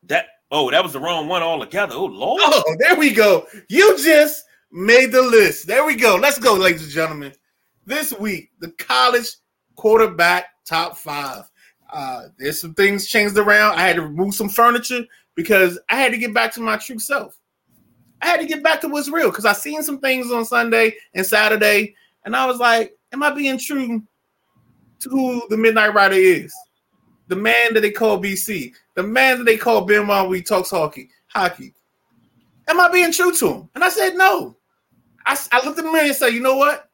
That 0.05 0.27
oh, 0.53 0.71
that 0.71 0.83
was 0.83 0.93
the 0.93 1.01
wrong 1.01 1.27
one 1.27 1.43
altogether. 1.43 1.95
Oh 1.97 2.05
Lord, 2.05 2.41
Oh, 2.45 2.77
there 2.79 2.97
we 2.97 3.11
go. 3.11 3.47
You 3.69 3.99
just 3.99 4.45
made 4.71 5.11
the 5.11 5.23
list. 5.23 5.67
There 5.67 5.85
we 5.85 5.97
go. 5.97 6.17
Let's 6.17 6.39
go, 6.39 6.55
ladies 6.55 6.85
and 6.85 6.93
gentlemen. 6.93 7.33
This 7.85 8.13
week, 8.13 8.51
the 8.61 8.71
college 8.73 9.29
quarterback 9.75 10.47
top 10.65 10.97
five. 10.97 11.51
Uh, 11.93 12.29
there's 12.39 12.61
some 12.61 12.75
things 12.75 13.09
changed 13.09 13.37
around. 13.37 13.79
I 13.79 13.87
had 13.87 13.97
to 13.97 14.03
remove 14.03 14.35
some 14.35 14.49
furniture 14.49 15.05
because 15.35 15.79
I 15.91 15.97
had 15.97 16.13
to 16.13 16.19
get 16.19 16.33
back 16.33 16.53
to 16.55 16.61
my 16.61 16.77
true 16.77 16.99
self. 16.99 17.39
I 18.23 18.27
had 18.29 18.41
to 18.41 18.47
get 18.47 18.63
back 18.63 18.81
to 18.83 18.89
what's 18.89 19.09
real 19.09 19.31
because 19.31 19.45
I 19.45 19.53
seen 19.53 19.83
some 19.83 19.99
things 19.99 20.31
on 20.31 20.45
Sunday 20.45 20.95
and 21.15 21.27
Saturday, 21.27 21.97
and 22.25 22.37
I 22.37 22.47
was 22.47 22.59
like, 22.59 22.97
"Am 23.13 23.23
I 23.23 23.31
being 23.31 23.59
true 23.59 24.03
to 25.01 25.09
who 25.09 25.43
the 25.51 25.57
Midnight 25.57 25.93
Rider 25.93 26.15
is? 26.15 26.55
The 27.33 27.37
man 27.37 27.73
that 27.73 27.81
they 27.81 27.91
call 27.91 28.23
BC, 28.23 28.75
the 28.95 29.03
man 29.03 29.39
that 29.39 29.45
they 29.45 29.57
call 29.57 29.87
Ben 29.87 30.07
while 30.07 30.29
we 30.29 30.43
talks 30.43 30.69
hockey, 30.69 31.09
hockey. 31.29 31.73
Am 32.69 32.79
I 32.79 32.91
being 32.93 33.11
true 33.11 33.33
to 33.33 33.55
him?" 33.55 33.71
And 33.75 33.83
I 33.83 33.89
said, 33.89 34.17
"No." 34.17 34.59
I, 35.25 35.39
I 35.51 35.65
looked 35.65 35.79
in 35.79 35.87
the 35.87 35.93
mirror 35.93 36.05
and 36.05 36.15
said, 36.15 36.35
"You 36.35 36.41
know 36.41 36.57
what? 36.57 36.91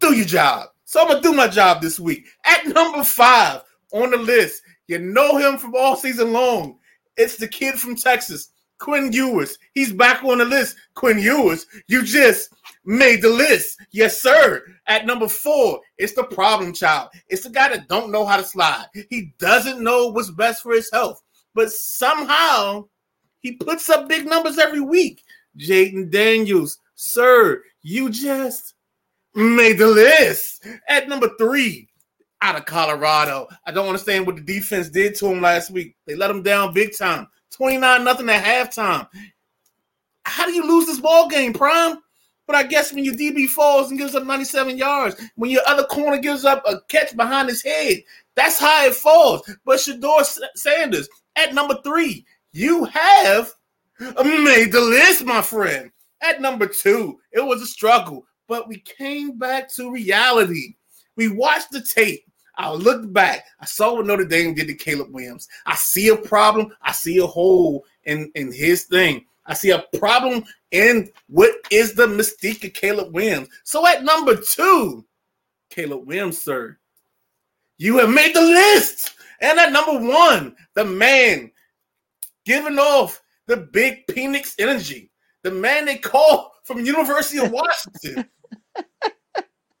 Do 0.00 0.12
your 0.12 0.24
job." 0.24 0.70
So 0.86 1.00
I'm 1.00 1.06
gonna 1.06 1.20
do 1.20 1.32
my 1.32 1.46
job 1.46 1.80
this 1.80 2.00
week. 2.00 2.26
At 2.44 2.66
number 2.66 3.04
five 3.04 3.60
on 3.92 4.10
the 4.10 4.16
list, 4.16 4.62
you 4.88 4.98
know 4.98 5.36
him 5.36 5.56
from 5.56 5.76
all 5.76 5.94
season 5.94 6.32
long. 6.32 6.80
It's 7.16 7.36
the 7.36 7.46
kid 7.46 7.76
from 7.76 7.94
Texas, 7.94 8.50
Quinn 8.78 9.12
Ewers. 9.12 9.56
He's 9.74 9.92
back 9.92 10.24
on 10.24 10.38
the 10.38 10.46
list. 10.46 10.78
Quinn 10.94 11.20
Ewers, 11.20 11.64
you 11.86 12.02
just 12.02 12.52
made 12.84 13.22
the 13.22 13.28
list. 13.28 13.78
Yes, 13.92 14.20
sir. 14.20 14.62
At 14.86 15.06
number 15.06 15.28
four, 15.28 15.80
it's 15.98 16.14
the 16.14 16.24
problem 16.24 16.72
child. 16.72 17.10
It's 17.28 17.44
the 17.44 17.50
guy 17.50 17.68
that 17.68 17.88
don't 17.88 18.10
know 18.10 18.24
how 18.24 18.36
to 18.36 18.44
slide. 18.44 18.86
He 19.08 19.32
doesn't 19.38 19.82
know 19.82 20.08
what's 20.08 20.30
best 20.30 20.62
for 20.62 20.72
his 20.72 20.90
health, 20.90 21.22
but 21.54 21.70
somehow 21.70 22.86
he 23.40 23.52
puts 23.52 23.88
up 23.90 24.08
big 24.08 24.26
numbers 24.26 24.58
every 24.58 24.80
week. 24.80 25.22
Jayden 25.58 26.10
Daniels, 26.10 26.78
sir, 26.94 27.62
you 27.82 28.10
just 28.10 28.74
made 29.34 29.78
the 29.78 29.86
list. 29.86 30.66
At 30.88 31.08
number 31.08 31.30
three, 31.38 31.88
out 32.42 32.56
of 32.56 32.64
Colorado. 32.64 33.48
I 33.66 33.72
don't 33.72 33.86
understand 33.86 34.26
what 34.26 34.36
the 34.36 34.42
defense 34.42 34.88
did 34.88 35.14
to 35.16 35.26
him 35.26 35.40
last 35.40 35.70
week. 35.70 35.96
They 36.06 36.14
let 36.14 36.30
him 36.30 36.42
down 36.42 36.72
big 36.72 36.96
time. 36.96 37.28
29 37.52 38.04
nothing 38.04 38.28
at 38.30 38.44
halftime. 38.44 39.08
How 40.24 40.46
do 40.46 40.52
you 40.52 40.66
lose 40.66 40.86
this 40.86 41.00
ball 41.00 41.28
game, 41.28 41.52
Prime? 41.52 41.98
But 42.50 42.56
I 42.56 42.62
guess 42.64 42.92
when 42.92 43.04
your 43.04 43.14
DB 43.14 43.48
falls 43.48 43.90
and 43.90 43.98
gives 43.98 44.16
up 44.16 44.24
97 44.26 44.76
yards, 44.76 45.14
when 45.36 45.52
your 45.52 45.62
other 45.68 45.84
corner 45.84 46.18
gives 46.18 46.44
up 46.44 46.64
a 46.66 46.80
catch 46.88 47.16
behind 47.16 47.48
his 47.48 47.62
head, 47.62 47.98
that's 48.34 48.58
how 48.58 48.86
it 48.86 48.94
falls. 48.96 49.48
But 49.64 49.78
Shedeur 49.78 50.26
Sanders 50.56 51.08
at 51.36 51.54
number 51.54 51.78
three, 51.84 52.26
you 52.50 52.86
have 52.86 53.54
made 54.00 54.72
the 54.72 54.80
list, 54.80 55.24
my 55.24 55.42
friend. 55.42 55.92
At 56.22 56.40
number 56.40 56.66
two, 56.66 57.20
it 57.30 57.38
was 57.38 57.62
a 57.62 57.66
struggle, 57.66 58.26
but 58.48 58.66
we 58.66 58.80
came 58.80 59.38
back 59.38 59.68
to 59.74 59.92
reality. 59.92 60.74
We 61.14 61.28
watched 61.28 61.70
the 61.70 61.82
tape. 61.82 62.24
I 62.56 62.72
looked 62.72 63.12
back. 63.12 63.44
I 63.60 63.66
saw 63.66 63.94
what 63.94 64.06
Notre 64.06 64.24
Dame 64.24 64.54
did 64.54 64.66
to 64.66 64.74
Caleb 64.74 65.14
Williams. 65.14 65.46
I 65.66 65.76
see 65.76 66.08
a 66.08 66.16
problem. 66.16 66.74
I 66.82 66.90
see 66.90 67.18
a 67.18 67.26
hole 67.28 67.84
in, 68.06 68.32
in 68.34 68.52
his 68.52 68.86
thing. 68.86 69.24
I 69.46 69.54
see 69.54 69.70
a 69.70 69.84
problem 69.98 70.44
in 70.70 71.10
what 71.28 71.54
is 71.70 71.94
the 71.94 72.06
mystique 72.06 72.64
of 72.64 72.74
Caleb 72.74 73.14
Williams. 73.14 73.48
So 73.64 73.86
at 73.86 74.04
number 74.04 74.36
two, 74.36 75.04
Caleb 75.70 76.06
Williams, 76.06 76.40
sir, 76.40 76.78
you 77.78 77.98
have 77.98 78.10
made 78.10 78.34
the 78.34 78.40
list. 78.40 79.14
And 79.40 79.58
at 79.58 79.72
number 79.72 80.06
one, 80.06 80.54
the 80.74 80.84
man 80.84 81.50
giving 82.44 82.78
off 82.78 83.22
the 83.46 83.56
big 83.56 84.04
Phoenix 84.12 84.54
energy, 84.58 85.10
the 85.42 85.50
man 85.50 85.86
they 85.86 85.96
call 85.96 86.52
from 86.64 86.84
University 86.84 87.38
of 87.38 87.50
Washington. 87.50 88.26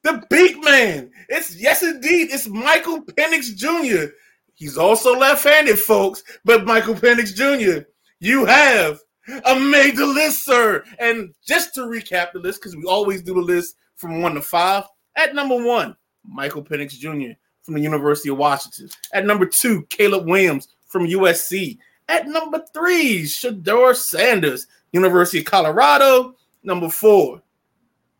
The 0.02 0.24
big 0.30 0.62
man. 0.64 1.10
It's 1.28 1.54
yes, 1.56 1.82
indeed. 1.82 2.28
It's 2.30 2.48
Michael 2.48 3.02
Penix 3.04 3.54
Jr. 3.54 4.12
He's 4.54 4.78
also 4.78 5.14
left-handed, 5.14 5.78
folks. 5.78 6.22
But 6.44 6.64
Michael 6.64 6.94
Penix 6.94 7.34
Jr. 7.34 7.86
You 8.18 8.44
have 8.46 9.00
uh, 9.44 9.54
made 9.54 9.96
the 9.96 10.06
list, 10.06 10.44
sir. 10.44 10.84
And 10.98 11.34
just 11.44 11.74
to 11.74 11.82
recap 11.82 12.32
the 12.32 12.40
list, 12.40 12.60
because 12.60 12.76
we 12.76 12.84
always 12.84 13.22
do 13.22 13.34
the 13.34 13.40
list 13.40 13.76
from 13.96 14.22
one 14.22 14.34
to 14.34 14.42
five. 14.42 14.84
At 15.16 15.34
number 15.34 15.62
one, 15.62 15.96
Michael 16.24 16.64
Penix 16.64 16.92
Jr. 16.92 17.36
from 17.62 17.74
the 17.74 17.80
University 17.80 18.30
of 18.30 18.38
Washington. 18.38 18.88
At 19.12 19.26
number 19.26 19.46
two, 19.46 19.82
Caleb 19.90 20.26
Williams 20.26 20.68
from 20.86 21.06
USC. 21.06 21.78
At 22.08 22.26
number 22.26 22.62
three, 22.72 23.22
Shedeur 23.22 23.94
Sanders, 23.94 24.66
University 24.92 25.40
of 25.40 25.44
Colorado. 25.44 26.34
Number 26.62 26.88
four, 26.88 27.42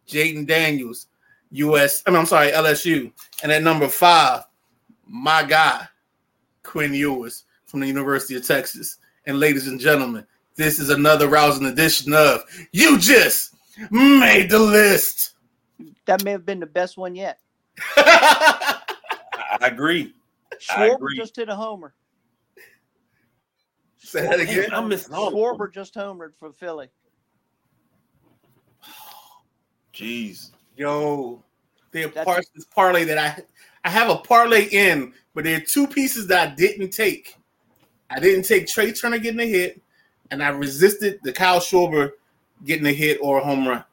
Jayden 0.06 0.46
Daniels, 0.46 1.08
US. 1.50 2.02
I 2.06 2.10
mean, 2.10 2.20
I'm 2.20 2.26
sorry, 2.26 2.50
LSU. 2.52 3.12
And 3.42 3.52
at 3.52 3.62
number 3.62 3.88
five, 3.88 4.44
my 5.06 5.42
guy, 5.42 5.86
Quinn 6.62 6.94
Ewers 6.94 7.44
from 7.66 7.80
the 7.80 7.86
University 7.86 8.36
of 8.36 8.46
Texas. 8.46 8.98
And 9.26 9.40
ladies 9.40 9.66
and 9.66 9.80
gentlemen, 9.80 10.26
this 10.56 10.78
is 10.78 10.90
another 10.90 11.28
rousing 11.28 11.66
edition 11.66 12.12
of 12.12 12.42
You 12.72 12.98
Just 12.98 13.54
Made 13.90 14.50
the 14.50 14.58
List. 14.58 15.34
That 16.06 16.24
may 16.24 16.32
have 16.32 16.44
been 16.44 16.60
the 16.60 16.66
best 16.66 16.96
one 16.98 17.14
yet. 17.14 17.38
I, 17.96 18.80
I 19.60 19.66
agree. 19.68 20.14
I 20.52 20.56
Schwarber 20.56 20.94
agree. 20.96 21.16
just 21.16 21.36
hit 21.36 21.48
a 21.48 21.54
homer. 21.54 21.94
Say 23.98 24.22
that 24.22 24.40
again. 24.40 24.70
I'm 24.72 24.88
missing 24.88 25.14
all. 25.14 25.30
Schwarber 25.32 25.72
just 25.72 25.94
homered 25.94 26.32
for 26.38 26.52
Philly. 26.52 26.88
Jeez. 29.94 30.50
Yo, 30.76 31.42
there 31.92 32.08
That's- 32.08 32.24
parts 32.24 32.50
this 32.54 32.64
parlay 32.64 33.04
that 33.04 33.18
I 33.18 33.42
I 33.84 33.90
have 33.90 34.10
a 34.10 34.16
parlay 34.16 34.64
in, 34.64 35.12
but 35.34 35.44
there 35.44 35.56
are 35.56 35.60
two 35.64 35.86
pieces 35.86 36.26
that 36.28 36.48
I 36.50 36.54
didn't 36.54 36.90
take. 36.90 37.36
I 38.10 38.18
didn't 38.20 38.44
take 38.44 38.66
Trea 38.66 38.92
Turner 38.92 39.18
getting 39.18 39.40
a 39.40 39.46
hit, 39.46 39.80
and 40.30 40.42
I 40.42 40.48
resisted 40.50 41.20
the 41.22 41.32
Kyle 41.32 41.60
Schwarber 41.60 42.12
getting 42.64 42.86
a 42.86 42.92
hit 42.92 43.18
or 43.22 43.38
a 43.38 43.44
home 43.44 43.66
run. 43.66 43.84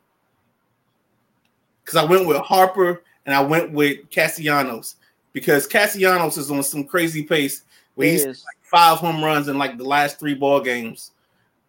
Because 1.83 1.95
I 1.97 2.05
went 2.05 2.27
with 2.27 2.37
Harper 2.37 3.03
and 3.25 3.33
I 3.33 3.41
went 3.41 3.71
with 3.71 4.09
Castellanos 4.09 4.95
because 5.33 5.67
Castellanos 5.67 6.37
is 6.37 6.51
on 6.51 6.63
some 6.63 6.83
crazy 6.83 7.23
pace 7.23 7.63
where 7.95 8.07
He 8.07 8.13
he's 8.13 8.25
is. 8.25 8.45
five 8.61 8.97
home 8.97 9.23
runs 9.23 9.47
in 9.47 9.57
like 9.57 9.77
the 9.77 9.83
last 9.83 10.19
three 10.19 10.33
ball 10.35 10.59
games, 10.61 11.11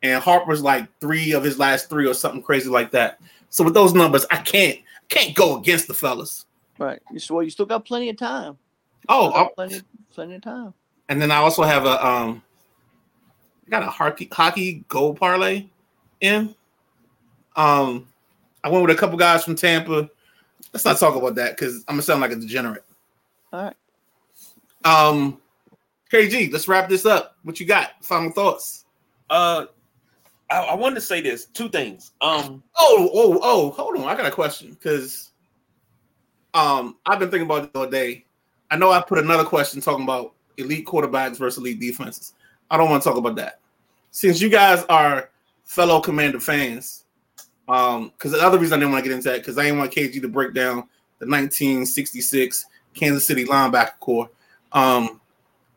and 0.02 0.22
Harper's 0.22 0.62
like 0.62 0.88
three 1.00 1.32
of 1.32 1.44
his 1.44 1.58
last 1.58 1.88
three 1.88 2.06
or 2.06 2.14
something 2.14 2.42
crazy 2.42 2.68
like 2.68 2.90
that. 2.92 3.20
So 3.50 3.64
with 3.64 3.74
those 3.74 3.94
numbers, 3.94 4.26
I 4.30 4.36
can't 4.38 4.78
can't 5.08 5.34
go 5.34 5.56
against 5.58 5.88
the 5.88 5.94
fellas. 5.94 6.46
Right. 6.78 7.00
Well, 7.30 7.42
you 7.42 7.50
still 7.50 7.66
got 7.66 7.84
plenty 7.84 8.08
of 8.10 8.16
time. 8.16 8.56
Oh, 9.08 9.30
Still 9.30 9.34
i 9.40 9.42
got 9.44 9.54
plenty, 9.54 9.80
plenty 10.12 10.34
of 10.34 10.42
time. 10.42 10.74
and 11.08 11.20
then 11.20 11.30
I 11.30 11.36
also 11.36 11.62
have 11.62 11.86
a 11.86 12.06
um, 12.06 12.42
I 13.68 13.70
got 13.70 13.82
a 13.82 13.90
hockey 13.90 14.28
hockey 14.32 14.84
gold 14.88 15.20
parlay 15.20 15.66
in. 16.22 16.54
Um, 17.54 18.08
I 18.64 18.70
went 18.70 18.86
with 18.86 18.96
a 18.96 18.98
couple 18.98 19.18
guys 19.18 19.44
from 19.44 19.56
Tampa. 19.56 20.08
Let's 20.72 20.86
not 20.86 20.98
talk 20.98 21.16
about 21.16 21.34
that 21.34 21.50
because 21.56 21.84
I'm 21.86 21.94
gonna 21.96 22.02
sound 22.02 22.22
like 22.22 22.30
a 22.32 22.36
degenerate. 22.36 22.84
All 23.52 23.64
right. 23.64 23.76
Um, 24.84 25.38
KG, 26.10 26.50
let's 26.50 26.66
wrap 26.66 26.88
this 26.88 27.04
up. 27.04 27.36
What 27.42 27.60
you 27.60 27.66
got? 27.66 28.02
Final 28.02 28.32
thoughts? 28.32 28.86
Uh, 29.28 29.66
I, 30.50 30.60
I 30.60 30.74
wanted 30.74 30.94
to 30.94 31.00
say 31.02 31.20
this. 31.20 31.46
Two 31.46 31.68
things. 31.68 32.12
Um, 32.22 32.62
Oh, 32.78 33.10
oh, 33.12 33.40
oh, 33.42 33.70
hold 33.72 33.98
on. 33.98 34.04
I 34.04 34.16
got 34.16 34.24
a 34.24 34.30
question 34.30 34.70
because 34.70 35.32
um 36.54 36.96
I've 37.04 37.18
been 37.18 37.30
thinking 37.30 37.46
about 37.46 37.64
it 37.64 37.70
all 37.74 37.86
day. 37.86 38.24
I 38.70 38.76
know 38.76 38.90
I 38.92 39.02
put 39.02 39.18
another 39.18 39.44
question 39.44 39.82
talking 39.82 40.04
about 40.04 40.32
elite 40.56 40.86
quarterbacks 40.86 41.36
versus 41.36 41.58
elite 41.58 41.80
defenses. 41.80 42.32
I 42.70 42.76
don't 42.76 42.90
want 42.90 43.02
to 43.02 43.08
talk 43.08 43.18
about 43.18 43.36
that. 43.36 43.60
Since 44.10 44.40
you 44.40 44.48
guys 44.48 44.84
are 44.88 45.30
fellow 45.64 46.00
commander 46.00 46.40
fans, 46.40 47.04
um, 47.68 48.12
because 48.16 48.32
the 48.32 48.42
other 48.42 48.58
reason 48.58 48.78
I 48.78 48.80
didn't 48.80 48.92
want 48.92 49.04
to 49.04 49.10
get 49.10 49.16
into 49.16 49.28
that 49.28 49.38
because 49.38 49.58
I 49.58 49.64
didn't 49.64 49.78
want 49.78 49.92
KG 49.92 50.20
to 50.20 50.28
break 50.28 50.54
down 50.54 50.76
the 51.18 51.26
1966 51.26 52.66
Kansas 52.94 53.26
City 53.26 53.44
linebacker 53.44 53.98
core. 54.00 54.30
Um, 54.72 55.20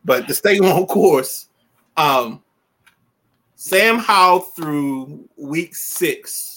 but 0.06 0.28
to 0.28 0.34
stay 0.34 0.60
on 0.60 0.86
course, 0.88 1.48
um, 1.98 2.42
Sam 3.56 4.00
Howell 4.00 4.40
through 4.40 5.30
week 5.38 5.76
six 5.76 6.52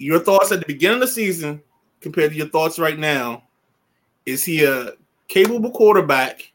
your 0.00 0.18
thoughts 0.18 0.50
at 0.50 0.60
the 0.60 0.66
beginning 0.66 0.96
of 0.96 1.00
the 1.02 1.08
season 1.08 1.62
compared 2.00 2.30
to 2.30 2.36
your 2.36 2.48
thoughts 2.48 2.78
right 2.78 2.98
now. 2.98 3.42
Is 4.24 4.42
he 4.42 4.64
a 4.64 4.92
capable 5.28 5.70
quarterback? 5.70 6.49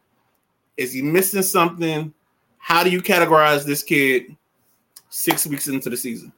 Is 0.77 0.93
he 0.93 1.01
missing 1.01 1.41
something? 1.41 2.13
How 2.57 2.83
do 2.83 2.89
you 2.89 3.01
categorize 3.01 3.65
this 3.65 3.83
kid 3.83 4.35
six 5.09 5.45
weeks 5.45 5.67
into 5.67 5.89
the 5.89 5.97
season? 5.97 6.33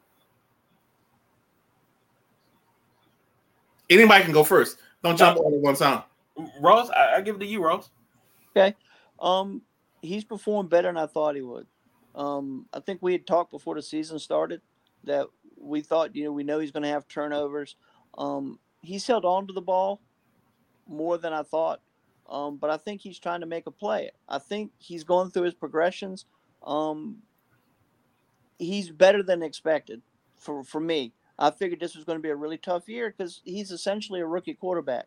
Anybody 3.89 4.23
can 4.23 4.33
go 4.33 4.43
first. 4.43 4.77
Don't 5.03 5.17
jump 5.17 5.37
all 5.37 5.53
at 5.53 5.61
one 5.61 5.75
time. 5.75 6.03
Ross, 6.59 6.89
I, 6.89 7.15
I 7.15 7.21
give 7.21 7.37
it 7.37 7.39
to 7.39 7.45
you, 7.45 7.63
Ross. 7.63 7.89
Okay. 8.55 8.75
Um, 9.19 9.61
he's 10.01 10.23
performed 10.23 10.69
better 10.69 10.89
than 10.89 10.97
I 10.97 11.07
thought 11.07 11.35
he 11.35 11.41
would. 11.41 11.65
Um, 12.15 12.65
I 12.73 12.79
think 12.79 13.01
we 13.01 13.13
had 13.13 13.25
talked 13.25 13.51
before 13.51 13.75
the 13.75 13.81
season 13.81 14.19
started 14.19 14.61
that 15.03 15.27
we 15.59 15.81
thought, 15.81 16.15
you 16.15 16.25
know, 16.25 16.31
we 16.31 16.43
know 16.43 16.59
he's 16.59 16.71
going 16.71 16.83
to 16.83 16.89
have 16.89 17.07
turnovers. 17.07 17.75
Um, 18.17 18.59
he's 18.81 19.05
held 19.05 19.25
on 19.25 19.47
to 19.47 19.53
the 19.53 19.61
ball 19.61 20.01
more 20.87 21.17
than 21.17 21.33
I 21.33 21.43
thought. 21.43 21.81
Um, 22.29 22.57
but 22.57 22.69
I 22.69 22.77
think 22.77 23.01
he's 23.01 23.19
trying 23.19 23.41
to 23.41 23.45
make 23.45 23.67
a 23.67 23.71
play. 23.71 24.11
I 24.27 24.39
think 24.39 24.71
he's 24.77 25.03
going 25.03 25.31
through 25.31 25.43
his 25.43 25.53
progressions. 25.53 26.25
Um, 26.65 27.17
he's 28.57 28.89
better 28.89 29.23
than 29.23 29.43
expected 29.43 30.01
for, 30.35 30.63
for 30.63 30.81
me. 30.81 31.13
I 31.39 31.51
figured 31.51 31.79
this 31.79 31.95
was 31.95 32.03
going 32.03 32.17
to 32.17 32.23
be 32.23 32.29
a 32.29 32.35
really 32.35 32.57
tough 32.57 32.89
year 32.89 33.13
because 33.15 33.41
he's 33.45 33.71
essentially 33.71 34.21
a 34.21 34.25
rookie 34.25 34.55
quarterback. 34.55 35.05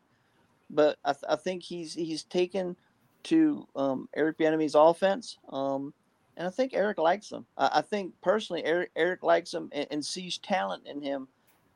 But 0.70 0.98
I, 1.04 1.12
th- 1.12 1.24
I 1.28 1.36
think 1.36 1.64
he's 1.64 1.94
he's 1.94 2.22
taken 2.22 2.76
to 3.24 3.66
um, 3.74 4.08
Eric 4.14 4.38
Bieniemy's 4.38 4.76
offense, 4.76 5.36
um, 5.50 5.92
and 6.36 6.46
I 6.46 6.50
think 6.50 6.72
Eric 6.74 6.98
likes 6.98 7.30
him. 7.30 7.44
I, 7.58 7.70
I 7.74 7.80
think 7.82 8.14
personally, 8.22 8.64
Eric 8.64 8.92
Eric 8.94 9.24
likes 9.24 9.52
him 9.52 9.68
and, 9.72 9.88
and 9.90 10.04
sees 10.04 10.38
talent 10.38 10.86
in 10.86 11.02
him, 11.02 11.26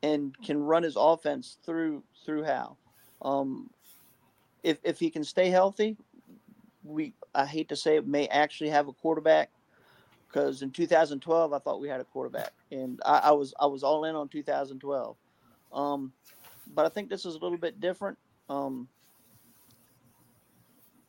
and 0.01 0.33
can 0.41 0.63
run 0.63 0.83
his 0.83 0.95
offense 0.97 1.57
through 1.65 2.03
through 2.25 2.45
Howell. 2.45 2.77
Um, 3.21 3.69
if 4.65 4.79
if 4.83 4.99
he 4.99 5.09
can 5.09 5.23
stay 5.23 5.49
healthy, 5.49 5.95
we 6.83 7.13
I 7.33 7.45
hate 7.45 7.69
to 7.69 7.75
say 7.75 7.95
it 7.95 8.07
may 8.07 8.27
actually 8.27 8.71
have 8.71 8.87
a 8.87 8.93
quarterback 8.93 9.51
because 10.27 10.63
in 10.63 10.71
2012 10.71 11.53
I 11.53 11.59
thought 11.59 11.79
we 11.79 11.87
had 11.87 12.01
a 12.01 12.05
quarterback, 12.05 12.51
and 12.71 12.99
I, 13.05 13.19
I 13.25 13.31
was 13.31 13.53
I 13.59 13.67
was 13.67 13.83
all 13.83 14.05
in 14.05 14.15
on 14.15 14.27
2012. 14.27 15.15
Um, 15.71 16.11
but 16.73 16.85
I 16.85 16.89
think 16.89 17.09
this 17.09 17.25
is 17.25 17.35
a 17.35 17.37
little 17.37 17.59
bit 17.59 17.79
different. 17.79 18.17
Um, 18.49 18.87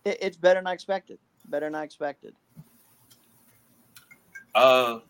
it, 0.05 0.19
it's 0.21 0.37
better 0.37 0.61
than 0.61 0.67
I 0.67 0.75
expected. 0.75 1.19
Better 1.49 1.67
than 1.67 1.75
I 1.75 1.85
expected. 1.85 2.35
Uh, 4.55 5.01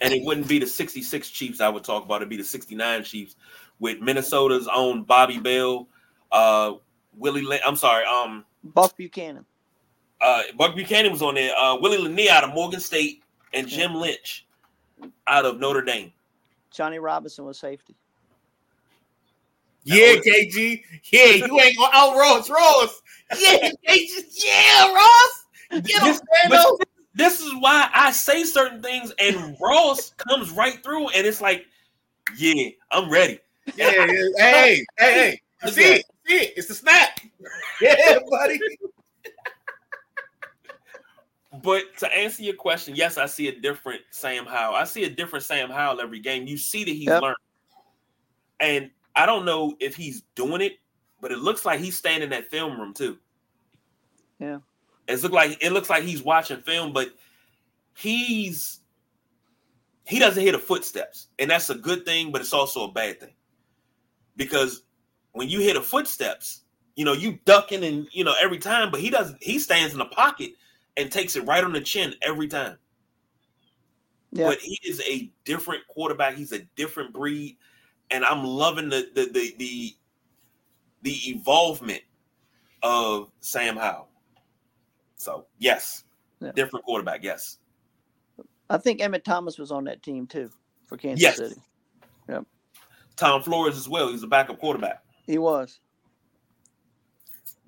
and 0.00 0.12
it 0.12 0.24
wouldn't 0.24 0.48
be 0.48 0.58
the 0.58 0.66
66 0.66 1.30
Chiefs 1.30 1.60
I 1.60 1.68
would 1.68 1.84
talk 1.84 2.04
about. 2.04 2.16
It'd 2.16 2.28
be 2.28 2.36
the 2.36 2.44
69 2.44 3.04
Chiefs 3.04 3.36
with 3.78 4.00
Minnesota's 4.00 4.68
own 4.72 5.04
Bobby 5.04 5.38
Bell, 5.38 5.88
uh, 6.32 6.74
Willie. 7.16 7.42
Lin- 7.42 7.60
I'm 7.66 7.76
sorry, 7.76 8.04
um, 8.04 8.44
Buck 8.62 8.96
Buchanan. 8.96 9.44
uh, 10.20 10.42
Buck 10.56 10.74
Buchanan 10.74 11.12
was 11.12 11.22
on 11.22 11.34
there. 11.34 11.54
Uh, 11.56 11.76
Willie 11.76 11.98
Lanier 11.98 12.30
out 12.30 12.44
of 12.44 12.50
Morgan 12.54 12.80
State 12.80 13.22
and 13.52 13.68
Jim 13.68 13.94
Lynch 13.94 14.46
out 15.26 15.44
of 15.44 15.58
Notre 15.60 15.82
Dame. 15.82 16.12
Johnny 16.70 16.98
Robinson 16.98 17.44
was 17.44 17.58
safety. 17.58 17.94
Yeah, 19.84 20.14
KG. 20.16 20.82
Yeah, 21.12 21.24
you 21.46 21.60
ain't 21.60 21.76
going 21.76 21.90
out 21.92 22.16
Ross. 22.16 22.48
Ross. 22.48 23.02
Yeah, 23.38 23.70
KG. 23.88 24.08
Yeah, 24.44 24.92
Ross. 24.94 25.44
Get 25.70 26.02
him, 26.02 26.04
This, 26.08 26.22
Fernando. 26.42 26.78
this 27.14 27.40
is 27.40 27.52
why 27.60 27.90
I 27.92 28.10
say 28.10 28.44
certain 28.44 28.82
things, 28.82 29.12
and 29.18 29.56
Ross 29.60 30.10
comes 30.16 30.50
right 30.52 30.82
through, 30.82 31.08
and 31.10 31.26
it's 31.26 31.40
like, 31.42 31.66
yeah, 32.36 32.70
I'm 32.90 33.10
ready. 33.10 33.38
Yeah, 33.76 33.90
yeah. 33.90 34.06
Hey, 34.38 34.84
hey, 34.98 35.40
hey. 35.62 35.70
See 35.70 35.82
it? 35.82 36.04
See 36.26 36.34
it? 36.34 36.52
It's 36.56 36.68
the 36.68 36.74
snap. 36.74 37.20
Yeah, 37.80 38.18
buddy. 38.30 38.58
But 41.62 41.96
to 41.98 42.12
answer 42.12 42.42
your 42.42 42.54
question, 42.54 42.94
yes, 42.96 43.18
I 43.18 43.26
see 43.26 43.48
a 43.48 43.60
different 43.60 44.02
Sam 44.10 44.44
Howell. 44.46 44.74
I 44.76 44.84
see 44.84 45.04
a 45.04 45.10
different 45.10 45.44
Sam 45.44 45.70
Howell 45.70 46.00
every 46.00 46.20
game. 46.20 46.46
You 46.46 46.56
see 46.56 46.84
that 46.84 46.90
he's 46.90 47.06
Yep. 47.06 47.22
learned. 47.22 47.36
And 48.60 48.90
I 49.14 49.26
don't 49.26 49.44
know 49.44 49.76
if 49.80 49.94
he's 49.96 50.22
doing 50.34 50.60
it, 50.60 50.78
but 51.20 51.32
it 51.32 51.38
looks 51.38 51.64
like 51.64 51.80
he's 51.80 51.96
staying 51.96 52.22
in 52.22 52.30
that 52.30 52.50
film 52.50 52.80
room 52.80 52.94
too. 52.94 53.18
Yeah. 54.38 54.58
It's 55.08 55.22
look 55.22 55.32
like 55.32 55.58
it 55.62 55.72
looks 55.72 55.90
like 55.90 56.04
he's 56.04 56.22
watching 56.22 56.60
film, 56.62 56.92
but 56.92 57.10
he's 57.96 58.80
he 60.06 60.18
doesn't 60.18 60.42
hear 60.42 60.52
the 60.52 60.58
footsteps. 60.58 61.28
And 61.38 61.50
that's 61.50 61.70
a 61.70 61.74
good 61.74 62.04
thing, 62.04 62.32
but 62.32 62.40
it's 62.40 62.52
also 62.52 62.84
a 62.88 62.92
bad 62.92 63.20
thing. 63.20 63.34
Because 64.36 64.83
when 65.34 65.48
you 65.48 65.60
hear 65.60 65.74
the 65.74 65.82
footsteps, 65.82 66.62
you 66.96 67.04
know, 67.04 67.12
you 67.12 67.38
ducking 67.44 67.84
and 67.84 68.06
you 68.12 68.24
know 68.24 68.34
every 68.40 68.58
time, 68.58 68.90
but 68.90 69.00
he 69.00 69.10
doesn't 69.10 69.42
he 69.42 69.58
stands 69.58 69.92
in 69.92 69.98
the 69.98 70.06
pocket 70.06 70.52
and 70.96 71.12
takes 71.12 71.36
it 71.36 71.44
right 71.44 71.62
on 71.62 71.72
the 71.72 71.80
chin 71.80 72.14
every 72.22 72.48
time. 72.48 72.78
Yeah. 74.32 74.48
But 74.48 74.58
he 74.60 74.78
is 74.84 75.00
a 75.02 75.30
different 75.44 75.86
quarterback. 75.88 76.34
He's 76.34 76.52
a 76.52 76.60
different 76.76 77.12
breed, 77.12 77.56
and 78.10 78.24
I'm 78.24 78.44
loving 78.44 78.88
the 78.88 79.08
the 79.14 79.26
the 79.26 79.54
the, 79.58 79.96
the 81.02 81.30
evolvement 81.30 82.02
of 82.82 83.30
Sam 83.40 83.76
Howell. 83.76 84.08
So 85.16 85.46
yes, 85.58 86.04
Yeah. 86.40 86.52
different 86.52 86.84
quarterback. 86.84 87.24
Yes, 87.24 87.58
I 88.70 88.78
think 88.78 89.00
Emmitt 89.00 89.24
Thomas 89.24 89.58
was 89.58 89.72
on 89.72 89.84
that 89.84 90.02
team 90.02 90.26
too 90.26 90.50
for 90.86 90.96
Kansas 90.96 91.22
Yes. 91.22 91.36
City. 91.36 91.56
Tom 93.16 93.44
Flores 93.44 93.76
as 93.76 93.88
well. 93.88 94.08
He's 94.10 94.24
a 94.24 94.26
backup 94.26 94.58
quarterback. 94.58 95.03
He 95.26 95.38
was. 95.38 95.80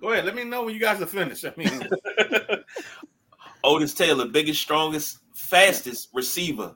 Go 0.01 0.13
ahead. 0.13 0.25
Let 0.25 0.35
me 0.35 0.45
know 0.45 0.65
when 0.65 0.75
you 0.75 0.81
guys 0.81 1.01
are 1.01 1.07
finished. 1.07 1.45
I 1.45 1.53
mean, 1.57 1.89
Otis 3.65 3.95
Taylor, 3.95 4.27
biggest, 4.27 4.61
strongest, 4.61 5.21
fastest 5.35 6.11
receiver 6.13 6.75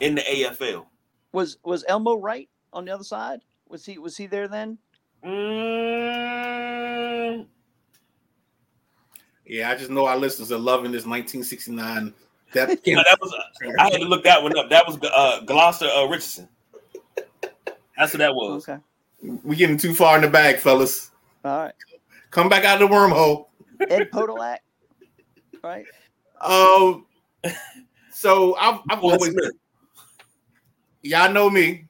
in 0.00 0.14
the 0.14 0.22
AFL. 0.22 0.86
Was 1.32 1.58
was 1.64 1.84
Elmo 1.88 2.16
Wright 2.16 2.48
on 2.72 2.86
the 2.86 2.92
other 2.92 3.04
side? 3.04 3.40
Was 3.68 3.84
he 3.84 3.98
was 3.98 4.16
he 4.16 4.26
there 4.26 4.48
then? 4.48 4.78
Mm, 5.24 5.84
yeah, 9.46 9.70
I 9.70 9.76
just 9.76 9.90
know 9.90 10.06
our 10.06 10.16
listeners 10.16 10.50
are 10.52 10.58
loving 10.58 10.92
this 10.92 11.06
1969. 11.06 12.14
That 12.52 12.68
no, 12.86 13.02
that 13.02 13.18
was 13.20 13.34
I 13.78 13.90
had 13.90 14.00
to 14.00 14.04
look 14.04 14.24
that 14.24 14.42
one 14.42 14.56
up. 14.58 14.70
That 14.70 14.86
was 14.86 14.98
uh, 15.02 15.40
Gloster 15.40 15.86
uh, 15.86 16.06
Richardson. 16.06 16.48
That's 17.96 18.12
what 18.12 18.18
that 18.18 18.34
was. 18.34 18.68
Okay. 18.68 18.80
We 19.42 19.56
getting 19.56 19.76
too 19.76 19.94
far 19.94 20.16
in 20.16 20.22
the 20.22 20.28
bag, 20.28 20.58
fellas. 20.58 21.10
All 21.44 21.64
right. 21.64 21.74
Come 22.30 22.48
back 22.48 22.64
out 22.64 22.80
of 22.80 22.88
the 22.88 22.94
wormhole. 22.94 23.46
Ed 23.88 24.10
Podolak. 24.10 24.58
Right. 25.62 25.86
Um, 26.40 27.06
so 28.12 28.56
I've, 28.56 28.80
I've 28.90 29.02
always 29.02 29.32
Smith. 29.32 29.52
y'all 31.02 31.32
know 31.32 31.48
me. 31.48 31.86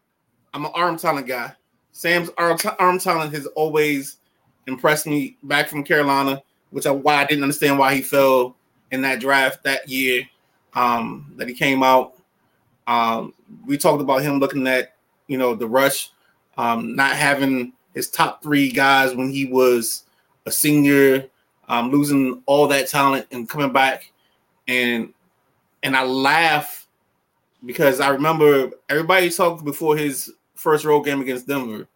I'm 0.52 0.65
an 0.65 0.73
arm 0.74 0.97
talent 0.97 1.27
guy. 1.27 1.52
Sam's 1.93 2.31
arm, 2.39 2.59
arm 2.78 2.98
talent 2.98 3.35
has 3.35 3.47
always 3.47 4.19
impressed 4.66 5.06
me 5.06 5.36
back 5.43 5.69
from 5.69 5.85
Carolina, 5.85 6.43
which 6.70 6.86
I 6.86 6.90
why 6.90 7.16
I 7.16 7.24
didn't 7.24 7.43
understand 7.44 7.78
why 7.78 7.94
he 7.94 8.02
fell 8.02 8.56
in 8.90 9.02
that 9.02 9.20
draft 9.20 9.65
that 9.65 9.89
year 9.89 10.23
um, 10.74 11.32
that 11.36 11.48
he 11.48 11.55
came 11.55 11.82
out. 11.82 12.15
Um, 12.86 13.35
we 13.66 13.78
talked 13.78 14.02
about 14.02 14.23
him 14.23 14.39
looking 14.39 14.66
at 14.66 14.94
you 15.27 15.39
know 15.39 15.55
the 15.55 15.66
rush, 15.66 16.11
um, 16.56 16.94
not 16.97 17.16
having 17.16 17.72
his 17.94 18.09
top 18.09 18.43
three 18.43 18.70
guys 18.70 19.14
when 19.14 19.31
he 19.31 19.47
was 19.47 20.05
a 20.47 20.51
senior, 20.51 21.28
um, 21.68 21.90
losing 21.90 22.43
all 22.47 22.66
that 22.68 22.89
talent 22.89 23.26
and 23.31 23.48
coming 23.48 23.72
back, 23.72 24.12
and 24.68 25.12
and 25.82 25.97
I 25.97 26.05
laugh 26.05 26.86
because 27.64 28.01
I 28.01 28.09
remember 28.09 28.70
everybody 28.89 29.31
talked 29.31 29.64
before 29.64 29.97
his 29.97 30.32
first 30.55 30.85
road 30.85 31.02
game 31.02 31.20
against 31.20 31.47
Denver, 31.47 31.86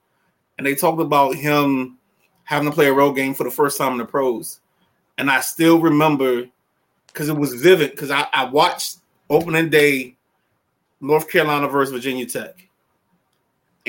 and 0.57 0.67
they 0.67 0.75
talked 0.75 1.01
about 1.01 1.35
him 1.35 1.99
having 2.45 2.69
to 2.69 2.75
play 2.75 2.87
a 2.87 2.93
road 2.93 3.13
game 3.13 3.35
for 3.35 3.45
the 3.45 3.51
first 3.51 3.77
time 3.77 3.93
in 3.93 3.99
the 3.99 4.05
pros. 4.05 4.61
And 5.19 5.31
I 5.31 5.41
still 5.41 5.81
remember 5.81 6.47
because 7.09 7.29
it 7.29 7.37
was 7.37 7.55
vivid 7.55 7.91
because 7.91 8.11
I, 8.11 8.27
I 8.33 8.45
watched 8.45 8.99
opening 9.29 9.69
day 9.69 10.17
North 11.01 11.29
Carolina 11.31 11.69
versus 11.69 11.93
Virginia 11.93 12.27
Tech. 12.27 12.68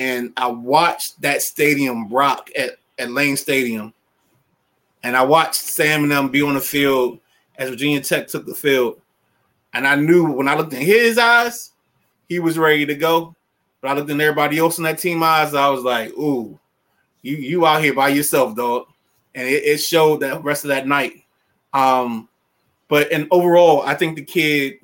And 0.00 0.32
I 0.38 0.46
watched 0.46 1.20
that 1.20 1.42
stadium 1.42 2.08
rock 2.08 2.48
at, 2.58 2.78
at 2.98 3.10
Lane 3.10 3.36
Stadium. 3.36 3.92
And 5.02 5.14
I 5.14 5.22
watched 5.22 5.56
Sam 5.56 6.04
and 6.04 6.10
them 6.10 6.30
be 6.30 6.40
on 6.40 6.54
the 6.54 6.60
field 6.60 7.20
as 7.56 7.68
Virginia 7.68 8.00
Tech 8.00 8.26
took 8.26 8.46
the 8.46 8.54
field. 8.54 8.98
And 9.74 9.86
I 9.86 9.96
knew 9.96 10.32
when 10.32 10.48
I 10.48 10.56
looked 10.56 10.72
in 10.72 10.80
his 10.80 11.18
eyes, 11.18 11.72
he 12.30 12.38
was 12.38 12.56
ready 12.56 12.86
to 12.86 12.94
go. 12.94 13.36
But 13.82 13.90
I 13.90 13.92
looked 13.94 14.08
in 14.08 14.18
everybody 14.22 14.58
else 14.58 14.78
in 14.78 14.84
that 14.84 14.98
team 14.98 15.22
eyes, 15.22 15.52
I 15.52 15.68
was 15.68 15.84
like, 15.84 16.10
ooh, 16.12 16.58
you 17.20 17.36
you 17.36 17.66
out 17.66 17.82
here 17.82 17.92
by 17.92 18.08
yourself, 18.08 18.56
dog. 18.56 18.86
And 19.34 19.46
it, 19.46 19.64
it 19.64 19.78
showed 19.78 20.20
that 20.20 20.42
rest 20.42 20.64
of 20.64 20.68
that 20.68 20.86
night. 20.86 21.24
Um, 21.74 22.26
but 22.88 23.12
and 23.12 23.28
overall, 23.30 23.82
I 23.82 23.94
think 23.94 24.16
the 24.16 24.24
kid 24.24 24.78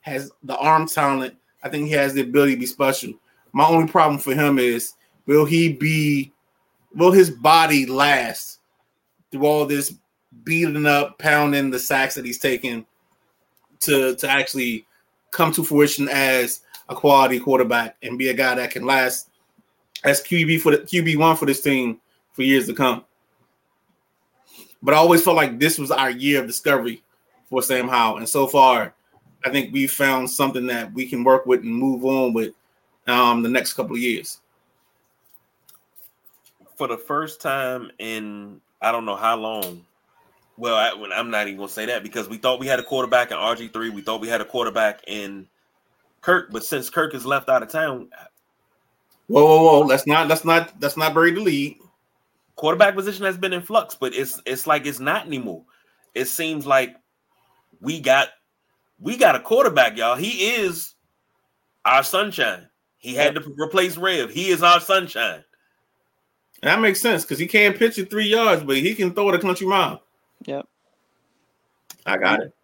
has 0.00 0.32
the 0.42 0.56
arm 0.56 0.88
talent. 0.88 1.36
I 1.62 1.68
think 1.68 1.86
he 1.86 1.92
has 1.92 2.14
the 2.14 2.22
ability 2.22 2.54
to 2.54 2.60
be 2.60 2.66
special. 2.66 3.12
My 3.56 3.66
only 3.66 3.88
problem 3.90 4.18
for 4.18 4.34
him 4.34 4.58
is 4.58 4.92
will 5.24 5.46
he 5.46 5.72
be 5.72 6.30
will 6.94 7.10
his 7.10 7.30
body 7.30 7.86
last 7.86 8.60
through 9.32 9.46
all 9.46 9.64
this 9.64 9.94
beating 10.44 10.84
up, 10.84 11.18
pounding 11.18 11.70
the 11.70 11.78
sacks 11.78 12.16
that 12.16 12.26
he's 12.26 12.38
taking 12.38 12.84
to 13.80 14.14
to 14.16 14.28
actually 14.28 14.86
come 15.30 15.52
to 15.52 15.64
fruition 15.64 16.06
as 16.10 16.60
a 16.90 16.94
quality 16.94 17.40
quarterback 17.40 17.96
and 18.02 18.18
be 18.18 18.28
a 18.28 18.34
guy 18.34 18.54
that 18.56 18.72
can 18.72 18.84
last 18.84 19.30
as 20.04 20.22
QB 20.22 20.60
for 20.60 20.72
the 20.72 20.82
QB 20.82 21.16
one 21.16 21.34
for 21.34 21.46
this 21.46 21.62
team 21.62 21.98
for 22.34 22.42
years 22.42 22.66
to 22.66 22.74
come. 22.74 23.06
But 24.82 24.92
I 24.92 24.98
always 24.98 25.24
felt 25.24 25.36
like 25.36 25.58
this 25.58 25.78
was 25.78 25.90
our 25.90 26.10
year 26.10 26.42
of 26.42 26.46
discovery 26.46 27.02
for 27.48 27.62
Sam 27.62 27.88
Howell, 27.88 28.18
and 28.18 28.28
so 28.28 28.48
far, 28.48 28.94
I 29.46 29.50
think 29.50 29.72
we 29.72 29.86
found 29.86 30.28
something 30.28 30.66
that 30.66 30.92
we 30.92 31.08
can 31.08 31.24
work 31.24 31.46
with 31.46 31.62
and 31.62 31.74
move 31.74 32.04
on 32.04 32.34
with 32.34 32.52
um, 33.06 33.42
the 33.42 33.48
next 33.48 33.74
couple 33.74 33.94
of 33.96 34.02
years. 34.02 34.40
For 36.76 36.88
the 36.88 36.98
first 36.98 37.40
time 37.40 37.90
in 37.98 38.60
I 38.80 38.92
don't 38.92 39.04
know 39.06 39.16
how 39.16 39.36
long. 39.36 39.84
Well, 40.58 40.74
I, 40.76 40.90
I'm 41.14 41.30
not 41.30 41.46
even 41.46 41.58
gonna 41.58 41.68
say 41.68 41.86
that 41.86 42.02
because 42.02 42.28
we 42.28 42.38
thought 42.38 42.60
we 42.60 42.66
had 42.66 42.78
a 42.80 42.84
quarterback 42.84 43.30
in 43.30 43.36
RG 43.36 43.72
three. 43.72 43.90
We 43.90 44.02
thought 44.02 44.20
we 44.20 44.28
had 44.28 44.40
a 44.40 44.44
quarterback 44.44 45.02
in 45.06 45.48
Kirk, 46.20 46.50
but 46.50 46.64
since 46.64 46.90
Kirk 46.90 47.14
is 47.14 47.26
left 47.26 47.48
out 47.48 47.62
of 47.62 47.70
town, 47.70 48.08
Whoa, 49.28 49.44
whoa, 49.44 49.62
whoa! 49.64 49.80
Let's 49.86 50.06
not 50.06 50.28
let's 50.28 50.44
not 50.44 50.72
let's 50.80 50.96
not 50.96 51.14
bury 51.14 51.32
the 51.32 51.40
lead. 51.40 51.78
quarterback 52.54 52.94
position 52.94 53.24
has 53.24 53.36
been 53.36 53.52
in 53.52 53.62
flux, 53.62 53.94
but 53.94 54.14
it's 54.14 54.40
it's 54.46 54.66
like 54.66 54.86
it's 54.86 55.00
not 55.00 55.26
anymore. 55.26 55.64
It 56.14 56.26
seems 56.26 56.66
like 56.66 56.96
we 57.80 58.00
got 58.00 58.28
we 58.98 59.16
got 59.16 59.34
a 59.34 59.40
quarterback, 59.40 59.96
y'all. 59.96 60.16
He 60.16 60.54
is 60.54 60.94
our 61.84 62.02
sunshine. 62.02 62.68
He 62.98 63.14
had 63.14 63.34
to 63.34 63.54
replace 63.58 63.96
Rev. 63.96 64.30
He 64.30 64.48
is 64.48 64.62
our 64.62 64.80
sunshine. 64.80 65.44
And 66.62 66.70
that 66.70 66.80
makes 66.80 67.00
sense 67.00 67.22
because 67.22 67.38
he 67.38 67.46
can't 67.46 67.76
pitch 67.76 67.98
it 67.98 68.10
three 68.10 68.26
yards, 68.26 68.62
but 68.64 68.76
he 68.76 68.94
can 68.94 69.12
throw 69.12 69.28
it 69.28 69.34
a 69.34 69.38
country 69.38 69.66
mile. 69.66 70.02
Yep. 70.46 70.66
I 72.06 72.16
got 72.16 72.40
it. 72.42 72.54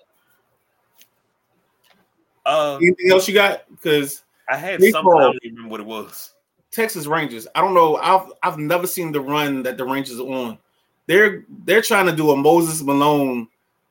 Uh, 2.44 2.76
Anything 2.76 3.10
else 3.10 3.28
you 3.28 3.34
got? 3.34 3.68
Because 3.70 4.24
I 4.48 4.56
had 4.56 4.80
Baseball. 4.80 5.02
something 5.02 5.18
I 5.18 5.24
don't 5.24 5.38
even 5.42 5.56
remember 5.56 5.70
what 5.70 5.80
it 5.80 5.86
was. 5.86 6.32
Texas 6.70 7.06
Rangers. 7.06 7.46
I 7.54 7.60
don't 7.60 7.74
know. 7.74 7.96
I've 7.96 8.32
I've 8.42 8.58
never 8.58 8.86
seen 8.86 9.12
the 9.12 9.20
run 9.20 9.62
that 9.62 9.76
the 9.76 9.84
Rangers 9.84 10.18
are 10.18 10.26
on. 10.26 10.58
They're 11.06 11.44
they're 11.64 11.82
trying 11.82 12.06
to 12.06 12.16
do 12.16 12.30
a 12.30 12.36
Moses 12.36 12.82
Malone 12.82 13.46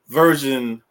version 0.08 0.82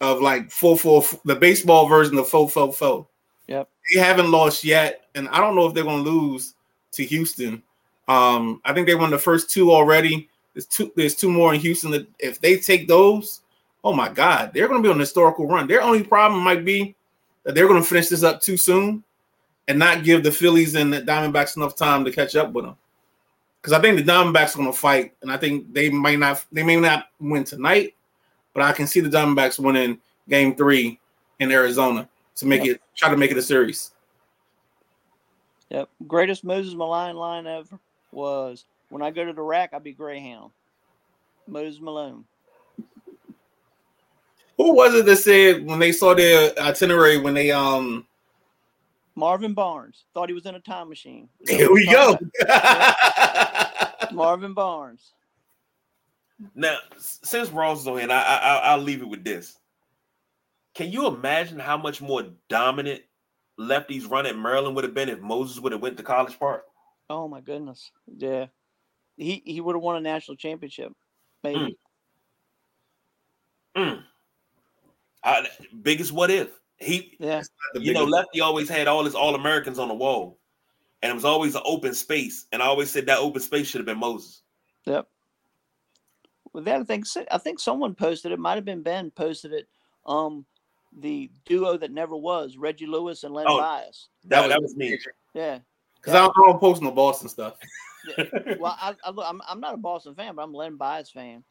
of 0.00 0.20
like 0.20 0.50
four 0.50 0.78
four 0.78 1.04
the 1.24 1.34
baseball 1.34 1.88
version 1.88 2.16
of 2.18 2.28
four 2.28 2.48
four 2.48 2.72
four. 2.72 3.06
Yep. 3.52 3.68
They 3.92 4.00
haven't 4.00 4.30
lost 4.30 4.64
yet, 4.64 5.08
and 5.14 5.28
I 5.28 5.38
don't 5.38 5.54
know 5.54 5.66
if 5.66 5.74
they're 5.74 5.84
going 5.84 6.02
to 6.02 6.10
lose 6.10 6.54
to 6.92 7.04
Houston. 7.04 7.62
Um, 8.08 8.62
I 8.64 8.72
think 8.72 8.86
they 8.86 8.94
won 8.94 9.10
the 9.10 9.18
first 9.18 9.50
two 9.50 9.70
already. 9.70 10.30
There's 10.54 10.64
two. 10.64 10.90
There's 10.96 11.14
two 11.14 11.30
more 11.30 11.52
in 11.52 11.60
Houston. 11.60 11.90
That 11.90 12.06
if 12.18 12.40
they 12.40 12.56
take 12.56 12.88
those, 12.88 13.42
oh 13.84 13.92
my 13.92 14.08
God, 14.08 14.52
they're 14.54 14.68
going 14.68 14.82
to 14.82 14.86
be 14.86 14.90
on 14.90 14.96
a 14.96 15.00
historical 15.00 15.46
run. 15.46 15.66
Their 15.66 15.82
only 15.82 16.02
problem 16.02 16.42
might 16.42 16.64
be 16.64 16.94
that 17.44 17.54
they're 17.54 17.68
going 17.68 17.82
to 17.82 17.86
finish 17.86 18.08
this 18.08 18.22
up 18.22 18.40
too 18.40 18.56
soon 18.56 19.04
and 19.68 19.78
not 19.78 20.02
give 20.02 20.22
the 20.22 20.32
Phillies 20.32 20.74
and 20.74 20.90
the 20.90 21.02
Diamondbacks 21.02 21.58
enough 21.58 21.76
time 21.76 22.06
to 22.06 22.10
catch 22.10 22.34
up 22.34 22.52
with 22.52 22.64
them. 22.64 22.76
Because 23.60 23.74
I 23.74 23.82
think 23.82 23.98
the 23.98 24.10
Diamondbacks 24.10 24.54
are 24.54 24.58
going 24.58 24.72
to 24.72 24.78
fight, 24.78 25.12
and 25.20 25.30
I 25.30 25.36
think 25.36 25.74
they 25.74 25.90
might 25.90 26.18
not. 26.18 26.42
They 26.50 26.62
may 26.62 26.76
not 26.76 27.08
win 27.20 27.44
tonight, 27.44 27.96
but 28.54 28.62
I 28.62 28.72
can 28.72 28.86
see 28.86 29.00
the 29.00 29.10
Diamondbacks 29.10 29.58
winning 29.58 30.00
Game 30.26 30.54
Three 30.54 30.98
in 31.38 31.52
Arizona 31.52 32.08
to 32.36 32.46
make 32.46 32.64
it 32.64 32.80
try 32.96 33.10
to 33.10 33.16
make 33.16 33.30
it 33.30 33.36
a 33.36 33.42
series. 33.42 33.92
Yep. 35.70 35.88
Greatest 36.06 36.44
Moses 36.44 36.74
Malone 36.74 37.16
line 37.16 37.46
ever 37.46 37.78
was 38.10 38.64
when 38.90 39.00
I 39.02 39.10
go 39.10 39.24
to 39.24 39.32
the 39.32 39.42
rack, 39.42 39.70
I'll 39.72 39.80
be 39.80 39.92
Greyhound. 39.92 40.50
Moses 41.46 41.80
Malone. 41.80 42.24
Who 44.58 44.74
was 44.74 44.94
it 44.94 45.06
that 45.06 45.16
said 45.16 45.64
when 45.64 45.78
they 45.78 45.92
saw 45.92 46.14
their 46.14 46.52
itinerary 46.60 47.18
when 47.18 47.34
they 47.34 47.50
um? 47.50 48.06
Marvin 49.14 49.54
Barnes 49.54 50.04
thought 50.14 50.28
he 50.28 50.34
was 50.34 50.46
in 50.46 50.54
a 50.54 50.60
time 50.60 50.88
machine. 50.88 51.28
Here 51.48 51.70
we 51.72 51.86
go. 51.86 52.18
Marvin 54.12 54.52
Barnes. 54.54 55.12
Now, 56.54 56.78
since 56.98 57.50
Ross 57.50 57.80
is 57.82 57.86
on 57.86 57.98
here, 57.98 58.10
I, 58.10 58.14
I 58.20 58.36
I- 58.36 58.58
I'll 58.72 58.78
leave 58.78 59.00
it 59.00 59.08
with 59.08 59.22
this. 59.24 59.58
Can 60.74 60.90
you 60.90 61.06
imagine 61.06 61.58
how 61.58 61.76
much 61.76 62.00
more 62.00 62.24
dominant 62.48 63.02
lefties 63.58 64.08
run 64.08 64.26
at 64.26 64.38
Maryland 64.38 64.74
would 64.74 64.84
have 64.84 64.94
been 64.94 65.08
if 65.08 65.20
Moses 65.20 65.60
would 65.60 65.72
have 65.72 65.82
went 65.82 65.96
to 65.98 66.02
College 66.02 66.38
Park? 66.38 66.64
Oh 67.10 67.28
my 67.28 67.40
goodness. 67.40 67.90
Yeah. 68.16 68.46
He 69.16 69.42
he 69.44 69.60
would 69.60 69.76
have 69.76 69.82
won 69.82 69.96
a 69.96 70.00
national 70.00 70.36
championship. 70.36 70.92
Maybe. 71.44 71.76
Mm. 73.76 74.02
I, 75.24 75.46
biggest 75.82 76.12
what 76.12 76.30
if 76.30 76.50
he 76.76 77.16
Yeah. 77.18 77.42
you 77.74 77.92
know, 77.92 78.04
Lefty 78.04 78.40
always 78.40 78.68
had 78.68 78.88
all 78.88 79.04
his 79.04 79.14
All 79.14 79.34
Americans 79.34 79.78
on 79.78 79.88
the 79.88 79.94
wall, 79.94 80.38
and 81.02 81.10
it 81.10 81.14
was 81.14 81.24
always 81.24 81.54
an 81.54 81.62
open 81.64 81.94
space. 81.94 82.46
And 82.52 82.62
I 82.62 82.66
always 82.66 82.90
said 82.90 83.06
that 83.06 83.18
open 83.18 83.40
space 83.40 83.66
should 83.68 83.78
have 83.78 83.86
been 83.86 83.98
Moses. 83.98 84.42
Yep. 84.86 85.06
Well, 86.52 86.64
that 86.64 86.80
I 86.80 86.84
think 86.84 87.06
I 87.30 87.38
think 87.38 87.60
someone 87.60 87.94
posted 87.94 88.32
it. 88.32 88.38
Might 88.38 88.56
have 88.56 88.64
been 88.64 88.82
Ben 88.82 89.10
posted 89.10 89.52
it. 89.52 89.68
Um, 90.06 90.44
the 90.98 91.30
duo 91.44 91.76
that 91.78 91.90
never 91.90 92.16
was 92.16 92.56
Reggie 92.56 92.86
Lewis 92.86 93.24
and 93.24 93.32
Len 93.34 93.46
Oh. 93.48 93.58
Bias. 93.58 94.08
That, 94.26 94.48
that 94.48 94.62
was 94.62 94.76
me. 94.76 94.98
Yeah. 95.34 95.58
Because 95.96 96.14
I 96.14 96.18
don't, 96.18 96.32
I 96.36 96.46
don't 96.50 96.60
post 96.60 96.82
no 96.82 96.90
Boston 96.90 97.28
stuff. 97.28 97.54
yeah. 98.18 98.24
Well, 98.58 98.76
I, 98.80 98.94
I 99.04 99.10
look, 99.10 99.24
I'm 99.28 99.40
I'm 99.48 99.60
not 99.60 99.74
a 99.74 99.78
Boston 99.78 100.14
fan, 100.14 100.34
but 100.34 100.42
I'm 100.42 100.52
a 100.54 100.56
Len 100.56 100.76
Bias 100.76 101.10
fan. 101.10 101.44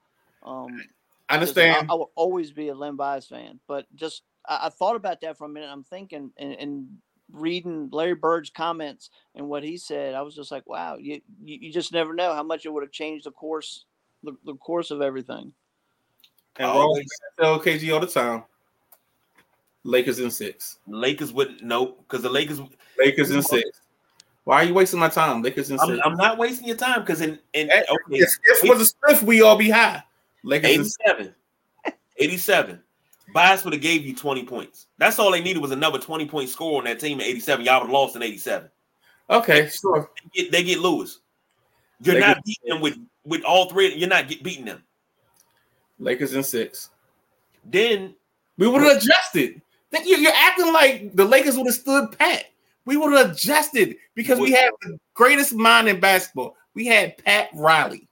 Um, 0.43 0.81
I 1.29 1.35
understand. 1.35 1.87
I, 1.89 1.93
I 1.93 1.95
will 1.95 2.11
always 2.15 2.51
be 2.51 2.67
a 2.67 2.75
Len 2.75 2.95
Bias 2.97 3.27
fan, 3.27 3.59
but 3.67 3.85
just 3.95 4.23
I, 4.47 4.67
I 4.67 4.69
thought 4.69 4.95
about 4.97 5.21
that 5.21 5.37
for 5.37 5.45
a 5.45 5.49
minute. 5.49 5.69
I'm 5.71 5.83
thinking 5.85 6.31
and, 6.37 6.53
and 6.53 6.87
reading 7.31 7.87
Larry 7.93 8.15
Bird's 8.15 8.49
comments 8.49 9.09
and 9.35 9.47
what 9.47 9.63
he 9.63 9.77
said. 9.77 10.13
I 10.15 10.21
was 10.21 10.35
just 10.35 10.51
like, 10.51 10.67
wow, 10.67 10.97
you 10.97 11.21
you, 11.43 11.57
you 11.61 11.71
just 11.71 11.93
never 11.93 12.13
know 12.13 12.33
how 12.33 12.43
much 12.43 12.65
it 12.65 12.73
would 12.73 12.83
have 12.83 12.91
changed 12.91 13.25
the 13.25 13.31
course 13.31 13.85
the, 14.23 14.33
the 14.45 14.55
course 14.55 14.91
of 14.91 15.01
everything. 15.01 15.53
and 16.57 16.67
I 16.67 16.69
Ross 16.69 16.75
always- 16.77 17.07
tell 17.39 17.59
KG 17.59 17.93
all 17.93 18.01
the 18.01 18.07
time. 18.07 18.43
Lakers 19.83 20.19
in 20.19 20.31
six. 20.31 20.77
Lakers 20.87 21.33
wouldn't 21.33 21.63
no 21.63 21.97
because 22.07 22.21
the 22.21 22.29
Lakers. 22.29 22.61
Lakers 22.99 23.31
in 23.31 23.41
six. 23.41 23.81
Why 24.43 24.61
are 24.61 24.63
you 24.63 24.73
wasting 24.73 24.99
my 24.99 25.09
time? 25.09 25.41
Lakers 25.41 25.69
in 25.69 25.79
I'm, 25.79 25.87
6 25.87 26.01
I'm 26.03 26.15
not 26.15 26.37
wasting 26.37 26.67
your 26.67 26.77
time 26.77 27.01
because 27.01 27.21
in 27.21 27.37
in 27.53 27.69
okay, 27.69 27.87
If 28.09 28.29
Smith 28.29 28.69
was 28.77 28.81
a 28.81 28.85
Smith, 28.85 29.23
we 29.23 29.41
all 29.41 29.57
be 29.57 29.69
high. 29.69 30.03
Lakers 30.43 30.71
in 30.71 30.81
87, 30.81 31.35
87. 32.17 32.83
Bias 33.33 33.63
would 33.63 33.73
have 33.73 33.81
gave 33.81 34.05
you 34.05 34.15
20 34.15 34.43
points. 34.45 34.87
That's 34.97 35.19
all 35.19 35.31
they 35.31 35.41
needed 35.41 35.61
was 35.61 35.71
another 35.71 35.99
20 35.99 36.25
point 36.25 36.49
score 36.49 36.79
on 36.79 36.85
that 36.85 36.99
team 36.99 37.21
at 37.21 37.27
87. 37.27 37.63
Y'all 37.63 37.79
would 37.79 37.85
have 37.85 37.93
lost 37.93 38.15
in 38.15 38.23
87. 38.23 38.69
Okay, 39.29 39.69
sure. 39.69 40.09
They 40.33 40.43
get, 40.43 40.51
they 40.51 40.63
get 40.63 40.79
Lewis. 40.79 41.19
You're 42.01 42.15
They 42.15 42.21
not 42.21 42.43
beating 42.43 42.69
them 42.69 42.81
with 42.81 42.97
with 43.23 43.43
all 43.43 43.69
three. 43.69 43.93
You're 43.93 44.09
not 44.09 44.27
get, 44.27 44.43
beating 44.43 44.65
them. 44.65 44.83
Lakers 45.99 46.33
in 46.33 46.43
six. 46.43 46.89
Then 47.63 48.15
We 48.57 48.67
would 48.67 48.81
have 48.81 48.97
adjusted. 48.97 49.61
Think 49.91 50.05
you- 50.07 50.17
You're 50.17 50.31
acting 50.33 50.71
like 50.73 51.15
the 51.15 51.25
Lakers 51.25 51.57
would 51.57 51.67
have 51.67 51.75
stood 51.75 52.17
pat. 52.17 52.45
We 52.85 52.97
would 52.97 53.13
have 53.13 53.31
adjusted 53.31 53.97
because 54.15 54.39
we 54.39 54.51
had 54.51 54.71
the 54.81 54.97
greatest 55.13 55.53
mind 55.53 55.87
in 55.89 55.99
basketball. 55.99 56.55
We 56.73 56.85
had 56.87 57.17
Pat 57.17 57.49
Riley. 57.53 58.07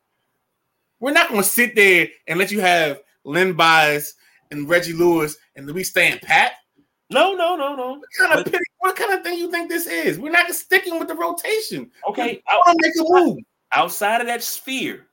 We're 0.99 1.11
not 1.13 1.29
going 1.29 1.41
to 1.41 1.47
sit 1.47 1.75
there 1.75 2.07
and 2.27 2.37
let 2.37 2.51
you 2.51 2.59
have 2.59 3.01
Len 3.23 3.53
Bias 3.53 4.13
and 4.51 4.67
Reggie 4.69 4.93
Lewis 4.93 5.37
and 5.55 5.69
we 5.71 5.83
stand 5.83 6.21
pat. 6.21 6.53
no, 7.09 7.33
no, 7.33 7.55
no, 7.55 7.75
no. 7.75 7.93
What 7.93 8.03
kind 8.17 8.33
of 8.33 8.43
But- 8.43 8.51
pity, 8.51 8.63
what 8.79 8.95
kind 8.95 9.13
of 9.13 9.23
thing 9.23 9.39
you 9.39 9.49
think 9.49 9.69
this 9.69 9.87
is? 9.87 10.19
We're 10.19 10.31
not 10.31 10.53
sticking 10.53 10.99
with 10.99 11.07
the 11.07 11.15
rotation. 11.15 11.89
Okay, 12.07 12.43
I 12.47 12.55
want 12.57 12.79
to 12.79 12.87
make 12.87 12.95
a 12.99 13.09
move. 13.25 13.37
outside 13.71 14.21
of 14.21 14.27
that 14.27 14.43
sphere, 14.43 15.07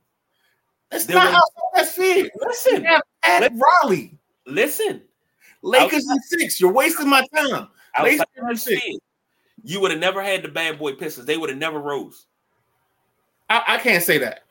It's 0.90 1.08
not 1.08 1.26
was- 1.32 1.34
outside 1.34 1.84
that 1.86 1.92
sphere. 1.92 2.30
listen, 2.40 2.84
have 2.84 3.02
Pat 3.22 3.40
Let- 3.40 3.52
Riley. 3.82 4.18
listen. 4.44 5.02
Lakers 5.66 6.08
in 6.08 6.22
six. 6.22 6.60
You're 6.60 6.72
wasting 6.72 7.08
my 7.08 7.26
time. 7.34 7.68
Lakers 8.02 8.26
of 8.42 8.50
in 8.50 8.56
six. 8.56 8.80
you 9.64 9.80
would 9.80 9.90
have 9.90 10.00
never 10.00 10.22
had 10.22 10.42
the 10.42 10.48
bad 10.48 10.78
boy 10.78 10.94
Pistons. 10.94 11.26
They 11.26 11.36
would 11.36 11.50
have 11.50 11.58
never 11.58 11.80
rose. 11.80 12.26
I, 13.50 13.62
I 13.66 13.78
can't 13.78 14.02
say 14.02 14.18
that. 14.18 14.44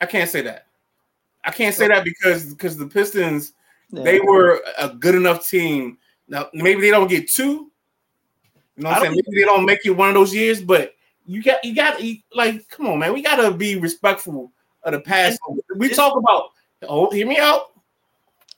I 0.00 0.06
can't 0.06 0.30
say 0.30 0.42
that. 0.42 0.66
I 1.44 1.50
can't 1.50 1.74
say 1.74 1.88
that 1.88 2.04
because 2.04 2.54
because 2.54 2.76
the 2.76 2.86
Pistons 2.86 3.52
they 3.90 4.20
were 4.20 4.62
a 4.78 4.88
good 4.88 5.14
enough 5.14 5.48
team. 5.48 5.98
Now 6.28 6.48
maybe 6.52 6.80
they 6.80 6.90
don't 6.90 7.08
get 7.08 7.30
two. 7.30 7.70
You 8.76 8.82
know 8.82 8.88
what 8.90 8.94
I 8.94 8.96
I'm 8.96 9.02
saying? 9.02 9.22
Maybe 9.26 9.40
they 9.40 9.44
don't 9.44 9.64
make 9.64 9.80
it 9.84 9.90
one 9.90 10.08
of 10.08 10.14
those 10.14 10.34
years, 10.34 10.62
but 10.62 10.94
you 11.26 11.42
got 11.42 11.64
you 11.64 11.74
got 11.74 12.02
you, 12.02 12.18
like 12.32 12.68
come 12.68 12.86
on, 12.86 12.98
man. 12.98 13.12
We 13.12 13.22
gotta 13.22 13.52
be 13.52 13.76
respectful 13.76 14.52
of 14.82 14.92
the 14.92 15.00
past. 15.00 15.38
We 15.76 15.90
talk 15.90 16.16
about 16.16 16.50
oh, 16.88 17.10
hear 17.10 17.26
me 17.26 17.38
out. 17.38 17.73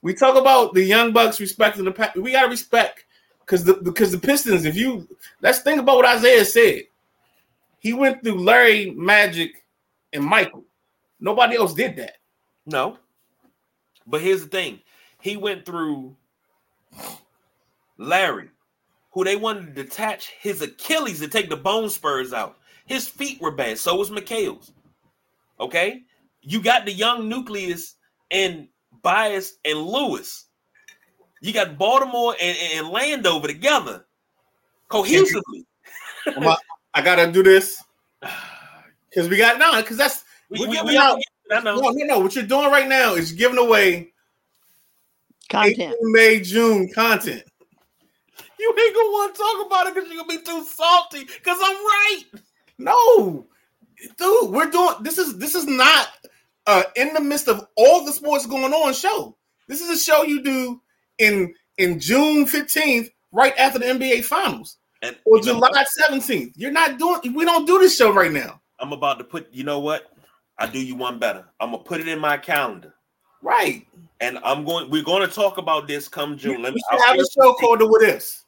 We 0.06 0.14
talk 0.14 0.36
about 0.36 0.72
the 0.72 0.84
young 0.84 1.12
bucks 1.12 1.40
respecting 1.40 1.84
the 1.84 1.90
past. 1.90 2.14
We 2.14 2.30
gotta 2.30 2.48
respect 2.48 3.06
because 3.40 3.64
the 3.64 3.74
because 3.74 4.12
the 4.12 4.18
Pistons. 4.18 4.64
If 4.64 4.76
you 4.76 5.08
let's 5.40 5.58
think 5.58 5.80
about 5.80 5.96
what 5.96 6.16
Isiah 6.16 6.44
said. 6.44 6.82
He 7.80 7.92
went 7.92 8.22
through 8.22 8.38
Larry, 8.38 8.92
Magic, 8.92 9.64
and 10.12 10.22
Michael. 10.22 10.62
Nobody 11.18 11.56
else 11.56 11.74
did 11.74 11.96
that. 11.96 12.18
No. 12.66 12.98
But 14.06 14.20
here's 14.20 14.42
the 14.42 14.48
thing. 14.48 14.78
He 15.20 15.36
went 15.36 15.66
through 15.66 16.14
Larry, 17.98 18.50
who 19.10 19.24
they 19.24 19.34
wanted 19.34 19.74
to 19.74 19.82
detach 19.82 20.34
his 20.38 20.62
Achilles 20.62 21.18
to 21.18 21.26
take 21.26 21.50
the 21.50 21.56
bone 21.56 21.90
spurs 21.90 22.32
out. 22.32 22.58
His 22.84 23.08
feet 23.08 23.40
were 23.40 23.50
bad. 23.50 23.76
So 23.76 23.96
was 23.96 24.10
McHale's. 24.10 24.70
Okay? 25.58 26.04
You 26.42 26.62
got 26.62 26.84
the 26.84 26.92
young 26.92 27.28
nucleus 27.28 27.96
and 28.30 28.68
Bias 29.06 29.54
and 29.64 29.78
Lewis. 29.78 30.46
You 31.40 31.52
got 31.52 31.78
Baltimore 31.78 32.34
and, 32.42 32.58
and 32.74 32.88
Landover 32.88 33.46
together 33.46 34.04
cohesively. 34.90 35.64
I'm 36.26 36.42
a- 36.42 36.58
I 36.92 37.02
gotta 37.02 37.30
do 37.30 37.44
this 37.44 37.80
because 39.08 39.28
we 39.28 39.36
got 39.36 39.60
no, 39.60 39.76
because 39.80 39.96
that's 39.96 40.24
We, 40.50 40.58
We're 40.58 40.66
we, 40.66 40.72
giving 40.72 40.88
we 40.88 40.94
have 40.96 41.12
out- 41.12 41.20
to 41.50 41.56
I 41.56 41.60
know. 41.60 41.76
no, 41.76 41.90
no, 41.90 42.04
no. 42.04 42.18
What 42.18 42.34
you're 42.34 42.44
doing 42.44 42.68
right 42.72 42.88
now 42.88 43.14
is 43.14 43.30
giving 43.30 43.58
away 43.58 44.08
content. 45.48 45.78
April, 45.78 46.10
May, 46.10 46.40
June 46.40 46.90
content. 46.92 47.44
You 48.58 48.74
ain't 48.76 48.94
gonna 48.96 49.08
want 49.10 49.34
to 49.36 49.40
talk 49.40 49.66
about 49.66 49.86
it 49.86 49.94
because 49.94 50.08
you're 50.10 50.24
gonna 50.24 50.36
be 50.40 50.44
too 50.44 50.64
salty. 50.64 51.22
Because 51.24 51.58
I'm 51.62 51.76
right. 51.76 52.22
No, 52.78 53.46
dude, 54.18 54.50
we're 54.50 54.68
doing 54.68 54.94
this 55.02 55.18
is 55.18 55.38
this 55.38 55.54
is 55.54 55.66
not 55.66 56.08
uh 56.66 56.82
in 56.96 57.12
the 57.14 57.20
midst 57.20 57.48
of 57.48 57.66
all 57.76 58.04
the 58.04 58.12
sports 58.12 58.46
going 58.46 58.72
on 58.72 58.94
show. 58.94 59.36
This 59.68 59.80
is 59.80 59.90
a 59.90 59.98
show 60.02 60.22
you 60.22 60.42
do 60.42 60.80
in 61.18 61.54
in 61.78 61.98
June 62.00 62.46
15th, 62.46 63.10
right 63.32 63.54
after 63.58 63.78
the 63.78 63.86
NBA 63.86 64.24
finals, 64.24 64.78
And 65.02 65.16
or 65.24 65.38
know 65.38 65.42
July 65.42 65.84
17th. 66.10 66.52
You're 66.56 66.70
not 66.72 66.98
doing 66.98 67.34
we 67.34 67.44
don't 67.44 67.66
do 67.66 67.78
this 67.78 67.96
show 67.96 68.12
right 68.12 68.32
now. 68.32 68.60
I'm 68.78 68.92
about 68.92 69.18
to 69.18 69.24
put, 69.24 69.52
you 69.52 69.64
know 69.64 69.78
what? 69.78 70.10
I 70.58 70.66
do 70.66 70.78
you 70.78 70.94
one 70.96 71.18
better. 71.18 71.44
I'm 71.60 71.70
gonna 71.72 71.82
put 71.82 72.00
it 72.00 72.08
in 72.08 72.18
my 72.18 72.36
calendar. 72.36 72.94
Right. 73.42 73.86
And 74.20 74.38
I'm 74.44 74.64
going, 74.64 74.90
we're 74.90 75.04
going 75.04 75.26
to 75.26 75.32
talk 75.32 75.58
about 75.58 75.86
this 75.86 76.08
come 76.08 76.38
June. 76.38 76.62
Let 76.62 76.72
we 76.72 76.76
me 76.76 76.82
should 76.90 77.00
have 77.06 77.16
a 77.16 77.24
show 77.30 77.52
called 77.54 77.80
the 77.80 77.86
What 77.86 78.02
Ifs. 78.02 78.44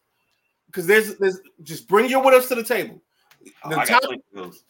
Because 0.67 0.87
there's 0.87 1.17
there's 1.17 1.41
just 1.63 1.87
bring 1.89 2.09
your 2.11 2.23
what 2.23 2.35
ifs 2.35 2.49
to 2.49 2.55
the 2.55 2.63
table. 2.63 3.01
Oh, 3.65 3.71
the 3.71 3.77
I 3.77 3.87
got 3.87 3.87
top- 3.87 4.03
plenty 4.03 4.23
of 4.35 4.45
those. 4.45 4.65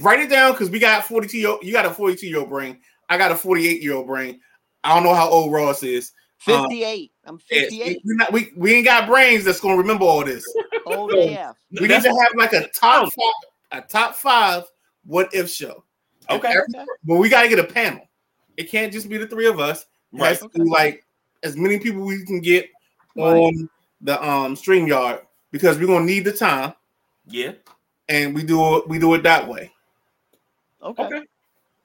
Write 0.00 0.20
it 0.20 0.30
down 0.30 0.52
because 0.52 0.70
we 0.70 0.78
got 0.78 1.04
42 1.04 1.38
year 1.38 1.56
you 1.62 1.72
got 1.72 1.86
a 1.86 1.90
42 1.90 2.26
year 2.26 2.40
old 2.40 2.50
brain. 2.50 2.78
I 3.08 3.16
got 3.18 3.32
a 3.32 3.36
48 3.36 3.82
year 3.82 3.94
old 3.94 4.06
brain. 4.06 4.40
I 4.84 4.94
don't 4.94 5.04
know 5.04 5.14
how 5.14 5.28
old 5.28 5.52
Ross 5.52 5.82
is. 5.82 6.12
58. 6.38 7.12
I'm 7.26 7.38
Yes, 7.50 7.64
58. 7.70 8.00
we, 8.04 8.14
not, 8.16 8.32
we, 8.32 8.50
we 8.56 8.74
ain't 8.74 8.86
got 8.86 9.06
brains 9.06 9.44
that's 9.44 9.60
gonna 9.60 9.76
remember 9.76 10.04
all 10.04 10.24
this. 10.24 10.44
Old 10.86 11.10
so- 11.10 11.18
AF. 11.20 11.56
We 11.72 11.86
need 11.88 12.02
to 12.02 12.08
have 12.08 12.32
like 12.36 12.52
a 12.54 12.66
top 12.68 13.12
five, 13.12 13.32
a 13.72 13.80
top 13.86 14.14
five 14.14 14.64
what 15.04 15.32
if 15.34 15.50
show. 15.50 15.84
Okay. 16.30 16.48
every- 16.48 16.62
Okay. 16.74 16.84
but 17.04 17.16
we 17.16 17.28
gotta 17.28 17.48
get 17.48 17.58
a 17.58 17.64
panel. 17.64 18.08
It 18.56 18.70
can't 18.70 18.92
just 18.92 19.08
be 19.08 19.16
the 19.18 19.26
three 19.26 19.46
of 19.46 19.60
us. 19.60 19.86
Right. 20.12 20.38
to 20.38 20.48
be 20.48 20.62
like 20.64 21.04
as 21.42 21.56
many 21.56 21.78
people 21.78 22.02
we 22.02 22.24
can 22.24 22.40
get 22.40 22.68
Right. 23.16 23.24
on 23.36 23.68
the 24.00 24.22
um 24.26 24.56
stream 24.56 24.86
yard 24.86 25.20
because 25.50 25.78
we're 25.78 25.86
gonna 25.86 26.04
need 26.04 26.24
the 26.24 26.32
time 26.32 26.72
Yeah. 27.26 27.52
And 28.10 28.34
we 28.34 28.42
do 28.42 28.76
it 28.76 28.88
we 28.88 28.98
do 28.98 29.14
it 29.14 29.22
that 29.22 29.48
way. 29.48 29.72
Okay. 30.82 31.04
Okay. 31.04 31.22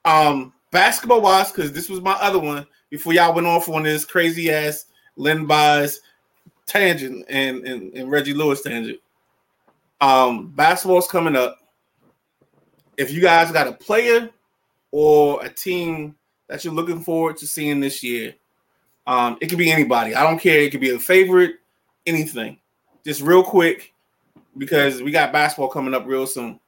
Um 0.04 0.52
basketball 0.70 1.22
wise, 1.22 1.50
because 1.50 1.72
this 1.72 1.88
was 1.88 2.02
my 2.02 2.12
other 2.14 2.38
one 2.38 2.66
before 2.90 3.14
y'all 3.14 3.34
went 3.34 3.46
off 3.46 3.68
on 3.70 3.84
this 3.84 4.04
crazy 4.04 4.50
ass 4.50 4.86
Len 5.16 5.46
Bias 5.46 6.00
tangent 6.66 7.24
and, 7.30 7.66
and, 7.66 7.94
and 7.94 8.10
Reggie 8.10 8.34
Lewis 8.34 8.60
tangent. 8.60 8.98
Um 10.02 10.48
basketball's 10.48 11.08
coming 11.08 11.36
up. 11.36 11.58
If 12.98 13.10
you 13.10 13.22
guys 13.22 13.52
got 13.52 13.68
a 13.68 13.72
player 13.72 14.28
or 14.90 15.44
a 15.44 15.48
team 15.48 16.16
that 16.48 16.64
you're 16.64 16.74
looking 16.74 17.02
forward 17.02 17.36
to 17.38 17.46
seeing 17.46 17.80
this 17.80 18.02
year, 18.02 18.34
um, 19.06 19.36
it 19.40 19.48
could 19.48 19.58
be 19.58 19.70
anybody. 19.70 20.14
I 20.14 20.22
don't 20.22 20.38
care. 20.38 20.60
It 20.60 20.70
could 20.70 20.80
be 20.80 20.90
a 20.90 20.98
favorite, 20.98 21.56
anything. 22.06 22.58
Just 23.04 23.20
real 23.20 23.42
quick, 23.42 23.92
because 24.58 25.02
we 25.02 25.10
got 25.10 25.32
basketball 25.32 25.68
coming 25.68 25.94
up 25.94 26.06
real 26.06 26.26
soon. 26.26 26.60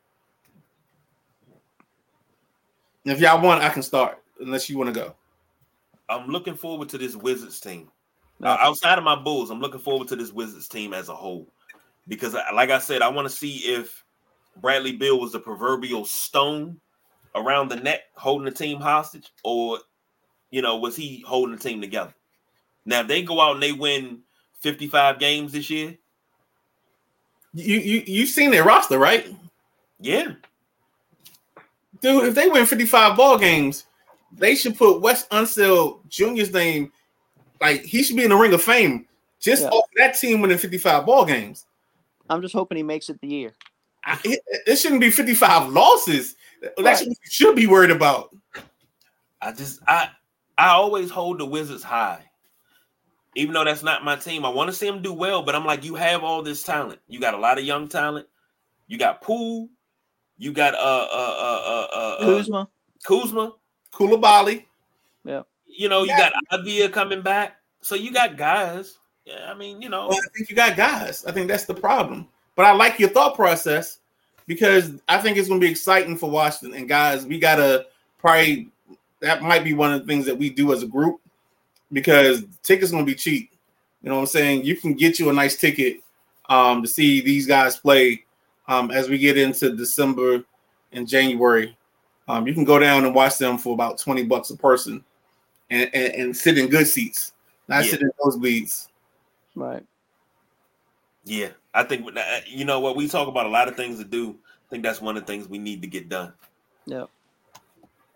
And 3.04 3.12
if 3.12 3.20
y'all 3.20 3.40
want, 3.40 3.62
I 3.62 3.70
can 3.70 3.82
start, 3.82 4.22
unless 4.40 4.68
you 4.68 4.76
want 4.76 4.92
to 4.92 5.00
go. 5.00 5.14
I'm 6.08 6.28
looking 6.28 6.54
forward 6.54 6.88
to 6.90 6.98
this 6.98 7.16
Wizards 7.16 7.60
team. 7.60 7.90
No. 8.40 8.50
Uh, 8.50 8.58
outside 8.60 8.98
of 8.98 9.04
my 9.04 9.16
Bulls, 9.16 9.50
I'm 9.50 9.60
looking 9.60 9.80
forward 9.80 10.08
to 10.08 10.16
this 10.16 10.32
Wizards 10.32 10.68
team 10.68 10.92
as 10.92 11.08
a 11.08 11.14
whole. 11.14 11.46
Because, 12.06 12.34
like 12.54 12.70
I 12.70 12.78
said, 12.78 13.02
I 13.02 13.08
want 13.08 13.28
to 13.28 13.34
see 13.34 13.56
if 13.58 14.04
Bradley 14.60 14.92
Beal 14.92 15.20
was 15.20 15.32
the 15.32 15.40
proverbial 15.40 16.04
stone 16.04 16.80
around 17.34 17.68
the 17.68 17.76
neck 17.76 18.00
holding 18.14 18.46
the 18.46 18.50
team 18.50 18.80
hostage, 18.80 19.30
or, 19.44 19.78
you 20.50 20.62
know, 20.62 20.76
was 20.76 20.96
he 20.96 21.22
holding 21.26 21.56
the 21.56 21.62
team 21.62 21.80
together? 21.80 22.14
Now, 22.86 23.00
if 23.00 23.08
they 23.08 23.22
go 23.22 23.40
out 23.40 23.54
and 23.54 23.62
they 23.62 23.72
win 23.72 24.20
55 24.60 25.18
games 25.18 25.52
this 25.52 25.68
year, 25.68 25.96
You 27.58 27.78
you 27.78 28.02
you've 28.06 28.28
seen 28.28 28.50
their 28.50 28.64
roster, 28.64 28.98
right? 28.98 29.26
yeah, 30.00 30.32
Dude, 32.00 32.24
if 32.28 32.34
they 32.34 32.46
win 32.48 32.64
55 32.66 33.16
ball 33.16 33.36
games, 33.38 33.86
they 34.32 34.54
should 34.54 34.76
put 34.76 35.00
Wes 35.00 35.26
Unseld 35.28 36.06
Jr.'s 36.08 36.52
name, 36.52 36.92
like 37.60 37.82
he 37.82 38.02
should 38.04 38.16
be 38.16 38.22
in 38.22 38.30
the 38.30 38.36
ring 38.36 38.52
of 38.52 38.62
fame 38.62 39.06
just 39.40 39.62
Yeah. 39.62 39.70
off 39.70 39.84
that 39.96 40.12
team 40.18 40.40
winning 40.40 40.58
55 40.58 41.04
ball 41.06 41.24
games. 41.24 41.66
I'm 42.30 42.42
just 42.42 42.54
hoping 42.54 42.76
he 42.76 42.82
makes 42.82 43.08
it 43.08 43.20
the 43.20 43.26
year. 43.28 43.52
I, 44.04 44.18
it, 44.24 44.40
it 44.66 44.76
shouldn't 44.76 45.00
be 45.00 45.10
55 45.10 45.70
losses. 45.70 46.36
That's 46.62 46.80
Right. 46.80 46.98
what 46.98 47.06
you 47.08 47.14
should 47.24 47.56
be 47.56 47.66
worried 47.66 47.90
about. 47.90 48.34
I 49.42 49.52
just 49.52 49.80
I 49.88 50.10
I 50.56 50.68
always 50.70 51.10
hold 51.10 51.38
the 51.38 51.46
Wizards 51.46 51.82
high. 51.82 52.22
Even 53.34 53.54
though 53.54 53.64
that's 53.64 53.82
not 53.82 54.04
my 54.04 54.16
team, 54.16 54.44
I 54.44 54.48
want 54.48 54.68
to 54.68 54.76
see 54.76 54.86
them 54.86 55.02
do 55.02 55.12
well. 55.12 55.42
But 55.42 55.54
I'm 55.54 55.64
like, 55.66 55.84
you 55.84 55.94
have 55.94 56.24
all 56.24 56.42
this 56.42 56.62
talent. 56.62 56.98
You 57.08 57.20
got 57.20 57.34
a 57.34 57.38
lot 57.38 57.58
of 57.58 57.64
young 57.64 57.88
talent. 57.88 58.26
You 58.86 58.98
got 58.98 59.20
Poole. 59.22 59.68
You 60.38 60.52
got 60.52 60.74
uh 60.74 60.78
uh 60.78 61.08
uh 61.12 61.86
uh, 61.92 61.96
uh 61.96 62.18
Kuzma. 62.24 62.68
Kuzma. 63.04 63.52
Coulibaly. 63.92 64.64
Yeah. 65.24 65.42
You 65.66 65.88
know, 65.88 66.02
you 66.02 66.08
Yeah. 66.10 66.30
got 66.30 66.60
Avdija 66.60 66.92
coming 66.92 67.22
back. 67.22 67.56
So 67.80 67.94
you 67.94 68.12
got 68.12 68.36
guys. 68.36 68.98
Yeah, 69.24 69.50
I 69.50 69.54
mean, 69.54 69.82
you 69.82 69.88
know, 69.88 70.08
Well, 70.08 70.18
I 70.18 70.28
think 70.36 70.48
you 70.48 70.56
got 70.56 70.76
guys. 70.76 71.24
I 71.26 71.32
think 71.32 71.48
that's 71.48 71.66
the 71.66 71.74
problem. 71.74 72.26
But 72.56 72.64
I 72.64 72.72
like 72.72 72.98
your 72.98 73.10
thought 73.10 73.34
process 73.34 74.00
because 74.46 74.92
I 75.06 75.18
think 75.18 75.36
it's 75.36 75.48
going 75.48 75.60
to 75.60 75.66
be 75.66 75.70
exciting 75.70 76.16
for 76.16 76.30
Washington. 76.30 76.78
And 76.78 76.88
guys, 76.88 77.26
we 77.26 77.38
got 77.38 77.56
to 77.56 77.86
probably 78.16 78.70
that 79.20 79.42
might 79.42 79.64
be 79.64 79.74
one 79.74 79.92
of 79.92 80.00
the 80.00 80.06
things 80.06 80.24
that 80.26 80.36
we 80.36 80.48
do 80.50 80.72
as 80.72 80.82
a 80.82 80.86
group 80.86 81.20
because 81.92 82.44
tickets 82.62 82.90
going 82.90 83.04
to 83.04 83.10
be 83.10 83.16
cheap. 83.16 83.50
You 84.02 84.10
know 84.10 84.16
what 84.16 84.22
I'm 84.22 84.26
saying? 84.28 84.64
You 84.64 84.76
can 84.76 84.94
get 84.94 85.18
you 85.18 85.28
a 85.30 85.32
nice 85.32 85.56
ticket 85.56 85.98
um, 86.48 86.82
to 86.82 86.88
see 86.88 87.20
these 87.20 87.46
guys 87.46 87.76
play 87.76 88.24
um, 88.68 88.90
as 88.90 89.08
we 89.08 89.18
get 89.18 89.36
into 89.36 89.74
December 89.74 90.44
and 90.92 91.08
January. 91.08 91.76
Um, 92.28 92.46
you 92.46 92.54
can 92.54 92.64
go 92.64 92.78
down 92.78 93.04
and 93.04 93.14
watch 93.14 93.38
them 93.38 93.58
for 93.58 93.72
about 93.74 93.98
20 93.98 94.24
bucks 94.24 94.50
a 94.50 94.56
person 94.56 95.02
and, 95.70 95.90
and, 95.94 96.14
and 96.14 96.36
sit 96.36 96.58
in 96.58 96.68
good 96.68 96.86
seats, 96.86 97.32
not 97.68 97.84
Yeah. 97.84 97.90
sit 97.90 98.02
in 98.02 98.10
nosebleeds. 98.22 98.88
Right. 99.54 99.84
yeah. 101.24 101.48
I 101.74 101.84
think 101.84 102.08
you 102.46 102.64
know 102.64 102.80
what 102.80 102.96
we 102.96 103.08
talk 103.08 103.28
about 103.28 103.46
a 103.46 103.50
lot 103.50 103.68
of 103.68 103.76
things 103.76 103.98
to 103.98 104.04
do. 104.04 104.30
I 104.30 104.70
think 104.70 104.82
that's 104.82 105.00
one 105.00 105.16
of 105.16 105.22
the 105.24 105.26
things 105.26 105.48
we 105.48 105.58
need 105.58 105.80
to 105.82 105.88
get 105.88 106.08
done. 106.08 106.32
Yeah. 106.86 107.04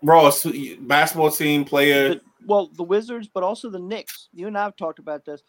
Ross, 0.01 0.45
basketball 0.79 1.31
team 1.31 1.63
player. 1.63 2.19
Well, 2.45 2.69
the 2.73 2.83
Wizards, 2.83 3.29
but 3.33 3.43
also 3.43 3.69
the 3.69 3.79
Knicks. 3.79 4.29
You 4.33 4.47
and 4.47 4.57
I 4.57 4.63
have 4.63 4.75
talked 4.75 4.99
about 4.99 5.25
this. 5.25 5.43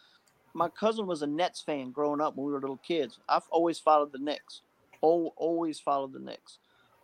My 0.52 0.68
cousin 0.68 1.06
was 1.06 1.22
a 1.22 1.26
Nets 1.26 1.60
fan 1.60 1.90
growing 1.90 2.20
up 2.20 2.36
when 2.36 2.46
we 2.46 2.52
were 2.52 2.60
little 2.60 2.76
kids. 2.76 3.18
I've 3.28 3.48
always 3.50 3.78
followed 3.78 4.12
the 4.12 4.18
Knicks. 4.18 4.62
Al- 5.02 5.34
always 5.36 5.80
followed 5.80 6.12
the 6.12 6.20
Knicks. 6.20 6.58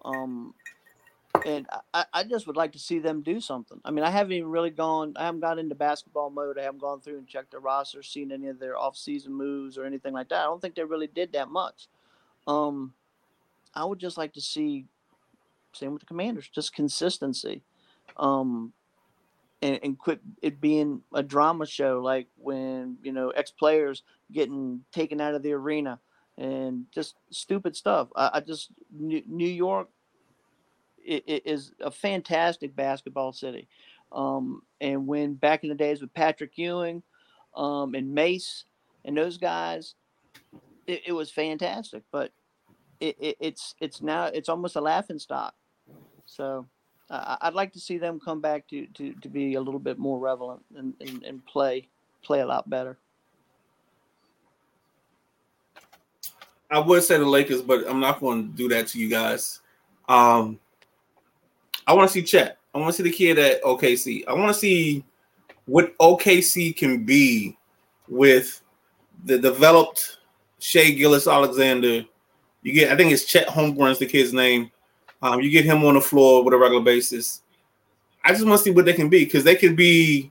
Um, 0.04 0.54
and 1.44 1.66
I, 1.92 2.04
I 2.12 2.24
just 2.24 2.46
would 2.46 2.56
like 2.56 2.72
to 2.72 2.78
see 2.78 2.98
them 2.98 3.22
do 3.22 3.40
something. 3.40 3.80
I 3.84 3.90
mean, 3.90 4.04
I 4.04 4.10
haven't 4.10 4.32
even 4.32 4.50
really 4.50 4.70
gone. 4.70 5.14
I 5.16 5.24
haven't 5.24 5.40
got 5.40 5.58
into 5.58 5.74
basketball 5.74 6.30
mode. 6.30 6.58
I 6.58 6.62
haven't 6.62 6.80
gone 6.80 7.00
through 7.00 7.18
and 7.18 7.26
checked 7.26 7.50
their 7.50 7.60
roster, 7.60 8.02
seen 8.02 8.32
any 8.32 8.48
of 8.48 8.58
their 8.58 8.78
off-season 8.78 9.32
moves 9.32 9.76
or 9.78 9.84
anything 9.84 10.12
like 10.12 10.28
that. 10.28 10.40
I 10.40 10.44
don't 10.44 10.60
think 10.60 10.74
they 10.74 10.84
really 10.84 11.06
did 11.08 11.32
that 11.32 11.48
much. 11.48 11.88
Um, 12.46 12.94
I 13.74 13.84
would 13.84 13.98
just 13.98 14.18
like 14.18 14.32
to 14.34 14.40
see, 14.40 14.86
same 15.72 15.92
with 15.92 16.00
the 16.00 16.06
Commanders, 16.06 16.48
just 16.48 16.74
consistency. 16.74 17.62
Um, 18.16 18.72
and, 19.62 19.78
and 19.82 19.98
quit 19.98 20.20
it 20.42 20.60
being 20.60 21.02
a 21.14 21.22
drama 21.22 21.66
show 21.66 22.00
like 22.02 22.28
when 22.36 22.96
you 23.02 23.12
know 23.12 23.30
ex 23.30 23.50
players 23.50 24.02
getting 24.32 24.80
taken 24.92 25.20
out 25.20 25.34
of 25.34 25.42
the 25.42 25.52
arena 25.52 25.98
and 26.38 26.86
just 26.90 27.16
stupid 27.30 27.76
stuff. 27.76 28.08
I, 28.16 28.30
I 28.34 28.40
just 28.40 28.70
New, 28.90 29.22
New 29.26 29.48
York 29.48 29.88
is 31.04 31.72
a 31.80 31.90
fantastic 31.90 32.74
basketball 32.76 33.32
city, 33.32 33.68
um, 34.12 34.62
and 34.80 35.06
when 35.06 35.34
back 35.34 35.62
in 35.62 35.68
the 35.68 35.74
days 35.74 36.00
with 36.00 36.12
Patrick 36.14 36.56
Ewing 36.56 37.02
um, 37.54 37.94
and 37.94 38.14
Mace 38.14 38.64
and 39.04 39.16
those 39.16 39.38
guys, 39.38 39.94
it, 40.86 41.02
it 41.06 41.12
was 41.12 41.30
fantastic. 41.30 42.02
But 42.10 42.32
it, 43.00 43.16
it, 43.18 43.36
it's 43.40 43.74
it's 43.80 44.02
now 44.02 44.26
it's 44.26 44.48
almost 44.48 44.76
a 44.76 44.80
laughing 44.80 45.18
stock. 45.18 45.54
So 46.26 46.66
I 47.10 47.36
I'd 47.42 47.54
like 47.54 47.72
to 47.72 47.80
see 47.80 47.98
them 47.98 48.20
come 48.20 48.40
back 48.40 48.68
to, 48.68 48.86
to, 48.86 49.12
to 49.14 49.28
be 49.28 49.54
a 49.54 49.60
little 49.60 49.80
bit 49.80 49.98
more 49.98 50.18
relevant 50.18 50.64
and, 50.76 50.94
and, 51.00 51.22
and 51.24 51.44
play 51.46 51.88
play 52.22 52.40
a 52.40 52.46
lot 52.46 52.68
better. 52.68 52.96
I 56.70 56.78
would 56.78 57.02
say 57.02 57.18
the 57.18 57.24
Lakers, 57.24 57.62
but 57.62 57.88
I'm 57.88 57.98
not 57.98 58.20
going 58.20 58.50
to 58.50 58.56
do 58.56 58.68
that 58.68 58.86
to 58.88 58.98
you 58.98 59.08
guys. 59.08 59.60
Um, 60.08 60.60
I 61.86 61.94
want 61.94 62.08
to 62.08 62.12
see 62.12 62.22
Chet. 62.22 62.58
I 62.72 62.78
want 62.78 62.94
to 62.94 62.96
see 62.96 63.02
the 63.02 63.14
kid 63.14 63.38
at 63.38 63.62
OKC. 63.64 64.22
I 64.28 64.34
want 64.34 64.52
to 64.52 64.58
see 64.58 65.04
what 65.66 65.96
OKC 65.98 66.76
can 66.76 67.04
be 67.04 67.56
with 68.08 68.62
the 69.24 69.38
developed 69.38 70.18
Shai 70.60 70.90
Gilgeous-Alexander. 70.90 72.04
You 72.62 72.72
get, 72.72 72.92
I 72.92 72.96
think 72.96 73.10
it's 73.10 73.24
Chet 73.24 73.48
Holmgren's 73.48 73.98
the 73.98 74.06
kid's 74.06 74.32
name. 74.32 74.70
Um, 75.22 75.40
you 75.40 75.50
get 75.50 75.64
him 75.64 75.84
on 75.84 75.94
the 75.94 76.00
floor 76.00 76.42
with 76.42 76.54
a 76.54 76.58
regular 76.58 76.82
basis. 76.82 77.42
I 78.24 78.32
just 78.32 78.46
want 78.46 78.58
to 78.58 78.64
see 78.64 78.70
what 78.70 78.84
they 78.84 78.92
can 78.92 79.08
be 79.08 79.24
because 79.24 79.44
they 79.44 79.56
could 79.56 79.76
be, 79.76 80.30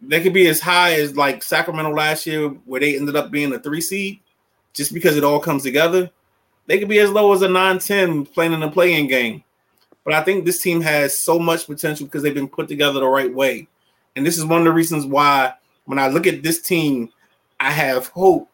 they 0.00 0.20
could 0.20 0.32
be 0.32 0.48
as 0.48 0.60
high 0.60 0.94
as 0.94 1.16
like 1.16 1.42
Sacramento 1.42 1.92
last 1.92 2.26
year, 2.26 2.48
where 2.48 2.80
they 2.80 2.96
ended 2.96 3.16
up 3.16 3.30
being 3.30 3.52
a 3.52 3.58
three 3.58 3.80
seed 3.80 4.20
just 4.72 4.92
because 4.92 5.16
it 5.16 5.24
all 5.24 5.40
comes 5.40 5.62
together. 5.62 6.10
They 6.66 6.78
could 6.78 6.88
be 6.88 6.98
as 7.00 7.10
low 7.10 7.32
as 7.32 7.42
a 7.42 7.48
9-10 7.48 8.32
playing 8.32 8.52
in 8.52 8.62
a 8.62 8.70
playing 8.70 9.08
game. 9.08 9.42
But 10.04 10.14
I 10.14 10.22
think 10.22 10.44
this 10.44 10.60
team 10.60 10.80
has 10.80 11.18
so 11.18 11.38
much 11.38 11.66
potential 11.66 12.06
because 12.06 12.22
they've 12.22 12.34
been 12.34 12.48
put 12.48 12.68
together 12.68 13.00
the 13.00 13.08
right 13.08 13.32
way. 13.32 13.68
And 14.16 14.26
this 14.26 14.38
is 14.38 14.44
one 14.44 14.58
of 14.58 14.64
the 14.64 14.72
reasons 14.72 15.06
why 15.06 15.54
when 15.84 15.98
I 15.98 16.08
look 16.08 16.26
at 16.26 16.42
this 16.42 16.62
team, 16.62 17.10
I 17.60 17.70
have 17.70 18.08
hope. 18.08 18.48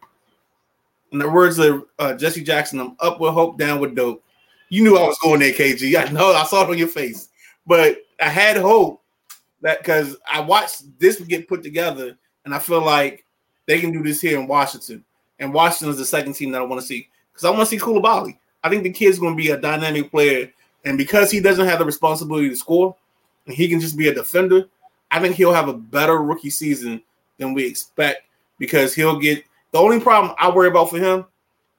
In 1.11 1.19
the 1.19 1.29
words 1.29 1.59
of 1.59 1.85
uh, 1.99 2.15
Jesse 2.15 2.43
Jackson, 2.43 2.81
I'm 2.81 2.97
up 3.01 3.19
with 3.19 3.33
hope, 3.33 3.57
down 3.57 3.81
with 3.81 3.95
dope. 3.95 4.23
You 4.69 4.85
knew 4.85 4.97
I 4.97 5.07
was 5.07 5.19
going 5.19 5.41
there, 5.41 5.53
KG. 5.53 5.97
I 5.97 6.11
know 6.13 6.33
I 6.33 6.45
saw 6.45 6.65
it 6.65 6.71
on 6.71 6.79
your 6.79 6.89
face. 6.89 7.29
But 7.67 7.99
I 8.21 8.29
had 8.29 8.57
hope 8.57 9.03
that 9.61 9.79
because 9.79 10.17
I 10.31 10.41
watched 10.41 10.83
this 10.99 11.21
get 11.21 11.49
put 11.49 11.63
together, 11.63 12.17
and 12.45 12.55
I 12.55 12.59
feel 12.59 12.83
like 12.83 13.25
they 13.67 13.81
can 13.81 13.93
do 13.93 14.03
this 14.03 14.21
here 14.21 14.39
in 14.39 14.47
Washington. 14.47 15.05
And 15.39 15.53
Washington 15.53 15.91
is 15.91 15.99
the 15.99 16.07
second 16.07 16.33
team 16.35 16.51
that 16.53 16.63
I 16.63 16.65
want 16.65 16.81
to 16.81 16.87
see 16.87 17.09
because 17.31 17.45
I 17.45 17.51
want 17.51 17.63
to 17.63 17.67
see 17.67 17.79
Coulibaly. 17.79 18.39
I 18.65 18.69
think 18.69 18.83
the 18.83 18.93
kid's 18.93 19.19
going 19.19 19.37
to 19.37 19.43
be 19.43 19.51
a 19.51 19.61
dynamic 19.61 20.11
player, 20.11 20.51
and 20.85 20.99
because 20.99 21.31
he 21.31 21.41
doesn't 21.41 21.67
have 21.67 21.79
the 21.79 21.85
responsibility 21.85 22.49
to 22.49 22.57
score, 22.57 22.97
and 23.47 23.55
he 23.55 23.69
can 23.69 23.81
just 23.81 23.97
be 23.97 24.09
a 24.09 24.15
defender, 24.15 24.65
I 25.11 25.21
think 25.21 25.37
he'll 25.37 25.53
have 25.53 25.69
a 25.69 25.75
better 25.75 26.19
rookie 26.19 26.51
season 26.51 27.03
than 27.39 27.55
we 27.55 27.65
expect 27.67 28.23
because 28.59 28.95
he'll 28.95 29.19
get 29.19 29.45
the 29.71 29.79
only 29.79 30.01
problem 30.01 30.35
I 30.39 30.51
worry 30.51 30.69
about 30.69 30.91
for 30.91 30.99
him 30.99 31.25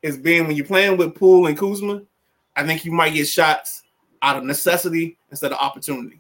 is 0.02 0.18
being 0.18 0.48
when 0.48 0.56
you're 0.56 0.66
playing 0.66 0.98
with 0.98 1.16
Poole 1.16 1.48
and 1.48 1.58
Kuzma, 1.58 2.02
I 2.60 2.66
think 2.66 2.84
you 2.84 2.92
might 2.92 3.14
get 3.14 3.26
shots 3.26 3.84
out 4.22 4.36
of 4.36 4.44
necessity 4.44 5.18
instead 5.32 5.54
of 5.54 5.60
opportunity. 5.60 6.20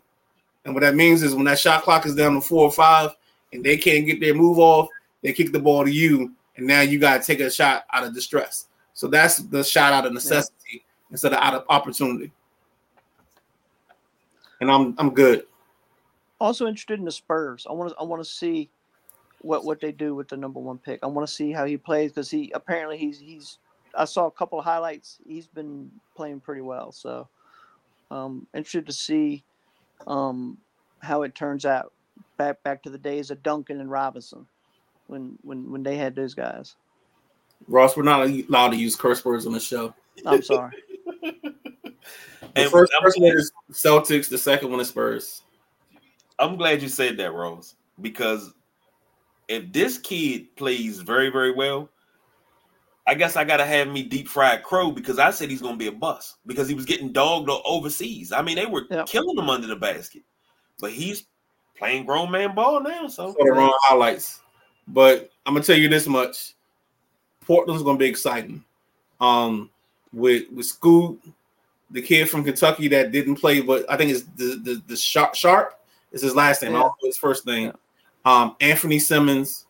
And 0.64 0.74
what 0.74 0.82
that 0.82 0.96
means 0.96 1.22
is 1.22 1.36
when 1.36 1.44
that 1.46 1.60
shot 1.60 1.84
clock 1.84 2.06
is 2.06 2.16
down 2.16 2.36
to 2.36 2.42
four 2.42 2.64
or 2.64 2.72
five 2.72 3.12
and 3.52 3.62
they 3.62 3.76
can't 3.76 4.06
get 4.06 4.22
their 4.22 4.34
move 4.34 4.58
off, 4.58 4.88
they 5.22 5.34
kick 5.34 5.52
the 5.52 5.60
ball 5.60 5.84
to 5.84 5.92
you, 5.92 6.32
and 6.56 6.66
now 6.66 6.80
you 6.80 6.98
got 6.98 7.20
to 7.20 7.28
take 7.28 7.42
a 7.42 7.52
shot 7.52 7.84
out 7.92 8.06
of 8.06 8.14
distress. 8.14 8.68
So 8.94 9.08
that's 9.08 9.38
the 9.38 9.66
shot 9.66 9.92
out 9.92 10.06
of 10.06 10.14
necessity 10.14 10.86
instead 11.12 11.34
of 11.34 11.40
out 11.40 11.56
of 11.56 11.66
opportunity. 11.68 12.32
And 14.62 14.72
I'm 14.72 14.96
I'm 14.98 15.14
good. 15.14 15.46
Also 16.40 16.68
interested 16.68 17.00
in 17.00 17.06
the 17.06 17.12
Spurs. 17.12 17.68
I 17.70 17.74
want 17.74 17.92
to 17.92 17.98
I 18.00 18.04
want 18.04 18.24
to 18.24 18.30
see 18.30 18.70
what 19.42 19.66
what 19.66 19.82
they 19.82 19.92
do 19.92 20.16
with 20.16 20.30
the 20.30 20.38
number 20.38 20.62
one 20.62 20.78
pick. 20.78 21.02
I 21.04 21.08
want 21.08 21.28
to 21.28 21.34
see 21.34 21.52
how 21.52 21.66
he 21.66 21.76
plays 21.76 22.12
because 22.12 22.32
he 22.32 22.50
apparently 22.56 22.98
he's 22.98 23.20
he's. 23.20 23.58
I 24.00 24.06
saw 24.06 24.28
a 24.28 24.32
couple 24.32 24.58
of 24.58 24.66
highlights. 24.66 25.20
He's 25.28 25.46
been 25.46 25.92
playing 26.16 26.40
pretty 26.40 26.62
well. 26.62 26.92
So 26.94 27.28
um, 28.10 28.48
interested 28.56 28.86
to 28.88 28.94
see 28.94 29.44
um, 30.08 30.58
how 31.00 31.24
it 31.24 31.36
turns 31.36 31.66
out. 31.66 31.94
Back 32.38 32.64
back 32.64 32.82
to 32.84 32.90
the 32.90 32.98
days 32.98 33.32
of 33.32 33.44
Duncan 33.44 33.82
and 33.82 33.92
Robinson, 33.92 34.48
when 35.08 35.38
when 35.42 35.70
when 35.70 35.84
they 35.84 35.98
had 35.98 36.16
those 36.16 36.34
guys. 36.34 36.76
Ross, 37.68 37.98
we're 37.98 38.04
not 38.04 38.30
allowed 38.30 38.70
to 38.70 38.78
use 38.78 38.96
curse 38.96 39.24
words 39.26 39.46
on 39.46 39.52
the 39.52 39.60
show. 39.60 39.94
I'm 40.26 40.42
sorry. 40.42 40.74
The 42.56 42.64
And 42.64 42.72
first, 42.72 42.92
I'm, 42.96 43.04
first 43.04 43.20
one 43.20 43.38
is 43.38 43.52
Celtics, 43.72 44.28
the 44.28 44.38
second 44.38 44.72
one 44.72 44.80
is 44.80 44.90
Spurs. 44.90 45.44
I'm 46.40 46.56
glad 46.56 46.82
you 46.82 46.90
said 46.90 47.18
that, 47.18 47.34
Rose, 47.34 47.76
because 48.02 48.54
if 49.48 49.72
this 49.72 49.98
kid 49.98 50.56
plays 50.56 51.00
very, 51.00 51.30
very 51.30 51.52
well, 51.52 51.90
I 53.10 53.16
guess 53.16 53.36
I 53.36 53.44
gotta 53.44 53.66
have 53.66 53.88
me 53.88 54.04
deep 54.04 54.28
fried 54.28 54.62
crow 54.62 54.92
because 54.92 55.18
I 55.18 55.32
said 55.32 55.50
he's 55.50 55.64
gonna 55.64 55.76
be 55.78 55.88
a 55.88 55.92
bust 55.92 56.36
because 56.46 56.70
he 56.70 56.76
was 56.76 56.86
getting 56.86 57.12
dogged 57.12 57.50
overseas. 57.66 58.32
I 58.32 58.44
mean, 58.44 58.56
they 58.56 58.68
were 58.68 58.86
Yep. 58.92 59.08
killing 59.08 59.36
him 59.36 59.50
under 59.50 59.66
the 59.66 59.76
basket, 59.76 60.22
but 60.80 60.92
he's 60.92 61.26
playing 61.76 62.06
grown 62.06 62.30
man 62.30 62.54
ball 62.54 62.80
now. 62.82 63.08
So 63.08 63.34
for 63.34 63.46
the 63.46 63.52
wrong 63.52 63.74
highlights. 63.82 64.42
But 64.88 65.32
I'm 65.48 65.56
gonna 65.56 65.66
tell 65.66 65.76
you 65.76 65.90
this 65.90 66.06
much: 66.06 66.54
Portland's 67.48 67.82
gonna 67.82 67.98
be 67.98 68.06
exciting. 68.06 68.64
Um, 69.20 69.72
with 70.14 70.44
with 70.52 70.68
Scoot, 70.68 71.20
the 71.90 72.04
kid 72.04 72.30
from 72.30 72.44
Kentucky 72.44 72.90
that 72.90 73.12
didn't 73.12 73.38
play, 73.38 73.60
but 73.62 73.92
I 73.92 73.98
think 73.98 74.12
it's 74.12 74.24
the 74.36 74.62
the, 74.64 74.84
the 74.86 74.96
Sharpe 74.96 75.34
Sharpe 75.34 75.74
is 76.12 76.22
his 76.22 76.36
last 76.36 76.62
name. 76.62 76.74
I 76.76 76.76
Yeah. 76.76 76.82
don't 76.84 76.94
his 77.02 77.18
first 77.18 77.48
name. 77.48 77.74
Um, 78.24 78.56
Anthony 78.62 79.00
Simmons. 79.00 79.66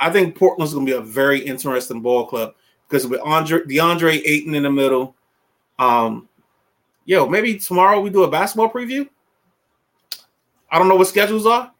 I 0.00 0.10
think 0.10 0.34
Portland's 0.34 0.74
gonna 0.74 0.86
be 0.86 0.92
a 0.92 1.00
very 1.00 1.38
interesting 1.38 2.00
ball 2.00 2.26
club 2.26 2.54
because 2.90 3.06
with 3.06 3.20
Andre 3.20 3.60
DeAndre 3.60 4.20
Ayton 4.24 4.54
in 4.54 4.64
the 4.64 4.70
middle. 4.70 5.14
Um, 5.78 6.28
yo, 7.04 7.26
maybe 7.28 7.56
tomorrow 7.56 8.00
we 8.00 8.10
do 8.10 8.24
a 8.24 8.30
basketball 8.30 8.70
preview. 8.70 9.08
I 10.70 10.78
don't 10.78 10.88
know 10.88 10.96
what 10.96 11.08
schedules 11.08 11.46
are, 11.46 11.72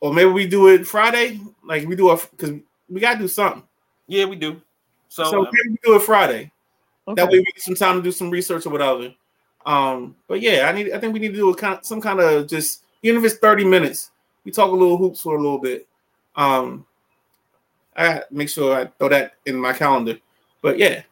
or 0.00 0.12
maybe 0.12 0.30
we 0.30 0.46
do 0.46 0.68
it 0.68 0.86
Friday. 0.86 1.40
Like 1.64 1.86
we 1.86 1.94
do 1.94 2.10
a 2.10 2.16
because 2.16 2.52
we 2.88 3.00
gotta 3.00 3.18
do 3.18 3.28
something. 3.28 3.62
Yeah, 4.06 4.24
we 4.24 4.36
do. 4.36 4.60
So, 5.08 5.24
So, 5.24 5.38
um, 5.40 5.48
maybe 5.52 5.70
we 5.70 5.78
do 5.84 5.96
it 5.96 6.02
Friday. 6.02 6.50
Okay. 7.08 7.22
That 7.22 7.30
way 7.30 7.38
we 7.38 7.44
get 7.44 7.62
some 7.62 7.74
time 7.74 7.96
to 7.96 8.02
do 8.02 8.12
some 8.12 8.30
research 8.30 8.66
or 8.66 8.70
whatever. 8.70 9.14
Um, 9.64 10.16
but 10.26 10.40
yeah, 10.40 10.68
I 10.68 10.72
need. 10.72 10.92
I 10.92 10.98
think 10.98 11.12
we 11.12 11.20
need 11.20 11.32
to 11.32 11.36
do 11.36 11.50
a 11.50 11.56
kind 11.56 11.78
some 11.82 12.00
kind 12.00 12.20
of 12.20 12.46
just 12.48 12.84
even 13.02 13.18
if 13.18 13.30
it's 13.30 13.40
thirty 13.40 13.64
minutes, 13.64 14.10
we 14.44 14.52
talk 14.52 14.70
a 14.70 14.74
little 14.74 14.96
hoops 14.96 15.20
for 15.20 15.36
a 15.36 15.40
little 15.40 15.58
bit. 15.58 15.86
Um, 16.34 16.86
I 17.96 18.22
make 18.30 18.48
sure 18.48 18.76
I 18.76 18.86
throw 18.86 19.08
that 19.08 19.34
in 19.46 19.56
my 19.56 19.72
calendar. 19.72 20.18
But 20.66 20.80
yeah, 20.80 21.02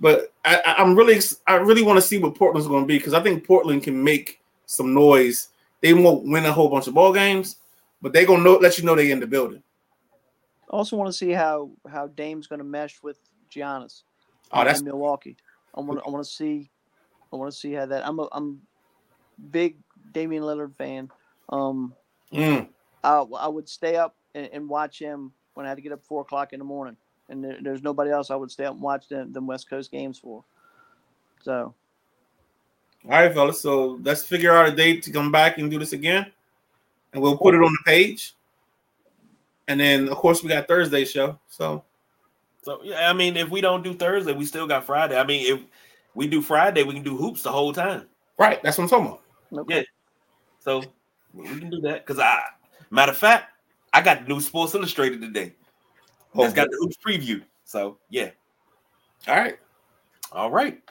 but 0.00 0.32
I, 0.42 0.74
I'm 0.78 0.96
really 0.96 1.20
I 1.46 1.56
really 1.56 1.82
want 1.82 1.98
to 1.98 2.00
see 2.00 2.16
what 2.16 2.34
Portland's 2.34 2.66
going 2.66 2.84
to 2.84 2.86
be 2.86 2.96
because 2.96 3.12
I 3.12 3.22
think 3.22 3.46
Portland 3.46 3.82
can 3.82 4.02
make 4.02 4.40
some 4.64 4.94
noise. 4.94 5.48
They 5.82 5.92
won't 5.92 6.26
win 6.26 6.46
a 6.46 6.52
whole 6.52 6.70
bunch 6.70 6.86
of 6.86 6.94
ball 6.94 7.12
games, 7.12 7.56
but 8.00 8.14
they're 8.14 8.24
gonna 8.24 8.42
know, 8.42 8.54
let 8.54 8.78
you 8.78 8.84
know 8.84 8.94
they're 8.94 9.10
in 9.10 9.20
the 9.20 9.26
building. 9.26 9.62
I 10.72 10.76
also 10.78 10.96
want 10.96 11.08
to 11.08 11.12
see 11.12 11.30
how 11.30 11.72
how 11.86 12.06
Dame's 12.06 12.46
going 12.46 12.60
to 12.60 12.64
mesh 12.64 13.02
with 13.02 13.18
Giannis. 13.54 14.04
Oh, 14.50 14.64
that's 14.64 14.80
Milwaukee. 14.80 15.36
I 15.74 15.80
want 15.80 16.00
I 16.06 16.08
want 16.08 16.24
to 16.24 16.30
see 16.30 16.70
I 17.30 17.36
want 17.36 17.52
to 17.52 17.58
see 17.58 17.74
how 17.74 17.84
that. 17.84 18.08
I'm 18.08 18.18
a 18.18 18.28
I'm 18.32 18.62
big 19.50 19.76
Damian 20.12 20.42
Lillard 20.42 20.74
fan. 20.74 21.10
Um, 21.50 21.94
mm, 22.32 22.66
I 23.04 23.18
I 23.18 23.46
would 23.46 23.68
stay 23.68 23.96
up 23.96 24.16
and, 24.34 24.48
and 24.54 24.66
watch 24.70 24.98
him 24.98 25.32
when 25.52 25.66
I 25.66 25.68
had 25.68 25.74
to 25.74 25.82
get 25.82 25.92
up 25.92 26.02
four 26.02 26.22
o'clock 26.22 26.54
in 26.54 26.60
the 26.60 26.64
morning, 26.64 26.96
and 27.28 27.42
there, 27.42 27.58
there's 27.60 27.82
nobody 27.82 28.10
else 28.10 28.30
I 28.30 28.36
would 28.36 28.50
stay 28.50 28.64
up 28.64 28.74
and 28.74 28.82
watch 28.82 29.08
them, 29.08 29.32
them 29.32 29.46
West 29.46 29.68
Coast 29.68 29.90
games 29.90 30.18
for. 30.18 30.44
So 31.42 31.74
all 33.04 33.10
right, 33.10 33.32
fellas. 33.32 33.60
So 33.60 34.00
let's 34.02 34.24
figure 34.24 34.52
out 34.52 34.68
a 34.68 34.74
date 34.74 35.02
to 35.04 35.12
come 35.12 35.30
back 35.30 35.58
and 35.58 35.70
do 35.70 35.78
this 35.78 35.92
again, 35.92 36.26
and 37.12 37.22
we'll 37.22 37.38
put 37.38 37.54
it 37.54 37.62
on 37.62 37.72
the 37.72 37.78
page. 37.84 38.34
And 39.68 39.78
then, 39.80 40.08
of 40.08 40.16
course, 40.16 40.42
we 40.42 40.48
got 40.48 40.68
Thursday 40.68 41.04
show. 41.04 41.38
So 41.48 41.84
so 42.66 42.80
yeah, 42.82 43.08
I 43.08 43.12
mean, 43.12 43.36
if 43.36 43.48
we 43.48 43.60
don't 43.60 43.84
do 43.84 43.94
Thursday, 43.94 44.32
we 44.32 44.44
still 44.44 44.66
got 44.66 44.84
Friday. 44.84 45.16
I 45.16 45.24
mean, 45.24 45.54
if 45.54 45.60
we 46.16 46.26
do 46.26 46.42
Friday, 46.42 46.82
we 46.82 46.94
can 46.94 47.04
do 47.04 47.16
hoops 47.16 47.44
the 47.44 47.52
whole 47.52 47.72
time. 47.72 48.06
right, 48.38 48.60
that's 48.60 48.76
what 48.76 48.84
I'm 48.84 48.90
talking 48.90 49.06
about. 49.06 49.62
okay. 49.62 49.76
Yeah. 49.76 49.82
So 50.58 50.82
we 51.32 51.46
can 51.46 51.70
do 51.70 51.80
that 51.82 52.04
because 52.04 52.18
I, 52.18 52.42
matter 52.90 53.12
of 53.12 53.18
fact, 53.18 53.52
I 53.92 54.02
got 54.02 54.22
the 54.22 54.28
new 54.28 54.40
Sports 54.40 54.74
Illustrated 54.74 55.20
today. 55.20 55.52
Oh, 56.36 56.44
It's 56.44 56.54
got 56.54 56.70
the 56.70 56.76
hoops 56.78 56.96
preview. 57.04 57.42
So 57.64 57.98
yeah. 58.10 58.30
all 59.28 59.36
right. 59.36 59.58
All 60.32 60.50
right. 60.50 60.82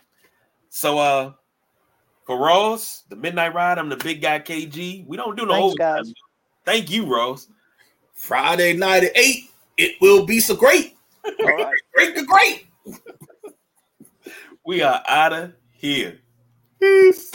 So 0.70 0.98
uh 1.00 1.34
for 2.26 2.38
Ross, 2.40 3.04
the 3.10 3.16
midnight 3.16 3.54
ride, 3.54 3.78
I'm 3.78 3.90
the 3.90 3.98
big 3.98 4.22
guy 4.22 4.40
KG. 4.40 5.06
We 5.06 5.16
don't 5.16 5.38
do 5.38 5.46
no 5.46 5.52
Thanks, 5.54 5.66
overtime. 5.66 5.96
guys. 6.04 6.14
Thank 6.66 6.90
you, 6.90 7.06
Ross. 7.06 7.48
Friday 8.16 8.74
night 8.74 9.04
at 9.04 9.12
eight. 9.16 9.52
It 9.78 9.96
will 10.02 10.26
be 10.26 10.40
so 10.40 10.56
great. 10.56 10.96
All 11.26 11.34
right. 11.56 11.76
Great 11.94 12.16
to 12.16 12.24
great. 12.26 12.68
We 14.66 14.82
are 14.82 15.04
out 15.08 15.32
of 15.32 15.54
here. 15.74 16.18
Peace. 16.80 17.30